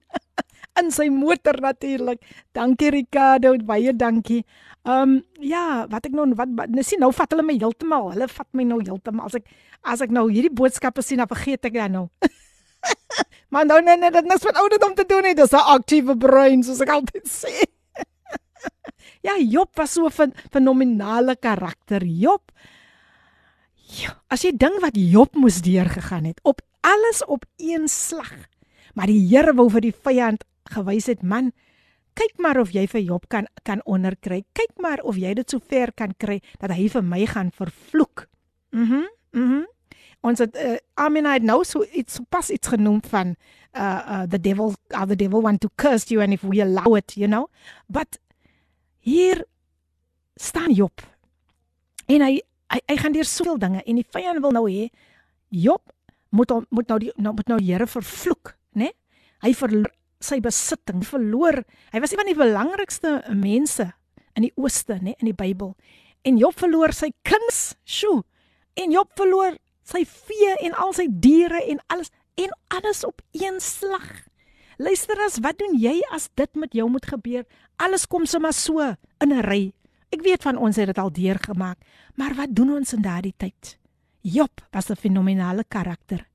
In 0.81 0.91
sy 0.95 1.09
motor 1.13 1.59
natuurlik. 1.61 2.23
Dankie 2.55 2.91
Ricardo, 2.95 3.55
baie 3.67 3.93
dankie. 3.97 4.43
Ehm 4.87 5.03
um, 5.03 5.15
ja, 5.43 5.87
wat 5.91 6.07
ek 6.07 6.15
nou 6.15 6.29
wat, 6.39 6.53
wat 6.59 6.71
nou 6.71 6.85
sien 6.87 7.01
nou 7.03 7.11
vat 7.13 7.33
hulle 7.35 7.45
my 7.47 7.57
heeltemal. 7.59 8.13
Hulle 8.15 8.29
vat 8.31 8.49
my 8.53 8.67
nou 8.69 8.81
heeltemal. 8.83 9.27
As 9.27 9.39
ek 9.39 9.49
as 9.83 10.03
ek 10.05 10.15
nou 10.15 10.29
hierdie 10.31 10.53
boodskappe 10.53 11.03
sien, 11.03 11.19
dan 11.23 11.31
vergeet 11.31 11.67
ek 11.67 11.75
dan 11.75 11.97
nou. 11.97 12.07
maar 13.51 13.67
nou 13.67 13.81
nee 13.83 13.99
nee, 13.99 14.13
dit 14.15 14.33
is 14.37 14.47
wat 14.47 14.61
ouderdom 14.63 14.95
te 14.95 15.07
doen 15.09 15.25
het. 15.25 15.37
Dis 15.37 15.53
'n 15.53 15.67
aktiewe 15.77 16.17
brein 16.17 16.63
soos 16.63 16.81
ek 16.81 16.95
altyd 16.95 17.27
sê. 17.27 17.67
ja, 19.27 19.37
Job 19.39 19.75
was 19.77 19.93
so 19.93 20.07
'n 20.07 20.11
fen, 20.11 20.33
fenominale 20.51 21.37
karakter. 21.37 22.05
Job 22.05 22.53
Ja, 23.87 24.17
as 24.35 24.43
jy 24.43 24.51
dink 24.59 24.81
wat 24.83 24.99
Job 24.99 25.37
moes 25.39 25.61
deurgegaan 25.63 26.27
het 26.27 26.41
op 26.43 26.61
alles 26.83 27.23
op 27.25 27.45
een 27.57 27.89
slag. 27.89 28.33
Maar 28.95 29.07
die 29.07 29.23
Here 29.29 29.55
wou 29.55 29.69
vir 29.71 29.85
die 29.85 29.95
vyand 29.95 30.43
gewys 30.71 31.07
het, 31.07 31.23
man, 31.23 31.53
kyk 32.17 32.39
maar 32.41 32.61
of 32.61 32.73
jy 32.73 32.87
vir 32.89 33.01
Job 33.01 33.29
kan 33.29 33.47
kan 33.63 33.83
onderkry. 33.85 34.45
Kyk 34.57 34.77
maar 34.81 35.03
of 35.05 35.17
jy 35.21 35.35
dit 35.35 35.51
so 35.51 35.61
ver 35.61 35.93
kan 35.93 36.15
kry 36.19 36.41
dat 36.61 36.73
hy 36.73 36.89
vir 36.89 37.03
my 37.03 37.27
gaan 37.27 37.51
vervloek. 37.53 38.29
Mhm. 38.73 38.83
Mm 38.83 39.09
mhm. 39.33 39.57
Mm 39.57 39.65
Ons 40.27 40.41
het 40.43 40.57
uh, 40.59 40.77
Amina 40.99 41.37
het 41.37 41.45
nou 41.47 41.61
so 41.65 41.85
iets 41.95 42.19
pas 42.33 42.49
iets 42.51 42.73
genoem 42.73 42.99
van 43.11 43.35
uh 43.77 44.01
uh 44.15 44.23
the 44.31 44.41
devil 44.41 44.73
uh, 44.95 45.05
the 45.07 45.17
devil 45.17 45.43
want 45.43 45.61
to 45.61 45.69
curse 45.77 46.11
you 46.11 46.23
and 46.23 46.33
if 46.33 46.43
we 46.43 46.63
allow 46.63 46.97
it, 46.97 47.15
you 47.15 47.29
know. 47.29 47.47
But 47.87 48.19
hier 48.99 49.45
staan 50.35 50.73
Job. 50.73 51.05
En 52.07 52.25
hy 52.25 52.41
hy, 52.73 52.81
hy 52.87 52.97
gaan 52.97 53.15
deur 53.15 53.29
soveel 53.29 53.61
dinge 53.63 53.83
en 53.85 54.01
die 54.01 54.07
vyand 54.17 54.43
wil 54.43 54.57
nou 54.57 54.65
hê 54.71 54.89
Job 55.49 55.85
moet 56.35 56.53
moet 56.71 56.89
nou 56.91 56.99
die 56.99 57.13
nou 57.17 57.35
moet 57.37 57.53
nou 57.53 57.61
die 57.63 57.71
Here 57.71 57.87
vervloek, 57.87 58.57
né? 58.73 58.91
Nee? 58.91 58.97
Hy 59.45 59.53
verloor 59.55 59.93
sy 60.27 60.41
besitting 60.45 61.05
verloor. 61.07 61.63
Hy 61.93 62.03
was 62.03 62.13
een 62.13 62.21
van 62.21 62.31
die 62.31 62.39
belangrikste 62.39 63.23
mense 63.35 63.93
in 64.37 64.49
die 64.49 64.53
ooste, 64.61 64.99
nê, 65.01 65.15
in 65.21 65.31
die 65.31 65.37
Bybel. 65.37 65.75
En 66.27 66.39
Job 66.41 66.59
verloor 66.59 66.93
sy 66.97 67.13
kinders, 67.27 67.77
sjo. 67.87 68.25
En 68.77 68.93
Job 68.93 69.13
verloor 69.17 69.57
sy 69.87 70.03
vee 70.05 70.57
en 70.67 70.75
al 70.75 70.93
sy 70.97 71.07
diere 71.09 71.63
en 71.71 71.81
alles 71.93 72.11
en 72.37 72.53
alles 72.77 73.05
op 73.07 73.23
een 73.33 73.61
slag. 73.65 74.27
Luister 74.77 75.17
as 75.25 75.39
wat 75.41 75.57
doen 75.57 75.79
jy 75.81 75.95
as 76.13 76.29
dit 76.37 76.59
met 76.61 76.75
jou 76.77 76.85
moet 76.93 77.07
gebeur? 77.09 77.47
Alles 77.81 78.05
kom 78.05 78.27
sommer 78.29 78.53
so 78.53 78.81
in 79.25 79.33
'n 79.33 79.41
ry. 79.41 79.73
Ek 80.13 80.23
weet 80.23 80.43
van 80.43 80.57
ons 80.57 80.77
het 80.77 80.87
dit 80.87 80.99
al 80.99 81.13
deurgemaak, 81.13 81.79
maar 82.15 82.35
wat 82.35 82.55
doen 82.55 82.77
ons 82.77 82.93
in 82.93 83.03
daardie 83.03 83.35
tyd? 83.37 83.79
Job 84.21 84.61
was 84.73 84.91
'n 84.91 84.97
fenominale 84.97 85.65
karakter. 85.69 86.27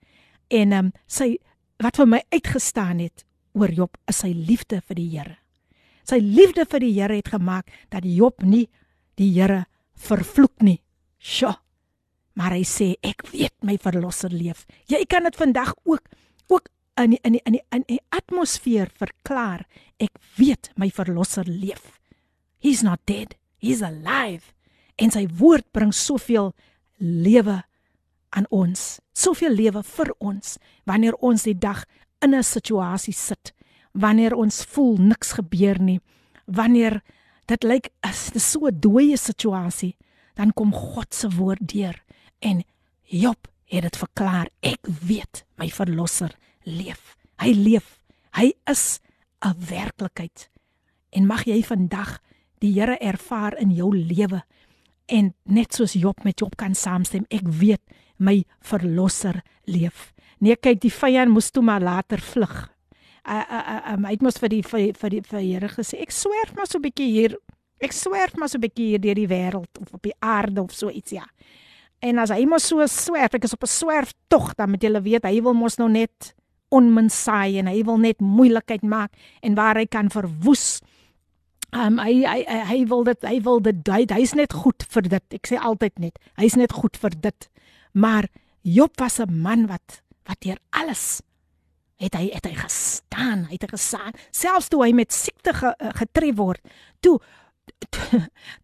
En 0.47 0.71
ehm 0.71 0.85
um, 0.85 0.91
sy 1.07 1.37
wat 1.77 1.95
vir 1.95 2.07
my 2.07 2.23
uitgestaan 2.29 2.99
het 2.99 3.25
oor 3.53 3.71
Job 3.73 3.97
is 4.09 4.21
sy 4.23 4.31
liefde 4.35 4.81
vir 4.87 4.99
die 4.99 5.09
Here. 5.11 5.37
Sy 6.07 6.19
liefde 6.21 6.65
vir 6.69 6.83
die 6.83 6.93
Here 6.95 7.17
het 7.17 7.31
gemaak 7.33 7.71
dat 7.93 8.07
Job 8.07 8.43
nie 8.43 8.67
die 9.19 9.31
Here 9.35 9.65
vervloek 9.95 10.63
nie. 10.65 10.79
Sjoe. 11.21 11.55
Maar 12.39 12.55
hy 12.55 12.63
sê 12.65 12.93
ek 13.03 13.25
weet 13.31 13.53
my 13.67 13.75
verlosser 13.81 14.31
leef. 14.31 14.63
Jy 14.89 15.03
kan 15.09 15.27
dit 15.27 15.35
vandag 15.37 15.73
ook 15.83 16.07
ook 16.51 16.67
in 16.99 17.15
die, 17.15 17.19
in 17.23 17.35
die, 17.37 17.41
in 17.47 17.55
die, 17.55 17.63
in 17.75 17.83
die 17.87 17.99
atmosfeer 18.11 18.91
verklaar. 18.99 19.65
Ek 19.99 20.15
weet 20.37 20.71
my 20.79 20.89
verlosser 20.91 21.47
leef. 21.47 21.99
He's 22.59 22.83
not 22.83 23.03
dead. 23.05 23.35
He's 23.61 23.81
alive. 23.81 24.53
En 24.99 25.13
sy 25.13 25.25
woord 25.39 25.67
bring 25.73 25.93
soveel 25.95 26.51
lewe 26.99 27.61
aan 28.35 28.47
ons. 28.53 28.99
Soveel 29.13 29.55
lewe 29.55 29.83
vir 29.83 30.13
ons 30.19 30.57
wanneer 30.89 31.17
ons 31.23 31.47
die 31.47 31.57
dag 31.57 31.83
in 32.21 32.35
'n 32.35 32.43
situasie 32.43 33.13
sit 33.13 33.53
wanneer 33.91 34.35
ons 34.35 34.63
voel 34.63 34.97
niks 34.97 35.31
gebeur 35.31 35.79
nie 35.81 35.99
wanneer 36.45 37.01
dit 37.45 37.63
lyk 37.63 37.89
as 37.99 38.31
dit 38.31 38.41
so 38.41 38.67
'n 38.67 38.79
dooie 38.79 39.17
situasie 39.17 39.97
dan 40.35 40.53
kom 40.53 40.73
God 40.73 41.13
se 41.13 41.29
woord 41.29 41.67
deur 41.73 42.03
en 42.39 42.63
Job 43.03 43.47
het 43.65 43.81
dit 43.81 43.97
verklaar 43.97 44.47
ek 44.59 44.87
weet 45.07 45.43
my 45.59 45.67
verlosser 45.69 46.31
leef. 46.63 47.17
Hy 47.41 47.51
leef. 47.53 47.99
Hy 48.35 48.53
is 48.69 48.99
'n 49.41 49.55
werklikheid. 49.69 50.49
En 51.09 51.25
mag 51.25 51.43
jy 51.43 51.63
vandag 51.63 52.19
die 52.59 52.73
Here 52.73 52.97
ervaar 52.99 53.57
in 53.57 53.71
jou 53.71 53.95
lewe 53.95 54.43
en 55.05 55.33
net 55.43 55.73
soos 55.73 55.93
Job 55.93 56.23
met 56.23 56.39
Job 56.39 56.55
kan 56.55 56.75
saamstem 56.75 57.25
ek 57.29 57.47
weet 57.47 57.81
my 58.17 58.43
verlosser 58.59 59.41
leef 59.65 60.13
Nee, 60.41 60.57
kyk, 60.57 60.79
die 60.81 60.93
vyand 60.93 61.29
moes 61.29 61.51
toe 61.53 61.61
maar 61.63 61.83
later 61.85 62.21
vlug. 62.21 62.55
Uh 63.21 63.43
uh 63.45 63.61
uh 63.61 63.93
um, 63.93 64.05
hy 64.09 64.15
het 64.15 64.23
mos 64.25 64.39
vir 64.41 64.49
die 64.49 64.63
vir 64.65 65.09
die 65.13 65.21
vir 65.21 65.41
Here 65.41 65.69
gesê, 65.69 65.99
ek 66.01 66.11
swerf 66.11 66.55
maar 66.57 66.65
so 66.65 66.79
'n 66.79 66.85
bietjie 66.87 67.11
hier. 67.11 67.37
Ek 67.79 67.93
swerf 67.93 68.35
maar 68.35 68.49
so 68.49 68.57
'n 68.57 68.65
bietjie 68.65 68.87
hier 68.89 69.01
deur 69.01 69.15
die 69.15 69.27
wêreld 69.27 69.77
of 69.79 69.93
op 69.93 70.01
die 70.01 70.17
aarde 70.19 70.61
of 70.61 70.73
so 70.73 70.89
iets, 70.89 71.11
ja. 71.11 71.25
En 72.01 72.17
as 72.17 72.31
hy 72.33 72.45
mos 72.45 72.65
so 72.65 72.81
swerf, 72.87 73.35
ek 73.35 73.43
is 73.43 73.53
op 73.53 73.63
'n 73.63 73.67
swerf 73.67 74.13
tog, 74.27 74.55
dan 74.55 74.69
moet 74.69 74.81
jy 74.81 75.01
weet, 75.01 75.25
hy 75.25 75.41
wil 75.41 75.53
mos 75.53 75.77
nou 75.77 75.89
net 75.89 76.33
onmin 76.71 77.09
saai 77.09 77.59
en 77.59 77.67
hy 77.67 77.83
wil 77.83 77.97
net 77.97 78.19
moeilikheid 78.19 78.81
maak 78.81 79.11
en 79.43 79.55
waar 79.55 79.75
hy 79.75 79.85
kan 79.85 80.09
verwoes. 80.09 80.81
Um 81.71 81.99
hy 81.99 82.25
hy 82.25 82.43
hy, 82.47 82.59
hy 82.65 82.85
wil 82.87 83.03
dit 83.03 83.21
hy 83.21 83.41
wil 83.41 83.59
dit 83.59 83.87
hy, 83.87 84.05
hy's 84.09 84.33
net 84.33 84.53
goed 84.53 84.83
vir 84.89 85.01
dit. 85.01 85.33
Ek 85.33 85.47
sê 85.47 85.59
altyd 85.59 85.99
net, 85.99 86.17
hy's 86.35 86.55
net 86.55 86.71
goed 86.71 86.97
vir 86.97 87.11
dit. 87.11 87.49
Maar 87.93 88.27
Job 88.63 88.97
was 88.99 89.19
'n 89.19 89.41
man 89.41 89.67
wat 89.67 90.01
wat 90.29 90.39
deur 90.45 90.57
alles 90.69 91.21
het 92.01 92.15
hy 92.17 92.31
het 92.33 92.47
hy 92.49 92.55
gestaan, 92.57 93.45
hy 93.49 93.57
het 93.59 93.69
gesaan, 93.69 94.15
selfs 94.33 94.71
toe 94.71 94.81
hy 94.85 94.91
met 94.97 95.13
siekte 95.13 95.53
ge, 95.53 95.73
eh, 95.77 95.93
getref 96.01 96.35
word. 96.35 96.73
Toe 96.99 97.19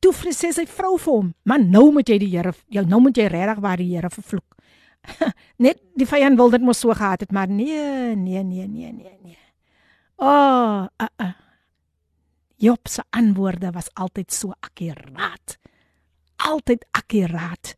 toe 0.01 0.13
sê 0.33 0.51
sy 0.53 0.65
vrou 0.65 0.97
vir 0.97 1.13
hom, 1.13 1.33
"Man, 1.43 1.69
nou 1.71 1.91
moet 1.91 2.09
jy 2.09 2.17
die 2.17 2.29
Here, 2.35 2.53
jou 2.67 2.85
nou 2.85 2.99
moet 2.99 3.17
jy 3.17 3.27
regtig 3.27 3.59
waar 3.61 3.77
die 3.77 3.95
Here 3.95 4.09
vervloek." 4.09 4.55
net 5.65 5.79
die 5.95 6.05
vyand 6.05 6.37
wil 6.37 6.49
dit 6.49 6.61
mos 6.61 6.79
so 6.79 6.93
gehad 6.93 7.21
het, 7.21 7.31
maar 7.31 7.47
nee, 7.47 8.15
nee, 8.15 8.43
nee, 8.43 8.67
nee, 8.67 8.91
nee, 8.91 9.17
nee. 9.23 9.37
O, 10.17 10.25
oh, 10.25 10.87
uh, 11.01 11.07
uh. 11.21 11.33
Job 12.57 12.87
se 12.87 13.03
antwoorde 13.09 13.71
was 13.71 13.89
altyd 13.93 14.33
so 14.33 14.51
akkuraat. 14.59 15.57
Altyd 16.35 16.85
akkuraat. 16.91 17.75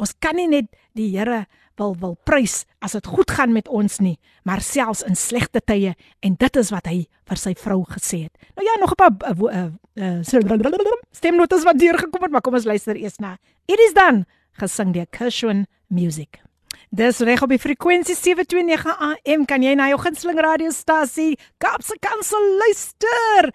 Ons 0.00 0.14
kan 0.18 0.36
nie 0.36 0.48
net 0.48 0.70
die 0.96 1.10
Here 1.12 1.46
wil 1.82 1.96
wil 1.98 2.16
prys 2.28 2.62
as 2.84 2.94
dit 2.96 3.06
goed 3.06 3.30
gaan 3.30 3.52
met 3.52 3.68
ons 3.68 3.98
nie, 4.02 4.16
maar 4.46 4.62
selfs 4.62 5.02
in 5.06 5.18
slegte 5.18 5.62
tye 5.64 5.94
en 6.22 6.36
dit 6.38 6.60
is 6.60 6.70
wat 6.74 6.86
hy 6.90 7.04
vir 7.28 7.40
sy 7.40 7.54
vrou 7.58 7.82
gesê 7.90 8.24
het. 8.26 8.50
Nou 8.56 8.66
ja, 8.66 8.78
nog 8.80 8.94
'n 8.94 9.00
paar 9.02 9.14
uh, 9.30 9.42
uh, 9.50 9.70
uh, 9.94 10.98
stemnotas 11.12 11.64
wat 11.64 11.78
deur 11.78 11.98
gekom 11.98 12.22
het, 12.22 12.30
maar 12.30 12.40
kom 12.40 12.54
ons 12.54 12.64
luister 12.64 12.96
eers 12.96 13.18
na. 13.18 13.36
It 13.66 13.80
is 13.88 13.94
done 13.94 14.26
gesing 14.52 14.92
deur 14.92 15.06
Kershwin 15.10 15.66
Music. 15.88 16.42
Dis 16.90 17.18
reg 17.18 17.42
op 17.42 17.48
die 17.48 17.58
frekwensie 17.58 18.14
729 18.14 18.96
AM 19.00 19.44
kan 19.44 19.62
jy 19.62 19.74
na 19.74 19.88
jou 19.88 19.98
gunsteling 20.00 20.40
radiostasie 20.40 21.38
Kapse 21.58 21.96
Kansel 22.00 22.56
luister. 22.58 23.52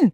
En 0.00 0.12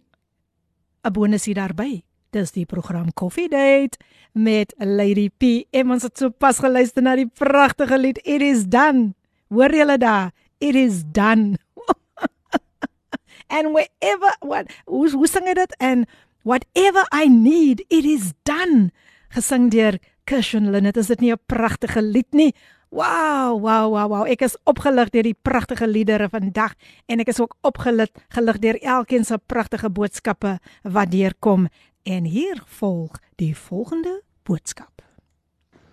'n 1.05 1.13
bonus 1.13 1.45
hier 1.45 1.55
daarby. 1.55 2.03
Dis 2.35 2.51
die 2.51 2.65
program 2.67 3.13
Coffee 3.15 3.47
Date 3.47 4.01
met 4.33 4.73
Lady 4.79 5.29
P. 5.31 5.69
En 5.71 5.93
ons 5.95 6.03
het 6.03 6.19
sopas 6.19 6.59
geluister 6.59 7.05
na 7.05 7.15
die 7.15 7.29
pragtige 7.31 7.99
lied 8.01 8.19
It 8.27 8.43
is 8.43 8.65
done. 8.67 9.13
Hoor 9.55 9.71
julle 9.71 9.95
daar? 10.03 10.33
It 10.59 10.75
is 10.75 11.05
done. 11.07 11.61
and 13.55 13.71
wherever 13.77 14.35
what 14.41 14.73
hoe, 14.85 15.11
hoe 15.15 15.31
sing 15.31 15.47
dit 15.47 15.77
en 15.79 16.07
whatever 16.43 17.07
I 17.15 17.29
need 17.31 17.85
it 17.87 18.05
is 18.05 18.33
done 18.43 18.91
gesing 19.31 19.71
deur 19.71 20.01
Kirsten 20.27 20.73
Linnet 20.75 20.97
is 20.97 21.13
dit 21.13 21.21
nie 21.21 21.33
'n 21.33 21.39
pragtige 21.47 22.03
lied 22.03 22.33
nie 22.33 22.55
Wow, 22.95 23.59
wow, 23.59 23.91
wow, 23.91 24.07
wow. 24.07 24.23
Ek 24.31 24.45
is 24.47 24.53
opgelig 24.71 25.09
deur 25.11 25.27
die 25.27 25.35
pragtige 25.35 25.89
liedere 25.91 26.29
vandag 26.31 26.77
en 27.11 27.19
ek 27.25 27.33
is 27.33 27.41
ook 27.43 27.57
opgelig 27.67 28.13
gelig 28.37 28.61
deur 28.63 28.77
elkeen 28.79 29.25
se 29.27 29.35
pragtige 29.51 29.89
boodskappe 29.91 30.53
wat 30.95 31.11
deurkom. 31.11 31.67
En 32.07 32.29
hier 32.31 32.61
volg 32.79 33.19
die 33.43 33.51
volgende 33.59 34.21
boodskap. 34.47 35.03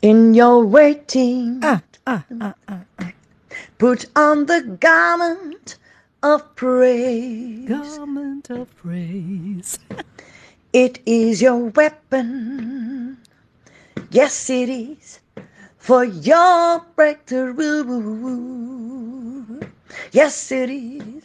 In 0.06 0.36
your 0.38 0.70
waiting. 0.70 1.58
Ah, 1.66 1.82
ah, 2.06 2.22
ah, 2.38 2.54
ah, 2.70 2.86
ah. 3.02 3.10
Put 3.82 4.06
on 4.14 4.46
the 4.46 4.62
garment 4.78 5.80
of 6.22 6.46
praise. 6.54 7.66
Garment 7.66 8.52
of 8.54 8.70
praise. 8.78 9.80
it 10.86 11.02
is 11.10 11.42
your 11.42 11.72
weapon. 11.74 13.18
Yes, 14.14 14.50
it 14.54 14.70
is 14.70 15.21
for 15.82 16.06
your 16.06 16.80
breakthrough. 16.96 17.82
Yes, 20.12 20.52
it 20.52 20.70
is. 20.70 21.24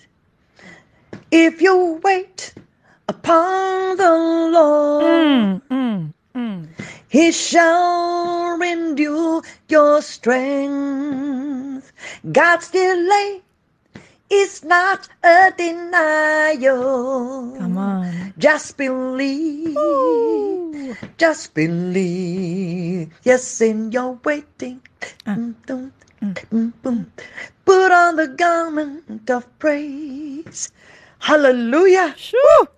If 1.30 1.60
you 1.60 2.00
wait 2.02 2.54
upon 3.06 3.98
the 3.98 4.10
Lord, 4.56 5.60
mm, 5.60 5.62
mm, 5.70 6.14
mm. 6.34 6.68
He 7.08 7.32
shall 7.32 8.56
renew 8.56 9.42
your 9.68 10.00
strength. 10.00 11.92
God's 12.32 12.70
delay 12.70 13.42
is 14.30 14.64
not 14.64 15.08
a 15.22 15.52
denial. 15.56 17.54
Come 17.58 17.78
on. 17.78 18.34
Just 18.38 18.76
believe. 18.76 19.76
Ooh. 19.76 20.96
Just 21.16 21.54
believe. 21.54 23.10
Yes, 23.22 23.60
in 23.60 23.92
your 23.92 24.18
waiting. 24.24 24.80
Uh. 25.26 25.34
Mm, 25.34 25.54
mm, 26.52 26.72
mm, 26.82 27.06
Put 27.64 27.92
on 27.92 28.16
the 28.16 28.28
garment 28.28 29.30
of 29.30 29.46
praise. 29.58 30.70
Hallelujah. 31.18 32.14
Sjoe. 32.16 32.68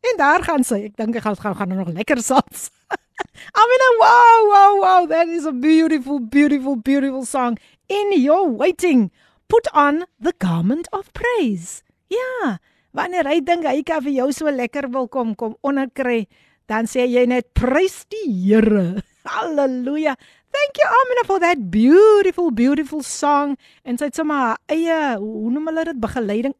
En 0.00 0.16
daar 0.16 0.42
gaan 0.42 0.64
sy. 0.64 0.86
Ek 0.88 0.96
dink 0.96 1.16
ek 1.18 1.24
gaan 1.26 1.36
gaan 1.36 1.56
gaan 1.56 1.74
nog 1.76 1.92
lekker 1.92 2.22
sals. 2.24 2.70
I 3.60 3.62
mean, 3.68 3.84
wow, 4.00 4.38
wow, 4.48 4.72
wow. 4.80 5.08
That 5.08 5.28
is 5.28 5.44
a 5.44 5.52
beautiful, 5.52 6.20
beautiful, 6.20 6.76
beautiful 6.76 7.24
song. 7.24 7.58
In 7.88 8.14
your 8.16 8.48
waiting 8.48 9.10
put 9.50 9.66
on 9.74 10.06
the 10.22 10.32
garment 10.38 10.86
of 10.94 11.12
praise. 11.12 11.82
Ja, 12.08 12.58
wanneer 12.94 13.26
hy 13.26 13.40
dink 13.42 13.66
hy 13.66 13.82
kan 13.86 14.04
vir 14.06 14.14
jou 14.14 14.30
so 14.34 14.50
lekker 14.50 14.88
wil 14.94 15.10
kom 15.10 15.34
kom 15.34 15.56
onderkry, 15.66 16.24
dan 16.70 16.86
sê 16.90 17.04
jy 17.10 17.26
net 17.26 17.50
prys 17.58 18.04
die 18.14 18.28
Here. 18.30 19.02
Halleluja. 19.30 20.14
Thank 20.50 20.78
you 20.80 20.86
Amina 20.86 21.24
for 21.26 21.38
that 21.42 21.70
beautiful 21.70 22.50
beautiful 22.50 23.02
song. 23.06 23.58
En 23.84 23.98
sy 23.98 24.08
het 24.08 24.18
sommer 24.18 24.56
eie, 24.70 24.98
hoe 25.18 25.50
noem 25.54 25.70
hulle 25.70 25.84
dit, 25.90 26.00
begeleiding. 26.02 26.56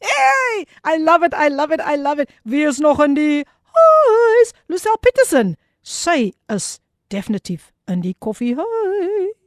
Hey, 0.00 0.64
I 0.84 0.96
love 1.00 1.26
it. 1.26 1.34
I 1.34 1.48
love 1.48 1.72
it. 1.72 1.80
I 1.80 1.96
love 1.96 2.22
it. 2.22 2.32
Wie 2.44 2.64
is 2.68 2.80
nog 2.80 3.02
in 3.04 3.14
die 3.14 3.44
huis? 3.76 4.54
Lucille 4.72 5.00
Peterson. 5.00 5.56
Sy 5.82 6.32
is 6.52 6.78
definitief 7.12 7.70
in 7.90 8.00
die 8.00 8.16
koffiehuis. 8.18 9.41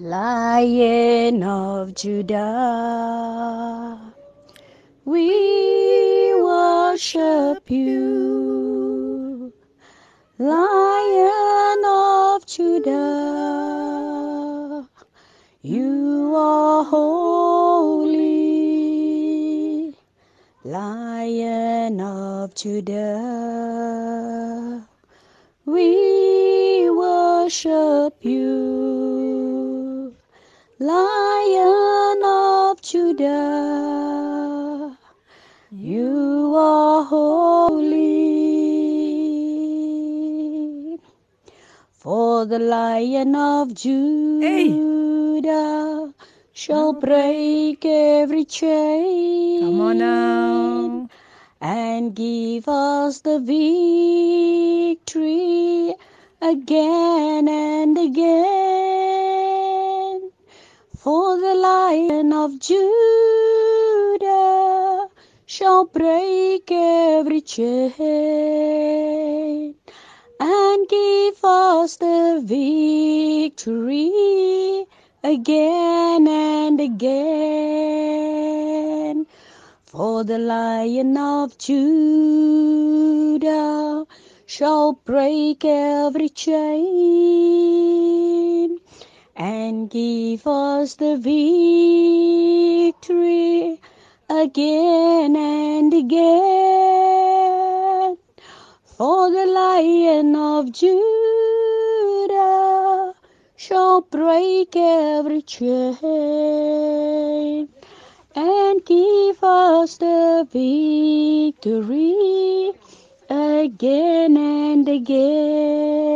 Lion 0.00 1.42
of 1.42 1.92
Judah, 1.92 2.38
we 5.04 6.32
worship 6.40 7.68
you. 7.68 9.52
Lion 10.38 11.84
of 11.84 12.46
Judah, 12.46 12.94
you 15.62 16.32
are 16.36 16.84
holy. 16.84 18.22
Lion 20.62 22.00
of 22.00 22.54
Judah, 22.54 23.26
we 25.66 26.88
worship 26.88 28.14
you. 28.24 29.37
Lion 30.80 32.22
of 32.22 32.80
Judah, 32.80 33.36
you 35.72 36.54
are 36.56 37.02
holy. 37.02 37.88
For 41.90 42.46
the 42.46 42.60
Lion 42.60 43.34
of 43.34 43.74
Judah 43.74 44.46
hey. 44.46 46.12
shall 46.52 46.92
break 46.92 47.84
every 47.84 48.44
chain. 48.44 49.62
Come 49.62 49.80
on 49.80 49.98
now. 49.98 51.08
And 51.60 52.14
give 52.14 52.68
us 52.68 53.22
the 53.22 53.40
victory 53.40 55.02
again 56.40 57.48
and 57.48 57.98
again. 57.98 59.07
For 61.08 61.40
the 61.40 61.54
lion 61.54 62.34
of 62.34 62.58
Judah 62.60 64.18
shall 65.46 65.86
break 65.86 66.70
every 66.70 67.40
chain 67.40 67.94
and 70.38 70.86
give 70.86 71.42
us 71.42 71.96
the 71.96 72.42
victory 72.44 74.12
again 75.24 76.28
and 76.28 76.78
again. 76.78 77.16
For 79.86 80.24
the 80.24 80.38
lion 80.38 81.16
of 81.16 81.56
Judah 81.56 82.44
shall 84.44 84.92
break 84.92 85.64
every 85.64 86.28
chain 86.28 88.27
and 89.38 89.88
give 89.88 90.44
us 90.48 90.96
the 90.96 91.16
victory 91.16 91.40
again 94.28 95.36
and 95.36 95.94
again. 95.94 96.18
For 98.84 99.30
the 99.30 99.46
lion 99.46 100.34
of 100.34 100.72
Judah 100.72 101.04
shall 103.54 104.00
break 104.00 104.74
every 104.74 105.42
chain 105.42 105.68
and 108.34 108.84
give 108.84 109.44
us 109.44 109.98
the 109.98 110.48
victory 110.50 112.72
again 113.30 114.36
and 114.36 114.88
again. 114.88 116.08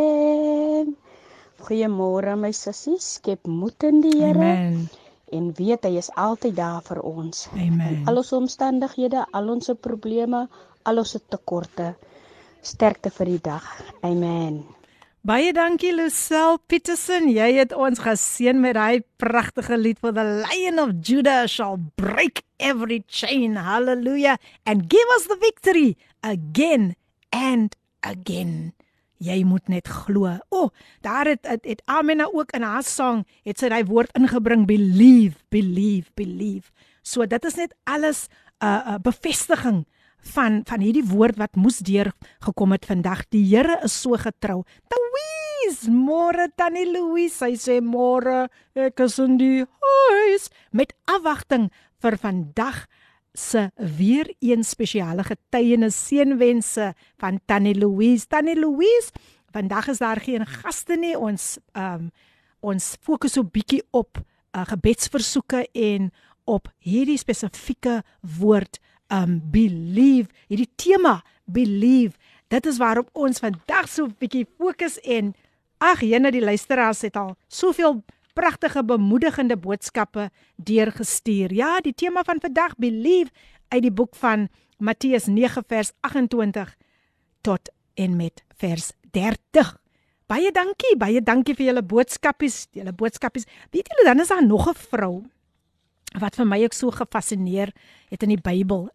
Goeiemôre 1.73 2.35
my 2.37 2.51
sissies, 2.53 3.15
skep 3.17 3.49
moed 3.49 3.81
in 3.89 4.03
die 4.05 4.13
Here. 4.13 4.37
Amen. 4.37 4.91
En 5.33 5.47
weet 5.57 5.87
hy 5.89 5.95
is 5.97 6.11
altyd 6.21 6.59
daar 6.59 6.83
vir 6.85 6.99
ons. 7.01 7.47
Amen. 7.57 8.03
In 8.03 8.11
al 8.11 8.21
ons 8.21 8.33
omstandighede, 8.37 9.23
al 9.33 9.49
ons 9.55 9.71
probleme, 9.81 10.43
al 10.85 11.01
ons 11.01 11.15
tekorte. 11.33 11.95
Sterkte 12.61 13.09
vir 13.17 13.31
die 13.33 13.41
dag. 13.49 13.71
Amen. 14.05 14.61
Baie 15.25 15.55
dankie 15.57 15.95
Lucille 15.97 16.61
Petersen. 16.69 17.31
Jy 17.33 17.49
het 17.63 17.73
ons 17.73 18.05
geseën 18.05 18.61
met 18.61 18.77
daai 18.77 19.01
pragtige 19.17 19.81
lied 19.81 20.03
vir 20.05 20.13
the 20.13 20.27
Lion 20.45 20.83
of 20.83 20.93
Judah 21.01 21.49
shall 21.49 21.81
break 21.97 22.45
every 22.61 23.01
chain. 23.09 23.57
Hallelujah 23.57 24.37
and 24.69 24.93
give 24.93 25.17
us 25.17 25.25
the 25.33 25.41
victory 25.41 25.97
again 26.21 26.93
and 27.33 27.73
again. 28.05 28.75
Jy 29.23 29.43
moet 29.47 29.69
net 29.71 29.89
glo. 29.89 30.27
O, 30.51 30.67
oh, 30.67 30.69
daar 31.05 31.31
het 31.31 31.47
het, 31.47 31.65
het 31.69 31.83
Amena 31.87 32.27
ook 32.33 32.51
in 32.57 32.65
haar 32.67 32.83
sang 32.83 33.23
het 33.47 33.61
sy 33.61 33.71
daai 33.71 33.85
woord 33.87 34.11
ingebring 34.19 34.67
believe, 34.67 35.39
believe, 35.55 36.11
believe. 36.19 36.73
So 37.03 37.27
dit 37.27 37.45
is 37.45 37.59
net 37.59 37.75
alles 37.85 38.27
'n 38.27 38.67
uh, 38.67 38.83
uh, 38.95 38.99
bevestiging 39.03 39.85
van 40.35 40.63
van 40.65 40.81
hierdie 40.81 41.07
woord 41.07 41.37
wat 41.37 41.57
moes 41.57 41.79
deur 41.79 42.13
gekom 42.41 42.73
het 42.73 42.87
vandag. 42.87 43.27
Die 43.29 43.45
Here 43.47 43.81
is 43.83 44.01
so 44.01 44.17
getrou. 44.17 44.63
Louise, 44.91 45.91
môre 45.91 46.49
tannie 46.57 46.87
Louise, 46.91 47.37
sy 47.37 47.55
sê 47.55 47.81
môre 47.81 48.49
ek 48.75 49.01
is 49.01 49.19
in 49.19 49.39
die 49.39 49.65
huis 49.65 50.51
met 50.71 50.95
afwagting 51.07 51.71
vir 52.03 52.19
vandag 52.19 52.87
se 53.33 53.71
weer 53.97 54.35
een 54.39 54.65
spesiale 54.65 55.25
getuienis 55.25 56.07
seënwense 56.07 56.95
van 57.17 57.41
tannie 57.45 57.75
Louise. 57.75 58.27
Tannie 58.27 58.59
Louise, 58.59 59.11
vandag 59.51 59.89
is 59.89 59.99
daar 59.99 60.21
geen 60.21 60.47
gaste 60.47 60.97
nie. 60.97 61.19
Ons 61.19 61.59
ehm 61.73 61.95
um, 61.95 62.11
ons 62.63 62.97
fokus 63.03 63.33
so 63.33 63.43
bietjie 63.43 63.83
op 63.91 64.21
uh, 64.23 64.63
gebedsversoeke 64.67 65.65
en 65.73 66.13
op 66.45 66.69
hierdie 66.79 67.19
spesifieke 67.19 68.03
woord 68.39 68.79
um 69.09 69.41
believe. 69.51 70.31
Hierdie 70.47 70.71
tema 70.77 71.23
believe. 71.45 72.15
Dit 72.49 72.67
is 72.67 72.79
waarop 72.79 73.09
ons 73.13 73.39
vandag 73.39 73.89
so 73.89 74.07
'n 74.07 74.17
bietjie 74.19 74.47
fokus 74.59 75.01
en 75.01 75.35
ag 75.79 76.01
jene 76.01 76.31
die 76.31 76.45
luisteraars 76.45 77.01
het 77.01 77.17
al 77.17 77.35
soveel 77.49 78.03
pragtige 78.33 78.85
bemoedigende 78.85 79.57
boodskappe 79.57 80.31
deurgestuur. 80.57 81.53
Ja, 81.53 81.81
die 81.81 81.95
tema 81.95 82.23
van 82.23 82.41
vandag 82.41 82.77
believe 82.77 83.31
uit 83.69 83.83
die 83.83 83.93
boek 83.93 84.15
van 84.15 84.49
Matteus 84.79 85.27
9 85.27 85.65
vers 85.67 85.93
28 86.01 86.77
tot 87.41 87.71
en 87.95 88.17
met 88.17 88.45
vers 88.57 88.93
30. 89.11 89.77
Baie 90.27 90.53
dankie, 90.53 90.97
baie 90.97 91.23
dankie 91.23 91.55
vir 91.55 91.67
julle 91.67 91.83
boodskapies, 91.85 92.67
julle 92.73 92.93
boodskapies. 92.93 93.45
Weet 93.71 93.91
julle 93.93 94.05
dan 94.09 94.21
is 94.21 94.29
daar 94.29 94.47
nog 94.47 94.69
'n 94.69 94.75
vrou 94.75 95.25
wat 96.21 96.37
vir 96.37 96.47
my 96.47 96.63
ook 96.65 96.73
so 96.73 96.91
gefassineer 96.91 97.73
het 98.09 98.23
in 98.23 98.29
die 98.29 98.41
Bybel. 98.41 98.89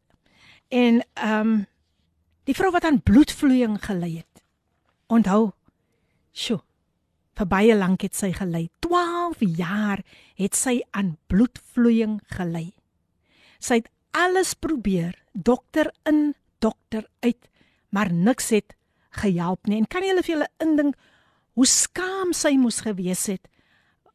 En 0.70 1.06
ehm 1.14 1.48
um, 1.48 1.66
die 2.44 2.56
vrou 2.56 2.72
wat 2.72 2.84
aan 2.84 3.02
bloedvloeiing 3.02 3.86
gely 3.86 4.16
het. 4.18 4.44
Onthou, 5.08 5.52
sjo. 6.32 6.62
Vir 7.38 7.50
baie 7.50 7.76
lank 7.78 8.02
het 8.02 8.18
sy 8.18 8.32
gely. 8.34 8.68
12 8.82 9.44
jaar 9.60 10.02
het 10.40 10.58
sy 10.58 10.80
aan 10.98 11.18
bloedvloeiing 11.30 12.18
gely. 12.34 12.72
Sy 13.62 13.82
het 13.82 13.92
alles 14.18 14.56
probeer, 14.58 15.14
dokter 15.34 15.92
in, 16.10 16.34
dokter 16.64 17.06
uit, 17.22 17.50
maar 17.94 18.10
niks 18.10 18.50
het 18.56 18.74
gehelp 19.22 19.68
nie. 19.70 19.78
En 19.78 19.90
kan 19.90 20.02
jy 20.02 20.16
hulle 20.16 20.26
vir 20.26 20.34
julle 20.34 20.50
indink 20.64 20.98
hoe 21.58 21.68
skaam 21.70 22.34
sy 22.38 22.56
moes 22.58 22.82
gewees 22.86 23.28
het? 23.30 23.46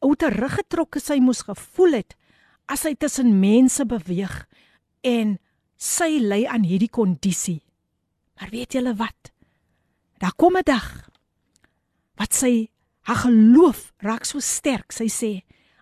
Hoe 0.03 0.15
teruggetrokke 0.19 0.99
sy 0.99 1.21
moes 1.23 1.45
gevoel 1.47 2.01
het 2.01 2.17
as 2.71 2.83
sy 2.85 2.93
tussen 2.99 3.39
mense 3.39 3.83
beweeg 3.87 4.43
en 5.07 5.37
sy 5.79 6.19
ly 6.23 6.43
aan 6.47 6.63
hierdie 6.67 6.91
kondisie. 6.91 7.61
Maar 8.39 8.51
weet 8.51 8.75
julle 8.77 8.95
wat? 8.99 9.31
Daar 10.19 10.35
kom 10.35 10.57
'n 10.57 10.63
dag 10.63 11.09
wat 12.15 12.33
sy 12.33 12.72
haar 13.03 13.23
geloof 13.25 13.91
raak 14.03 14.25
so 14.25 14.39
sterk. 14.39 14.91
Sy 14.91 15.09
sê 15.11 15.31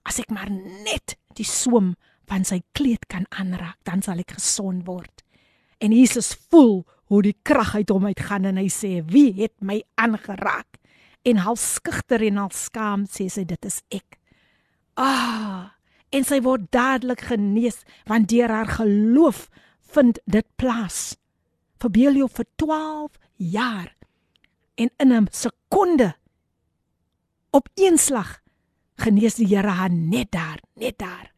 as 0.08 0.20
ek 0.22 0.32
maar 0.34 0.50
net 0.50 1.18
die 1.38 1.48
soem 1.48 1.96
van 2.30 2.46
sy 2.48 2.62
kleed 2.78 3.08
kan 3.12 3.26
aanraak, 3.30 3.78
dan 3.84 4.02
sal 4.02 4.22
ek 4.24 4.38
gesond 4.38 4.86
word. 4.88 5.24
En 5.82 5.92
Jesus 5.92 6.34
voel 6.50 6.84
hoe 7.12 7.22
die 7.26 7.36
krag 7.44 7.76
uit 7.76 7.92
hom 7.92 8.08
uitgaan 8.08 8.46
en 8.46 8.58
hy 8.58 8.70
sê, 8.70 9.04
"Wie 9.06 9.34
het 9.42 9.54
my 9.62 9.84
aangeraak?" 9.96 10.80
En 11.26 11.38
half 11.38 11.60
skugter 11.60 12.22
en 12.24 12.38
half 12.38 12.54
skaam 12.54 13.06
sê 13.06 13.30
sy, 13.30 13.44
"Dit 13.44 13.66
is 13.66 13.84
ek." 13.92 14.20
Ah, 14.96 15.72
en 16.10 16.24
sy 16.24 16.42
word 16.42 16.72
dadelik 16.72 17.22
genees 17.22 17.84
want 18.06 18.30
deur 18.30 18.50
haar 18.50 18.68
geloof 18.68 19.50
vind 19.94 20.20
dit 20.26 20.48
plaas. 20.56 21.18
Verbeel 21.80 22.14
jou 22.14 22.30
vir 22.30 22.46
12 22.56 23.12
jaar 23.38 23.96
en 24.76 24.90
in 24.98 25.14
'n 25.14 25.28
sekonde 25.32 26.16
op 27.52 27.70
een 27.76 27.98
slag 27.98 28.40
genees 29.02 29.36
die 29.40 29.48
Here 29.48 29.68
haar 29.68 29.92
net 29.92 30.32
daar, 30.32 30.60
net 30.76 30.98
daar. 30.98 31.32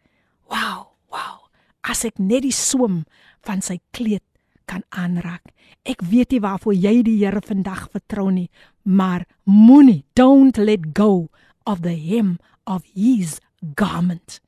Wow, 0.49 0.93
wow. 1.09 1.47
As 1.81 2.03
ek 2.05 2.19
net 2.19 2.43
die 2.43 2.55
soem 2.55 3.03
van 3.43 3.61
sy 3.61 3.79
kleed 3.91 4.23
kan 4.65 4.83
aanraak. 4.89 5.51
Ek 5.83 6.01
weet 6.07 6.31
nie 6.31 6.41
waarvoor 6.43 6.75
jy 6.75 7.01
die 7.03 7.17
Here 7.23 7.41
vandag 7.43 7.89
vertrou 7.91 8.29
nie, 8.31 8.49
maar 8.83 9.25
moenie 9.43 10.03
don't 10.15 10.57
let 10.57 10.91
go 10.93 11.29
of 11.65 11.83
the 11.83 11.95
hem 11.95 12.37
of 12.63 12.83
his 12.95 13.39
garment. 13.75 14.39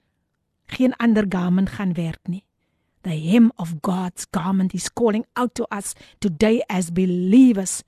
Geen 0.67 0.95
ander 0.97 1.25
garment 1.29 1.75
gaan 1.77 1.93
werk 1.93 2.27
nie 2.27 2.45
the 3.05 3.13
hem 3.13 3.51
of 3.57 3.75
God's 3.81 4.25
garment 4.25 4.73
is 4.73 4.89
calling 4.89 5.25
out 5.35 5.53
to 5.55 5.67
us 5.71 5.93
today 6.19 6.63
as 6.67 6.89
believers 6.89 7.83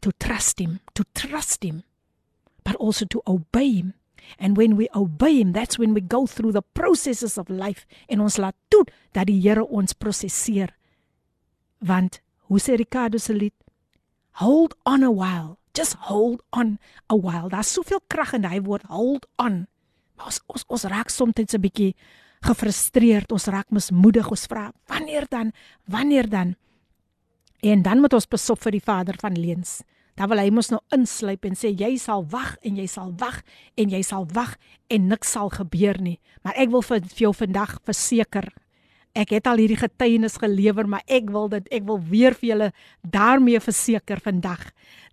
to 0.00 0.10
trust 0.18 0.58
Him, 0.58 0.80
to 0.94 1.04
trust 1.14 1.62
Him, 1.62 1.84
but 2.64 2.76
also 2.76 3.04
to 3.06 3.22
obey 3.26 3.72
Him. 3.72 3.94
And 4.38 4.56
when 4.56 4.76
we 4.76 4.88
obey 4.94 5.40
Him, 5.40 5.52
that's 5.52 5.78
when 5.78 5.94
we 5.94 6.00
go 6.00 6.26
through 6.26 6.52
the 6.52 6.62
processes 6.62 7.38
of 7.38 7.50
life 7.50 7.86
en 8.08 8.20
ons 8.20 8.38
laat 8.38 8.56
toe 8.68 8.84
dat 9.12 9.26
die 9.26 9.40
Here 9.40 9.64
ons 9.64 9.92
prosesseer. 9.92 10.74
Want 11.78 12.20
hoe 12.48 12.60
sê 12.60 12.76
Ricardo 12.78 13.18
se 13.18 13.34
lied? 13.34 13.54
Hold 14.40 14.74
on 14.86 15.02
a 15.02 15.10
while. 15.10 15.58
Just 15.74 15.96
hold 16.08 16.42
on 16.52 16.78
a 17.08 17.16
while. 17.16 17.48
Daar's 17.48 17.72
soveel 17.72 18.00
krag 18.08 18.34
in 18.36 18.44
daai 18.46 18.60
woord 18.60 18.86
hold 18.88 19.26
on. 19.36 19.66
Maar 20.16 20.30
ons 20.30 20.40
ons, 20.46 20.64
ons 20.68 20.84
raak 20.84 21.10
soms 21.10 21.34
'n 21.36 21.60
bietjie 21.60 21.94
gefrustreerd, 22.42 23.32
ons 23.32 23.46
raak 23.46 23.70
mismoedig, 23.70 24.28
ons 24.30 24.46
vra, 24.50 24.72
wanneer 24.90 25.26
dan? 25.30 25.52
Wanneer 25.86 26.28
dan? 26.28 26.56
En 27.62 27.82
dan 27.82 28.00
moet 28.02 28.12
ons 28.12 28.26
besop 28.26 28.58
vir 28.64 28.72
die 28.72 28.82
Vader 28.82 29.16
van 29.20 29.38
leuns. 29.38 29.82
Dan 30.14 30.28
wil 30.28 30.42
hy 30.42 30.50
mos 30.50 30.70
nou 30.72 30.80
insluip 30.92 31.46
en 31.48 31.56
sê 31.56 31.72
jy 31.72 31.96
sal 32.00 32.26
wag 32.32 32.56
en 32.62 32.76
jy 32.76 32.86
sal 32.90 33.14
wag 33.20 33.42
en 33.80 33.92
jy 33.94 34.02
sal 34.04 34.26
wag 34.34 34.56
en 34.92 35.08
niks 35.08 35.32
sal 35.32 35.48
gebeur 35.50 36.00
nie. 36.00 36.18
Maar 36.44 36.58
ek 36.64 36.72
wil 36.74 36.84
vir, 36.84 37.00
vir 37.00 37.24
jou 37.26 37.32
vandag 37.36 37.78
verseker. 37.88 38.50
Ek 39.16 39.32
het 39.32 39.46
al 39.46 39.60
hierdie 39.60 39.80
getuienis 39.80 40.38
gelewer, 40.40 40.88
maar 40.88 41.04
ek 41.06 41.28
wil 41.32 41.48
dit 41.52 41.68
ek 41.72 41.84
wil 41.88 42.00
weer 42.00 42.36
vir 42.36 42.48
julle 42.48 42.68
daarmee 43.04 43.60
verseker 43.60 44.20
vandag 44.24 44.70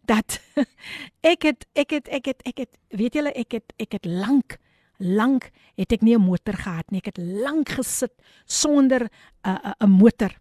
dat 0.08 0.40
ek 1.34 1.44
het 1.52 1.68
ek 1.76 1.96
het 1.98 2.08
ek 2.10 2.32
het 2.32 2.44
ek 2.48 2.64
het 2.66 2.80
weet 2.96 3.20
julle 3.20 3.34
ek 3.36 3.60
het 3.60 3.76
ek 3.80 4.00
het 4.00 4.08
lank 4.08 4.58
lank 5.00 5.50
het 5.80 5.94
ek 5.96 6.04
nie 6.04 6.16
'n 6.16 6.22
motor 6.22 6.54
gehad 6.54 6.92
nie. 6.92 7.00
Ek 7.00 7.16
het 7.16 7.18
lank 7.18 7.70
gesit 7.70 8.14
sonder 8.46 9.08
'n 9.08 9.10
uh, 9.48 9.74
'n 9.80 9.84
uh, 9.84 9.88
motor. 9.88 10.36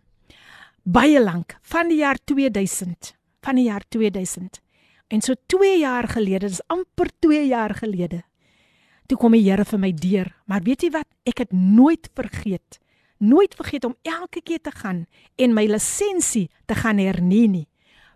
Baie 0.82 1.20
lank, 1.20 1.58
van 1.62 1.88
die 1.88 1.98
jaar 1.98 2.16
2000, 2.24 3.14
van 3.48 3.56
die 3.56 3.68
jaar 3.70 3.84
2000. 3.88 4.60
En 5.08 5.24
so 5.24 5.34
2 5.46 5.78
jaar 5.80 6.08
gelede, 6.08 6.50
dis 6.52 6.64
amper 6.68 7.08
2 7.24 7.46
jaar 7.48 7.74
gelede. 7.74 8.22
Toe 9.08 9.16
kom 9.16 9.32
die 9.32 9.46
Here 9.46 9.64
vir 9.64 9.80
my 9.80 9.92
deur, 9.96 10.28
maar 10.44 10.60
weet 10.66 10.84
jy 10.84 10.90
wat? 10.92 11.08
Ek 11.24 11.40
het 11.40 11.54
nooit 11.56 12.10
vergeet, 12.12 12.76
nooit 13.16 13.54
vergeet 13.56 13.86
om 13.88 13.96
elke 14.04 14.42
keer 14.44 14.60
te 14.60 14.74
gaan 14.82 15.06
en 15.40 15.56
my 15.56 15.64
lisensie 15.64 16.50
te 16.68 16.76
gaan 16.76 17.00
hernie 17.00 17.48
nie. 17.48 17.64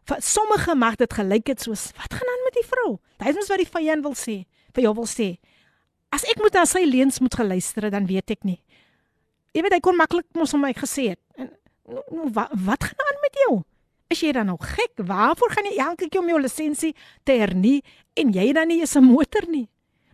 Vir 0.05 0.21
sommige 0.21 0.75
mag 0.77 0.99
dit 1.01 1.17
gelyk 1.17 1.49
het 1.55 1.65
soos 1.65 1.89
wat 1.97 2.13
gaan 2.13 2.29
aan 2.29 2.45
met 2.45 2.59
die 2.61 2.69
vrou? 2.69 2.99
Dit 3.23 3.41
is 3.41 3.49
wat 3.49 3.63
die 3.63 3.71
vyand 3.73 4.05
wil 4.05 4.19
sê, 4.19 4.43
vir 4.77 4.85
jou 4.85 4.95
wil 5.01 5.09
sê. 5.09 5.31
As 6.13 6.27
ek 6.29 6.45
moet 6.45 6.61
na 6.61 6.67
sy 6.69 6.85
leuns 6.85 7.23
moet 7.25 7.41
geluister, 7.41 7.89
dan 7.89 8.05
weet 8.11 8.37
ek 8.37 8.45
nie. 8.45 8.61
Jy 9.57 9.65
weet 9.65 9.79
hy 9.79 9.83
kon 9.85 9.97
maklik 9.97 10.29
mos 10.37 10.53
hom 10.53 10.67
my 10.67 10.75
gesê 10.77 11.15
het. 11.15 11.23
En 11.41 11.49
nou, 11.89 12.05
nou, 12.11 12.33
wat 12.37 12.53
wat 12.69 12.91
gaan 12.91 13.07
aan 13.09 13.23
met 13.25 13.45
jou? 13.47 13.63
Is 14.13 14.21
jy 14.21 14.35
dan 14.37 14.51
nou 14.51 14.59
gek? 14.61 14.99
Waarvoor 15.01 15.55
gaan 15.55 15.69
jy 15.71 15.79
elke 15.81 16.09
keer 16.11 16.21
om 16.21 16.29
jou 16.29 16.41
lisensie 16.43 16.93
te 17.25 17.39
hernie 17.41 17.81
en 18.21 18.33
jy 18.35 18.51
dan 18.53 18.69
nie 18.69 18.81
eens 18.81 18.97
'n 18.97 19.05
motor 19.05 19.49
nie? 19.49 19.69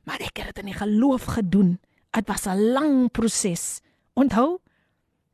Maar 0.05 0.23
ek 0.23 0.39
het 0.39 0.55
dit 0.55 0.59
in 0.59 0.71
die 0.71 0.79
geloof 0.79 1.25
gedoen. 1.35 1.81
Dit 2.13 2.29
was 2.29 2.47
'n 2.47 2.73
lang 2.73 3.11
proses. 3.11 3.81
Onthou? 4.15 4.61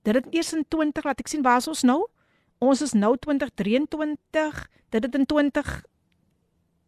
Dit 0.03 0.15
het 0.15 0.27
eers 0.31 0.53
in 0.53 0.65
20 0.69 1.05
laat 1.05 1.21
ek 1.21 1.29
sien 1.29 1.43
waar 1.43 1.59
is 1.59 1.69
ons 1.69 1.83
nou? 1.83 2.09
Ons 2.59 2.83
is 2.83 2.93
nou 2.93 3.17
2023. 3.19 4.69
Dit 4.91 5.05
het 5.05 5.15
in 5.15 5.27
20 5.27 5.85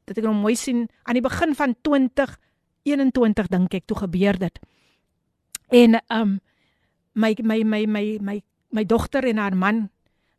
dit 0.05 0.18
ek 0.18 0.24
nou 0.24 0.35
mooi 0.35 0.55
sien 0.55 0.89
aan 1.03 1.14
die 1.14 1.22
begin 1.22 1.55
van 1.55 1.74
20 1.83 2.39
21 2.83 3.49
dink 3.51 3.74
ek 3.74 3.87
toe 3.87 3.97
gebeur 3.97 4.39
dit. 4.39 4.59
En 5.68 6.01
um 6.09 6.41
my 7.12 7.35
my 7.43 7.62
my 7.64 7.87
my 7.87 8.18
my 8.20 8.43
my 8.70 8.85
dogter 8.85 9.24
en 9.24 9.37
haar 9.37 9.57
man 9.57 9.91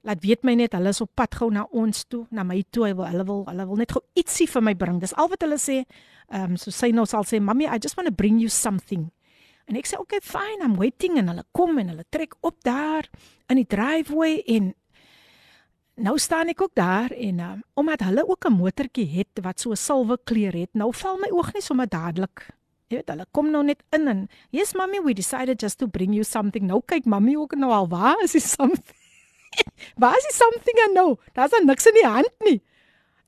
laat 0.08 0.24
weet 0.24 0.45
my 0.47 0.55
net 0.55 0.76
hulle 0.78 0.93
is 0.93 1.01
op 1.03 1.12
pad 1.20 1.36
gou 1.36 1.49
na 1.51 1.66
ons 1.76 2.05
toe, 2.08 2.24
na 2.32 2.45
my 2.47 2.62
toe. 2.72 2.88
Hulle 2.88 2.95
wil 2.95 3.10
hulle 3.12 3.28
wil, 3.28 3.43
hulle 3.49 3.68
wil 3.68 3.82
net 3.84 3.93
gou 3.95 4.01
ietsie 4.18 4.47
vir 4.47 4.64
my 4.64 4.74
bring. 4.80 5.01
Dis 5.03 5.16
al 5.20 5.30
wat 5.34 5.43
hulle 5.43 5.60
sê. 5.62 5.84
Ehm 6.32 6.55
um, 6.55 6.58
so 6.60 6.72
sy 6.72 6.91
nou 6.95 7.05
sal 7.05 7.28
sê, 7.28 7.41
"Mommy, 7.43 7.68
I 7.68 7.80
just 7.84 7.97
want 7.97 8.08
to 8.08 8.16
bring 8.16 8.39
you 8.39 8.49
something." 8.49 9.12
En 9.68 9.76
ek 9.76 9.88
sê, 9.88 9.99
"Okay, 9.99 10.20
fine, 10.22 10.64
I'm 10.64 10.78
waiting." 10.78 11.18
En 11.18 11.28
hulle 11.28 11.43
kom 11.51 11.78
en 11.78 11.89
hulle 11.89 12.05
trek 12.10 12.36
op 12.41 12.64
daar 12.64 13.10
in 13.49 13.55
die 13.55 13.68
driveway 13.68 14.43
en 14.47 14.74
nou 15.95 16.18
staan 16.18 16.47
ek 16.47 16.62
ook 16.62 16.76
daar 16.76 17.12
en 17.12 17.39
um, 17.39 17.64
omdat 17.74 18.01
hulle 18.01 18.28
ook 18.28 18.45
'n 18.45 18.53
motortjie 18.53 19.08
het 19.08 19.39
wat 19.41 19.60
so 19.60 19.72
'n 19.72 19.76
silwer 19.76 20.18
kleur 20.24 20.53
het, 20.53 20.70
nou 20.74 20.93
val 20.93 21.18
my 21.18 21.30
oog 21.32 21.53
nie 21.53 21.62
sommer 21.62 21.88
dadelik 21.88 22.58
Jy 22.88 23.01
weet, 23.01 23.10
hulle 23.12 23.26
kom 23.36 23.49
nou 23.51 23.66
net 23.68 23.82
in 23.91 24.08
en 24.08 24.20
yes 24.55 24.70
mommy 24.80 25.01
we 25.03 25.14
decided 25.14 25.60
just 25.60 25.78
to 25.80 25.89
bring 25.91 26.14
you 26.16 26.24
something. 26.24 26.70
Nou 26.70 26.80
kyk 26.88 27.05
mommy 27.05 27.36
ook 27.36 27.58
nou 27.60 27.72
al, 27.76 27.88
waar 27.91 28.22
is 28.24 28.32
die 28.38 28.41
something? 28.41 28.95
waar 30.01 30.18
is 30.18 30.28
die 30.30 30.38
something 30.38 30.82
nou? 30.93 31.16
Daar's 31.34 31.53
dan 31.55 31.66
niks 31.66 31.88
in 31.89 31.97
die 31.97 32.08
hand 32.08 32.34
nie. 32.45 32.60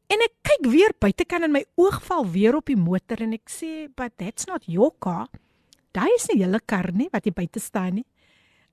En 0.09 0.23
ek 0.25 0.33
kyk 0.47 0.69
weer 0.71 0.93
buitekant 0.97 1.45
en 1.45 1.53
my 1.53 1.63
oog 1.77 1.99
val 2.07 2.25
weer 2.33 2.55
op 2.57 2.69
die 2.69 2.79
motor 2.79 3.21
en 3.21 3.35
ek 3.37 3.49
sê, 3.53 3.89
"But 3.95 4.17
that's 4.17 4.47
not 4.47 4.65
your 4.65 4.91
car." 4.99 5.27
Daai 5.93 6.09
is 6.15 6.27
nie 6.29 6.41
julle 6.41 6.59
kar 6.65 6.91
nie 6.93 7.09
wat 7.13 7.23
hier 7.23 7.33
buite 7.33 7.59
staan 7.59 7.95
nie. 7.95 8.05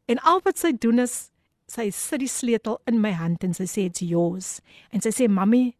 En 0.08 0.18
al 0.18 0.40
wat 0.44 0.58
sy 0.58 0.72
doen 0.72 0.98
is 0.98 1.30
sy 1.68 1.90
sit 1.90 2.20
die 2.20 2.30
sleutel 2.30 2.80
in 2.86 3.00
my 3.00 3.12
hand 3.12 3.44
en 3.44 3.54
sy 3.54 3.64
sê, 3.64 3.86
"It's 3.86 4.00
yours." 4.00 4.60
En 4.92 5.00
sy 5.00 5.10
sê, 5.10 5.28
"Mommy, 5.28 5.76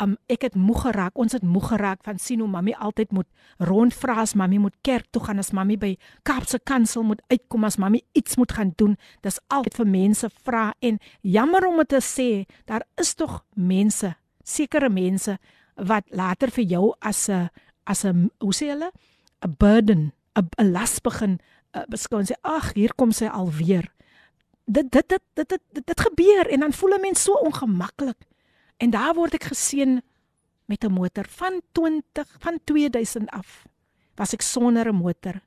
um, 0.00 0.16
ek 0.26 0.42
het 0.48 0.54
moeg 0.54 0.82
geraak. 0.86 1.18
Ons 1.18 1.32
het 1.36 1.44
moeg 1.46 1.68
geraak 1.72 2.02
van 2.06 2.18
sien 2.18 2.40
hoe 2.40 2.48
mami 2.48 2.72
altyd 2.72 3.12
moet 3.12 3.28
rondvra 3.58 4.20
as 4.22 4.34
mami 4.34 4.58
moet 4.58 4.76
kerk 4.86 5.06
toe 5.10 5.22
gaan 5.24 5.38
as 5.38 5.52
mami 5.56 5.76
by 5.80 5.94
Kaapse 6.22 6.60
Kansel 6.64 7.04
moet 7.06 7.22
uitkom 7.28 7.64
as 7.64 7.78
mami 7.80 8.02
iets 8.12 8.36
moet 8.40 8.52
gaan 8.52 8.72
doen. 8.76 8.96
Dis 9.24 9.40
altyd 9.48 9.80
vir 9.82 9.90
mense 9.90 10.30
vra 10.44 10.70
en 10.80 10.98
jammer 11.20 11.66
om 11.68 11.82
te 11.84 12.00
sê, 12.04 12.46
daar 12.66 12.84
is 13.00 13.14
tog 13.14 13.42
mense, 13.54 14.14
sekere 14.44 14.90
mense 14.90 15.38
wat 15.76 16.04
later 16.10 16.50
vir 16.50 16.64
jou 16.64 16.94
as 17.00 17.28
'n 17.28 17.48
as 17.86 18.04
'n 18.04 18.30
hoe 18.40 18.54
sê 18.54 18.68
hulle 18.68 18.90
'n 19.44 19.54
burden, 19.58 20.12
'n 20.36 20.72
las 20.72 21.00
begin 21.00 21.40
uh, 21.74 21.84
beskou 21.88 22.20
en 22.20 22.26
sê 22.26 22.36
ag, 22.42 22.74
hier 22.74 22.94
kom 22.94 23.12
sy 23.12 23.26
alweer. 23.26 23.92
Dit 24.66 24.90
dit 24.90 25.08
dit 25.08 25.22
dit 25.34 25.48
dit, 25.48 25.86
dit 25.86 26.00
gebeur 26.00 26.46
en 26.48 26.60
dan 26.60 26.72
voel 26.72 26.94
'n 26.94 27.00
mens 27.00 27.22
so 27.22 27.32
ongemaklik. 27.32 28.18
En 28.80 28.90
daar 28.90 29.12
word 29.14 29.36
ek 29.36 29.50
geseën 29.52 30.00
met 30.64 30.84
'n 30.84 30.92
motor 30.92 31.26
van 31.28 31.60
20 31.72 32.36
van 32.38 32.58
2000 32.64 33.30
af. 33.30 33.66
Was 34.16 34.32
ek 34.32 34.42
sonder 34.42 34.88
'n 34.88 34.96
motor 34.96 35.40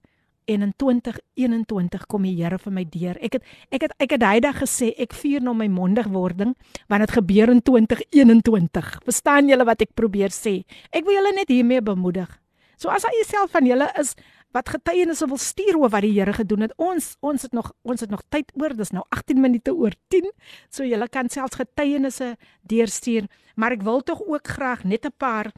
en 0.45 0.61
in 0.61 0.73
2021 0.75 2.05
kom 2.05 2.23
die 2.23 2.35
Here 2.35 2.57
vir 2.59 2.73
my 2.73 2.83
deur. 2.89 3.17
Ek 3.23 3.33
het 3.37 3.43
ek 3.71 3.81
het 3.81 3.93
ek 3.97 4.11
het 4.11 4.23
hydag 4.23 4.59
gesê 4.63 4.91
ek 4.97 5.13
vier 5.13 5.41
na 5.41 5.53
my 5.53 5.67
mondigwording 5.67 6.55
want 6.87 7.05
dit 7.05 7.11
gebeur 7.11 7.49
in 7.49 7.61
2021. 7.61 8.99
Verstaan 9.03 9.47
julle 9.47 9.65
wat 9.65 9.81
ek 9.81 9.93
probeer 9.93 10.29
sê? 10.29 10.63
Ek 10.91 11.05
wil 11.05 11.15
julle 11.15 11.33
net 11.35 11.49
hiermee 11.49 11.81
bemoedig. 11.81 12.29
So 12.77 12.89
as 12.89 13.03
jy 13.03 13.23
self 13.25 13.51
van 13.51 13.65
julle 13.65 13.89
is 13.99 14.15
wat 14.53 14.69
getuienisse 14.69 15.25
wil 15.27 15.39
stuur 15.41 15.77
oor 15.81 15.89
wat 15.89 16.05
die 16.05 16.13
Here 16.13 16.33
gedoen 16.33 16.67
het. 16.67 16.73
Ons 16.77 17.15
ons 17.25 17.41
het 17.41 17.53
nog 17.57 17.71
ons 17.81 18.01
het 18.05 18.11
nog 18.13 18.21
tyd 18.29 18.51
oor. 18.59 18.75
Dis 18.77 18.93
nou 18.93 19.03
18 19.09 19.41
minute 19.41 19.73
oor 19.73 19.93
10. 20.13 20.29
So 20.69 20.85
julle 20.85 21.09
kan 21.09 21.29
selfs 21.29 21.57
getuienisse 21.57 22.35
deurstuur, 22.69 23.27
maar 23.55 23.73
ek 23.73 23.85
wil 23.85 24.03
tog 24.05 24.21
ook 24.21 24.47
graag 24.47 24.83
net 24.83 25.05
'n 25.05 25.15
paar 25.17 25.51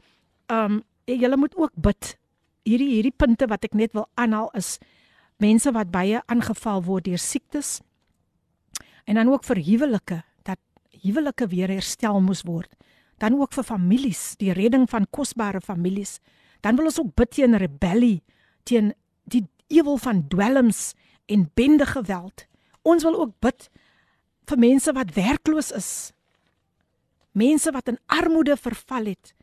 um 0.48 0.82
julle 1.04 1.36
moet 1.36 1.56
ook 1.56 1.72
bid. 1.74 2.16
Hierdie 2.64 2.94
hierdie 2.96 3.14
punte 3.16 3.46
wat 3.46 3.64
ek 3.64 3.74
net 3.74 3.92
wil 3.92 4.08
aanhaal 4.14 4.50
is 4.54 4.78
mense 5.38 5.72
wat 5.72 5.90
baie 5.90 6.22
aangeval 6.26 6.82
word 6.82 7.04
deur 7.04 7.18
siektes. 7.18 7.80
En 9.04 9.14
dan 9.14 9.28
ook 9.28 9.44
vir 9.44 9.56
huwelike 9.56 10.22
dat 10.42 10.58
huwelike 11.02 11.46
weer 11.46 11.68
herstel 11.68 12.20
moes 12.20 12.42
word. 12.42 12.72
Dan 13.18 13.34
ook 13.40 13.52
vir 13.52 13.64
families, 13.64 14.34
die 14.36 14.52
redding 14.52 14.88
van 14.90 15.06
kosbare 15.10 15.60
families. 15.60 16.20
Dan 16.60 16.76
wil 16.76 16.84
ons 16.84 16.98
ook 17.00 17.14
bid 17.14 17.30
teen 17.30 17.56
rebellie 17.56 18.22
teen 18.66 18.92
die 19.30 19.46
ewel 19.72 19.98
van 20.02 20.26
dwelms 20.28 20.92
en 21.30 21.48
bende 21.54 21.86
geweld. 21.86 22.46
Ons 22.86 23.06
wil 23.06 23.18
ook 23.20 23.34
bid 23.42 23.68
vir 24.46 24.60
mense 24.62 24.92
wat 24.94 25.14
werkloos 25.16 25.72
is. 25.74 25.90
Mense 27.36 27.72
wat 27.74 27.90
in 27.90 27.98
armoede 28.06 28.56
verval 28.56 29.10
het. 29.12 29.34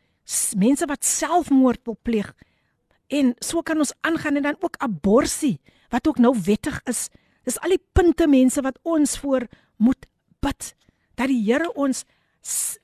Mense 0.57 0.88
wat 0.88 1.05
selfmoord 1.05 1.84
wil 1.84 1.97
pleeg. 2.01 2.32
En 3.11 3.34
so 3.43 3.61
kan 3.61 3.84
ons 3.84 3.93
aangaan 4.01 4.39
en 4.39 4.47
dan 4.47 4.61
ook 4.63 4.80
abortus 4.80 5.59
wat 5.91 6.07
ook 6.07 6.17
nou 6.17 6.34
wettig 6.45 6.80
is. 6.89 7.09
Dis 7.43 7.59
al 7.59 7.76
die 7.76 7.84
punte 7.91 8.28
mense 8.28 8.61
wat 8.63 8.80
ons 8.82 9.17
voor 9.19 9.45
moet 9.78 10.07
bid 10.39 10.71
dat 11.19 11.30
die 11.30 11.43
Here 11.43 11.69
ons 11.78 12.05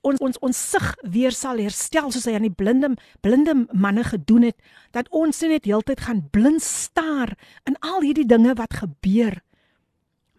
ons 0.01 0.21
ons 0.23 0.39
ons 0.39 0.59
sig 0.71 0.87
weer 1.03 1.35
sal 1.35 1.59
herstel 1.59 2.11
soos 2.11 2.25
hy 2.29 2.37
aan 2.37 2.47
die 2.47 2.55
blinde 2.61 2.93
blinde 3.21 3.55
manne 3.73 4.05
gedoen 4.07 4.47
het 4.47 4.57
dat 4.95 5.09
ons 5.11 5.41
net 5.41 5.67
heeltyd 5.67 5.99
gaan 6.07 6.23
blind 6.31 6.63
staar 6.63 7.35
in 7.67 7.75
al 7.83 8.01
hierdie 8.01 8.27
dinge 8.27 8.55
wat 8.55 8.79
gebeur 8.79 9.41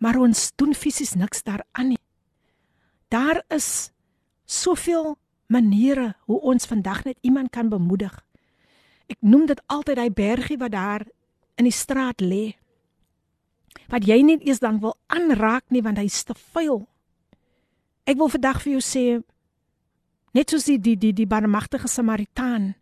maar 0.00 0.16
ons 0.16 0.48
doen 0.56 0.72
fisies 0.74 1.12
niks 1.14 1.44
daaraan 1.44 1.92
nie. 1.92 2.00
Daar 3.12 3.42
is 3.52 3.90
soveel 4.44 5.18
maniere 5.46 6.14
hoe 6.24 6.40
ons 6.40 6.66
vandag 6.66 7.04
net 7.04 7.18
iemand 7.20 7.50
kan 7.50 7.68
bemoedig. 7.68 8.14
Ek 9.10 9.18
noem 9.20 9.46
dit 9.50 9.60
altyd 9.66 9.98
hy 9.98 10.08
bergie 10.14 10.58
wat 10.58 10.72
daar 10.72 11.04
in 11.60 11.68
die 11.68 11.74
straat 11.74 12.22
lê 12.24 12.56
wat 13.90 14.06
jy 14.06 14.20
net 14.22 14.42
eers 14.46 14.62
dan 14.62 14.78
wil 14.82 14.94
aanraak 15.10 15.66
nie 15.74 15.82
want 15.82 15.98
hy's 15.98 16.22
te 16.26 16.34
vuil 16.54 16.86
Ek 18.10 18.18
wil 18.18 18.30
vandag 18.32 18.58
vir 18.64 18.72
jou 18.74 18.82
sê 18.82 19.04
net 20.34 20.50
soos 20.50 20.66
die 20.66 20.80
die 20.82 20.96
die, 20.98 21.12
die 21.14 21.28
barmhartige 21.30 21.86
Samaritaan. 21.86 22.72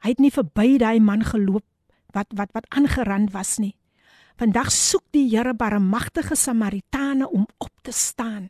Hy 0.00 0.14
het 0.14 0.22
nie 0.22 0.32
verby 0.32 0.78
daai 0.80 0.96
man 1.04 1.24
geloop 1.28 1.66
wat 2.16 2.32
wat 2.38 2.54
wat 2.56 2.68
aangerand 2.72 3.34
was 3.36 3.58
nie. 3.60 3.74
Vandag 4.40 4.72
soek 4.72 5.04
die 5.12 5.26
Here 5.28 5.52
barmhartige 5.52 6.36
Samaritane 6.40 7.28
om 7.28 7.44
op 7.60 7.72
te 7.84 7.92
staan 7.92 8.48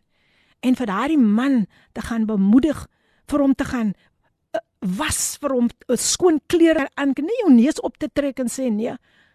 en 0.62 0.78
vir 0.78 0.86
daardie 0.86 1.18
man 1.18 1.64
te 1.92 2.04
gaan 2.06 2.28
bemoedig 2.30 2.86
vir 3.26 3.42
hom 3.42 3.54
te 3.58 3.66
gaan 3.66 3.90
uh, 3.90 4.62
was 4.98 5.40
vir 5.42 5.56
hom 5.56 5.70
uh, 5.90 5.98
skoon 5.98 6.38
klere 6.46 6.86
aan, 6.94 7.16
nie 7.18 7.40
jou 7.42 7.50
neus 7.50 7.82
op 7.82 7.98
te 7.98 8.06
trek 8.06 8.38
en 8.38 8.52
sê 8.52 8.70
nee. 8.70 8.94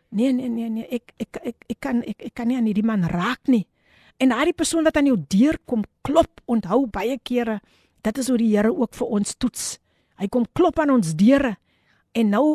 Nee 0.09 0.31
nee 0.31 0.47
nee 0.47 0.69
nee, 0.71 0.87
ek 0.87 1.11
ek 1.19 1.39
ek 1.43 1.65
ek 1.67 1.79
kan 1.83 1.99
ek, 2.07 2.29
ek 2.29 2.33
kan 2.33 2.47
nie 2.47 2.55
aan 2.55 2.69
hierdie 2.69 2.87
man 2.87 3.03
raak 3.11 3.43
nie. 3.51 3.65
En 4.17 4.33
daai 4.33 4.53
persoon 4.53 4.83
wat 4.83 4.97
aan 4.97 5.09
jou 5.11 5.17
deur 5.29 5.57
kom 5.65 5.83
klop, 6.01 6.41
onthou 6.45 6.87
baie 6.89 7.19
kere, 7.23 7.59
dit 8.01 8.17
is 8.17 8.29
hoe 8.31 8.37
die 8.37 8.49
Here 8.55 8.71
ook 8.73 8.95
vir 8.97 9.07
ons 9.19 9.35
toets. 9.37 9.77
Hy 10.17 10.27
kom 10.33 10.47
klop 10.57 10.79
aan 10.79 10.95
ons 10.95 11.13
deure. 11.17 11.55
En 12.17 12.33
nou 12.33 12.47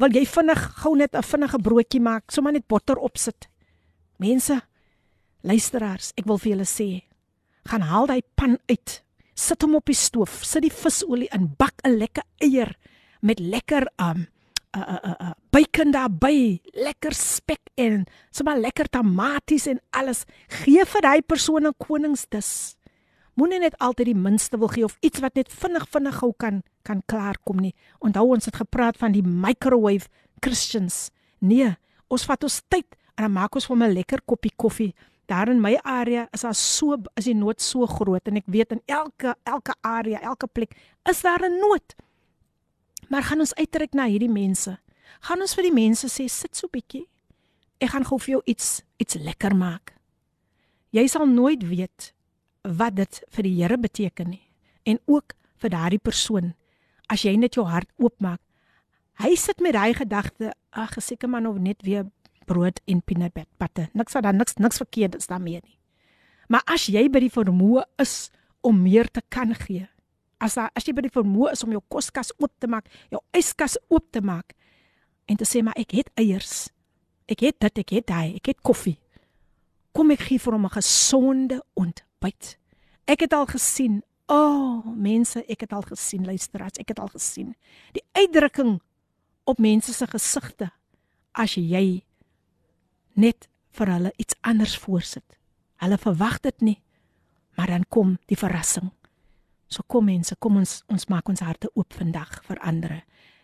wil 0.00 0.14
jy 0.14 0.24
vinnig 0.26 0.60
gou 0.82 0.96
net 0.96 1.14
'n 1.14 1.22
vinnige 1.22 1.58
broodjie 1.58 2.00
maak, 2.00 2.30
sommer 2.30 2.52
net 2.52 2.66
botter 2.68 2.96
opsit. 2.96 3.48
Mense, 4.18 4.62
luisteraars, 5.42 6.12
ek 6.16 6.26
wil 6.26 6.38
vir 6.38 6.52
julle 6.52 6.64
sê, 6.66 7.02
gaan 7.66 7.82
haal 7.82 8.06
daai 8.06 8.22
pan 8.34 8.58
uit. 8.68 9.02
Sit 9.34 9.62
hom 9.62 9.74
op 9.74 9.86
die 9.86 9.94
stoof, 9.94 10.44
sit 10.44 10.62
die 10.62 10.72
visolie 10.72 11.28
in, 11.32 11.54
bak 11.58 11.74
'n 11.84 11.98
lekker 11.98 12.24
eier 12.40 12.76
met 13.20 13.40
lekker 13.40 13.86
um 13.98 14.26
uh 14.76 14.80
uh 14.80 14.98
uh, 15.04 15.14
uh 15.20 15.32
bacon 15.58 15.90
daarby, 15.90 16.60
lekker 16.76 17.14
spek 17.16 17.72
en 17.80 18.04
sommer 18.34 18.60
lekker 18.62 18.86
tamaties 18.94 19.66
en 19.70 19.80
alles. 19.96 20.22
Gee 20.60 20.84
vir 20.86 21.02
daai 21.02 21.22
persoon 21.22 21.66
'n 21.66 21.74
koningsdis. 21.78 22.76
Moenie 23.34 23.58
net 23.58 23.78
altyd 23.78 24.06
die 24.06 24.14
minste 24.14 24.58
wil 24.58 24.68
gee 24.68 24.84
of 24.84 24.96
iets 25.00 25.20
wat 25.20 25.34
net 25.34 25.50
vinnig 25.52 25.86
vinnig 25.90 26.14
gou 26.14 26.32
kan 26.36 26.62
kan 26.82 27.02
klaarkom 27.06 27.60
nie. 27.60 27.74
Onthou 28.00 28.34
ons 28.34 28.44
het 28.44 28.56
gepraat 28.56 28.96
van 28.96 29.12
die 29.12 29.22
microwave 29.22 30.08
Christians. 30.40 31.10
Nee, 31.38 31.76
ons 32.08 32.24
vat 32.24 32.42
ons 32.42 32.62
tyd 32.68 32.96
en 33.16 33.24
dan 33.24 33.32
maak 33.32 33.54
ons 33.54 33.66
vir 33.66 33.76
'n 33.76 33.92
lekker 33.92 34.20
koppie 34.26 34.52
koffie. 34.56 34.94
Daar 35.26 35.48
in 35.48 35.60
my 35.60 35.78
area 35.82 36.28
is 36.32 36.40
daar 36.40 36.54
so 36.54 36.96
is 37.16 37.24
die 37.24 37.34
nood 37.34 37.60
so 37.60 37.86
groot 37.86 38.28
en 38.28 38.36
ek 38.36 38.46
weet 38.46 38.72
in 38.72 38.82
elke 38.86 39.34
elke 39.44 39.74
area, 39.82 40.20
elke 40.20 40.46
plek 40.46 40.76
is 41.04 41.20
daar 41.22 41.42
'n 41.42 41.58
nood. 41.58 41.94
Maar 43.08 43.22
gaan 43.22 43.40
ons 43.40 43.54
uitreik 43.54 43.94
na 43.94 44.06
hierdie 44.06 44.32
mense. 44.32 44.78
Gaan 45.26 45.42
ons 45.42 45.54
vir 45.58 45.68
die 45.68 45.74
mense 45.74 46.08
sê 46.12 46.28
sit 46.30 46.56
so 46.56 46.70
bietjie. 46.72 47.06
Ek 47.82 47.92
gaan 47.94 48.06
gou 48.06 48.18
vir 48.22 48.38
jou 48.38 48.42
iets 48.46 48.80
iets 48.98 49.18
lekker 49.22 49.54
maak. 49.54 49.94
Jy 50.94 51.04
sal 51.10 51.26
nooit 51.30 51.62
weet 51.68 52.12
wat 52.62 52.96
dit 52.98 53.20
vir 53.34 53.46
die 53.46 53.56
Here 53.60 53.78
beteken 53.78 54.30
nie 54.32 54.44
en 54.88 54.98
ook 55.06 55.34
vir 55.60 55.70
daardie 55.70 56.02
persoon 56.02 56.54
as 57.12 57.24
jy 57.24 57.36
net 57.36 57.56
jou 57.56 57.66
hart 57.68 57.90
oopmaak. 57.96 58.40
Hy 59.18 59.34
sit 59.34 59.60
met 59.60 59.74
daai 59.74 59.94
gedagte, 59.98 60.52
ag, 60.70 60.94
seker 61.02 61.28
maar 61.28 61.42
nou 61.42 61.56
net 61.58 61.82
weer 61.82 62.06
brood 62.46 62.78
en 62.86 63.02
peanut 63.02 63.34
butter. 63.34 63.88
Niks 63.92 64.14
wat 64.14 64.24
dan 64.24 64.38
niks 64.38 64.56
niks 64.56 64.80
verkeerd 64.80 65.18
is 65.18 65.28
daarmee 65.28 65.60
nie. 65.62 65.78
Maar 66.48 66.64
as 66.66 66.86
jy 66.88 67.08
by 67.12 67.20
die 67.26 67.32
vermoë 67.32 67.84
is 68.00 68.30
om 68.64 68.78
meer 68.82 69.10
te 69.12 69.22
kan 69.28 69.52
gee, 69.54 69.86
as 70.40 70.56
daar 70.56 70.70
as 70.78 70.86
jy 70.86 70.94
by 70.96 71.04
die 71.04 71.12
vermoë 71.12 71.52
is 71.52 71.64
om 71.66 71.74
jou 71.74 71.82
koskas 71.92 72.32
oop 72.38 72.54
te 72.58 72.70
maak, 72.70 72.88
jou 73.12 73.20
yskas 73.36 73.76
oop 73.88 74.06
te 74.14 74.22
maak 74.24 74.54
en 75.28 75.36
te 75.36 75.46
sê 75.46 75.62
maar 75.62 75.76
ek 75.78 75.94
het 75.98 76.10
eiers. 76.18 76.68
Ek 77.28 77.44
het 77.44 77.58
dit, 77.60 77.80
ek 77.84 77.94
het 77.98 78.06
daai, 78.08 78.36
ek 78.40 78.54
het 78.54 78.60
koffie. 78.64 78.96
Kom 79.92 80.10
ek 80.14 80.24
gee 80.28 80.40
vir 80.40 80.56
hom 80.56 80.66
'n 80.66 80.76
gesonde 80.80 81.62
ontbyt. 81.74 82.58
Ek 83.06 83.20
het 83.20 83.32
al 83.32 83.46
gesien. 83.46 84.02
O, 84.28 84.34
oh, 84.34 84.84
mense, 84.96 85.44
ek 85.48 85.60
het 85.60 85.72
al 85.72 85.82
gesien, 85.82 86.24
luisteraars, 86.24 86.78
ek 86.78 86.88
het 86.88 86.98
al 86.98 87.08
gesien. 87.08 87.54
Die 87.92 88.04
uitdrukking 88.12 88.80
op 89.44 89.58
mense 89.58 89.92
se 89.92 90.06
gesigte 90.06 90.70
as 91.32 91.54
jy 91.54 92.04
net 93.14 93.48
vir 93.70 93.86
hulle 93.86 94.12
iets 94.16 94.36
anders 94.40 94.76
voorsit. 94.78 95.38
Hulle 95.82 95.98
verwag 95.98 96.40
dit 96.40 96.60
nie, 96.60 96.82
maar 97.56 97.66
dan 97.66 97.86
kom 97.88 98.18
die 98.26 98.36
verrassing. 98.36 98.90
So 99.68 99.84
kom 99.86 100.08
mense, 100.08 100.36
kom 100.36 100.56
ons 100.56 100.82
ons 100.88 101.08
maak 101.12 101.28
ons 101.28 101.44
harte 101.44 101.70
oop 101.74 101.92
vandag 101.92 102.40
vir 102.44 102.60
ander. 102.64 102.94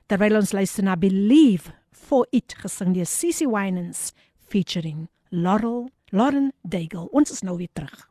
Terwyl 0.04 0.36
ons 0.36 0.52
luister 0.52 0.84
na 0.84 0.98
Believe 1.00 1.72
for 1.88 2.26
It 2.30 2.52
gesing 2.60 2.92
deur 2.92 3.08
Cici 3.08 3.46
Winans 3.48 4.10
featuring 4.36 5.06
Laurel 5.32 5.88
Lauren 6.12 6.50
Daigle. 6.60 7.08
Ons 7.10 7.32
is 7.32 7.40
nou 7.40 7.56
weer 7.56 7.72
terug. 7.72 8.02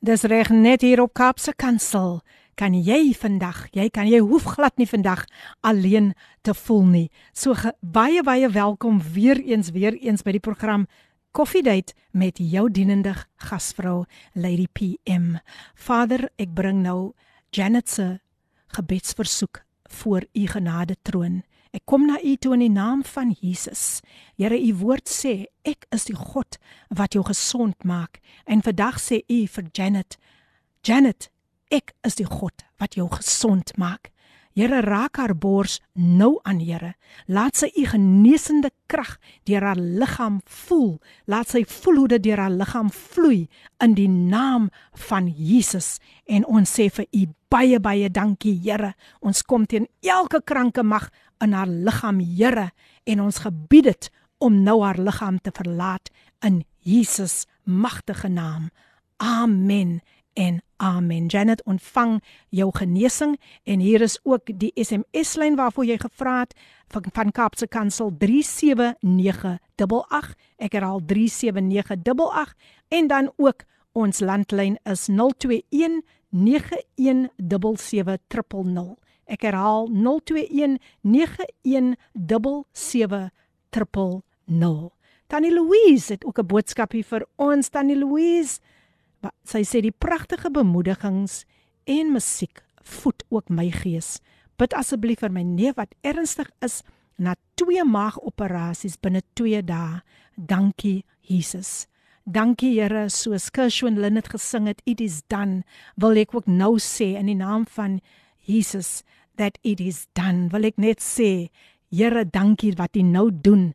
Dis 0.00 0.24
reg 0.24 0.48
net 0.48 0.80
hier 0.86 1.02
op 1.02 1.12
Kaapse 1.12 1.52
Kansel. 1.52 2.22
Kan 2.56 2.72
jy 2.72 3.12
vandag, 3.12 3.66
jy 3.76 3.90
kan 3.92 4.08
jy 4.08 4.22
hoef 4.24 4.46
glad 4.56 4.80
nie 4.80 4.88
vandag 4.88 5.26
alleen 5.60 6.14
te 6.42 6.54
voel 6.56 6.86
nie. 6.88 7.08
So 7.36 7.52
baie 7.82 8.24
baie 8.24 8.48
welkom 8.48 9.02
weer 9.12 9.36
eens 9.36 9.68
weer 9.76 9.98
eens 10.00 10.24
by 10.24 10.32
die 10.38 10.42
program 10.42 10.86
Coffee 11.36 11.62
Date 11.62 11.92
met 12.16 12.40
jou 12.40 12.70
dienende 12.72 13.12
gasvrou 13.36 14.06
Lady 14.32 14.66
PM. 14.72 15.36
Vader, 15.76 16.30
ek 16.40 16.56
bring 16.56 16.80
nou 16.82 17.12
Janet 17.52 17.92
se 17.92 18.08
gebedsversoek 18.76 19.62
voor 19.90 20.24
u 20.32 20.46
genade 20.46 20.96
troon. 21.02 21.42
Ek 21.70 21.84
kom 21.84 22.06
na 22.08 22.16
u 22.24 22.36
toe 22.36 22.54
in 22.56 22.64
die 22.64 22.72
naam 22.72 23.04
van 23.04 23.34
Jesus. 23.40 24.00
Here, 24.36 24.56
u 24.56 24.74
woord 24.80 25.08
sê 25.08 25.48
ek 25.68 25.84
is 25.94 26.08
die 26.08 26.16
God 26.16 26.56
wat 26.88 27.12
jou 27.12 27.24
gesond 27.28 27.84
maak. 27.84 28.22
En 28.48 28.64
vandag 28.64 29.00
sê 29.00 29.20
u 29.28 29.44
vir 29.46 29.68
Janet, 29.72 30.16
Janet, 30.82 31.28
ek 31.68 31.92
is 32.08 32.16
die 32.16 32.28
God 32.28 32.64
wat 32.80 32.96
jou 32.96 33.08
gesond 33.12 33.76
maak. 33.76 34.08
Here 34.58 34.80
raak 34.82 35.20
haar 35.22 35.36
bors 35.38 35.76
nou 35.94 36.40
aan 36.42 36.58
Here. 36.58 36.96
Laat 37.30 37.60
sy 37.60 37.68
u 37.78 37.84
genesende 37.86 38.72
krag 38.90 39.12
deur 39.46 39.62
haar 39.62 39.78
liggaam 39.78 40.40
voel. 40.42 40.96
Laat 41.30 41.52
sy 41.54 41.62
voel 41.62 42.00
hoe 42.02 42.08
dit 42.16 42.24
deur 42.26 42.42
haar 42.42 42.56
liggaam 42.56 42.90
vloei 42.90 43.44
in 43.84 43.94
die 43.94 44.08
naam 44.10 44.66
van 45.06 45.28
Jesus. 45.30 46.00
En 46.26 46.42
ons 46.50 46.66
sê 46.66 46.88
vir 46.90 47.06
u 47.14 47.28
baie 47.54 47.78
baie 47.78 48.10
dankie 48.10 48.56
Here. 48.64 48.96
Ons 49.22 49.44
kom 49.46 49.62
teen 49.66 49.86
elke 50.02 50.42
kranke 50.42 50.82
mag 50.82 51.06
in 51.38 51.54
haar 51.54 51.70
liggaam, 51.70 52.18
Here, 52.18 52.72
en 53.06 53.22
ons 53.22 53.38
gebied 53.46 53.92
dit 53.92 54.10
om 54.42 54.58
nou 54.66 54.80
haar 54.82 54.98
liggaam 54.98 55.38
te 55.38 55.54
verlaat 55.54 56.10
in 56.42 56.64
Jesus 56.82 57.46
magtige 57.62 58.26
naam. 58.26 58.72
Amen. 59.22 60.00
En 60.38 60.62
amen. 60.76 61.26
Janet 61.26 61.64
ontvang 61.64 62.24
jou 62.48 62.76
genesing 62.76 63.40
en 63.62 63.80
hier 63.80 64.00
is 64.00 64.20
ook 64.22 64.58
die 64.58 64.72
SMS 64.74 65.34
lyn 65.34 65.56
waarvoor 65.58 65.84
jy 65.88 65.96
gevra 65.98 66.38
het 66.44 66.54
van, 66.94 67.04
van 67.12 67.32
Kaapse 67.34 67.66
Kansel 67.66 68.12
37988. 68.18 70.34
Ek 70.62 70.72
herhaal 70.78 71.00
37988 71.06 72.54
en 72.88 73.06
dan 73.10 73.32
ook 73.36 73.62
ons 73.98 74.20
landlyn 74.20 74.78
is 74.86 75.08
021 75.10 76.02
9177000. 76.30 78.94
Ek 79.26 79.42
herhaal 79.42 79.88
021 79.90 80.78
9177000. 81.02 83.34
Tannie 85.26 85.52
Louise 85.52 86.12
het 86.12 86.24
ook 86.24 86.38
'n 86.38 86.46
boodskap 86.46 86.92
hier 86.92 87.04
vir 87.04 87.26
ons 87.36 87.68
Tannie 87.68 87.98
Louise. 87.98 88.60
Sy 89.48 89.64
sê 89.66 89.82
die 89.82 89.94
pragtige 89.94 90.50
bemoedigings 90.52 91.42
en 91.88 92.12
musiek 92.14 92.62
voed 92.84 93.24
ook 93.32 93.50
my 93.50 93.68
gees. 93.72 94.18
Bid 94.58 94.74
asseblief 94.76 95.22
vir 95.24 95.32
my 95.34 95.44
neef 95.46 95.78
wat 95.78 95.94
ernstig 96.06 96.50
is 96.64 96.82
na 97.18 97.34
twee 97.58 97.82
maagoperasies 97.84 98.98
binne 99.02 99.22
2 99.38 99.62
dae. 99.66 100.00
Dankie 100.36 101.02
Jesus. 101.26 101.86
Dankie 102.28 102.74
Here, 102.76 103.08
soos 103.08 103.48
Kershwin 103.50 103.96
Lynn 104.02 104.18
het 104.20 104.28
gesing 104.28 104.68
het, 104.68 104.82
it 104.84 105.00
is 105.00 105.22
done. 105.32 105.62
Wil 105.96 106.20
ek 106.20 106.34
ook 106.36 106.46
nou 106.46 106.76
sê 106.82 107.14
in 107.16 107.30
die 107.30 107.38
naam 107.38 107.64
van 107.72 107.98
Jesus 108.44 109.02
that 109.40 109.56
it 109.64 109.80
is 109.80 110.06
done. 110.12 110.50
Wil 110.52 110.68
ek 110.68 110.76
net 110.76 111.00
sê, 111.00 111.48
Here, 111.88 112.26
dankie 112.28 112.74
wat 112.76 112.98
U 113.00 113.02
nou 113.02 113.30
doen 113.32 113.70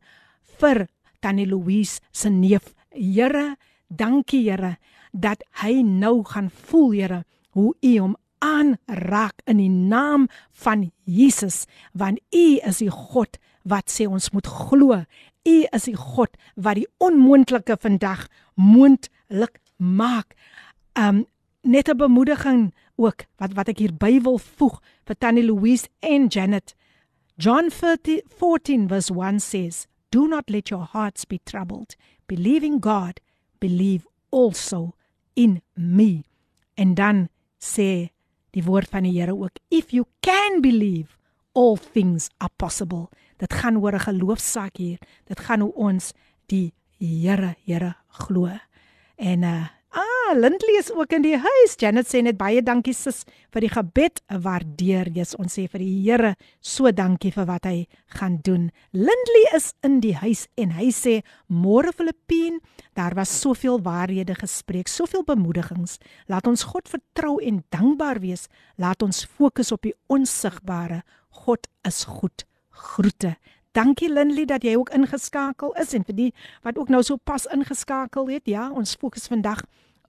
vir 0.61 0.85
Tannie 1.25 1.47
Louise 1.49 1.97
se 2.13 2.29
neef. 2.29 2.75
Here, 2.93 3.55
dankie 3.89 4.43
Here 4.45 4.75
dat 5.13 5.43
hy 5.61 5.81
nou 5.85 6.23
gaan 6.25 6.49
voel, 6.49 6.91
Here, 6.91 7.23
hoe 7.53 7.73
U 7.81 7.93
hom 7.99 8.15
aanraak 8.43 9.39
in 9.47 9.61
die 9.61 9.71
naam 9.71 10.27
van 10.51 10.89
Jesus, 11.05 11.63
want 11.93 12.19
U 12.33 12.45
is 12.65 12.81
die 12.81 12.91
God 12.91 13.37
wat 13.63 13.91
sê 13.93 14.07
ons 14.09 14.31
moet 14.33 14.47
glo. 14.47 15.03
U 15.47 15.55
is 15.71 15.85
die 15.87 15.95
God 15.95 16.33
wat 16.55 16.79
die 16.81 16.87
onmoontlike 17.03 17.77
vandag 17.79 18.27
moontlik 18.59 19.61
maak. 19.77 20.35
Um 20.99 21.25
net 21.63 21.87
'n 21.89 21.97
bemoediging 21.97 22.73
ook 22.95 23.23
wat 23.37 23.53
wat 23.53 23.69
ek 23.69 23.79
hier 23.79 23.93
by 23.93 24.19
wil 24.21 24.37
voeg 24.37 24.81
vir 25.05 25.15
Tannie 25.15 25.45
Louise 25.45 25.87
en 25.99 26.27
Janet. 26.27 26.75
John 27.37 27.69
30, 27.69 28.21
14 28.27 28.87
verse 28.87 29.09
1 29.13 29.39
says, 29.39 29.87
"Do 30.09 30.27
not 30.27 30.49
let 30.49 30.69
your 30.69 30.87
hearts 30.91 31.25
be 31.25 31.39
troubled. 31.43 31.95
Believe 32.27 32.65
in 32.65 32.81
God, 32.81 33.19
believe 33.59 34.05
also 34.29 34.93
in 35.33 35.61
me." 35.73 36.23
En 36.73 36.93
dan 36.93 37.29
sê 37.59 38.09
die 38.51 38.63
woord 38.63 38.89
van 38.89 39.03
die 39.03 39.19
Here 39.19 39.35
ook, 39.35 39.57
"If 39.69 39.91
you 39.91 40.05
can 40.19 40.61
believe, 40.61 41.17
all 41.51 41.77
things 41.77 42.29
are 42.37 42.53
possible." 42.55 43.09
Dit 43.37 43.53
gaan 43.53 43.77
oor 43.77 43.93
'n 43.93 43.99
geloofsaak 43.99 44.77
hier. 44.77 44.99
Dit 45.25 45.39
gaan 45.39 45.59
hoe 45.59 45.73
ons 45.73 46.13
die 46.45 46.73
Here, 46.97 47.55
Here 47.65 47.95
glo. 48.07 48.49
En 49.15 49.41
uh 49.41 49.67
Ah, 49.93 50.33
Lindley 50.33 50.79
is 50.79 50.91
ook 50.91 51.11
in 51.13 51.21
die 51.21 51.37
huis. 51.37 51.75
Janet 51.77 52.07
sê 52.09 52.23
net 52.25 52.33
baie 52.39 52.63
dankie 52.65 52.95
sis 52.97 53.19
vir 53.53 53.61
die 53.61 53.69
gebed. 53.69 54.23
Waardeer 54.41 55.11
jy 55.13 55.25
ons 55.37 55.53
sê 55.53 55.67
vir 55.69 55.83
die 55.83 55.91
Here 56.01 56.31
so 56.65 56.89
dankie 56.89 57.29
vir 57.35 57.45
wat 57.45 57.67
hy 57.69 57.85
gaan 58.17 58.39
doen. 58.41 58.71
Lindley 58.97 59.43
is 59.53 59.75
in 59.85 59.99
die 60.01 60.15
huis 60.17 60.47
en 60.57 60.73
hy 60.79 60.89
sê 60.89 61.19
môre 61.45 61.93
Filippien, 61.93 62.57
daar 62.97 63.13
was 63.13 63.35
soveel 63.37 63.83
waarhede 63.85 64.33
gespreek, 64.39 64.89
soveel 64.89 65.21
bemoedigings. 65.29 65.99
Laat 66.25 66.49
ons 66.49 66.65
God 66.73 66.89
vertrou 66.89 67.37
en 67.37 67.61
dankbaar 67.69 68.23
wees. 68.25 68.47
Laat 68.81 69.05
ons 69.05 69.27
fokus 69.29 69.69
op 69.75 69.85
die 69.85 69.93
onsigbare. 70.09 71.03
God 71.45 71.69
is 71.85 72.07
goed. 72.09 72.47
Groete. 72.73 73.37
Dankie 73.73 74.09
Lindley 74.13 74.45
dat 74.45 74.61
jy 74.61 74.75
ook 74.77 74.91
ingeskakel 74.93 75.71
is 75.81 75.95
en 75.97 76.03
vir 76.05 76.15
die 76.15 76.31
wat 76.61 76.77
ook 76.77 76.91
nou 76.93 77.01
so 77.01 77.17
pas 77.17 77.47
ingeskakel 77.49 78.27
het. 78.29 78.45
Ja, 78.45 78.67
ons 78.69 78.93
fokus 79.01 79.25
vandag 79.31 79.63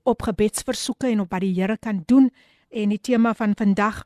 op 0.05 0.27
gebedsversoeke 0.27 1.09
en 1.09 1.23
op 1.25 1.31
wat 1.33 1.41
die 1.41 1.55
Here 1.57 1.79
kan 1.81 2.03
doen 2.05 2.29
en 2.69 2.93
die 2.93 3.01
tema 3.01 3.33
van 3.35 3.57
vandag 3.57 4.03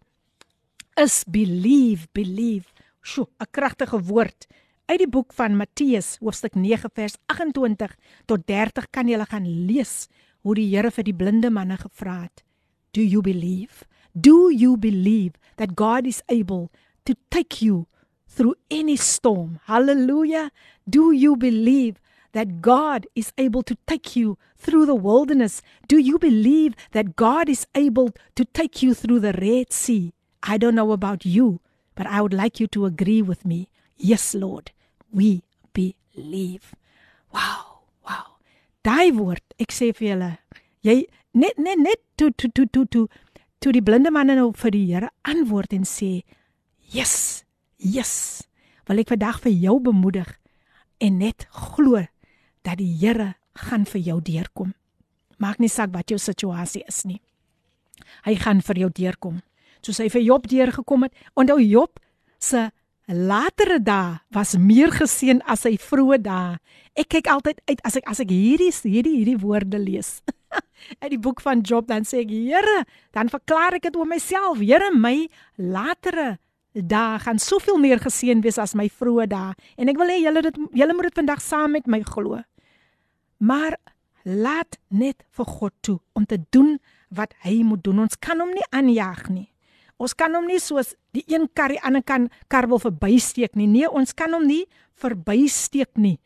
is 0.94 1.24
believe, 1.26 2.06
believe. 2.12 2.70
Sjoe, 3.02 3.26
'n 3.40 3.50
kragtige 3.50 3.98
woord. 4.02 4.46
Uit 4.86 4.98
die 4.98 5.08
boek 5.08 5.32
van 5.32 5.56
Matteus 5.56 6.16
hoofstuk 6.20 6.54
9 6.54 6.90
vers 6.94 7.16
28 7.26 7.96
tot 8.26 8.46
30 8.46 8.90
kan 8.90 9.08
jy 9.08 9.24
gaan 9.24 9.66
lees 9.66 10.08
hoe 10.40 10.54
die 10.54 10.76
Here 10.76 10.90
vir 10.90 11.04
die 11.04 11.14
blinde 11.14 11.50
manne 11.50 11.76
gevra 11.76 12.22
het. 12.22 12.44
Do 12.92 13.00
you 13.00 13.22
believe? 13.22 13.84
Do 14.12 14.50
you 14.50 14.76
believe 14.76 15.34
that 15.56 15.74
God 15.74 16.06
is 16.06 16.22
able 16.26 16.70
to 17.02 17.14
take 17.28 17.64
you 17.64 17.86
through 18.28 18.54
any 18.70 18.96
storm. 18.96 19.58
Hallelujah. 19.64 20.52
Do 20.88 21.10
you 21.12 21.36
believe 21.36 22.00
that 22.32 22.60
God 22.60 23.06
is 23.14 23.32
able 23.38 23.62
to 23.64 23.76
take 23.86 24.14
you 24.14 24.38
through 24.56 24.86
the 24.86 24.94
wilderness? 24.94 25.62
Do 25.88 25.98
you 25.98 26.18
believe 26.18 26.74
that 26.92 27.16
God 27.16 27.48
is 27.48 27.66
able 27.74 28.12
to 28.36 28.44
take 28.44 28.82
you 28.82 28.94
through 28.94 29.20
the 29.20 29.32
Red 29.32 29.72
Sea? 29.72 30.12
I 30.42 30.58
don't 30.58 30.74
know 30.74 30.92
about 30.92 31.24
you, 31.24 31.60
but 31.94 32.06
I 32.06 32.20
would 32.20 32.34
like 32.34 32.60
you 32.60 32.66
to 32.68 32.86
agree 32.86 33.22
with 33.22 33.44
me. 33.44 33.70
Yes, 33.96 34.34
Lord, 34.34 34.70
we 35.10 35.42
believe. 35.72 36.74
Wow, 37.34 37.80
wow. 38.06 38.38
Daai 38.84 39.10
woord, 39.12 39.42
ek 39.58 39.74
sê 39.74 39.90
vir 39.92 40.12
julle, 40.12 40.30
jy 40.86 40.94
net 41.34 41.58
net 41.58 41.82
net 41.82 42.00
toe 42.16 42.30
toe 42.30 42.48
toe 42.54 42.68
toe 42.72 42.86
toe 42.86 43.08
toe 43.60 43.74
die 43.74 43.82
blinde 43.84 44.12
man 44.14 44.30
nou 44.30 44.52
vir 44.56 44.72
die 44.72 44.86
Here 44.86 45.10
antwoord 45.26 45.74
en 45.74 45.84
sê, 45.84 46.22
"Yes." 46.94 47.44
Yes. 47.78 48.42
Wil 48.90 49.04
ek 49.04 49.12
vandag 49.14 49.38
vir 49.44 49.54
jou 49.54 49.78
bemoedig 49.82 50.28
en 50.98 51.20
net 51.22 51.46
glo 51.54 52.02
dat 52.66 52.80
die 52.80 52.90
Here 52.98 53.36
gaan 53.54 53.86
vir 53.86 54.02
jou 54.02 54.18
deurkom. 54.22 54.74
Maak 55.38 55.60
nie 55.62 55.70
saak 55.70 55.92
wat 55.94 56.10
jou 56.10 56.18
situasie 56.18 56.82
is 56.90 57.04
nie. 57.06 57.20
Hy 58.26 58.34
gaan 58.42 58.62
vir 58.64 58.82
jou 58.82 58.90
deurkom. 58.94 59.38
Soos 59.82 60.00
hy 60.02 60.08
vir 60.10 60.24
Job 60.26 60.48
deurgekom 60.50 61.06
het. 61.06 61.14
Onthou 61.38 61.60
Job 61.62 62.00
se 62.42 62.68
latere 63.06 63.78
dae 63.80 64.18
was 64.34 64.56
meer 64.58 64.90
geseën 64.92 65.40
as 65.46 65.62
sy 65.66 65.76
vroeë 65.78 66.18
dae. 66.24 66.58
Ek 66.98 67.12
kyk 67.14 67.30
altyd 67.30 67.62
uit 67.70 67.84
as 67.86 68.00
ek 68.00 68.10
as 68.10 68.22
ek 68.24 68.34
hierdie 68.34 68.72
hierdie 68.74 69.14
hierdie 69.20 69.38
woorde 69.38 69.78
lees. 69.78 70.18
uit 71.02 71.10
die 71.14 71.20
boek 71.22 71.40
van 71.44 71.62
Job 71.62 71.86
dan 71.86 72.06
sê 72.08 72.24
ek 72.24 72.34
Here, 72.34 72.82
dan 73.14 73.30
verklaar 73.30 73.78
ek 73.78 73.86
dit 73.86 73.96
oor 73.96 74.08
myself. 74.08 74.58
Here, 74.58 74.90
my 74.90 75.28
latere 75.56 76.38
dae 76.86 77.18
gaan 77.18 77.38
soveel 77.38 77.78
meer 77.78 78.00
geseën 78.02 78.40
wees 78.44 78.58
as 78.58 78.74
my 78.78 78.88
vroeë 78.88 79.26
dae. 79.30 79.54
En 79.76 79.88
ek 79.90 79.98
wil 79.98 80.10
hê 80.12 80.18
julle 80.22 80.42
dit 80.42 80.58
julle 80.78 80.94
moet 80.94 81.10
dit 81.10 81.20
vandag 81.20 81.42
saam 81.42 81.76
met 81.76 81.86
my 81.86 82.02
glo. 82.06 82.42
Maar 83.38 83.78
laat 84.24 84.78
net 84.88 85.24
vir 85.36 85.46
God 85.46 85.74
toe 85.80 85.98
om 86.12 86.26
te 86.26 86.38
doen 86.50 86.76
wat 87.14 87.32
hy 87.44 87.62
moet 87.64 87.84
doen. 87.84 88.04
Ons 88.04 88.18
kan 88.20 88.40
hom 88.40 88.50
nie 88.52 88.66
aanjaag 88.70 89.28
nie. 89.32 89.48
Ons 89.98 90.14
kan 90.14 90.34
hom 90.34 90.46
nie 90.46 90.60
soos 90.62 90.94
die 91.16 91.24
een 91.26 91.48
kar 91.58 91.72
die 91.74 91.80
ander 91.82 92.04
kan 92.06 92.28
kar 92.52 92.68
wil 92.70 92.78
verbysteek 92.82 93.56
nie. 93.58 93.66
Nee, 93.66 93.88
ons 93.90 94.14
kan 94.14 94.34
hom 94.34 94.46
nie 94.46 94.66
verbysteek 95.00 95.98
nie. 95.98 96.18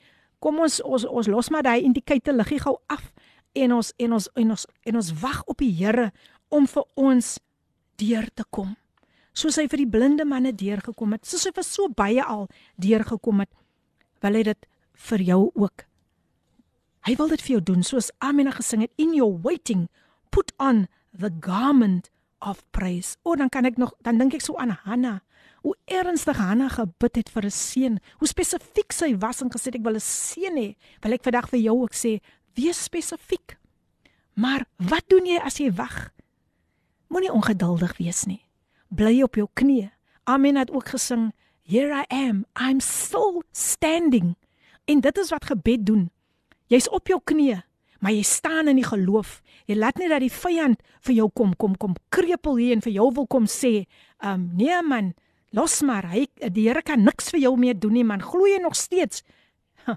Kom 0.43 0.61
ons 0.61 0.81
ons 0.83 1.07
ons 1.07 1.31
los 1.31 1.51
maar 1.55 1.65
daai 1.65 1.81
indikator 1.87 2.35
liggie 2.37 2.61
gou 2.61 2.77
af 2.93 3.13
en 3.55 3.79
ons 3.79 3.93
en 3.97 4.19
ons 4.19 4.29
en 4.35 4.55
ons 4.57 4.67
en 4.91 5.01
ons 5.01 5.13
wag 5.23 5.43
op 5.47 5.63
die 5.63 5.73
Here 5.73 6.11
om 6.53 6.67
vir 6.69 6.85
ons 6.99 7.39
deur 8.01 8.29
te 8.35 8.45
kom. 8.51 8.75
Soos 9.33 9.57
hy 9.57 9.67
vir 9.69 9.85
die 9.85 9.89
blinde 9.89 10.27
manne 10.29 10.53
deurgekom 10.53 11.15
het, 11.17 11.25
soos 11.27 11.47
hy 11.49 11.53
vir 11.57 11.65
so 11.65 11.89
baie 11.89 12.23
al 12.23 12.49
deurgekom 12.77 13.41
het, 13.41 13.51
wil 14.21 14.37
hy 14.37 14.43
dit 14.51 14.69
vir 15.09 15.25
jou 15.33 15.41
ook. 15.55 15.87
Hy 17.09 17.17
wil 17.19 17.33
dit 17.33 17.43
vir 17.43 17.55
jou 17.57 17.63
doen 17.73 17.83
soos 17.83 18.13
Amina 18.23 18.53
gesing 18.55 18.85
het 18.85 18.93
in 19.01 19.15
your 19.17 19.35
waiting 19.43 19.89
put 20.31 20.53
on 20.63 20.87
the 21.11 21.33
garment 21.43 22.11
of 22.41 22.63
praise. 22.71 23.17
O 23.25 23.35
dan 23.35 23.51
kan 23.51 23.67
ek 23.67 23.79
nog 23.79 23.95
dan 24.07 24.21
dink 24.21 24.37
ek 24.39 24.45
so 24.45 24.55
aan 24.61 24.77
Hanna. 24.85 25.21
Hoe 25.63 25.75
ernstig 25.91 26.39
Hanna 26.39 26.69
gebid 26.71 27.17
het 27.17 27.31
vir 27.31 27.47
'n 27.47 27.51
seun. 27.51 27.99
Hoe 28.19 28.29
spesifiek 28.29 28.93
sy 28.93 29.17
was 29.19 29.43
en 29.43 29.51
gesê 29.51 29.75
ek 29.75 29.83
wil 29.83 29.97
'n 29.97 30.01
seun 30.01 30.57
hê. 30.57 30.77
Wil 31.03 31.13
ek 31.13 31.25
vandag 31.25 31.49
vir 31.51 31.61
jou 31.61 31.83
ook 31.83 31.95
sê, 31.95 32.21
Wees 32.55 32.85
spesifiek. 32.85 33.57
Maar 34.35 34.67
wat 34.77 35.09
doen 35.09 35.27
jy 35.27 35.39
as 35.41 35.59
jy 35.61 35.71
wag? 35.73 36.13
Moenie 37.09 37.33
ongeduldig 37.33 37.97
wees 37.97 38.25
nie. 38.29 38.43
Bly 38.93 39.23
op 39.25 39.39
jou 39.41 39.49
knieë. 39.57 39.89
Amen 40.29 40.59
het 40.61 40.71
ook 40.71 40.93
gesing, 40.93 41.33
Here 41.65 42.03
I 42.03 42.05
am, 42.09 42.45
I'm 42.61 42.81
still 42.81 43.43
standing. 43.53 44.35
En 44.85 45.01
dit 45.01 45.19
is 45.19 45.31
wat 45.31 45.45
gebed 45.45 45.87
doen. 45.87 46.11
Jy's 46.67 46.89
op 46.91 47.09
jou 47.09 47.21
knieë, 47.25 47.63
maar 48.01 48.13
jy 48.13 48.23
staan 48.27 48.69
in 48.69 48.77
die 48.81 48.87
geloof. 48.87 49.41
Jy 49.71 49.77
laat 49.79 50.01
nie 50.01 50.11
dat 50.11 50.21
die 50.25 50.33
vyand 50.33 50.83
vir 51.07 51.15
jou 51.15 51.29
kom 51.33 51.55
kom 51.57 51.77
kom 51.77 51.95
krepel 52.13 52.59
hier 52.61 52.77
en 52.77 52.85
vir 52.85 52.93
jou 52.97 53.09
wil 53.15 53.29
kom 53.31 53.47
sê, 53.47 53.87
um 54.25 54.51
nee 54.59 54.83
man, 54.85 55.13
los 55.57 55.81
maar. 55.87 56.11
Hy 56.13 56.27
die 56.43 56.67
Here 56.69 56.83
kan 56.83 57.05
niks 57.05 57.31
vir 57.33 57.45
jou 57.47 57.55
meer 57.57 57.79
doen 57.79 57.95
nie 57.97 58.05
man. 58.05 58.25
Glo 58.25 58.49
jy 58.51 58.59
nog 58.61 58.77
steeds? 58.77 59.23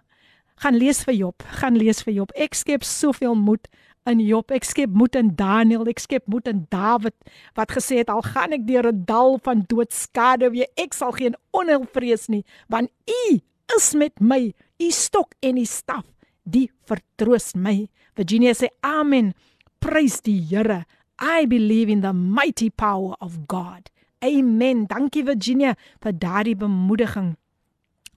gaan 0.61 0.77
lees 0.79 1.03
vir 1.03 1.17
Job, 1.17 1.43
gaan 1.59 1.75
lees 1.79 2.03
vir 2.05 2.21
Job. 2.21 2.35
Ek 2.35 2.55
skep 2.55 2.85
soveel 2.87 3.35
moed 3.35 3.67
in 4.09 4.21
Job. 4.23 4.51
Ek 4.53 4.65
skep 4.67 4.93
moed 4.93 5.15
in 5.19 5.33
Daniel, 5.37 5.85
ek 5.89 6.01
skep 6.03 6.25
moed 6.31 6.47
in 6.49 6.65
Dawid 6.73 7.15
wat 7.57 7.73
gesê 7.75 8.01
het 8.01 8.11
al 8.13 8.23
gaan 8.25 8.55
ek 8.55 8.65
deur 8.67 8.87
'n 8.91 9.05
dal 9.05 9.39
van 9.43 9.65
doodskade, 9.67 10.51
wie 10.51 10.67
ek 10.77 10.93
sal 10.93 11.11
geen 11.11 11.35
onheil 11.51 11.85
vrees 11.93 12.29
nie, 12.29 12.43
want 12.69 12.89
U 13.07 13.41
is 13.75 13.93
met 13.93 14.19
my. 14.19 14.53
U 14.79 14.91
stok 14.91 15.33
en 15.41 15.57
U 15.57 15.65
staf, 15.65 16.05
die 16.43 16.69
vertroos 16.85 17.55
my. 17.55 17.89
Virginia 18.15 18.53
sê 18.53 18.69
amen. 18.81 19.33
Prys 19.79 20.21
die 20.21 20.39
Here. 20.39 20.85
I 21.21 21.45
believe 21.45 21.89
in 21.89 22.01
the 22.01 22.13
mighty 22.13 22.69
power 22.69 23.15
of 23.19 23.47
God. 23.47 23.89
Amen. 24.21 24.85
Dankie 24.87 25.23
Virginia 25.23 25.75
vir 26.01 26.13
daardie 26.13 26.55
bemoediging. 26.55 27.37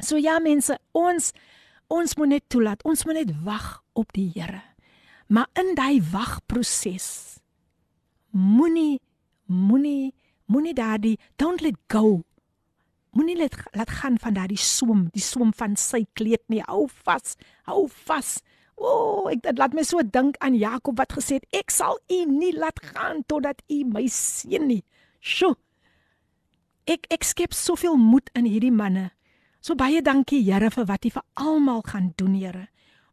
So 0.01 0.17
ja 0.17 0.39
mense, 0.39 0.79
ons 0.93 1.33
Ons 1.89 2.19
moet 2.21 2.29
net 2.29 2.45
toelaat. 2.53 2.83
Ons 2.85 3.07
moet 3.09 3.23
net 3.23 3.31
wag 3.45 3.79
op 3.97 4.13
die 4.13 4.29
Here. 4.35 4.61
Maar 5.29 5.49
in 5.61 5.75
daai 5.77 6.01
wagproses 6.13 7.39
moenie 8.33 9.01
moenie 9.45 10.15
moenie 10.47 10.75
daardie 10.75 11.19
don't 11.37 11.61
let 11.61 11.77
go. 11.89 12.23
Moenie 13.13 13.37
let 13.37 13.57
laat 13.73 13.91
gaan 13.91 14.19
van 14.19 14.37
daardie 14.37 14.61
swem, 14.61 15.09
die 15.13 15.23
swem 15.23 15.53
van 15.57 15.77
sy 15.77 16.05
kleed 16.17 16.45
nie. 16.49 16.63
Hou 16.65 16.87
vas. 17.05 17.37
Hou 17.69 17.89
vas. 18.07 18.39
O, 18.79 18.89
oh, 18.89 19.25
ek 19.33 19.43
dit 19.45 19.59
laat 19.59 19.75
my 19.75 19.83
so 19.85 20.01
dink 20.05 20.39
aan 20.45 20.57
Jakob 20.57 21.01
wat 21.01 21.13
gesê 21.17 21.41
het 21.41 21.61
ek 21.61 21.73
sal 21.75 21.99
u 22.09 22.19
nie 22.31 22.53
laat 22.55 22.79
gaan 22.93 23.25
totdat 23.27 23.61
u 23.69 23.83
my 23.89 24.07
seën 24.13 24.65
nie. 24.71 24.85
Sjoe. 25.21 25.57
Ek 26.89 27.05
ek 27.13 27.27
skep 27.27 27.53
soveel 27.53 27.99
moed 28.01 28.31
in 28.39 28.47
hierdie 28.49 28.73
manne. 28.73 29.11
So 29.61 29.75
baie 29.77 30.01
dankie 30.01 30.41
Here 30.47 30.71
vir 30.71 30.87
wat 30.89 31.05
U 31.05 31.11
vir 31.11 31.25
almal 31.37 31.83
gaan 31.85 32.13
doen, 32.17 32.35
Here. 32.39 32.69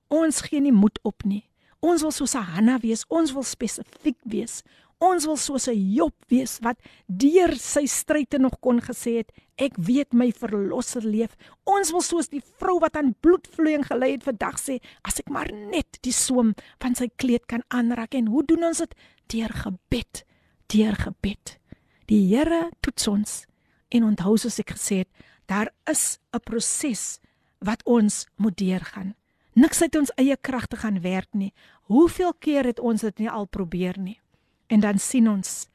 Ons 0.07 0.45
gee 0.45 0.61
nie 0.61 0.71
moed 0.71 0.99
op 1.03 1.25
nie. 1.25 1.43
Ons 1.85 2.01
wil 2.01 2.13
soos 2.15 2.33
Hanna 2.33 2.79
wees, 2.81 3.03
ons 3.13 3.33
wil 3.35 3.45
spesifiek 3.45 4.17
wees. 4.25 4.63
Ons 5.03 5.25
wil 5.27 5.37
soos 5.37 5.67
'n 5.67 5.77
Job 5.93 6.15
wees 6.31 6.57
wat 6.63 6.79
deur 7.05 7.53
sy 7.59 7.85
stryde 7.85 8.39
nog 8.39 8.57
kon 8.59 8.79
gesê 8.79 9.17
het, 9.19 9.31
ek 9.57 9.73
weet 9.77 10.13
my 10.13 10.31
verlosser 10.31 11.03
leef. 11.03 11.35
Ons 11.65 11.91
wil 11.91 12.01
soos 12.01 12.29
die 12.29 12.41
vrou 12.41 12.79
wat 12.79 12.95
aan 12.95 13.13
bloedvloeiing 13.21 13.85
gelei 13.85 14.11
het 14.11 14.23
vandag 14.23 14.57
sê, 14.57 14.79
as 15.03 15.19
ek 15.19 15.29
maar 15.29 15.51
net 15.51 15.99
die 16.01 16.13
soem 16.13 16.55
van 16.81 16.95
sy 16.95 17.09
kleed 17.17 17.45
kan 17.45 17.61
aanraak 17.69 18.15
en 18.15 18.27
hoe 18.27 18.43
doen 18.43 18.63
ons 18.63 18.77
dit? 18.77 18.95
Deur 19.27 19.53
gebed, 19.53 20.25
deur 20.67 20.95
gebed. 20.95 21.59
Die 22.07 22.27
Here 22.29 22.71
toets 22.81 23.07
ons 23.07 23.45
en 23.89 24.03
onthou 24.03 24.37
soos 24.37 24.59
ek 24.59 24.71
gesê 24.73 24.97
het, 25.03 25.09
daar 25.45 25.69
is 25.85 26.19
'n 26.33 26.39
proses 26.39 27.19
wat 27.59 27.83
ons 27.85 28.25
moet 28.37 28.57
deurgaan. 28.57 29.15
Niks 29.55 29.81
uit 29.81 29.95
ons 29.95 30.11
eie 30.19 30.35
krag 30.37 30.67
te 30.67 30.75
gaan 30.75 30.99
werk 31.01 31.31
nie. 31.31 31.53
Hoeveel 31.87 32.33
keer 32.43 32.67
het 32.67 32.79
ons 32.79 33.01
dit 33.01 33.23
nie 33.23 33.29
al 33.31 33.47
probeer 33.47 33.95
nie? 33.99 34.19
En 34.67 34.81
dan 34.83 34.99
sien 34.99 35.29
ons 35.31 35.67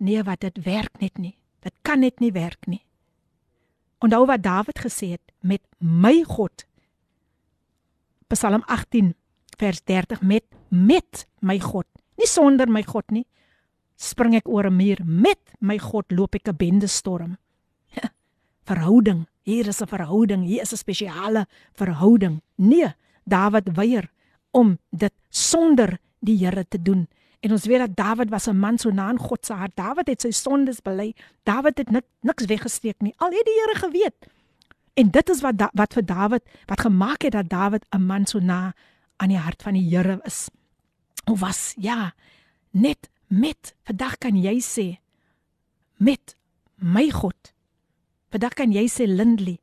nee 0.00 0.22
wat 0.24 0.40
dit 0.40 0.62
werk 0.64 1.00
net 1.02 1.18
nie. 1.18 1.34
Dit 1.60 1.74
kan 1.82 2.00
net 2.00 2.22
nie 2.24 2.32
werk 2.32 2.66
nie. 2.66 2.80
Onthou 4.00 4.24
wat 4.30 4.42
Dawid 4.42 4.78
gesê 4.80 5.12
het 5.18 5.32
met 5.40 5.62
my 5.78 6.22
God. 6.24 6.64
Psalm 8.32 8.62
18 8.66 9.14
vers 9.58 9.82
30 9.84 10.22
met 10.22 10.44
met 10.68 11.26
my 11.40 11.58
God. 11.60 11.86
Nie 12.16 12.28
sonder 12.28 12.68
my 12.70 12.82
God 12.82 13.10
nie. 13.10 13.26
Spring 13.96 14.36
ek 14.36 14.48
oor 14.48 14.66
'n 14.70 14.76
muur 14.76 15.00
met 15.04 15.40
my 15.60 15.78
God 15.78 16.12
loop 16.12 16.34
ek 16.34 16.48
'n 16.48 16.56
bende 16.56 16.86
storm 16.86 17.36
verhouding. 18.68 19.26
Hier 19.42 19.66
is 19.66 19.80
'n 19.80 19.86
verhouding, 19.86 20.44
hier 20.44 20.62
is 20.62 20.72
'n 20.72 20.76
spesiale 20.76 21.46
verhouding. 21.72 22.40
Nee, 22.54 22.94
Dawid 23.28 23.70
weier 23.76 24.10
om 24.50 24.78
dit 24.90 25.12
sonder 25.28 25.98
die 26.18 26.38
Here 26.38 26.64
te 26.68 26.82
doen. 26.82 27.06
En 27.40 27.52
ons 27.54 27.66
weet 27.66 27.78
dat 27.78 27.96
Dawid 27.96 28.30
was 28.30 28.48
'n 28.48 28.58
man 28.58 28.78
so 28.78 28.90
na 28.90 29.08
aan 29.08 29.18
God 29.18 29.46
se 29.46 29.52
hart. 29.52 29.76
Dawid 29.76 30.06
het 30.06 30.20
sy 30.20 30.30
sondes 30.30 30.80
bely. 30.80 31.14
Dawid 31.42 31.78
het 31.78 31.90
nik, 31.90 32.04
niks 32.20 32.44
weggesteek 32.44 33.00
nie. 33.00 33.14
Al 33.16 33.30
het 33.30 33.44
die 33.44 33.60
Here 33.60 33.78
geweet. 33.78 34.26
En 34.94 35.10
dit 35.10 35.28
is 35.28 35.40
wat 35.40 35.58
da, 35.58 35.70
wat 35.72 35.92
vir 35.92 36.04
Dawid 36.06 36.42
wat 36.66 36.80
gemaak 36.80 37.22
het 37.22 37.32
dat 37.32 37.48
Dawid 37.48 37.84
'n 37.90 38.06
man 38.06 38.26
so 38.26 38.38
na 38.38 38.74
aan 39.16 39.28
die 39.28 39.38
hart 39.38 39.62
van 39.62 39.72
die 39.72 39.96
Here 39.96 40.20
is. 40.24 40.48
Of 41.24 41.40
was 41.40 41.74
ja, 41.76 42.14
net 42.70 43.08
met 43.26 43.74
vandag 43.84 44.18
kan 44.18 44.42
jy 44.42 44.60
sê 44.60 44.98
met 45.96 46.36
my 46.74 47.10
God 47.10 47.52
Vandag 48.28 48.58
kan 48.58 48.72
jy 48.74 48.84
sê 48.92 49.06
Lindley 49.08 49.56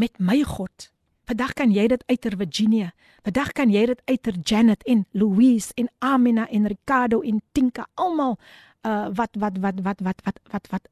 met 0.00 0.16
my 0.16 0.40
God. 0.48 0.88
Vandag 1.30 1.52
kan 1.54 1.70
jy 1.70 1.84
dit 1.86 2.02
uiter 2.10 2.34
Virginia. 2.34 2.88
Vandag 3.22 3.52
kan 3.54 3.70
jy 3.70 3.84
dit 3.86 4.00
uiter 4.10 4.34
Janet 4.42 4.80
en 4.90 5.04
Louise 5.14 5.70
en 5.78 5.86
Amina 6.02 6.48
en 6.50 6.66
Ricardo 6.66 7.20
en 7.22 7.38
Tinka 7.54 7.86
almal 7.94 8.34
uh 8.82 9.12
wat 9.14 9.36
wat 9.38 9.60
wat 9.62 9.78
wat 9.84 10.00
wat 10.02 10.24
wat 10.26 10.40
wat 10.50 10.66
wat 10.72 10.88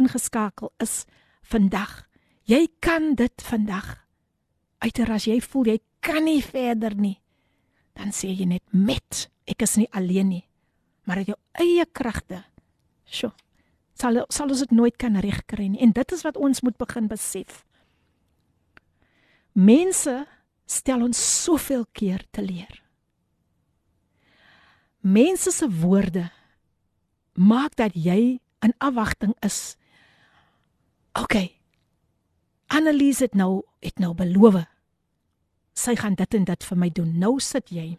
ingeskakel 0.00 0.72
is 0.82 1.04
vandag. 1.46 2.08
Jy 2.42 2.66
kan 2.80 3.14
dit 3.14 3.42
vandag. 3.46 4.02
Uiter 4.82 5.14
as 5.14 5.30
jy 5.30 5.38
voel 5.40 5.76
jy 5.76 5.78
kan 6.00 6.24
nie 6.24 6.42
verder 6.42 6.96
nie, 6.98 7.20
dan 7.94 8.10
sê 8.10 8.34
jy 8.34 8.48
net 8.50 8.66
met 8.74 9.28
ek 9.46 9.62
is 9.62 9.76
nie 9.78 9.86
alleen 9.94 10.28
nie, 10.28 10.46
maar 11.06 11.22
uit 11.22 11.30
jou 11.30 11.38
eie 11.62 11.86
kragte. 11.86 12.42
Sjoe 13.06 13.30
sal 13.94 14.24
sal 14.26 14.50
ons 14.50 14.64
dit 14.64 14.74
nooit 14.74 14.96
kan 14.98 15.14
regkry 15.22 15.68
nie 15.68 15.84
en 15.84 15.92
dit 15.94 16.12
is 16.16 16.24
wat 16.26 16.36
ons 16.36 16.64
moet 16.66 16.74
begin 16.80 17.06
besef. 17.06 17.62
Mense 19.52 20.26
stel 20.66 21.02
ons 21.04 21.18
soveel 21.44 21.84
keer 21.92 22.24
te 22.30 22.42
leer. 22.42 22.80
Mense 25.00 25.50
se 25.50 25.68
woorde 25.80 26.30
maak 27.32 27.74
dat 27.76 27.94
jy 27.94 28.38
in 28.62 28.74
afwagting 28.78 29.34
is. 29.40 29.76
OK. 31.12 31.34
Annelies 32.66 33.18
het 33.18 33.34
nou 33.34 33.64
het 33.80 33.98
nou 33.98 34.14
beloof. 34.14 34.62
Sy 35.74 35.96
gaan 35.96 36.14
dit 36.14 36.34
en 36.34 36.44
dit 36.44 36.64
vir 36.64 36.78
my 36.78 36.88
doen. 36.94 37.18
Nou 37.18 37.40
sit 37.40 37.68
jy. 37.72 37.98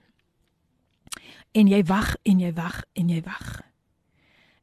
En 1.54 1.70
jy 1.70 1.84
wag 1.86 2.16
en 2.24 2.40
jy 2.40 2.54
wag 2.54 2.82
en 2.98 3.10
jy 3.10 3.22
wag. 3.26 3.62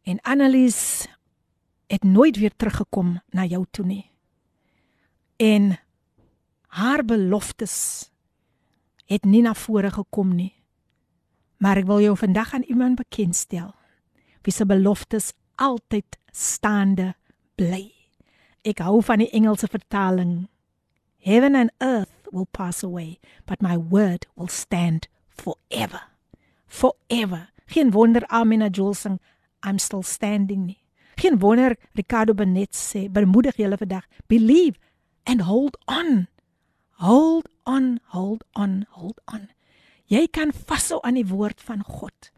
En 0.03 0.19
Annelies 0.27 1.07
het 1.91 2.03
nooit 2.03 2.39
weer 2.39 2.57
teruggekom 2.57 3.19
na 3.31 3.45
jou 3.45 3.65
toe 3.71 3.85
nie. 3.87 4.05
En 5.37 5.77
haar 6.76 7.05
beloftes 7.05 8.10
het 9.10 9.26
nie 9.26 9.42
na 9.42 9.55
vore 9.55 9.90
gekom 9.90 10.34
nie. 10.36 10.55
Maar 11.59 11.82
ek 11.82 11.88
wil 11.90 12.01
jou 12.01 12.14
vandag 12.16 12.55
aan 12.55 12.66
iemand 12.70 13.01
bekendstel 13.01 13.74
wie 14.47 14.52
se 14.55 14.64
beloftes 14.64 15.32
altyd 15.60 16.16
staande 16.32 17.12
bly. 17.60 17.90
Ek 18.64 18.80
hou 18.80 19.01
van 19.05 19.20
die 19.20 19.28
Engelse 19.36 19.68
vertaling. 19.68 20.48
Heaven 21.20 21.55
and 21.55 21.72
earth 21.84 22.30
will 22.32 22.48
pass 22.56 22.84
away, 22.84 23.18
but 23.44 23.60
my 23.60 23.76
word 23.76 24.26
will 24.36 24.48
stand 24.48 25.09
forever. 25.28 26.01
Forever. 26.66 27.51
Geen 27.66 27.90
wonder 27.90 28.24
Amina 28.28 28.68
Joel 28.68 28.94
sing 28.94 29.20
I'm 29.62 29.78
still 29.78 30.02
standing 30.02 30.66
nie. 30.66 30.80
Geen 31.16 31.38
wonder 31.38 31.76
Ricardo 31.92 32.34
Benet 32.34 32.72
sê 32.74 33.09
bemoedig 33.12 33.59
julle 33.60 33.76
vandag 33.76 34.06
believe 34.26 34.78
and 35.24 35.44
hold 35.44 35.76
on. 35.84 36.28
Hold 37.01 37.48
on, 37.64 37.98
hold 38.12 38.44
on, 38.52 38.85
hold 38.93 39.20
on. 39.24 39.47
Jy 40.12 40.27
kan 40.28 40.51
vashou 40.52 40.98
aan 41.01 41.16
die 41.16 41.24
woord 41.24 41.62
van 41.64 41.81
God. 41.81 42.28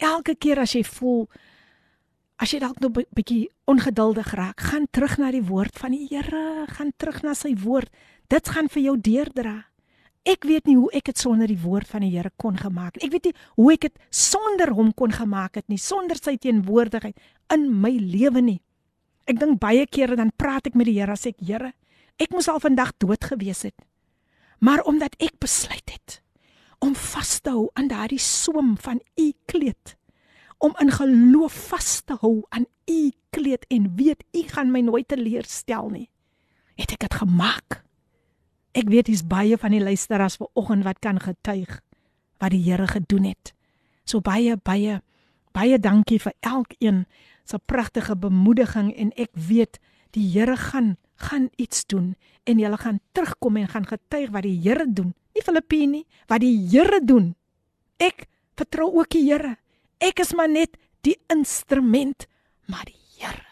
Elke 0.00 0.32
keer 0.40 0.62
as 0.62 0.72
jy 0.72 0.80
voel 0.86 1.26
as 2.40 2.54
jy 2.54 2.60
dalk 2.62 2.78
nou 2.80 2.88
'n 2.88 3.04
bietjie 3.12 3.50
ongeduldig 3.68 4.32
raak, 4.32 4.60
gaan 4.60 4.86
terug 4.90 5.18
na 5.18 5.30
die 5.30 5.44
woord 5.44 5.76
van 5.76 5.92
die 5.92 6.08
Here, 6.08 6.64
gaan 6.68 6.92
terug 6.96 7.22
na 7.22 7.34
sy 7.34 7.52
woord. 7.54 7.90
Dit 8.28 8.48
gaan 8.48 8.68
vir 8.68 8.82
jou 8.82 8.96
deurdra. 8.96 9.64
Ek 10.24 10.44
weet 10.44 10.66
nie 10.66 10.76
hoe 10.76 10.90
ek 10.94 11.04
dit 11.04 11.18
sonder 11.18 11.46
die 11.46 11.60
woord 11.60 11.86
van 11.86 12.00
die 12.00 12.16
Here 12.16 12.30
kon 12.38 12.56
gemaak 12.56 12.94
het. 12.94 13.04
Ek 13.04 13.12
weet 13.12 13.24
nie 13.24 13.34
hoe 13.56 13.72
ek 13.72 13.80
dit 13.80 13.98
sonder 14.10 14.72
hom 14.72 14.94
kon 14.94 15.10
gemaak 15.10 15.54
het 15.56 15.68
nie, 15.68 15.76
sonder 15.76 16.16
sy 16.16 16.36
teenwoordigheid 16.36 17.18
in 17.52 17.80
my 17.80 17.90
lewe 17.90 18.40
nie. 18.40 18.62
Ek 19.26 19.38
dink 19.38 19.60
baie 19.60 19.86
kere 19.86 20.16
dan 20.16 20.32
praat 20.34 20.66
ek 20.66 20.74
met 20.74 20.86
die 20.86 20.98
Here 20.98 21.12
as 21.12 21.26
ek 21.26 21.36
Here, 21.40 21.74
ek 22.18 22.30
moes 22.30 22.48
al 22.48 22.60
vandag 22.60 22.92
dood 22.98 23.22
gewees 23.22 23.62
het. 23.62 23.74
Maar 24.58 24.82
omdat 24.82 25.14
ek 25.22 25.38
besluit 25.38 25.90
het 25.90 26.22
om 26.78 26.94
vas 26.94 27.38
te 27.42 27.50
hou 27.50 27.68
aan 27.74 27.88
daardie 27.90 28.20
soem 28.22 28.76
van 28.78 29.00
u 29.18 29.32
kleed, 29.50 29.96
om 30.58 30.74
in 30.78 30.90
geloof 30.94 31.54
vas 31.70 32.00
te 32.06 32.16
hou 32.20 32.44
aan 32.54 32.66
u 32.86 33.10
kleed 33.30 33.66
en 33.68 33.94
weet 33.96 34.24
u 34.32 34.42
gaan 34.48 34.70
my 34.70 34.80
nooit 34.80 35.08
teleurstel 35.08 35.90
nie. 35.90 36.08
Het 36.78 36.94
ek 36.94 37.06
dit 37.06 37.14
gemaak? 37.14 37.82
Ek 38.78 38.90
weet 38.90 39.10
dis 39.10 39.26
baie 39.26 39.58
van 39.58 39.74
die 39.74 39.82
luisteraars 39.82 40.38
vanoggend 40.38 40.86
wat 40.86 41.02
kan 41.02 41.18
getuig 41.20 41.80
wat 42.38 42.54
die 42.54 42.62
Here 42.62 42.86
gedoen 42.86 43.24
het. 43.32 43.52
So 44.06 44.22
baie 44.22 44.56
baie 44.56 45.00
baie 45.52 45.78
dankie 45.82 46.20
vir 46.22 46.34
elkeen 46.46 47.06
se 47.44 47.58
pragtige 47.58 48.14
bemoediging 48.16 48.92
en 48.94 49.10
ek 49.16 49.34
weet 49.34 49.80
die 50.14 50.28
Here 50.30 50.56
gaan 50.56 50.96
gaan 51.18 51.48
iets 51.58 51.84
doen 51.86 52.14
en 52.48 52.60
jy 52.62 52.70
gaan 52.80 53.00
terugkom 53.12 53.58
en 53.60 53.68
gaan 53.68 53.86
getuig 53.86 54.30
wat 54.30 54.46
die 54.46 54.58
Here 54.62 54.86
doen. 54.86 55.12
Nie 55.34 55.44
Filippini, 55.44 56.04
wat 56.30 56.40
die 56.40 56.56
Here 56.70 57.00
doen. 57.04 57.34
Ek 57.98 58.26
vertrou 58.58 58.88
ook 59.00 59.10
die 59.12 59.26
Here. 59.26 59.56
Ek 59.98 60.22
is 60.22 60.32
maar 60.34 60.50
net 60.50 60.78
die 61.06 61.18
instrument, 61.32 62.26
maar 62.70 62.86
die 62.86 62.98
Here. 63.18 63.44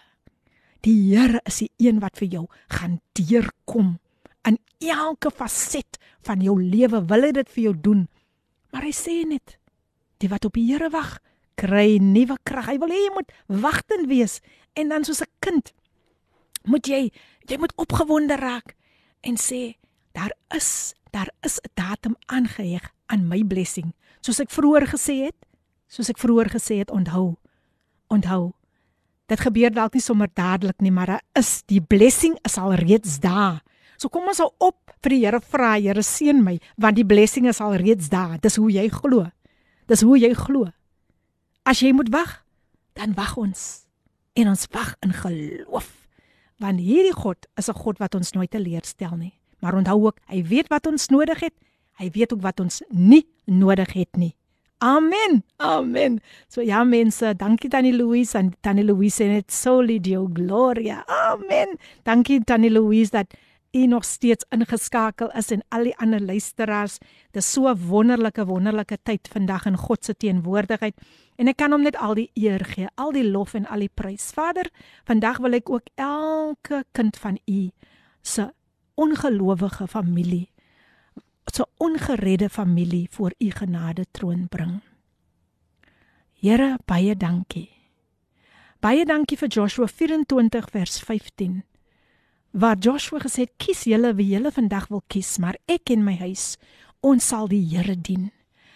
Die 0.86 0.96
Here 1.10 1.42
is 1.44 1.60
die 1.64 1.70
een 1.82 2.00
wat 2.00 2.18
vir 2.18 2.30
jou 2.38 2.46
gaan 2.72 3.00
deurkom 3.18 3.96
in 4.46 4.58
elke 4.80 5.32
faset 5.34 5.98
van 6.26 6.42
jou 6.42 6.56
lewe. 6.62 7.02
Wil 7.10 7.28
hy 7.28 7.32
dit 7.42 7.54
vir 7.56 7.62
jou 7.68 7.76
doen? 7.90 8.04
Maar 8.70 8.86
hy 8.86 8.94
sê 8.94 9.22
net 9.26 9.58
die 10.22 10.30
wat 10.32 10.46
op 10.46 10.54
die 10.56 10.68
Here 10.70 10.88
wag, 10.94 11.18
kry 11.58 11.98
nuwe 12.00 12.38
krag. 12.46 12.70
Hy 12.70 12.78
wil 12.80 12.94
hê 12.94 13.02
jy 13.02 13.12
moet 13.16 13.34
wagtend 13.50 14.06
wees 14.08 14.40
en 14.76 14.92
dan 14.92 15.04
soos 15.04 15.24
'n 15.24 15.32
kind 15.40 15.74
moet 16.66 16.86
jy 16.90 17.02
jy 17.50 17.58
moet 17.58 17.74
opgewonde 17.76 18.36
raak 18.36 18.74
en 19.20 19.36
sê 19.40 19.76
daar 20.16 20.32
is 20.54 20.94
daar 21.10 21.30
is 21.40 21.58
'n 21.58 21.70
datum 21.74 22.16
aangeheg 22.26 22.92
aan 23.06 23.28
my 23.28 23.44
blessing. 23.44 23.94
Soos 24.20 24.40
ek 24.40 24.50
vroeër 24.50 24.86
gesê 24.86 25.24
het, 25.24 25.38
soos 25.88 26.08
ek 26.08 26.18
vroeër 26.18 26.50
gesê 26.50 26.78
het, 26.78 26.90
onthou. 26.90 27.36
Onthou. 28.08 28.52
Dit 29.26 29.40
gebeur 29.40 29.70
dalk 29.70 29.92
nie 29.92 30.02
sommer 30.02 30.28
dadelik 30.34 30.80
nie, 30.80 30.90
maar 30.90 31.20
is 31.34 31.62
die 31.66 31.80
blessing 31.80 32.38
is 32.42 32.58
al 32.58 32.74
reeds 32.74 33.18
daar. 33.20 33.62
So 33.96 34.08
kom 34.08 34.28
ons 34.28 34.38
hou 34.38 34.52
op 34.58 34.92
vir 35.02 35.10
die 35.10 35.24
Here 35.24 35.40
vra, 35.40 35.74
Here 35.80 36.02
seën 36.02 36.42
my, 36.42 36.60
want 36.76 36.96
die 36.96 37.06
blessing 37.06 37.48
is 37.48 37.60
al 37.60 37.74
reeds 37.74 38.08
daar. 38.08 38.38
Dis 38.40 38.56
hoe 38.56 38.70
jy 38.70 38.88
glo. 38.88 39.26
Dis 39.86 40.00
hoe 40.00 40.18
jy 40.18 40.34
glo. 40.34 40.70
As 41.64 41.80
jy 41.80 41.92
moet 41.92 42.10
wag, 42.12 42.44
dan 42.94 43.14
wag 43.14 43.36
ons. 43.36 43.86
En 44.34 44.48
ons 44.48 44.66
wag 44.70 44.94
in 45.00 45.12
geloof. 45.12 46.05
Want 46.58 46.80
hierdie 46.80 47.12
God 47.12 47.46
is 47.56 47.68
'n 47.68 47.74
God 47.74 47.98
wat 47.98 48.14
ons 48.14 48.32
nooit 48.32 48.50
teleurstel 48.50 49.16
nie. 49.16 49.34
Maar 49.60 49.74
onthou 49.74 50.06
ook, 50.06 50.18
hy 50.26 50.42
weet 50.42 50.68
wat 50.68 50.86
ons 50.86 51.08
nodig 51.08 51.40
het. 51.40 51.54
Hy 51.98 52.10
weet 52.12 52.32
ook 52.32 52.42
wat 52.42 52.60
ons 52.60 52.82
nie 52.88 53.26
nodig 53.44 53.92
het 53.92 54.16
nie. 54.16 54.34
Amen. 54.78 55.42
Amen. 55.56 56.20
So 56.48 56.60
ja 56.60 56.84
mense, 56.84 57.34
dankie 57.36 57.70
Tannie 57.70 57.94
Louise 57.96 58.36
en 58.38 58.52
Tannie 58.60 58.84
Louise 58.84 59.24
en 59.24 59.32
dit 59.38 59.52
soli 59.52 60.00
dio 60.00 60.28
gloria. 60.32 61.04
Amen. 61.06 61.78
Dankie 62.04 62.44
Tannie 62.44 62.70
Louise 62.70 63.10
dat 63.10 63.32
u 63.76 63.86
nog 63.86 64.04
steeds 64.04 64.44
ingeskakel 64.48 65.30
is 65.36 65.50
en 65.52 65.62
al 65.68 65.84
die 65.84 65.96
ander 66.00 66.20
luisteraars. 66.20 66.98
Dis 67.30 67.52
so 67.52 67.68
'n 67.68 67.86
wonderlike 67.88 68.46
wonderlike 68.46 68.98
tyd 69.02 69.28
vandag 69.28 69.66
in 69.66 69.76
God 69.76 70.04
se 70.04 70.16
teenwoordigheid 70.16 70.94
en 71.36 71.48
ek 71.48 71.56
kan 71.56 71.72
hom 71.72 71.82
net 71.82 71.96
al 71.96 72.14
die 72.14 72.30
eer 72.34 72.64
gee, 72.64 72.88
al 72.94 73.12
die 73.12 73.30
lof 73.30 73.54
en 73.54 73.66
al 73.66 73.78
die 73.78 73.92
prys. 73.94 74.30
Vader, 74.32 74.70
vandag 75.04 75.38
wil 75.38 75.52
ek 75.52 75.70
ook 75.70 75.88
elke 75.94 76.84
kind 76.92 77.16
van 77.16 77.38
u 77.46 77.70
se 78.22 78.52
ongelowige 78.94 79.86
familie 79.86 80.48
so 81.54 81.64
ongeredde 81.76 82.48
familie 82.48 83.08
voor 83.10 83.34
u 83.38 83.50
genade 83.50 84.06
troon 84.10 84.48
bring. 84.48 84.80
Here, 86.32 86.78
baie 86.84 87.16
dankie. 87.16 87.70
Baie 88.80 89.04
dankie 89.04 89.38
vir 89.38 89.48
Joshua 89.48 89.86
24 89.86 90.70
vers 90.70 90.98
15. 91.00 91.62
Waar 92.56 92.78
Joshua 92.80 93.20
gesê 93.20 93.44
het: 93.44 93.52
"Kies 93.58 93.84
julle 93.84 94.14
wie 94.14 94.32
julle 94.32 94.50
vandag 94.50 94.88
wil 94.88 95.02
kies, 95.12 95.38
maar 95.38 95.58
ek 95.68 95.90
en 95.90 96.04
my 96.04 96.16
huis, 96.16 96.56
ons 97.02 97.26
sal 97.28 97.48
die 97.48 97.60
Here 97.60 97.94
dien." 98.00 98.30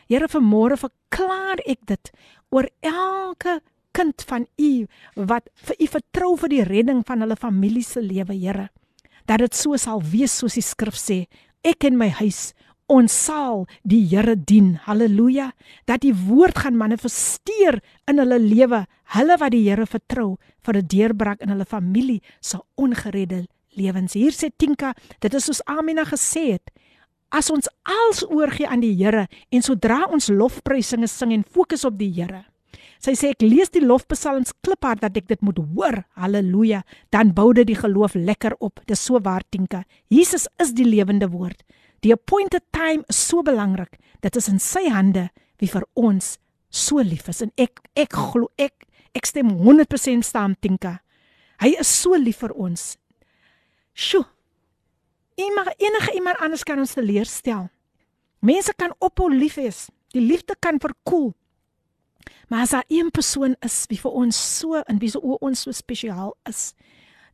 Here, 0.07 0.29
vanmôre 0.29 0.77
verklaar 0.77 1.63
ek 1.65 1.87
dit 1.87 2.11
oor 2.51 2.69
elke 2.83 3.61
kind 3.93 4.21
van 4.29 4.45
u 4.59 4.87
wat 5.15 5.49
vir 5.55 5.77
u 5.81 5.87
vertrou 5.87 6.37
vir 6.37 6.49
die 6.49 6.65
redding 6.65 7.01
van 7.07 7.21
hulle 7.21 7.37
familie 7.37 7.83
se 7.83 8.03
lewe, 8.03 8.35
Here. 8.35 8.69
Dat 9.25 9.39
dit 9.39 9.55
so 9.55 9.77
sal 9.77 10.03
wees 10.03 10.33
soos 10.37 10.55
die 10.55 10.63
skrif 10.63 10.99
sê, 11.01 11.25
ek 11.65 11.85
en 11.85 11.97
my 11.97 12.11
huis 12.21 12.53
ons 12.87 13.13
sal 13.13 13.65
die 13.83 14.05
Here 14.11 14.37
dien. 14.37 14.77
Halleluja. 14.85 15.53
Dat 15.87 16.03
die 16.03 16.13
woord 16.13 16.59
gaan 16.59 16.77
manifesteer 16.77 17.81
in 18.07 18.19
hulle 18.19 18.39
lewe. 18.39 18.85
Hulle 19.17 19.39
wat 19.41 19.53
die 19.53 19.65
Here 19.71 19.87
vertrou 19.87 20.37
vir 20.67 20.77
'n 20.77 20.87
deurbraak 20.87 21.41
in 21.41 21.49
hulle 21.49 21.65
familie 21.65 22.21
se 22.43 22.61
ongeredde 22.77 23.47
lewens. 23.79 24.17
Hier 24.19 24.35
sê 24.35 24.51
Tinka, 24.51 24.95
dit 25.21 25.35
is 25.35 25.47
soos 25.47 25.63
Amina 25.67 26.05
gesê 26.09 26.53
het. 26.55 26.71
As 27.31 27.51
ons 27.51 27.69
als 27.87 28.25
oorgie 28.27 28.67
aan 28.67 28.83
die 28.83 28.97
Here 28.99 29.29
en 29.55 29.63
sodra 29.63 30.07
ons 30.11 30.31
lofprysinge 30.33 31.09
sing 31.09 31.35
en 31.35 31.45
fokus 31.47 31.85
op 31.87 31.99
die 31.99 32.11
Here. 32.17 32.45
Sy 33.01 33.15
sê 33.17 33.31
ek 33.33 33.45
lees 33.45 33.71
die 33.73 33.81
lofpsalms 33.81 34.53
kliphard 34.61 35.01
dat 35.01 35.17
ek 35.17 35.31
dit 35.31 35.41
moet 35.47 35.61
hoor. 35.73 36.03
Halleluja. 36.21 36.83
Dan 37.15 37.33
bou 37.37 37.49
dit 37.57 37.71
die 37.71 37.79
geloof 37.79 38.17
lekker 38.19 38.59
op. 38.61 38.83
Dis 38.87 39.01
so 39.07 39.21
waar 39.25 39.47
Tinka. 39.49 39.85
Jesus 40.13 40.49
is 40.61 40.75
die 40.77 40.85
lewende 40.85 41.31
woord. 41.33 41.63
Die 42.05 42.13
appointed 42.13 42.65
time 42.73 43.05
is 43.09 43.17
so 43.17 43.43
belangrik. 43.43 43.97
Dit 44.21 44.37
is 44.37 44.49
in 44.53 44.61
sy 44.61 44.89
hande 44.93 45.31
wie 45.61 45.69
vir 45.69 45.87
ons 45.97 46.37
so 46.71 47.03
lief 47.03 47.27
is 47.29 47.43
en 47.43 47.51
ek 47.59 47.81
ek 47.99 48.15
glo 48.15 48.47
ek 48.61 48.87
ek 49.17 49.27
stem 49.27 49.51
100% 49.59 50.25
saam 50.25 50.55
Tinka. 50.61 51.01
Hy 51.61 51.75
is 51.81 51.89
so 51.91 52.17
lief 52.17 52.45
vir 52.45 52.55
ons. 52.55 53.00
Sjoe. 54.01 54.25
Iemand 55.35 55.75
enige 55.77 56.13
iemand 56.15 56.39
anders 56.39 56.63
kan 56.65 56.79
ons 56.79 56.93
teleurstel. 56.97 57.69
Mense 58.41 58.73
kan 58.77 58.95
ophou 58.99 59.29
lief 59.29 59.59
wees. 59.61 59.89
Die 60.15 60.23
liefde 60.25 60.57
kan 60.59 60.81
verkoel. 60.81 61.35
Maar 62.49 62.61
as 62.65 62.73
daar 62.73 62.85
een 62.89 63.11
persoon 63.11 63.57
is 63.61 63.85
wie 63.89 64.01
vir 64.01 64.15
ons 64.23 64.39
so 64.59 64.81
in 64.89 64.99
wie 65.03 65.11
se 65.13 65.21
oë 65.21 65.37
ons 65.45 65.65
so 65.67 65.73
spesiaal 65.77 66.33
is, 66.49 66.73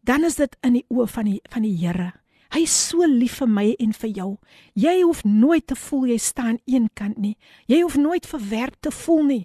dan 0.03 0.27
is 0.27 0.39
dit 0.41 0.57
in 0.67 0.81
die 0.81 0.85
oë 0.91 1.07
van 1.15 1.31
die 1.31 1.39
van 1.53 1.63
die 1.63 1.75
Here. 1.79 2.13
Hy 2.55 2.65
is 2.67 2.75
so 2.89 3.07
lief 3.07 3.39
vir 3.41 3.51
my 3.51 3.67
en 3.83 3.95
vir 3.95 4.11
jou. 4.19 4.31
Jy 4.75 4.95
hoef 5.05 5.23
nooit 5.25 5.67
te 5.67 5.79
voel 5.79 6.11
jy 6.11 6.19
staan 6.23 6.59
een 6.67 6.89
kant 6.99 7.19
nie. 7.19 7.37
Jy 7.71 7.83
hoef 7.85 7.95
nooit 7.95 8.27
verwerp 8.27 8.75
te 8.81 8.91
voel 9.05 9.23
nie. 9.31 9.45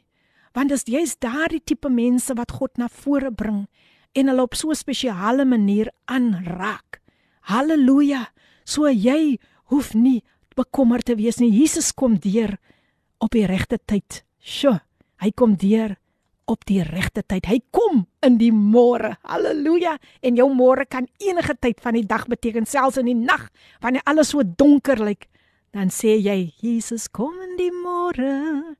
Want 0.57 0.73
dis 0.73 0.89
jy's 0.89 1.13
daardie 1.21 1.61
tipe 1.61 1.89
mense 1.89 2.33
wat 2.33 2.57
God 2.57 2.81
na 2.81 2.89
vore 2.89 3.29
bring 3.31 3.67
en 4.17 4.33
hulle 4.33 4.41
op 4.41 4.57
so 4.57 4.69
'n 4.69 4.75
spesiale 4.75 5.45
manier 5.45 5.93
aanraak. 6.05 7.00
Halleluja. 7.49 8.27
So 8.65 8.89
jy 8.89 9.39
hoef 9.71 9.93
nie 9.95 10.21
bekommerd 10.57 11.07
te 11.09 11.15
wees 11.17 11.39
nie. 11.41 11.51
Jesus 11.53 11.91
kom 11.95 12.19
deur 12.21 12.57
op 13.21 13.33
die 13.35 13.47
regte 13.49 13.79
tyd. 13.79 14.23
Sjoe, 14.41 14.79
hy 15.21 15.31
kom 15.37 15.55
deur 15.59 15.95
op 16.51 16.65
die 16.67 16.81
regte 16.83 17.23
tyd. 17.23 17.47
Hy 17.47 17.61
kom 17.73 18.05
in 18.25 18.37
die 18.41 18.51
môre. 18.51 19.15
Halleluja. 19.27 19.97
En 20.25 20.37
jou 20.39 20.49
môre 20.53 20.85
kan 20.89 21.07
enige 21.23 21.55
tyd 21.61 21.81
van 21.83 21.97
die 21.97 22.05
dag 22.07 22.27
beteken, 22.31 22.67
selfs 22.67 22.99
in 23.01 23.09
die 23.09 23.17
nag, 23.17 23.47
wanneer 23.81 24.05
alles 24.09 24.33
so 24.33 24.43
donker 24.43 24.99
lyk. 25.01 25.29
Dan 25.71 25.93
sê 25.93 26.17
jy, 26.19 26.51
Jesus 26.59 27.07
kom 27.07 27.37
in 27.45 27.55
die 27.59 27.71
môre. 27.71 28.75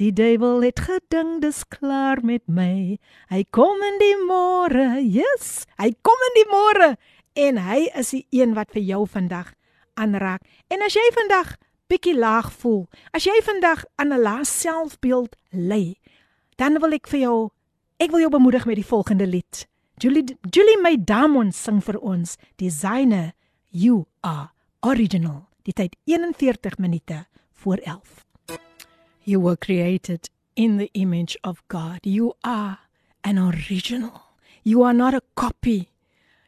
Die 0.00 0.08
duiwel 0.16 0.64
het 0.64 0.80
gedink 0.80 1.42
dis 1.44 1.60
klaar 1.68 2.22
met 2.24 2.42
my. 2.48 2.96
Hy 3.30 3.42
kom 3.52 3.82
in 3.84 3.98
die 4.00 4.16
môre. 4.24 4.86
Yes, 5.04 5.66
hy 5.78 5.92
kom 6.00 6.24
in 6.30 6.38
die 6.40 6.48
môre 6.50 6.88
en 7.32 7.58
hy 7.58 7.88
is 7.98 8.10
die 8.10 8.26
een 8.30 8.54
wat 8.54 8.70
vir 8.72 8.82
jou 8.82 9.06
vandag 9.08 9.52
aanraak. 9.94 10.42
En 10.68 10.82
as 10.82 10.94
jy 10.96 11.04
vandag 11.14 11.56
bietjie 11.92 12.16
laag 12.16 12.52
voel, 12.52 12.86
as 13.12 13.24
jy 13.28 13.36
vandag 13.44 13.84
aan 13.96 14.12
'n 14.12 14.22
lae 14.22 14.44
selfbeeld 14.44 15.36
ly, 15.50 15.96
dan 16.56 16.80
wil 16.80 16.92
ek 16.92 17.06
vir 17.06 17.20
jou 17.20 17.50
ek 17.98 18.10
wil 18.10 18.20
jou 18.20 18.30
bemoedig 18.30 18.66
met 18.66 18.76
die 18.76 18.86
volgende 18.86 19.26
lied. 19.26 19.66
Julie 19.96 20.24
Julie 20.50 20.80
my 20.82 20.96
Damon 20.96 21.52
sing 21.52 21.80
vir 21.80 21.98
ons 22.00 22.36
Designer 22.56 23.32
You 23.70 24.06
Are 24.20 24.50
Original. 24.80 25.48
Die 25.62 25.72
tyd 25.72 25.96
41 26.04 26.78
minute 26.78 27.26
voor 27.52 27.76
11. 27.76 28.24
You 29.24 29.40
were 29.40 29.56
created 29.56 30.30
in 30.54 30.78
the 30.78 30.88
image 30.92 31.38
of 31.42 31.62
God. 31.68 31.98
You 32.02 32.34
are 32.40 32.78
an 33.20 33.38
original. 33.38 34.22
You 34.62 34.82
are 34.82 34.94
not 34.94 35.14
a 35.14 35.20
copy. 35.34 35.91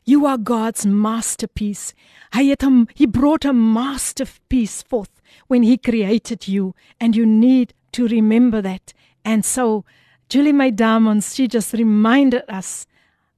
You 0.06 0.26
are 0.26 0.36
God's 0.36 0.84
masterpiece. 0.84 1.94
Hy 2.36 2.50
het 2.50 2.62
hom 2.62 2.88
he 2.92 3.06
brought 3.06 3.46
a 3.48 3.54
masterpiece 3.54 4.82
forth 4.84 5.22
when 5.48 5.62
he 5.62 5.78
created 5.78 6.46
you 6.46 6.74
and 7.00 7.16
you 7.16 7.24
need 7.24 7.72
to 7.92 8.06
remember 8.06 8.60
that. 8.60 8.92
And 9.24 9.44
so 9.44 9.84
Julie 10.28 10.52
May 10.52 10.72
Diamonds 10.72 11.34
she 11.34 11.48
just 11.48 11.72
reminded 11.72 12.44
us 12.50 12.84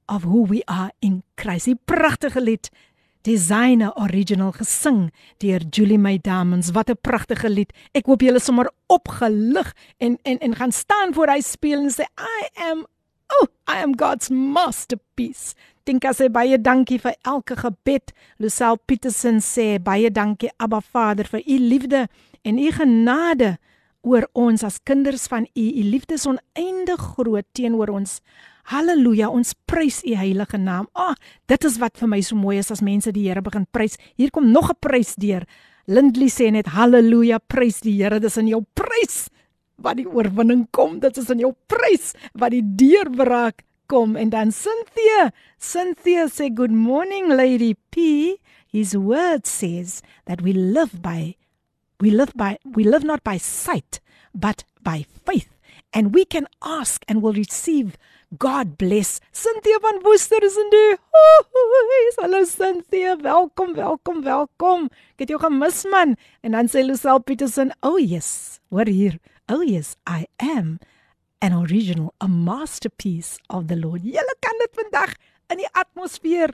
of 0.09 0.23
who 0.23 0.43
we 0.43 0.61
are 0.67 0.91
in 0.99 1.23
Christ. 1.37 1.67
Die 1.67 1.79
pragtige 1.87 2.43
lied 2.43 2.69
Designer 3.23 3.93
Original 3.95 4.51
gesing 4.51 5.11
deur 5.39 5.63
Julie 5.71 5.97
May 5.97 6.17
Diamonds. 6.17 6.73
Wat 6.75 6.89
'n 6.89 6.99
pragtige 6.99 7.49
lied. 7.49 7.71
Ek 7.95 8.11
hoop 8.11 8.21
julle 8.21 8.43
sommer 8.43 8.67
opgelig 8.87 9.71
en 9.99 10.19
en 10.23 10.37
en 10.39 10.55
gaan 10.55 10.71
staan 10.71 11.13
voor 11.13 11.31
hy 11.31 11.39
speel 11.39 11.79
en 11.79 11.91
sê 11.91 12.03
I 12.19 12.47
am 12.55 12.85
oh, 13.39 13.47
I 13.67 13.79
am 13.83 13.95
God's 13.95 14.29
masterpiece. 14.29 15.55
Dink 15.87 16.03
as 16.03 16.17
hy 16.19 16.27
baie 16.27 16.57
dankie 16.59 16.97
vir 16.99 17.13
elke 17.23 17.55
gebed. 17.55 18.11
Lucelle 18.43 18.75
Petersen 18.89 19.37
sê 19.39 19.77
baie 19.79 20.09
dankie 20.11 20.49
Abba 20.59 20.81
Vader 20.83 21.29
vir 21.31 21.45
u 21.47 21.59
liefde 21.63 22.01
en 22.43 22.57
u 22.59 22.71
genade 22.75 23.53
oor 24.03 24.27
ons 24.35 24.65
as 24.67 24.81
kinders 24.83 25.29
van 25.31 25.47
u. 25.47 25.63
U 25.63 25.83
liefde 25.87 26.17
is 26.19 26.27
oneindig 26.27 26.99
groot 27.15 27.47
teenoor 27.55 27.93
ons. 27.95 28.17
Halleluja, 28.67 29.29
ons 29.31 29.53
prys 29.63 30.01
u 30.03 30.17
heilige 30.19 30.59
naam. 30.59 30.89
Ah, 30.91 31.13
oh, 31.13 31.37
dit 31.47 31.69
is 31.69 31.79
wat 31.79 31.95
vir 31.95 32.11
my 32.11 32.19
so 32.19 32.35
mooi 32.35 32.57
is 32.59 32.71
as 32.75 32.83
mense 32.83 33.13
die 33.15 33.29
Here 33.29 33.41
begin 33.45 33.63
prys. 33.71 33.95
Hier 34.19 34.31
kom 34.31 34.51
nog 34.51 34.67
'n 34.69 34.79
prys 34.83 35.15
deur. 35.15 35.47
Lindley 35.87 36.27
sê 36.27 36.51
net 36.51 36.67
halleluja, 36.67 37.39
prys 37.39 37.79
die 37.79 37.95
Here. 38.03 38.19
Dis 38.19 38.37
in 38.37 38.47
jou 38.47 38.65
prys 38.75 39.29
wat 39.77 39.95
die 39.95 40.07
oorwinning 40.07 40.67
kom. 40.71 40.99
Dit 40.99 41.17
is 41.17 41.29
in 41.29 41.39
jou 41.39 41.53
prys 41.67 42.13
wat 42.33 42.51
die 42.51 42.63
deurbraak 42.63 43.63
kom. 43.87 44.15
En 44.15 44.29
dan 44.29 44.51
Cynthia, 44.51 45.31
Cynthia 45.57 46.27
sê 46.27 46.51
good 46.53 46.71
morning 46.71 47.31
lady 47.31 47.75
P. 47.91 48.37
His 48.67 48.93
word 48.95 49.47
says 49.47 50.01
that 50.25 50.41
we 50.43 50.53
live 50.53 51.01
by 51.01 51.35
we 51.99 52.11
live 52.11 52.35
by 52.35 52.57
we 52.63 52.83
live 52.83 53.03
not 53.03 53.23
by 53.23 53.37
sight 53.39 53.99
but 54.35 54.63
by 54.83 55.05
faith. 55.25 55.49
And 55.93 56.13
we 56.13 56.25
can 56.25 56.47
ask 56.61 57.03
and 57.07 57.23
will 57.23 57.33
receive 57.33 57.97
God 58.37 58.77
bless. 58.77 59.21
Cynthia 59.31 59.79
van 59.79 60.03
Woester 60.03 60.43
is 60.43 60.57
in 60.59 60.69
die. 60.69 60.97
Hallo 62.19 62.43
Cynthia, 62.43 63.15
welkom, 63.23 63.73
welkom, 63.73 64.21
welkom. 64.23 64.89
Ek 65.15 65.23
het 65.23 65.31
jou 65.31 65.39
gemis 65.39 65.85
man. 65.87 66.17
En 66.43 66.59
dan 66.59 66.67
sê 66.67 66.83
Lucille 66.83 67.23
Petersen, 67.23 67.71
"Oh 67.81 67.95
yes, 67.95 68.59
hoor 68.69 68.91
hier. 68.91 69.15
Oh 69.47 69.63
yes, 69.63 69.95
I 70.03 70.27
am 70.43 70.79
an 71.41 71.53
original, 71.53 72.13
a 72.21 72.27
masterpiece 72.27 73.39
of 73.49 73.67
the 73.67 73.77
Lord." 73.77 74.03
Julle 74.03 74.35
kan 74.39 74.57
dit 74.59 74.73
vandag 74.81 75.15
in 75.49 75.57
die 75.57 75.71
atmosfeer 75.71 76.53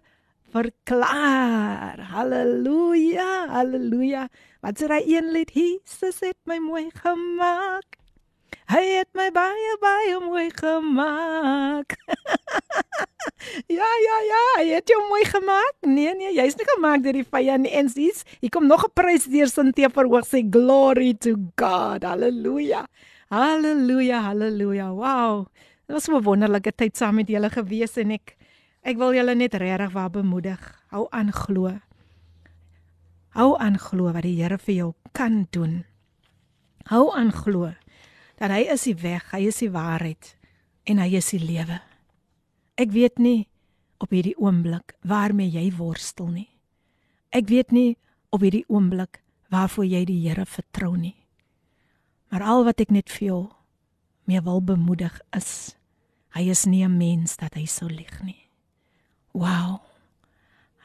verklaar. 0.53 1.99
Halleluja, 2.13 3.47
halleluja. 3.49 4.27
Wat 4.61 4.79
sê 4.79 4.89
hy 4.91 5.01
een 5.17 5.33
lied? 5.33 5.51
Jesus 5.57 6.21
het 6.21 6.39
my 6.49 6.59
mooi 6.61 6.87
gemaak. 6.93 7.97
Hy 8.71 8.83
het 8.99 9.09
my 9.17 9.27
baie 9.33 9.73
baie 9.81 10.19
mooi 10.23 10.47
gemaak. 10.55 11.95
ja, 13.77 13.89
ja, 14.05 14.17
ja, 14.29 14.43
hy 14.59 14.67
het 14.71 14.93
jou 14.93 15.01
mooi 15.09 15.23
gemaak. 15.27 15.73
Nee, 15.89 16.13
nee, 16.15 16.31
jy's 16.37 16.55
nie 16.59 16.67
gemaak 16.75 17.03
deur 17.03 17.17
die 17.17 17.27
vyand 17.27 17.65
nie. 17.65 17.73
En 17.75 17.89
sies, 17.91 18.23
hier 18.39 18.53
kom 18.53 18.69
nog 18.69 18.85
'n 18.87 18.93
prys 18.95 19.27
deur 19.27 19.51
Sintia 19.51 19.89
verhoog 19.89 20.29
sê 20.29 20.45
glory 20.45 21.13
to 21.13 21.35
God. 21.59 22.07
Halleluja. 22.07 22.85
Halleluja, 23.33 24.21
halleluja. 24.21 24.91
Wow. 24.93 25.47
Dit 25.87 25.95
was 25.95 26.07
'n 26.07 26.21
wonderlike 26.21 26.71
tyd 26.75 26.97
saam 26.97 27.15
met 27.15 27.27
julle 27.27 27.49
gewees 27.49 27.97
en 27.97 28.11
ek 28.11 28.37
ek 28.81 28.97
wil 28.97 29.13
julle 29.13 29.35
net 29.35 29.53
regtig 29.53 29.91
waar 29.91 30.09
bemoedig. 30.09 30.61
Hou 30.87 31.07
aan 31.09 31.31
glo. 31.31 31.79
Hou 33.29 33.57
aan 33.57 33.79
glo 33.79 34.13
wat 34.13 34.21
die 34.21 34.37
Here 34.41 34.57
vir 34.57 34.75
jou 34.75 34.93
kan 35.11 35.47
doen. 35.49 35.83
Hou 36.85 37.09
aan 37.15 37.31
glo 37.31 37.73
dat 38.37 38.51
hy 38.51 38.69
is 38.69 38.83
die 38.83 38.95
weg, 38.95 39.31
hy 39.31 39.47
is 39.47 39.57
die 39.57 39.71
waarheid 39.71 40.37
en 40.85 40.97
hy 40.97 41.15
is 41.15 41.29
die 41.29 41.39
lewe. 41.39 41.81
Ek 42.77 42.91
weet 42.91 43.17
nie 43.17 43.47
op 43.97 44.09
hierdie 44.09 44.37
oomblik 44.37 44.93
waarmee 45.01 45.49
jy 45.49 45.73
worstel 45.75 46.27
nie. 46.27 46.49
Ek 47.31 47.47
weet 47.49 47.71
nie 47.71 47.97
op 48.29 48.41
hierdie 48.41 48.65
oomblik 48.67 49.23
waarvoor 49.49 49.85
jy 49.85 50.05
die 50.05 50.21
Here 50.29 50.45
vertrou 50.45 50.95
nie. 50.97 51.22
Maar 52.33 52.43
al 52.49 52.63
wat 52.65 52.81
ek 52.81 52.89
net 52.89 53.11
vir 53.13 53.27
jou 53.27 53.41
mee 54.25 54.41
wil 54.41 54.63
bemoedig 54.65 55.19
is 55.37 55.75
hy 56.33 56.47
is 56.49 56.63
nie 56.65 56.81
'n 56.81 56.97
mens 56.97 57.37
dat 57.37 57.53
hy 57.53 57.65
sou 57.69 57.85
lieg 57.85 58.23
nie. 58.23 58.49
Wow. 59.33 59.85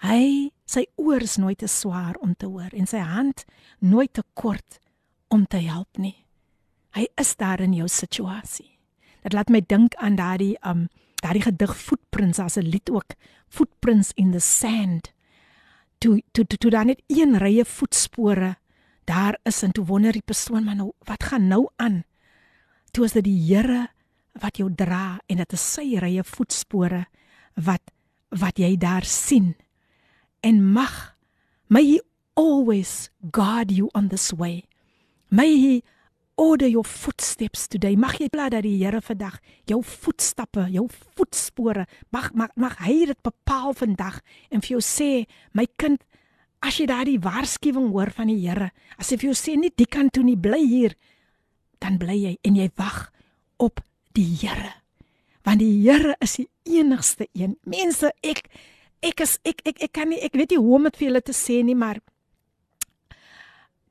Hy 0.05 0.53
sy 0.66 0.85
oor 0.97 1.23
is 1.23 1.39
nooit 1.41 1.59
te 1.59 1.66
swaar 1.66 2.20
om 2.20 2.35
te 2.37 2.47
hoor 2.47 2.69
en 2.73 2.87
sy 2.87 2.99
hand 2.99 3.47
nooit 3.81 4.12
te 4.12 4.23
kort 4.35 4.79
om 5.29 5.47
te 5.47 5.57
help 5.57 5.97
nie. 5.97 6.27
Hy 6.93 7.09
is 7.16 7.37
daar 7.37 7.61
in 7.61 7.73
jou 7.73 7.89
situasie. 7.89 8.79
Dit 9.23 9.33
laat 9.33 9.49
my 9.49 9.61
dink 9.61 9.95
aan 9.95 10.16
daardie 10.16 10.59
um 10.62 10.89
daardie 11.15 11.43
gedig 11.43 11.77
Footprints 11.77 12.39
as 12.39 12.59
'n 12.59 12.69
lied 12.69 12.91
ook, 12.91 13.16
Footprints 13.49 14.12
in 14.16 14.33
the 14.33 14.41
Sand. 14.41 15.12
Toe 15.99 16.23
toe 16.33 16.45
toe, 16.45 16.59
toe 16.59 16.70
daar 16.70 16.85
net 16.85 17.03
een 17.07 17.39
rye 17.39 17.65
voetspore 17.65 18.57
daar 19.09 19.39
is 19.48 19.62
en 19.64 19.72
toe 19.72 19.85
wonder 19.89 20.12
die 20.12 20.24
persoon 20.24 20.66
maar 20.66 20.76
nou 20.78 20.93
wat 21.09 21.24
gaan 21.30 21.48
nou 21.48 21.66
aan? 21.76 22.02
Toe 22.93 23.05
is 23.09 23.16
dit 23.16 23.24
die 23.24 23.40
Here 23.48 23.89
wat 24.39 24.60
jou 24.60 24.68
dra 24.74 25.18
en 25.26 25.40
dit 25.40 25.52
is 25.56 25.64
sy 25.74 25.97
rye 26.01 26.24
voetspore 26.24 27.06
wat 27.56 27.94
wat 28.28 28.60
jy 28.60 28.76
daar 28.76 29.06
sien. 29.09 29.55
En 30.44 30.60
mag 30.72 31.16
may 31.66 31.85
he 31.85 32.01
always 32.36 33.10
guard 33.32 33.72
you 33.72 33.89
on 33.94 34.09
this 34.09 34.32
way. 34.32 34.64
May 35.30 35.56
he 35.56 35.82
order 36.39 36.68
your 36.68 36.85
footsteps 36.85 37.66
today. 37.66 37.97
Mag 37.97 38.20
jy 38.22 38.28
bly 38.30 38.47
dat 38.55 38.62
die 38.64 38.76
Here 38.78 39.01
vandag 39.02 39.40
jou 39.68 39.80
voetstappe, 39.82 40.68
jou 40.70 40.86
voetspore 41.18 41.89
mag 42.14 42.30
mag 42.39 42.55
mag 42.56 42.78
hy 42.86 43.09
dit 43.10 43.20
bepaal 43.26 43.74
vandag 43.76 44.20
en 44.55 44.62
vir 44.62 44.76
jou 44.76 44.82
sê, 44.85 45.10
my 45.52 45.66
kind, 45.80 46.05
as 46.64 46.78
jy 46.80 46.86
daardie 46.90 47.20
waarskuwing 47.22 47.90
hoor 47.93 48.10
van 48.14 48.30
die 48.32 48.40
Here, 48.43 48.72
as 48.98 49.12
hy 49.12 49.18
vir 49.20 49.30
jou 49.30 49.39
sê 49.39 49.56
nie 49.59 49.70
die 49.76 49.86
kant 49.86 50.12
toe 50.16 50.24
nie, 50.26 50.36
bly 50.36 50.60
hier, 50.66 50.97
dan 51.82 51.98
bly 51.98 52.16
jy 52.16 52.35
en 52.44 52.59
jy 52.59 52.68
wag 52.78 53.09
op 53.62 53.82
die 54.18 54.26
Here. 54.40 54.74
Want 55.47 55.62
die 55.62 55.72
Here 55.85 56.16
is 56.24 56.39
die 56.40 56.48
enigste 56.78 57.28
een. 57.32 57.56
Mense, 57.64 58.12
ek 58.22 58.47
ek 59.02 59.22
is 59.22 59.39
ek 59.47 59.62
ek 59.68 59.82
ek 59.86 59.93
kan 59.94 60.10
nie 60.10 60.18
ek 60.26 60.35
weet 60.35 60.51
nie 60.51 60.62
hoe 60.62 60.74
om 60.76 60.89
dit 60.89 60.97
vir 60.98 61.09
julle 61.09 61.22
te 61.22 61.36
sê 61.36 61.60
nie, 61.62 61.78
maar 61.78 62.01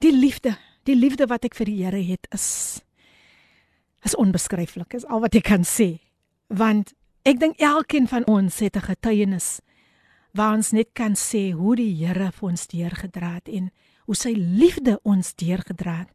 die 0.03 0.11
liefde 0.11 0.57
die 0.87 0.95
liefde 0.95 1.27
wat 1.27 1.43
ek 1.47 1.55
vir 1.57 1.67
die 1.67 1.79
Here 1.83 2.03
het 2.03 2.27
is 2.35 2.81
is 4.05 4.15
onbeskryflik. 4.15 4.93
Is 4.95 5.07
al 5.07 5.23
wat 5.23 5.35
ek 5.35 5.47
kan 5.49 5.65
sê. 5.67 5.97
Want 6.47 6.93
ek 7.27 7.41
dink 7.41 7.59
elkeen 7.59 8.07
van 8.07 8.23
ons 8.27 8.59
het 8.63 8.77
'n 8.77 8.87
getuienis 8.87 9.59
waar 10.31 10.57
ons 10.57 10.71
net 10.71 10.93
kan 10.93 11.15
sê 11.15 11.51
hoe 11.51 11.75
die 11.75 11.93
Here 11.95 12.31
vir 12.31 12.49
ons 12.49 12.67
deurgedra 12.67 13.33
het 13.37 13.49
en 13.49 13.71
hoe 14.05 14.15
sy 14.15 14.33
liefde 14.35 14.99
ons 15.03 15.33
deurgedra 15.35 16.03
het. 16.03 16.13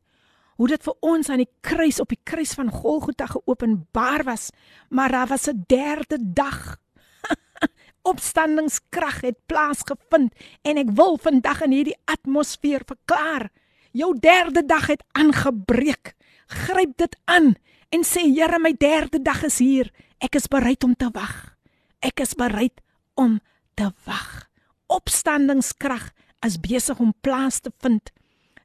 Hoe 0.57 0.69
dit 0.69 0.85
vir 0.85 0.95
ons 1.01 1.31
aan 1.33 1.43
die 1.43 1.51
kruis 1.65 1.99
op 2.01 2.13
die 2.13 2.21
kruis 2.25 2.53
van 2.55 2.71
Golgotha 2.71 3.27
geopenbaar 3.27 4.25
was, 4.29 4.51
maar 4.91 5.11
daar 5.11 5.27
was 5.27 5.49
'n 5.49 5.65
derde 5.67 6.19
dag. 6.21 6.77
Opstandingskrag 8.13 9.21
het 9.21 9.39
plaasgevind 9.47 10.33
en 10.63 10.77
ek 10.77 10.91
wil 10.91 11.19
vandag 11.19 11.63
in 11.63 11.73
hierdie 11.73 12.01
atmosfeer 12.05 12.83
verklaar 12.87 13.51
jou 13.93 14.19
derde 14.19 14.65
dag 14.67 14.87
het 14.87 15.05
aangebreek. 15.13 16.15
Gryp 16.47 16.97
dit 16.97 17.17
aan 17.25 17.55
en 17.93 18.05
sê 18.05 18.25
Here, 18.25 18.59
my 18.59 18.73
derde 18.73 19.23
dag 19.23 19.45
is 19.45 19.59
hier. 19.59 19.93
Ek 20.19 20.35
is 20.35 20.49
bereid 20.49 20.85
om 20.85 20.95
te 20.97 21.11
wag. 21.13 21.57
Ek 22.01 22.21
is 22.21 22.35
bereid 22.35 22.81
om 23.15 23.41
te 23.75 23.91
wag. 24.05 24.49
Opstandingskrag 24.87 26.11
is 26.47 26.61
besig 26.61 26.99
om 26.99 27.15
plaas 27.21 27.61
te 27.61 27.73
vind. 27.79 28.13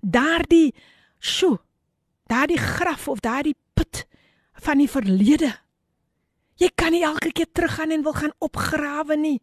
Daardie 0.02 0.74
sjo, 1.20 1.58
daardie 2.28 2.60
graf 2.60 3.08
of 3.08 3.20
daardie 3.20 3.56
put 3.74 4.06
van 4.64 4.78
die 4.82 4.90
verlede. 4.90 5.54
Jy 6.58 6.72
kan 6.76 6.92
nie 6.92 7.04
elke 7.06 7.32
keer 7.32 7.50
teruggaan 7.52 7.94
en 7.94 8.04
wil 8.04 8.18
gaan 8.18 8.34
opgrawe 8.42 9.18
nie. 9.18 9.38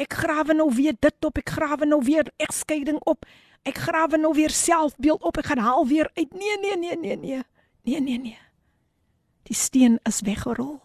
Ek 0.00 0.16
grawe 0.16 0.54
nou 0.56 0.70
weer 0.74 0.96
dit 0.98 1.24
op, 1.24 1.38
ek 1.38 1.52
grawe 1.54 1.86
nou 1.86 2.00
weer 2.04 2.30
egskeiding 2.40 2.98
op. 3.06 3.26
Ek 3.68 3.76
grawe 3.76 4.16
nou 4.16 4.32
weer 4.34 4.50
selfbeeld 4.50 5.22
op. 5.22 5.36
Ek 5.36 5.50
gaan 5.52 5.60
haal 5.60 5.86
weer 5.86 6.08
uit. 6.14 6.32
Nee, 6.32 6.56
nee, 6.60 6.76
nee, 6.76 6.96
nee, 6.96 7.16
nee. 7.16 7.42
Nee, 7.84 8.00
nee, 8.00 8.18
nee. 8.18 8.38
Die 9.48 9.56
steen 9.56 9.98
is 10.08 10.20
weggerol. 10.24 10.80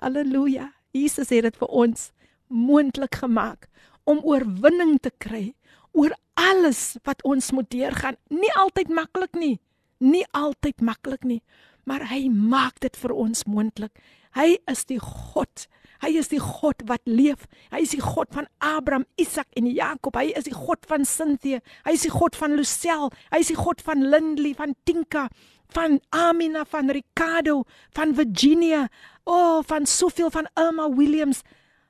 Halleluja. 0.00 0.72
Jesus 0.92 1.28
het 1.32 1.46
dit 1.48 1.56
vir 1.56 1.68
ons 1.68 2.10
moontlik 2.48 3.20
gemaak 3.22 3.68
om 4.08 4.20
oorwinning 4.24 4.98
te 5.02 5.12
kry 5.20 5.52
oor 5.92 6.14
alles 6.38 6.96
wat 7.04 7.22
ons 7.26 7.50
moet 7.52 7.70
deurgaan. 7.70 8.16
Nie 8.30 8.52
altyd 8.56 8.92
maklik 8.94 9.34
nie. 9.38 9.56
Nie 9.98 10.24
altyd 10.36 10.80
maklik 10.80 11.24
nie, 11.26 11.40
maar 11.84 12.06
hy 12.12 12.28
maak 12.30 12.78
dit 12.84 12.94
vir 12.96 13.14
ons 13.18 13.44
moontlik. 13.50 13.98
Hy 14.38 14.54
is 14.70 14.84
die 14.86 15.00
God. 15.02 15.66
Hy 15.98 16.12
is 16.20 16.30
die 16.30 16.38
God 16.38 16.84
wat 16.86 17.02
leef. 17.10 17.48
Hy 17.72 17.82
is 17.82 17.96
die 17.96 18.02
God 18.02 18.30
van 18.36 18.46
Abraham, 18.62 19.08
Isak 19.18 19.50
en 19.58 19.66
Jakob. 19.66 20.14
Hy 20.14 20.30
is 20.38 20.46
die 20.46 20.54
God 20.54 20.86
van 20.86 21.06
Cynthia. 21.08 21.58
Hy 21.88 21.96
is 21.98 22.06
die 22.06 22.14
God 22.14 22.38
van 22.38 22.54
Lucelle. 22.54 23.10
Hy 23.32 23.42
is 23.42 23.50
die 23.50 23.58
God 23.58 23.82
van 23.82 24.06
Lindley, 24.06 24.54
van 24.54 24.76
Tinka, 24.86 25.26
van 25.74 25.98
Amina, 26.14 26.62
van 26.70 26.92
Ricardo, 26.94 27.64
van 27.98 28.14
Virginia. 28.14 28.86
O, 29.26 29.34
oh, 29.34 29.64
van 29.66 29.90
soveel 29.90 30.30
van 30.30 30.46
Irma 30.54 30.86
Williams. 30.94 31.42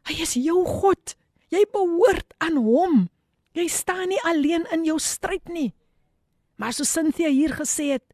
Hy 0.08 0.16
is 0.24 0.34
jou 0.40 0.62
God. 0.64 1.14
Jy 1.52 1.64
behoort 1.72 2.32
aan 2.44 2.56
hom. 2.60 3.08
Jy 3.56 3.66
staan 3.72 4.08
nie 4.12 4.20
alleen 4.28 4.64
in 4.72 4.86
jou 4.86 4.98
stryd 5.02 5.48
nie. 5.52 5.72
Maar 6.58 6.74
so 6.74 6.86
Cynthia 6.88 7.30
hier 7.30 7.54
gesê 7.54 7.92
het, 7.96 8.04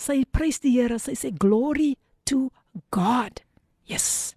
sy 0.00 0.24
prys 0.24 0.58
die 0.64 0.72
Here, 0.74 0.98
sy 0.98 1.14
sê 1.18 1.30
glory 1.30 1.94
to 2.26 2.50
God. 2.94 3.44
Yes. 3.86 4.34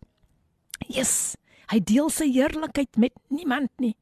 Yes. 0.88 1.36
Hy 1.72 1.80
deel 1.84 2.12
sy 2.14 2.30
heerlikheid 2.32 3.00
met 3.02 3.16
niemand 3.34 3.72
nie. 3.82 3.96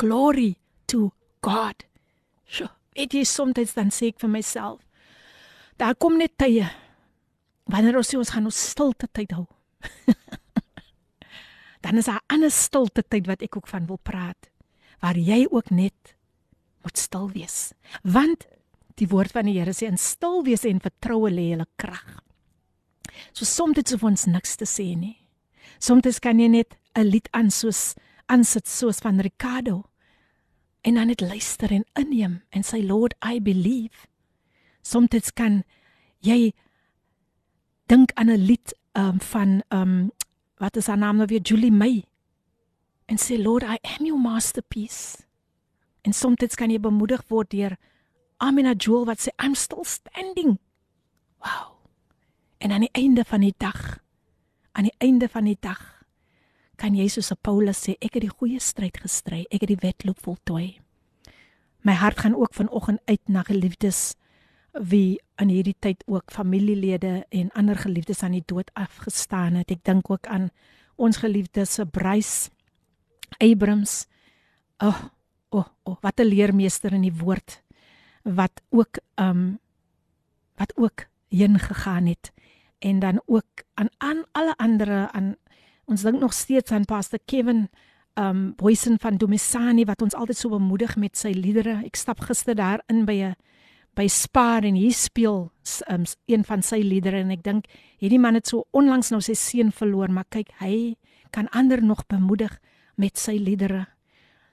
Glory 0.00 0.56
to 0.90 1.12
God. 1.44 1.86
So, 2.50 2.68
dit 2.96 3.14
is 3.20 3.30
soms 3.32 3.76
dan 3.76 3.92
sê 3.94 4.10
ek 4.10 4.20
vir 4.20 4.32
myself. 4.32 4.80
Daar 5.80 5.94
kom 5.96 6.18
net 6.20 6.36
tye 6.40 6.66
wanneer 7.70 8.00
ons 8.00 8.10
ons 8.18 8.32
gaan 8.34 8.48
ons 8.50 8.66
stilte 8.72 9.06
tyd 9.14 9.32
hou. 9.36 9.46
dan 11.80 11.96
is 11.96 12.04
daar 12.04 12.20
'n 12.20 12.34
ander 12.34 12.50
stilte 12.50 13.02
tyd 13.02 13.26
wat 13.26 13.42
ek 13.42 13.56
ook 13.56 13.68
van 13.68 13.86
wil 13.86 13.98
praat 14.02 14.50
waar 15.00 15.16
jy 15.16 15.46
ook 15.50 15.70
net 15.70 16.16
moet 16.82 16.98
stil 16.98 17.30
wees. 17.30 17.72
Want 18.02 18.46
die 19.00 19.08
woord 19.08 19.32
van 19.32 19.48
die 19.48 19.58
Here 19.58 19.72
sê 19.72 19.88
in 19.88 19.98
stil 19.98 20.42
wees 20.44 20.64
en 20.64 20.80
vertroue 20.80 21.30
lê 21.32 21.50
hulle 21.52 21.66
krag. 21.80 22.20
So 23.32 23.44
soms 23.44 23.76
het 23.76 24.02
ons 24.02 24.26
niks 24.26 24.56
te 24.56 24.68
sê 24.68 24.94
nie. 24.96 25.16
Soms 25.78 26.18
kan 26.18 26.40
jy 26.40 26.48
net 26.48 26.76
'n 26.94 27.04
lied 27.04 27.28
aan 27.32 27.50
soos 27.50 27.94
aansit 28.26 28.68
soos 28.68 28.98
van 28.98 29.20
Ricardo 29.20 29.90
en 30.82 30.94
dan 30.94 31.06
net 31.06 31.20
luister 31.20 31.72
en 31.72 31.84
inneem 31.94 32.42
en 32.50 32.62
sê 32.62 32.84
Lord 32.86 33.14
I 33.24 33.40
believe. 33.40 34.06
Soms 34.82 35.32
kan 35.34 35.64
jy 36.20 36.52
dink 37.86 38.12
aan 38.14 38.30
'n 38.30 38.46
lied 38.46 38.74
um, 38.92 39.20
van 39.20 39.62
um, 39.70 40.12
wat 40.60 40.76
is 40.76 40.86
haar 40.86 41.00
naam 41.00 41.16
nou 41.16 41.26
weer 41.26 41.40
Julie 41.40 41.72
May 41.72 42.04
en 43.08 43.18
sê 43.18 43.38
Lord 43.40 43.64
I 43.64 43.78
am 43.96 44.06
your 44.06 44.20
masterpiece. 44.20 45.24
En 46.04 46.12
soms 46.12 46.54
kan 46.54 46.70
jy 46.70 46.78
bemoedig 46.80 47.24
word 47.28 47.50
deur 47.50 47.76
Amina 48.38 48.74
Joel 48.76 49.08
wat 49.08 49.24
sê 49.24 49.32
I'm 49.42 49.56
still 49.56 49.84
standing. 49.84 50.58
Wow. 51.40 51.80
En 52.60 52.72
aan 52.72 52.84
die 52.84 52.92
einde 52.92 53.24
van 53.24 53.40
die 53.40 53.54
dag 53.56 53.98
aan 54.72 54.86
die 54.86 54.94
einde 54.98 55.28
van 55.28 55.48
die 55.48 55.58
dag 55.60 55.80
kan 56.80 56.94
jy 56.96 57.08
soos 57.12 57.32
Paulus 57.42 57.82
sê 57.84 57.96
ek 58.00 58.16
het 58.16 58.24
die 58.24 58.32
goeie 58.32 58.60
stryd 58.60 59.00
gestry, 59.02 59.42
ek 59.50 59.64
het 59.66 59.72
die 59.74 59.82
wedloop 59.82 60.20
voltooi. 60.24 60.80
My 61.84 61.96
hart 61.96 62.20
gaan 62.20 62.36
ook 62.36 62.54
vanoggend 62.54 63.00
uit 63.04 63.20
na 63.28 63.42
geliefdes 63.42 64.14
wie 64.72 65.20
in 65.36 65.48
hierdie 65.48 65.76
tyd 65.78 66.02
ook 66.06 66.30
familielede 66.30 67.26
en 67.28 67.50
ander 67.52 67.76
geliefdes 67.76 68.22
aan 68.22 68.36
die 68.36 68.46
dood 68.46 68.70
afgestaan 68.74 69.54
het. 69.54 69.70
Ek 69.70 69.84
dink 69.84 70.10
ook 70.10 70.26
aan 70.26 70.50
ons 70.96 71.16
geliefdes 71.16 71.74
se 71.74 71.86
Bruis 71.86 72.50
Abrams. 73.38 74.06
Oh, 74.78 75.10
oh, 75.50 75.66
oh, 75.84 75.96
wat 76.00 76.20
'n 76.20 76.28
leermeester 76.28 76.92
in 76.92 77.02
die 77.02 77.14
woord 77.14 77.62
wat 78.22 78.62
ook 78.68 79.00
um 79.16 79.58
wat 80.54 80.72
ook 80.76 81.06
heen 81.28 81.58
gegaan 81.58 82.06
het 82.06 82.32
en 82.78 82.98
dan 82.98 83.22
ook 83.26 83.64
aan 83.74 83.88
aan 83.96 84.24
alle 84.32 84.56
ander 84.56 85.08
aan 85.10 85.36
ons 85.84 86.02
dink 86.02 86.20
nog 86.20 86.32
steeds 86.32 86.70
aan 86.70 86.84
pastor 86.84 87.18
Kevin 87.24 87.68
um 88.14 88.54
Boysen 88.54 88.98
van 88.98 89.16
Domisani 89.16 89.84
wat 89.84 90.02
ons 90.02 90.14
altyd 90.14 90.36
so 90.36 90.48
bemoedig 90.48 90.96
met 90.96 91.16
sy 91.16 91.32
liedere. 91.32 91.80
Ek 91.84 91.96
stap 91.96 92.20
gister 92.20 92.54
daar 92.54 92.82
in 92.86 93.04
by 93.04 93.22
'n 93.22 93.36
by 93.94 94.06
Spar 94.08 94.64
en 94.64 94.74
hier 94.74 94.94
speel 94.94 95.50
um, 95.88 96.04
een 96.26 96.44
van 96.44 96.62
sy 96.62 96.80
liedere 96.84 97.20
en 97.20 97.30
ek 97.34 97.42
dink 97.44 97.70
hierdie 98.00 98.20
man 98.20 98.38
het 98.38 98.46
so 98.50 98.66
onlangs 98.76 99.10
nou 99.10 99.20
sy 99.20 99.34
seun 99.34 99.72
verloor, 99.72 100.10
maar 100.10 100.28
kyk, 100.30 100.52
hy 100.60 100.96
kan 101.34 101.50
ander 101.56 101.82
nog 101.82 102.06
bemoedig 102.06 102.56
met 103.00 103.18
sy 103.18 103.36
liedere. 103.38 103.86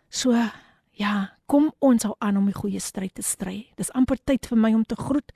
So 0.10 0.34
ja, 0.98 1.14
kom 1.46 1.72
ons 1.80 2.08
hou 2.08 2.16
aan 2.24 2.40
om 2.40 2.48
die 2.50 2.58
goeie 2.58 2.82
stryd 2.82 3.16
te 3.18 3.26
stry. 3.26 3.68
Dis 3.78 3.92
amper 3.98 4.20
tyd 4.26 4.48
vir 4.50 4.60
my 4.60 4.74
om 4.76 4.86
te 4.86 4.98
groet. 4.98 5.32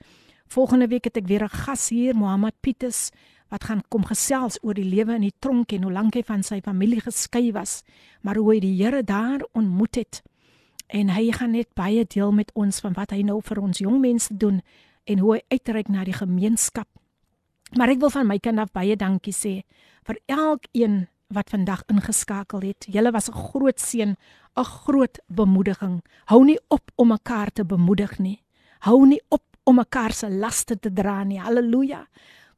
Volgende 0.52 0.88
week 0.90 1.06
het 1.08 1.16
ek 1.16 1.28
weer 1.28 1.44
'n 1.44 1.48
gas 1.64 1.88
hier, 1.88 2.14
Mohammed 2.14 2.54
Pietus, 2.60 3.10
wat 3.48 3.64
gaan 3.64 3.82
kom 3.88 4.04
gesels 4.04 4.58
oor 4.62 4.74
die 4.74 4.84
lewe 4.84 5.14
in 5.14 5.28
die 5.28 5.38
tronk 5.38 5.72
en 5.72 5.82
hoe 5.82 5.92
lank 5.92 6.14
hy 6.14 6.22
van 6.22 6.42
sy 6.42 6.60
familie 6.60 7.00
geskei 7.00 7.52
was, 7.52 7.82
maar 8.22 8.36
hoe 8.36 8.54
hy 8.54 8.60
die 8.60 8.76
Here 8.82 9.02
daar 9.02 9.40
ontmoet 9.52 9.94
het. 9.94 10.22
En 10.92 11.08
hy 11.08 11.30
gaan 11.32 11.54
net 11.56 11.70
baie 11.74 12.04
deel 12.04 12.32
met 12.36 12.50
ons 12.58 12.80
van 12.84 12.92
wat 12.92 13.14
hy 13.14 13.22
nou 13.24 13.38
vir 13.40 13.60
ons 13.62 13.78
jong 13.80 14.00
mense 14.02 14.34
doen 14.36 14.60
en 15.08 15.22
hoe 15.24 15.38
hy 15.38 15.40
uitreik 15.54 15.88
na 15.88 16.04
die 16.04 16.16
gemeenskap. 16.16 16.88
Maar 17.78 17.94
ek 17.94 18.02
wil 18.02 18.12
van 18.12 18.28
my 18.28 18.36
kant 18.42 18.60
af 18.60 18.74
baie 18.76 18.96
dankie 19.00 19.32
sê 19.32 19.54
vir 20.04 20.18
elkeen 20.28 21.06
wat 21.32 21.48
vandag 21.48 21.86
ingeskakel 21.88 22.60
het. 22.60 22.84
Julle 22.92 23.12
was 23.12 23.30
'n 23.30 23.32
groot 23.32 23.80
seën, 23.80 24.16
'n 24.56 24.64
groot 24.64 25.18
bemoediging. 25.28 26.02
Hou 26.26 26.44
nie 26.44 26.60
op 26.68 26.90
om 26.96 27.08
mekaar 27.08 27.50
te 27.52 27.64
bemoedig 27.64 28.18
nie. 28.18 28.42
Hou 28.80 29.06
nie 29.06 29.22
op 29.28 29.42
om 29.64 29.74
mekaar 29.74 30.12
se 30.12 30.30
laste 30.30 30.78
te 30.78 30.92
dra 30.92 31.24
nie. 31.24 31.40
Halleluja. 31.40 32.06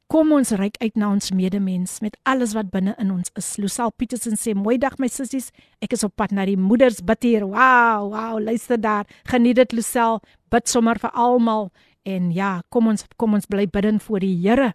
Kom 0.05 0.29
ons 0.37 0.51
reik 0.53 0.75
uit 0.83 0.93
na 1.01 1.07
ons 1.09 1.31
medemens 1.33 1.97
met 2.05 2.13
alles 2.29 2.53
wat 2.53 2.69
binne 2.69 2.93
in 3.01 3.09
ons 3.09 3.31
is. 3.39 3.47
Lucille 3.57 3.89
Petersen 3.97 4.37
sê: 4.37 4.53
"Mooi 4.53 4.77
dag 4.77 4.99
my 5.01 5.07
sissies. 5.07 5.49
Ek 5.81 5.93
is 5.93 6.03
op 6.03 6.15
pad 6.15 6.31
na 6.31 6.45
die 6.45 6.57
moeders 6.57 7.01
bid 7.01 7.23
hier. 7.23 7.45
Wow, 7.45 8.13
wow, 8.13 8.39
luister 8.39 8.77
daar. 8.77 9.05
Geniet 9.25 9.55
dit 9.55 9.71
Lucille. 9.71 10.19
Bid 10.49 10.69
sommer 10.69 10.99
vir 10.99 11.09
almal 11.11 11.71
en 12.03 12.31
ja, 12.31 12.61
kom 12.69 12.87
ons 12.87 13.05
kom 13.17 13.33
ons 13.33 13.45
bly 13.45 13.67
bidden 13.67 13.99
voor 13.99 14.19
die 14.19 14.37
Here." 14.37 14.73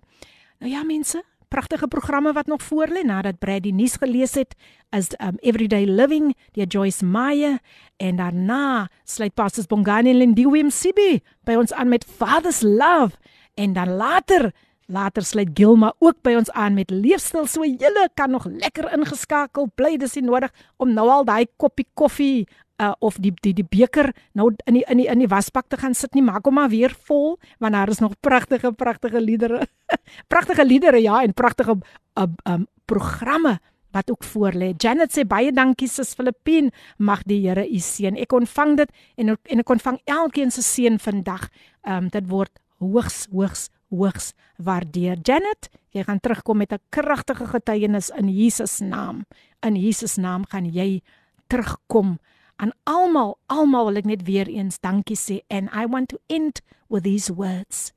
Nou 0.59 0.73
ja, 0.73 0.82
mense, 0.82 1.23
pragtige 1.48 1.89
programme 1.89 2.32
wat 2.32 2.47
nog 2.47 2.62
voor 2.62 2.86
lê 2.86 3.02
nadat 3.02 3.39
Brad 3.39 3.62
die 3.62 3.73
nuus 3.73 3.97
gelees 3.98 4.35
het 4.35 4.55
as 4.90 5.11
um, 5.19 5.39
Everyday 5.43 5.85
Living 5.85 6.35
deur 6.52 6.66
Joyce 6.66 7.05
Meyer 7.05 7.59
en 7.98 8.16
daarna 8.16 8.89
sluit 9.05 9.35
Pastors 9.35 9.66
Bongani 9.66 10.11
en 10.11 10.16
Lindiwe 10.16 10.62
Msibi 10.65 11.23
by 11.44 11.55
ons 11.59 11.73
aan 11.73 11.89
met 11.89 12.05
Father's 12.05 12.62
Love 12.62 13.19
en 13.55 13.73
dan 13.73 13.97
later 13.98 14.52
later 14.91 15.25
sluit 15.25 15.53
Gilma 15.55 15.93
ook 15.99 16.19
by 16.27 16.35
ons 16.41 16.51
aan 16.51 16.75
met 16.79 16.91
leefstyl 16.91 17.47
so 17.51 17.65
julle 17.65 18.09
kan 18.19 18.31
nog 18.35 18.49
lekker 18.51 18.91
ingeskakel 18.97 19.71
bly 19.79 19.97
dis 20.01 20.19
nie 20.19 20.27
nodig 20.27 20.53
om 20.79 20.93
nou 20.95 21.09
al 21.11 21.25
daai 21.29 21.47
koppie 21.57 21.89
koffie 21.95 22.47
uh, 22.81 22.93
of 22.99 23.19
die 23.23 23.33
die 23.45 23.55
die 23.57 23.67
beker 23.67 24.12
nou 24.35 24.51
in 24.67 24.81
die 24.81 24.85
in 24.91 25.03
die 25.03 25.09
in 25.12 25.25
die 25.25 25.31
wasbak 25.31 25.69
te 25.69 25.79
gaan 25.81 25.95
sit 25.95 26.15
nie 26.15 26.25
maak 26.27 26.47
hom 26.49 26.59
maar 26.59 26.73
weer 26.73 26.95
vol 27.09 27.37
want 27.59 27.77
daar 27.77 27.91
is 27.93 28.03
nog 28.03 28.19
pragtige 28.21 28.73
pragtige 28.73 29.21
liedere 29.21 29.67
pragtige 30.33 30.65
liedere 30.65 31.03
ja 31.03 31.23
en 31.23 31.35
pragtige 31.35 31.79
uh, 31.81 32.27
um, 32.45 32.67
programme 32.85 33.59
wat 33.91 34.11
ook 34.11 34.25
voor 34.25 34.55
lê. 34.55 34.73
Janet 34.77 35.11
sê 35.11 35.25
baie 35.27 35.51
dankie 35.53 35.89
sis 35.91 36.15
Filippin, 36.15 36.71
mag 36.97 37.25
die 37.27 37.41
Here 37.43 37.65
u 37.67 37.81
seën. 37.83 38.15
Ek 38.23 38.33
ontvang 38.33 38.77
dit 38.79 38.93
en 39.19 39.35
en 39.35 39.62
ek 39.65 39.73
ontvang 39.75 39.99
elkeen 40.05 40.55
se 40.55 40.62
seën 40.62 40.99
vandag. 40.99 41.49
Ehm 41.83 42.05
um, 42.05 42.09
dit 42.15 42.29
word 42.31 42.53
hoogs 42.79 43.27
hoogs 43.33 43.69
hoogs 43.91 44.33
waardeer. 44.57 45.19
Janet, 45.23 45.69
jy 45.91 46.05
gaan 46.07 46.21
terugkom 46.21 46.57
met 46.57 46.73
'n 46.73 46.83
kragtige 46.89 47.47
getuienis 47.47 48.11
in 48.11 48.29
Jesus 48.29 48.79
naam. 48.79 49.27
In 49.61 49.77
Jesus 49.77 50.17
naam 50.17 50.47
gaan 50.47 50.65
jy 50.65 51.03
terugkom 51.47 52.19
aan 52.57 52.73
almal, 52.85 53.39
almal 53.47 53.89
wil 53.89 53.97
ek 53.97 54.05
net 54.05 54.23
weer 54.29 54.49
eens 54.49 54.81
dankie 54.85 55.17
sê 55.17 55.41
and 55.49 55.69
I 55.73 55.87
want 55.87 56.09
to 56.09 56.19
end 56.29 56.61
with 56.89 57.03
these 57.03 57.33
words. 57.33 57.93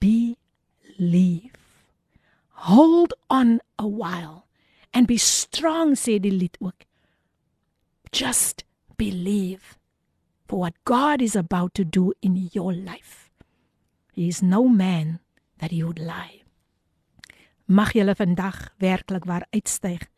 Believe. 0.00 1.52
Hold 2.66 3.14
on 3.28 3.60
a 3.76 3.86
while 3.86 4.46
and 4.92 5.06
be 5.06 5.18
strong 5.18 5.94
sê 5.94 6.18
die 6.18 6.32
lied 6.32 6.56
ook. 6.60 6.86
Just 8.10 8.64
believe 8.96 9.76
for 10.46 10.58
what 10.58 10.74
God 10.84 11.20
is 11.20 11.36
about 11.36 11.74
to 11.74 11.84
do 11.84 12.12
in 12.20 12.48
your 12.52 12.72
life. 12.72 13.30
He 14.12 14.26
is 14.26 14.42
no 14.42 14.66
man 14.68 15.20
that 15.58 15.70
he 15.70 15.82
would 15.82 15.98
lie. 15.98 16.38
mag 17.68 17.92
julle 17.92 18.14
vandag 18.16 18.56
werklik 18.80 19.26
waar 19.28 19.44
uitstyg 19.52 20.08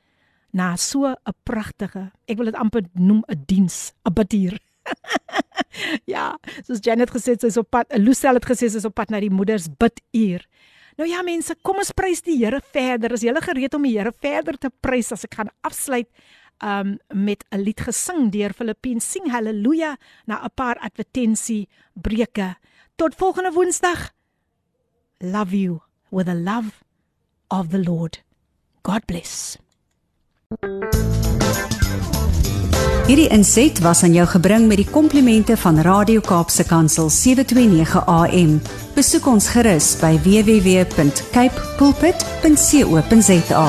na 0.51 0.77
so 0.77 1.07
'n 1.07 1.35
pragtige, 1.43 2.11
ek 2.27 2.37
wil 2.37 2.47
dit 2.47 2.55
amper 2.55 2.83
noem 2.95 3.23
'n 3.29 3.45
diens, 3.47 3.93
'n 4.05 4.13
badier. 4.13 4.59
ja, 6.15 6.39
soos 6.67 6.79
Janet 6.81 7.11
gesê 7.11 7.35
het, 7.35 7.41
sy's 7.41 7.57
op 7.57 7.71
pad, 7.71 7.87
Lucille 7.99 8.35
het 8.35 8.47
gesê 8.47 8.69
sy's 8.69 8.85
op 8.85 8.95
pad 8.95 9.11
na 9.11 9.21
die 9.21 9.31
moeders 9.31 9.69
biduur. 9.69 10.47
Nou 10.97 11.09
ja 11.09 11.23
mense, 11.23 11.55
kom 11.63 11.77
ons 11.77 11.93
prys 11.93 12.23
die 12.23 12.37
Here 12.45 12.61
verder. 12.73 13.13
Is 13.13 13.23
julle 13.23 13.41
gereed 13.41 13.75
om 13.75 13.83
die 13.83 13.99
Here 13.99 14.13
verder 14.13 14.59
te 14.59 14.71
prys 14.81 15.13
as 15.13 15.25
ek 15.25 15.35
gaan 15.35 15.51
afsluit 15.63 16.09
um 16.63 16.99
met 17.09 17.45
'n 17.51 17.63
lied 17.63 17.81
gesing 17.81 18.31
deur 18.31 18.53
Filippine 18.53 19.01
sing 19.01 19.31
haleluja 19.31 19.97
na 20.27 20.45
'n 20.45 20.51
paar 20.55 20.79
advertensie 20.79 21.69
breuke. 21.95 22.57
Tot 22.97 23.15
volgende 23.15 23.53
Woensdag. 23.53 24.13
Love 25.23 25.53
you 25.53 25.83
with 26.11 26.27
the 26.27 26.35
love 26.35 26.83
of 27.51 27.69
the 27.69 27.79
Lord. 27.79 28.21
God 28.83 29.05
bless. 29.07 29.59
Hierdie 33.05 33.29
inset 33.29 33.83
was 33.85 34.01
aan 34.03 34.17
jou 34.17 34.25
gebring 34.33 34.65
met 34.71 34.81
die 34.81 34.89
komplimente 34.89 35.57
van 35.61 35.81
Radio 35.85 36.25
Kaapse 36.25 36.65
Kansel 36.65 37.11
729 37.13 38.01
AM. 38.07 38.63
Besoek 38.97 39.29
ons 39.29 39.51
gerus 39.53 39.93
by 40.01 40.17
www.cape 40.25 41.69
pulpit.co.za. 41.77 43.67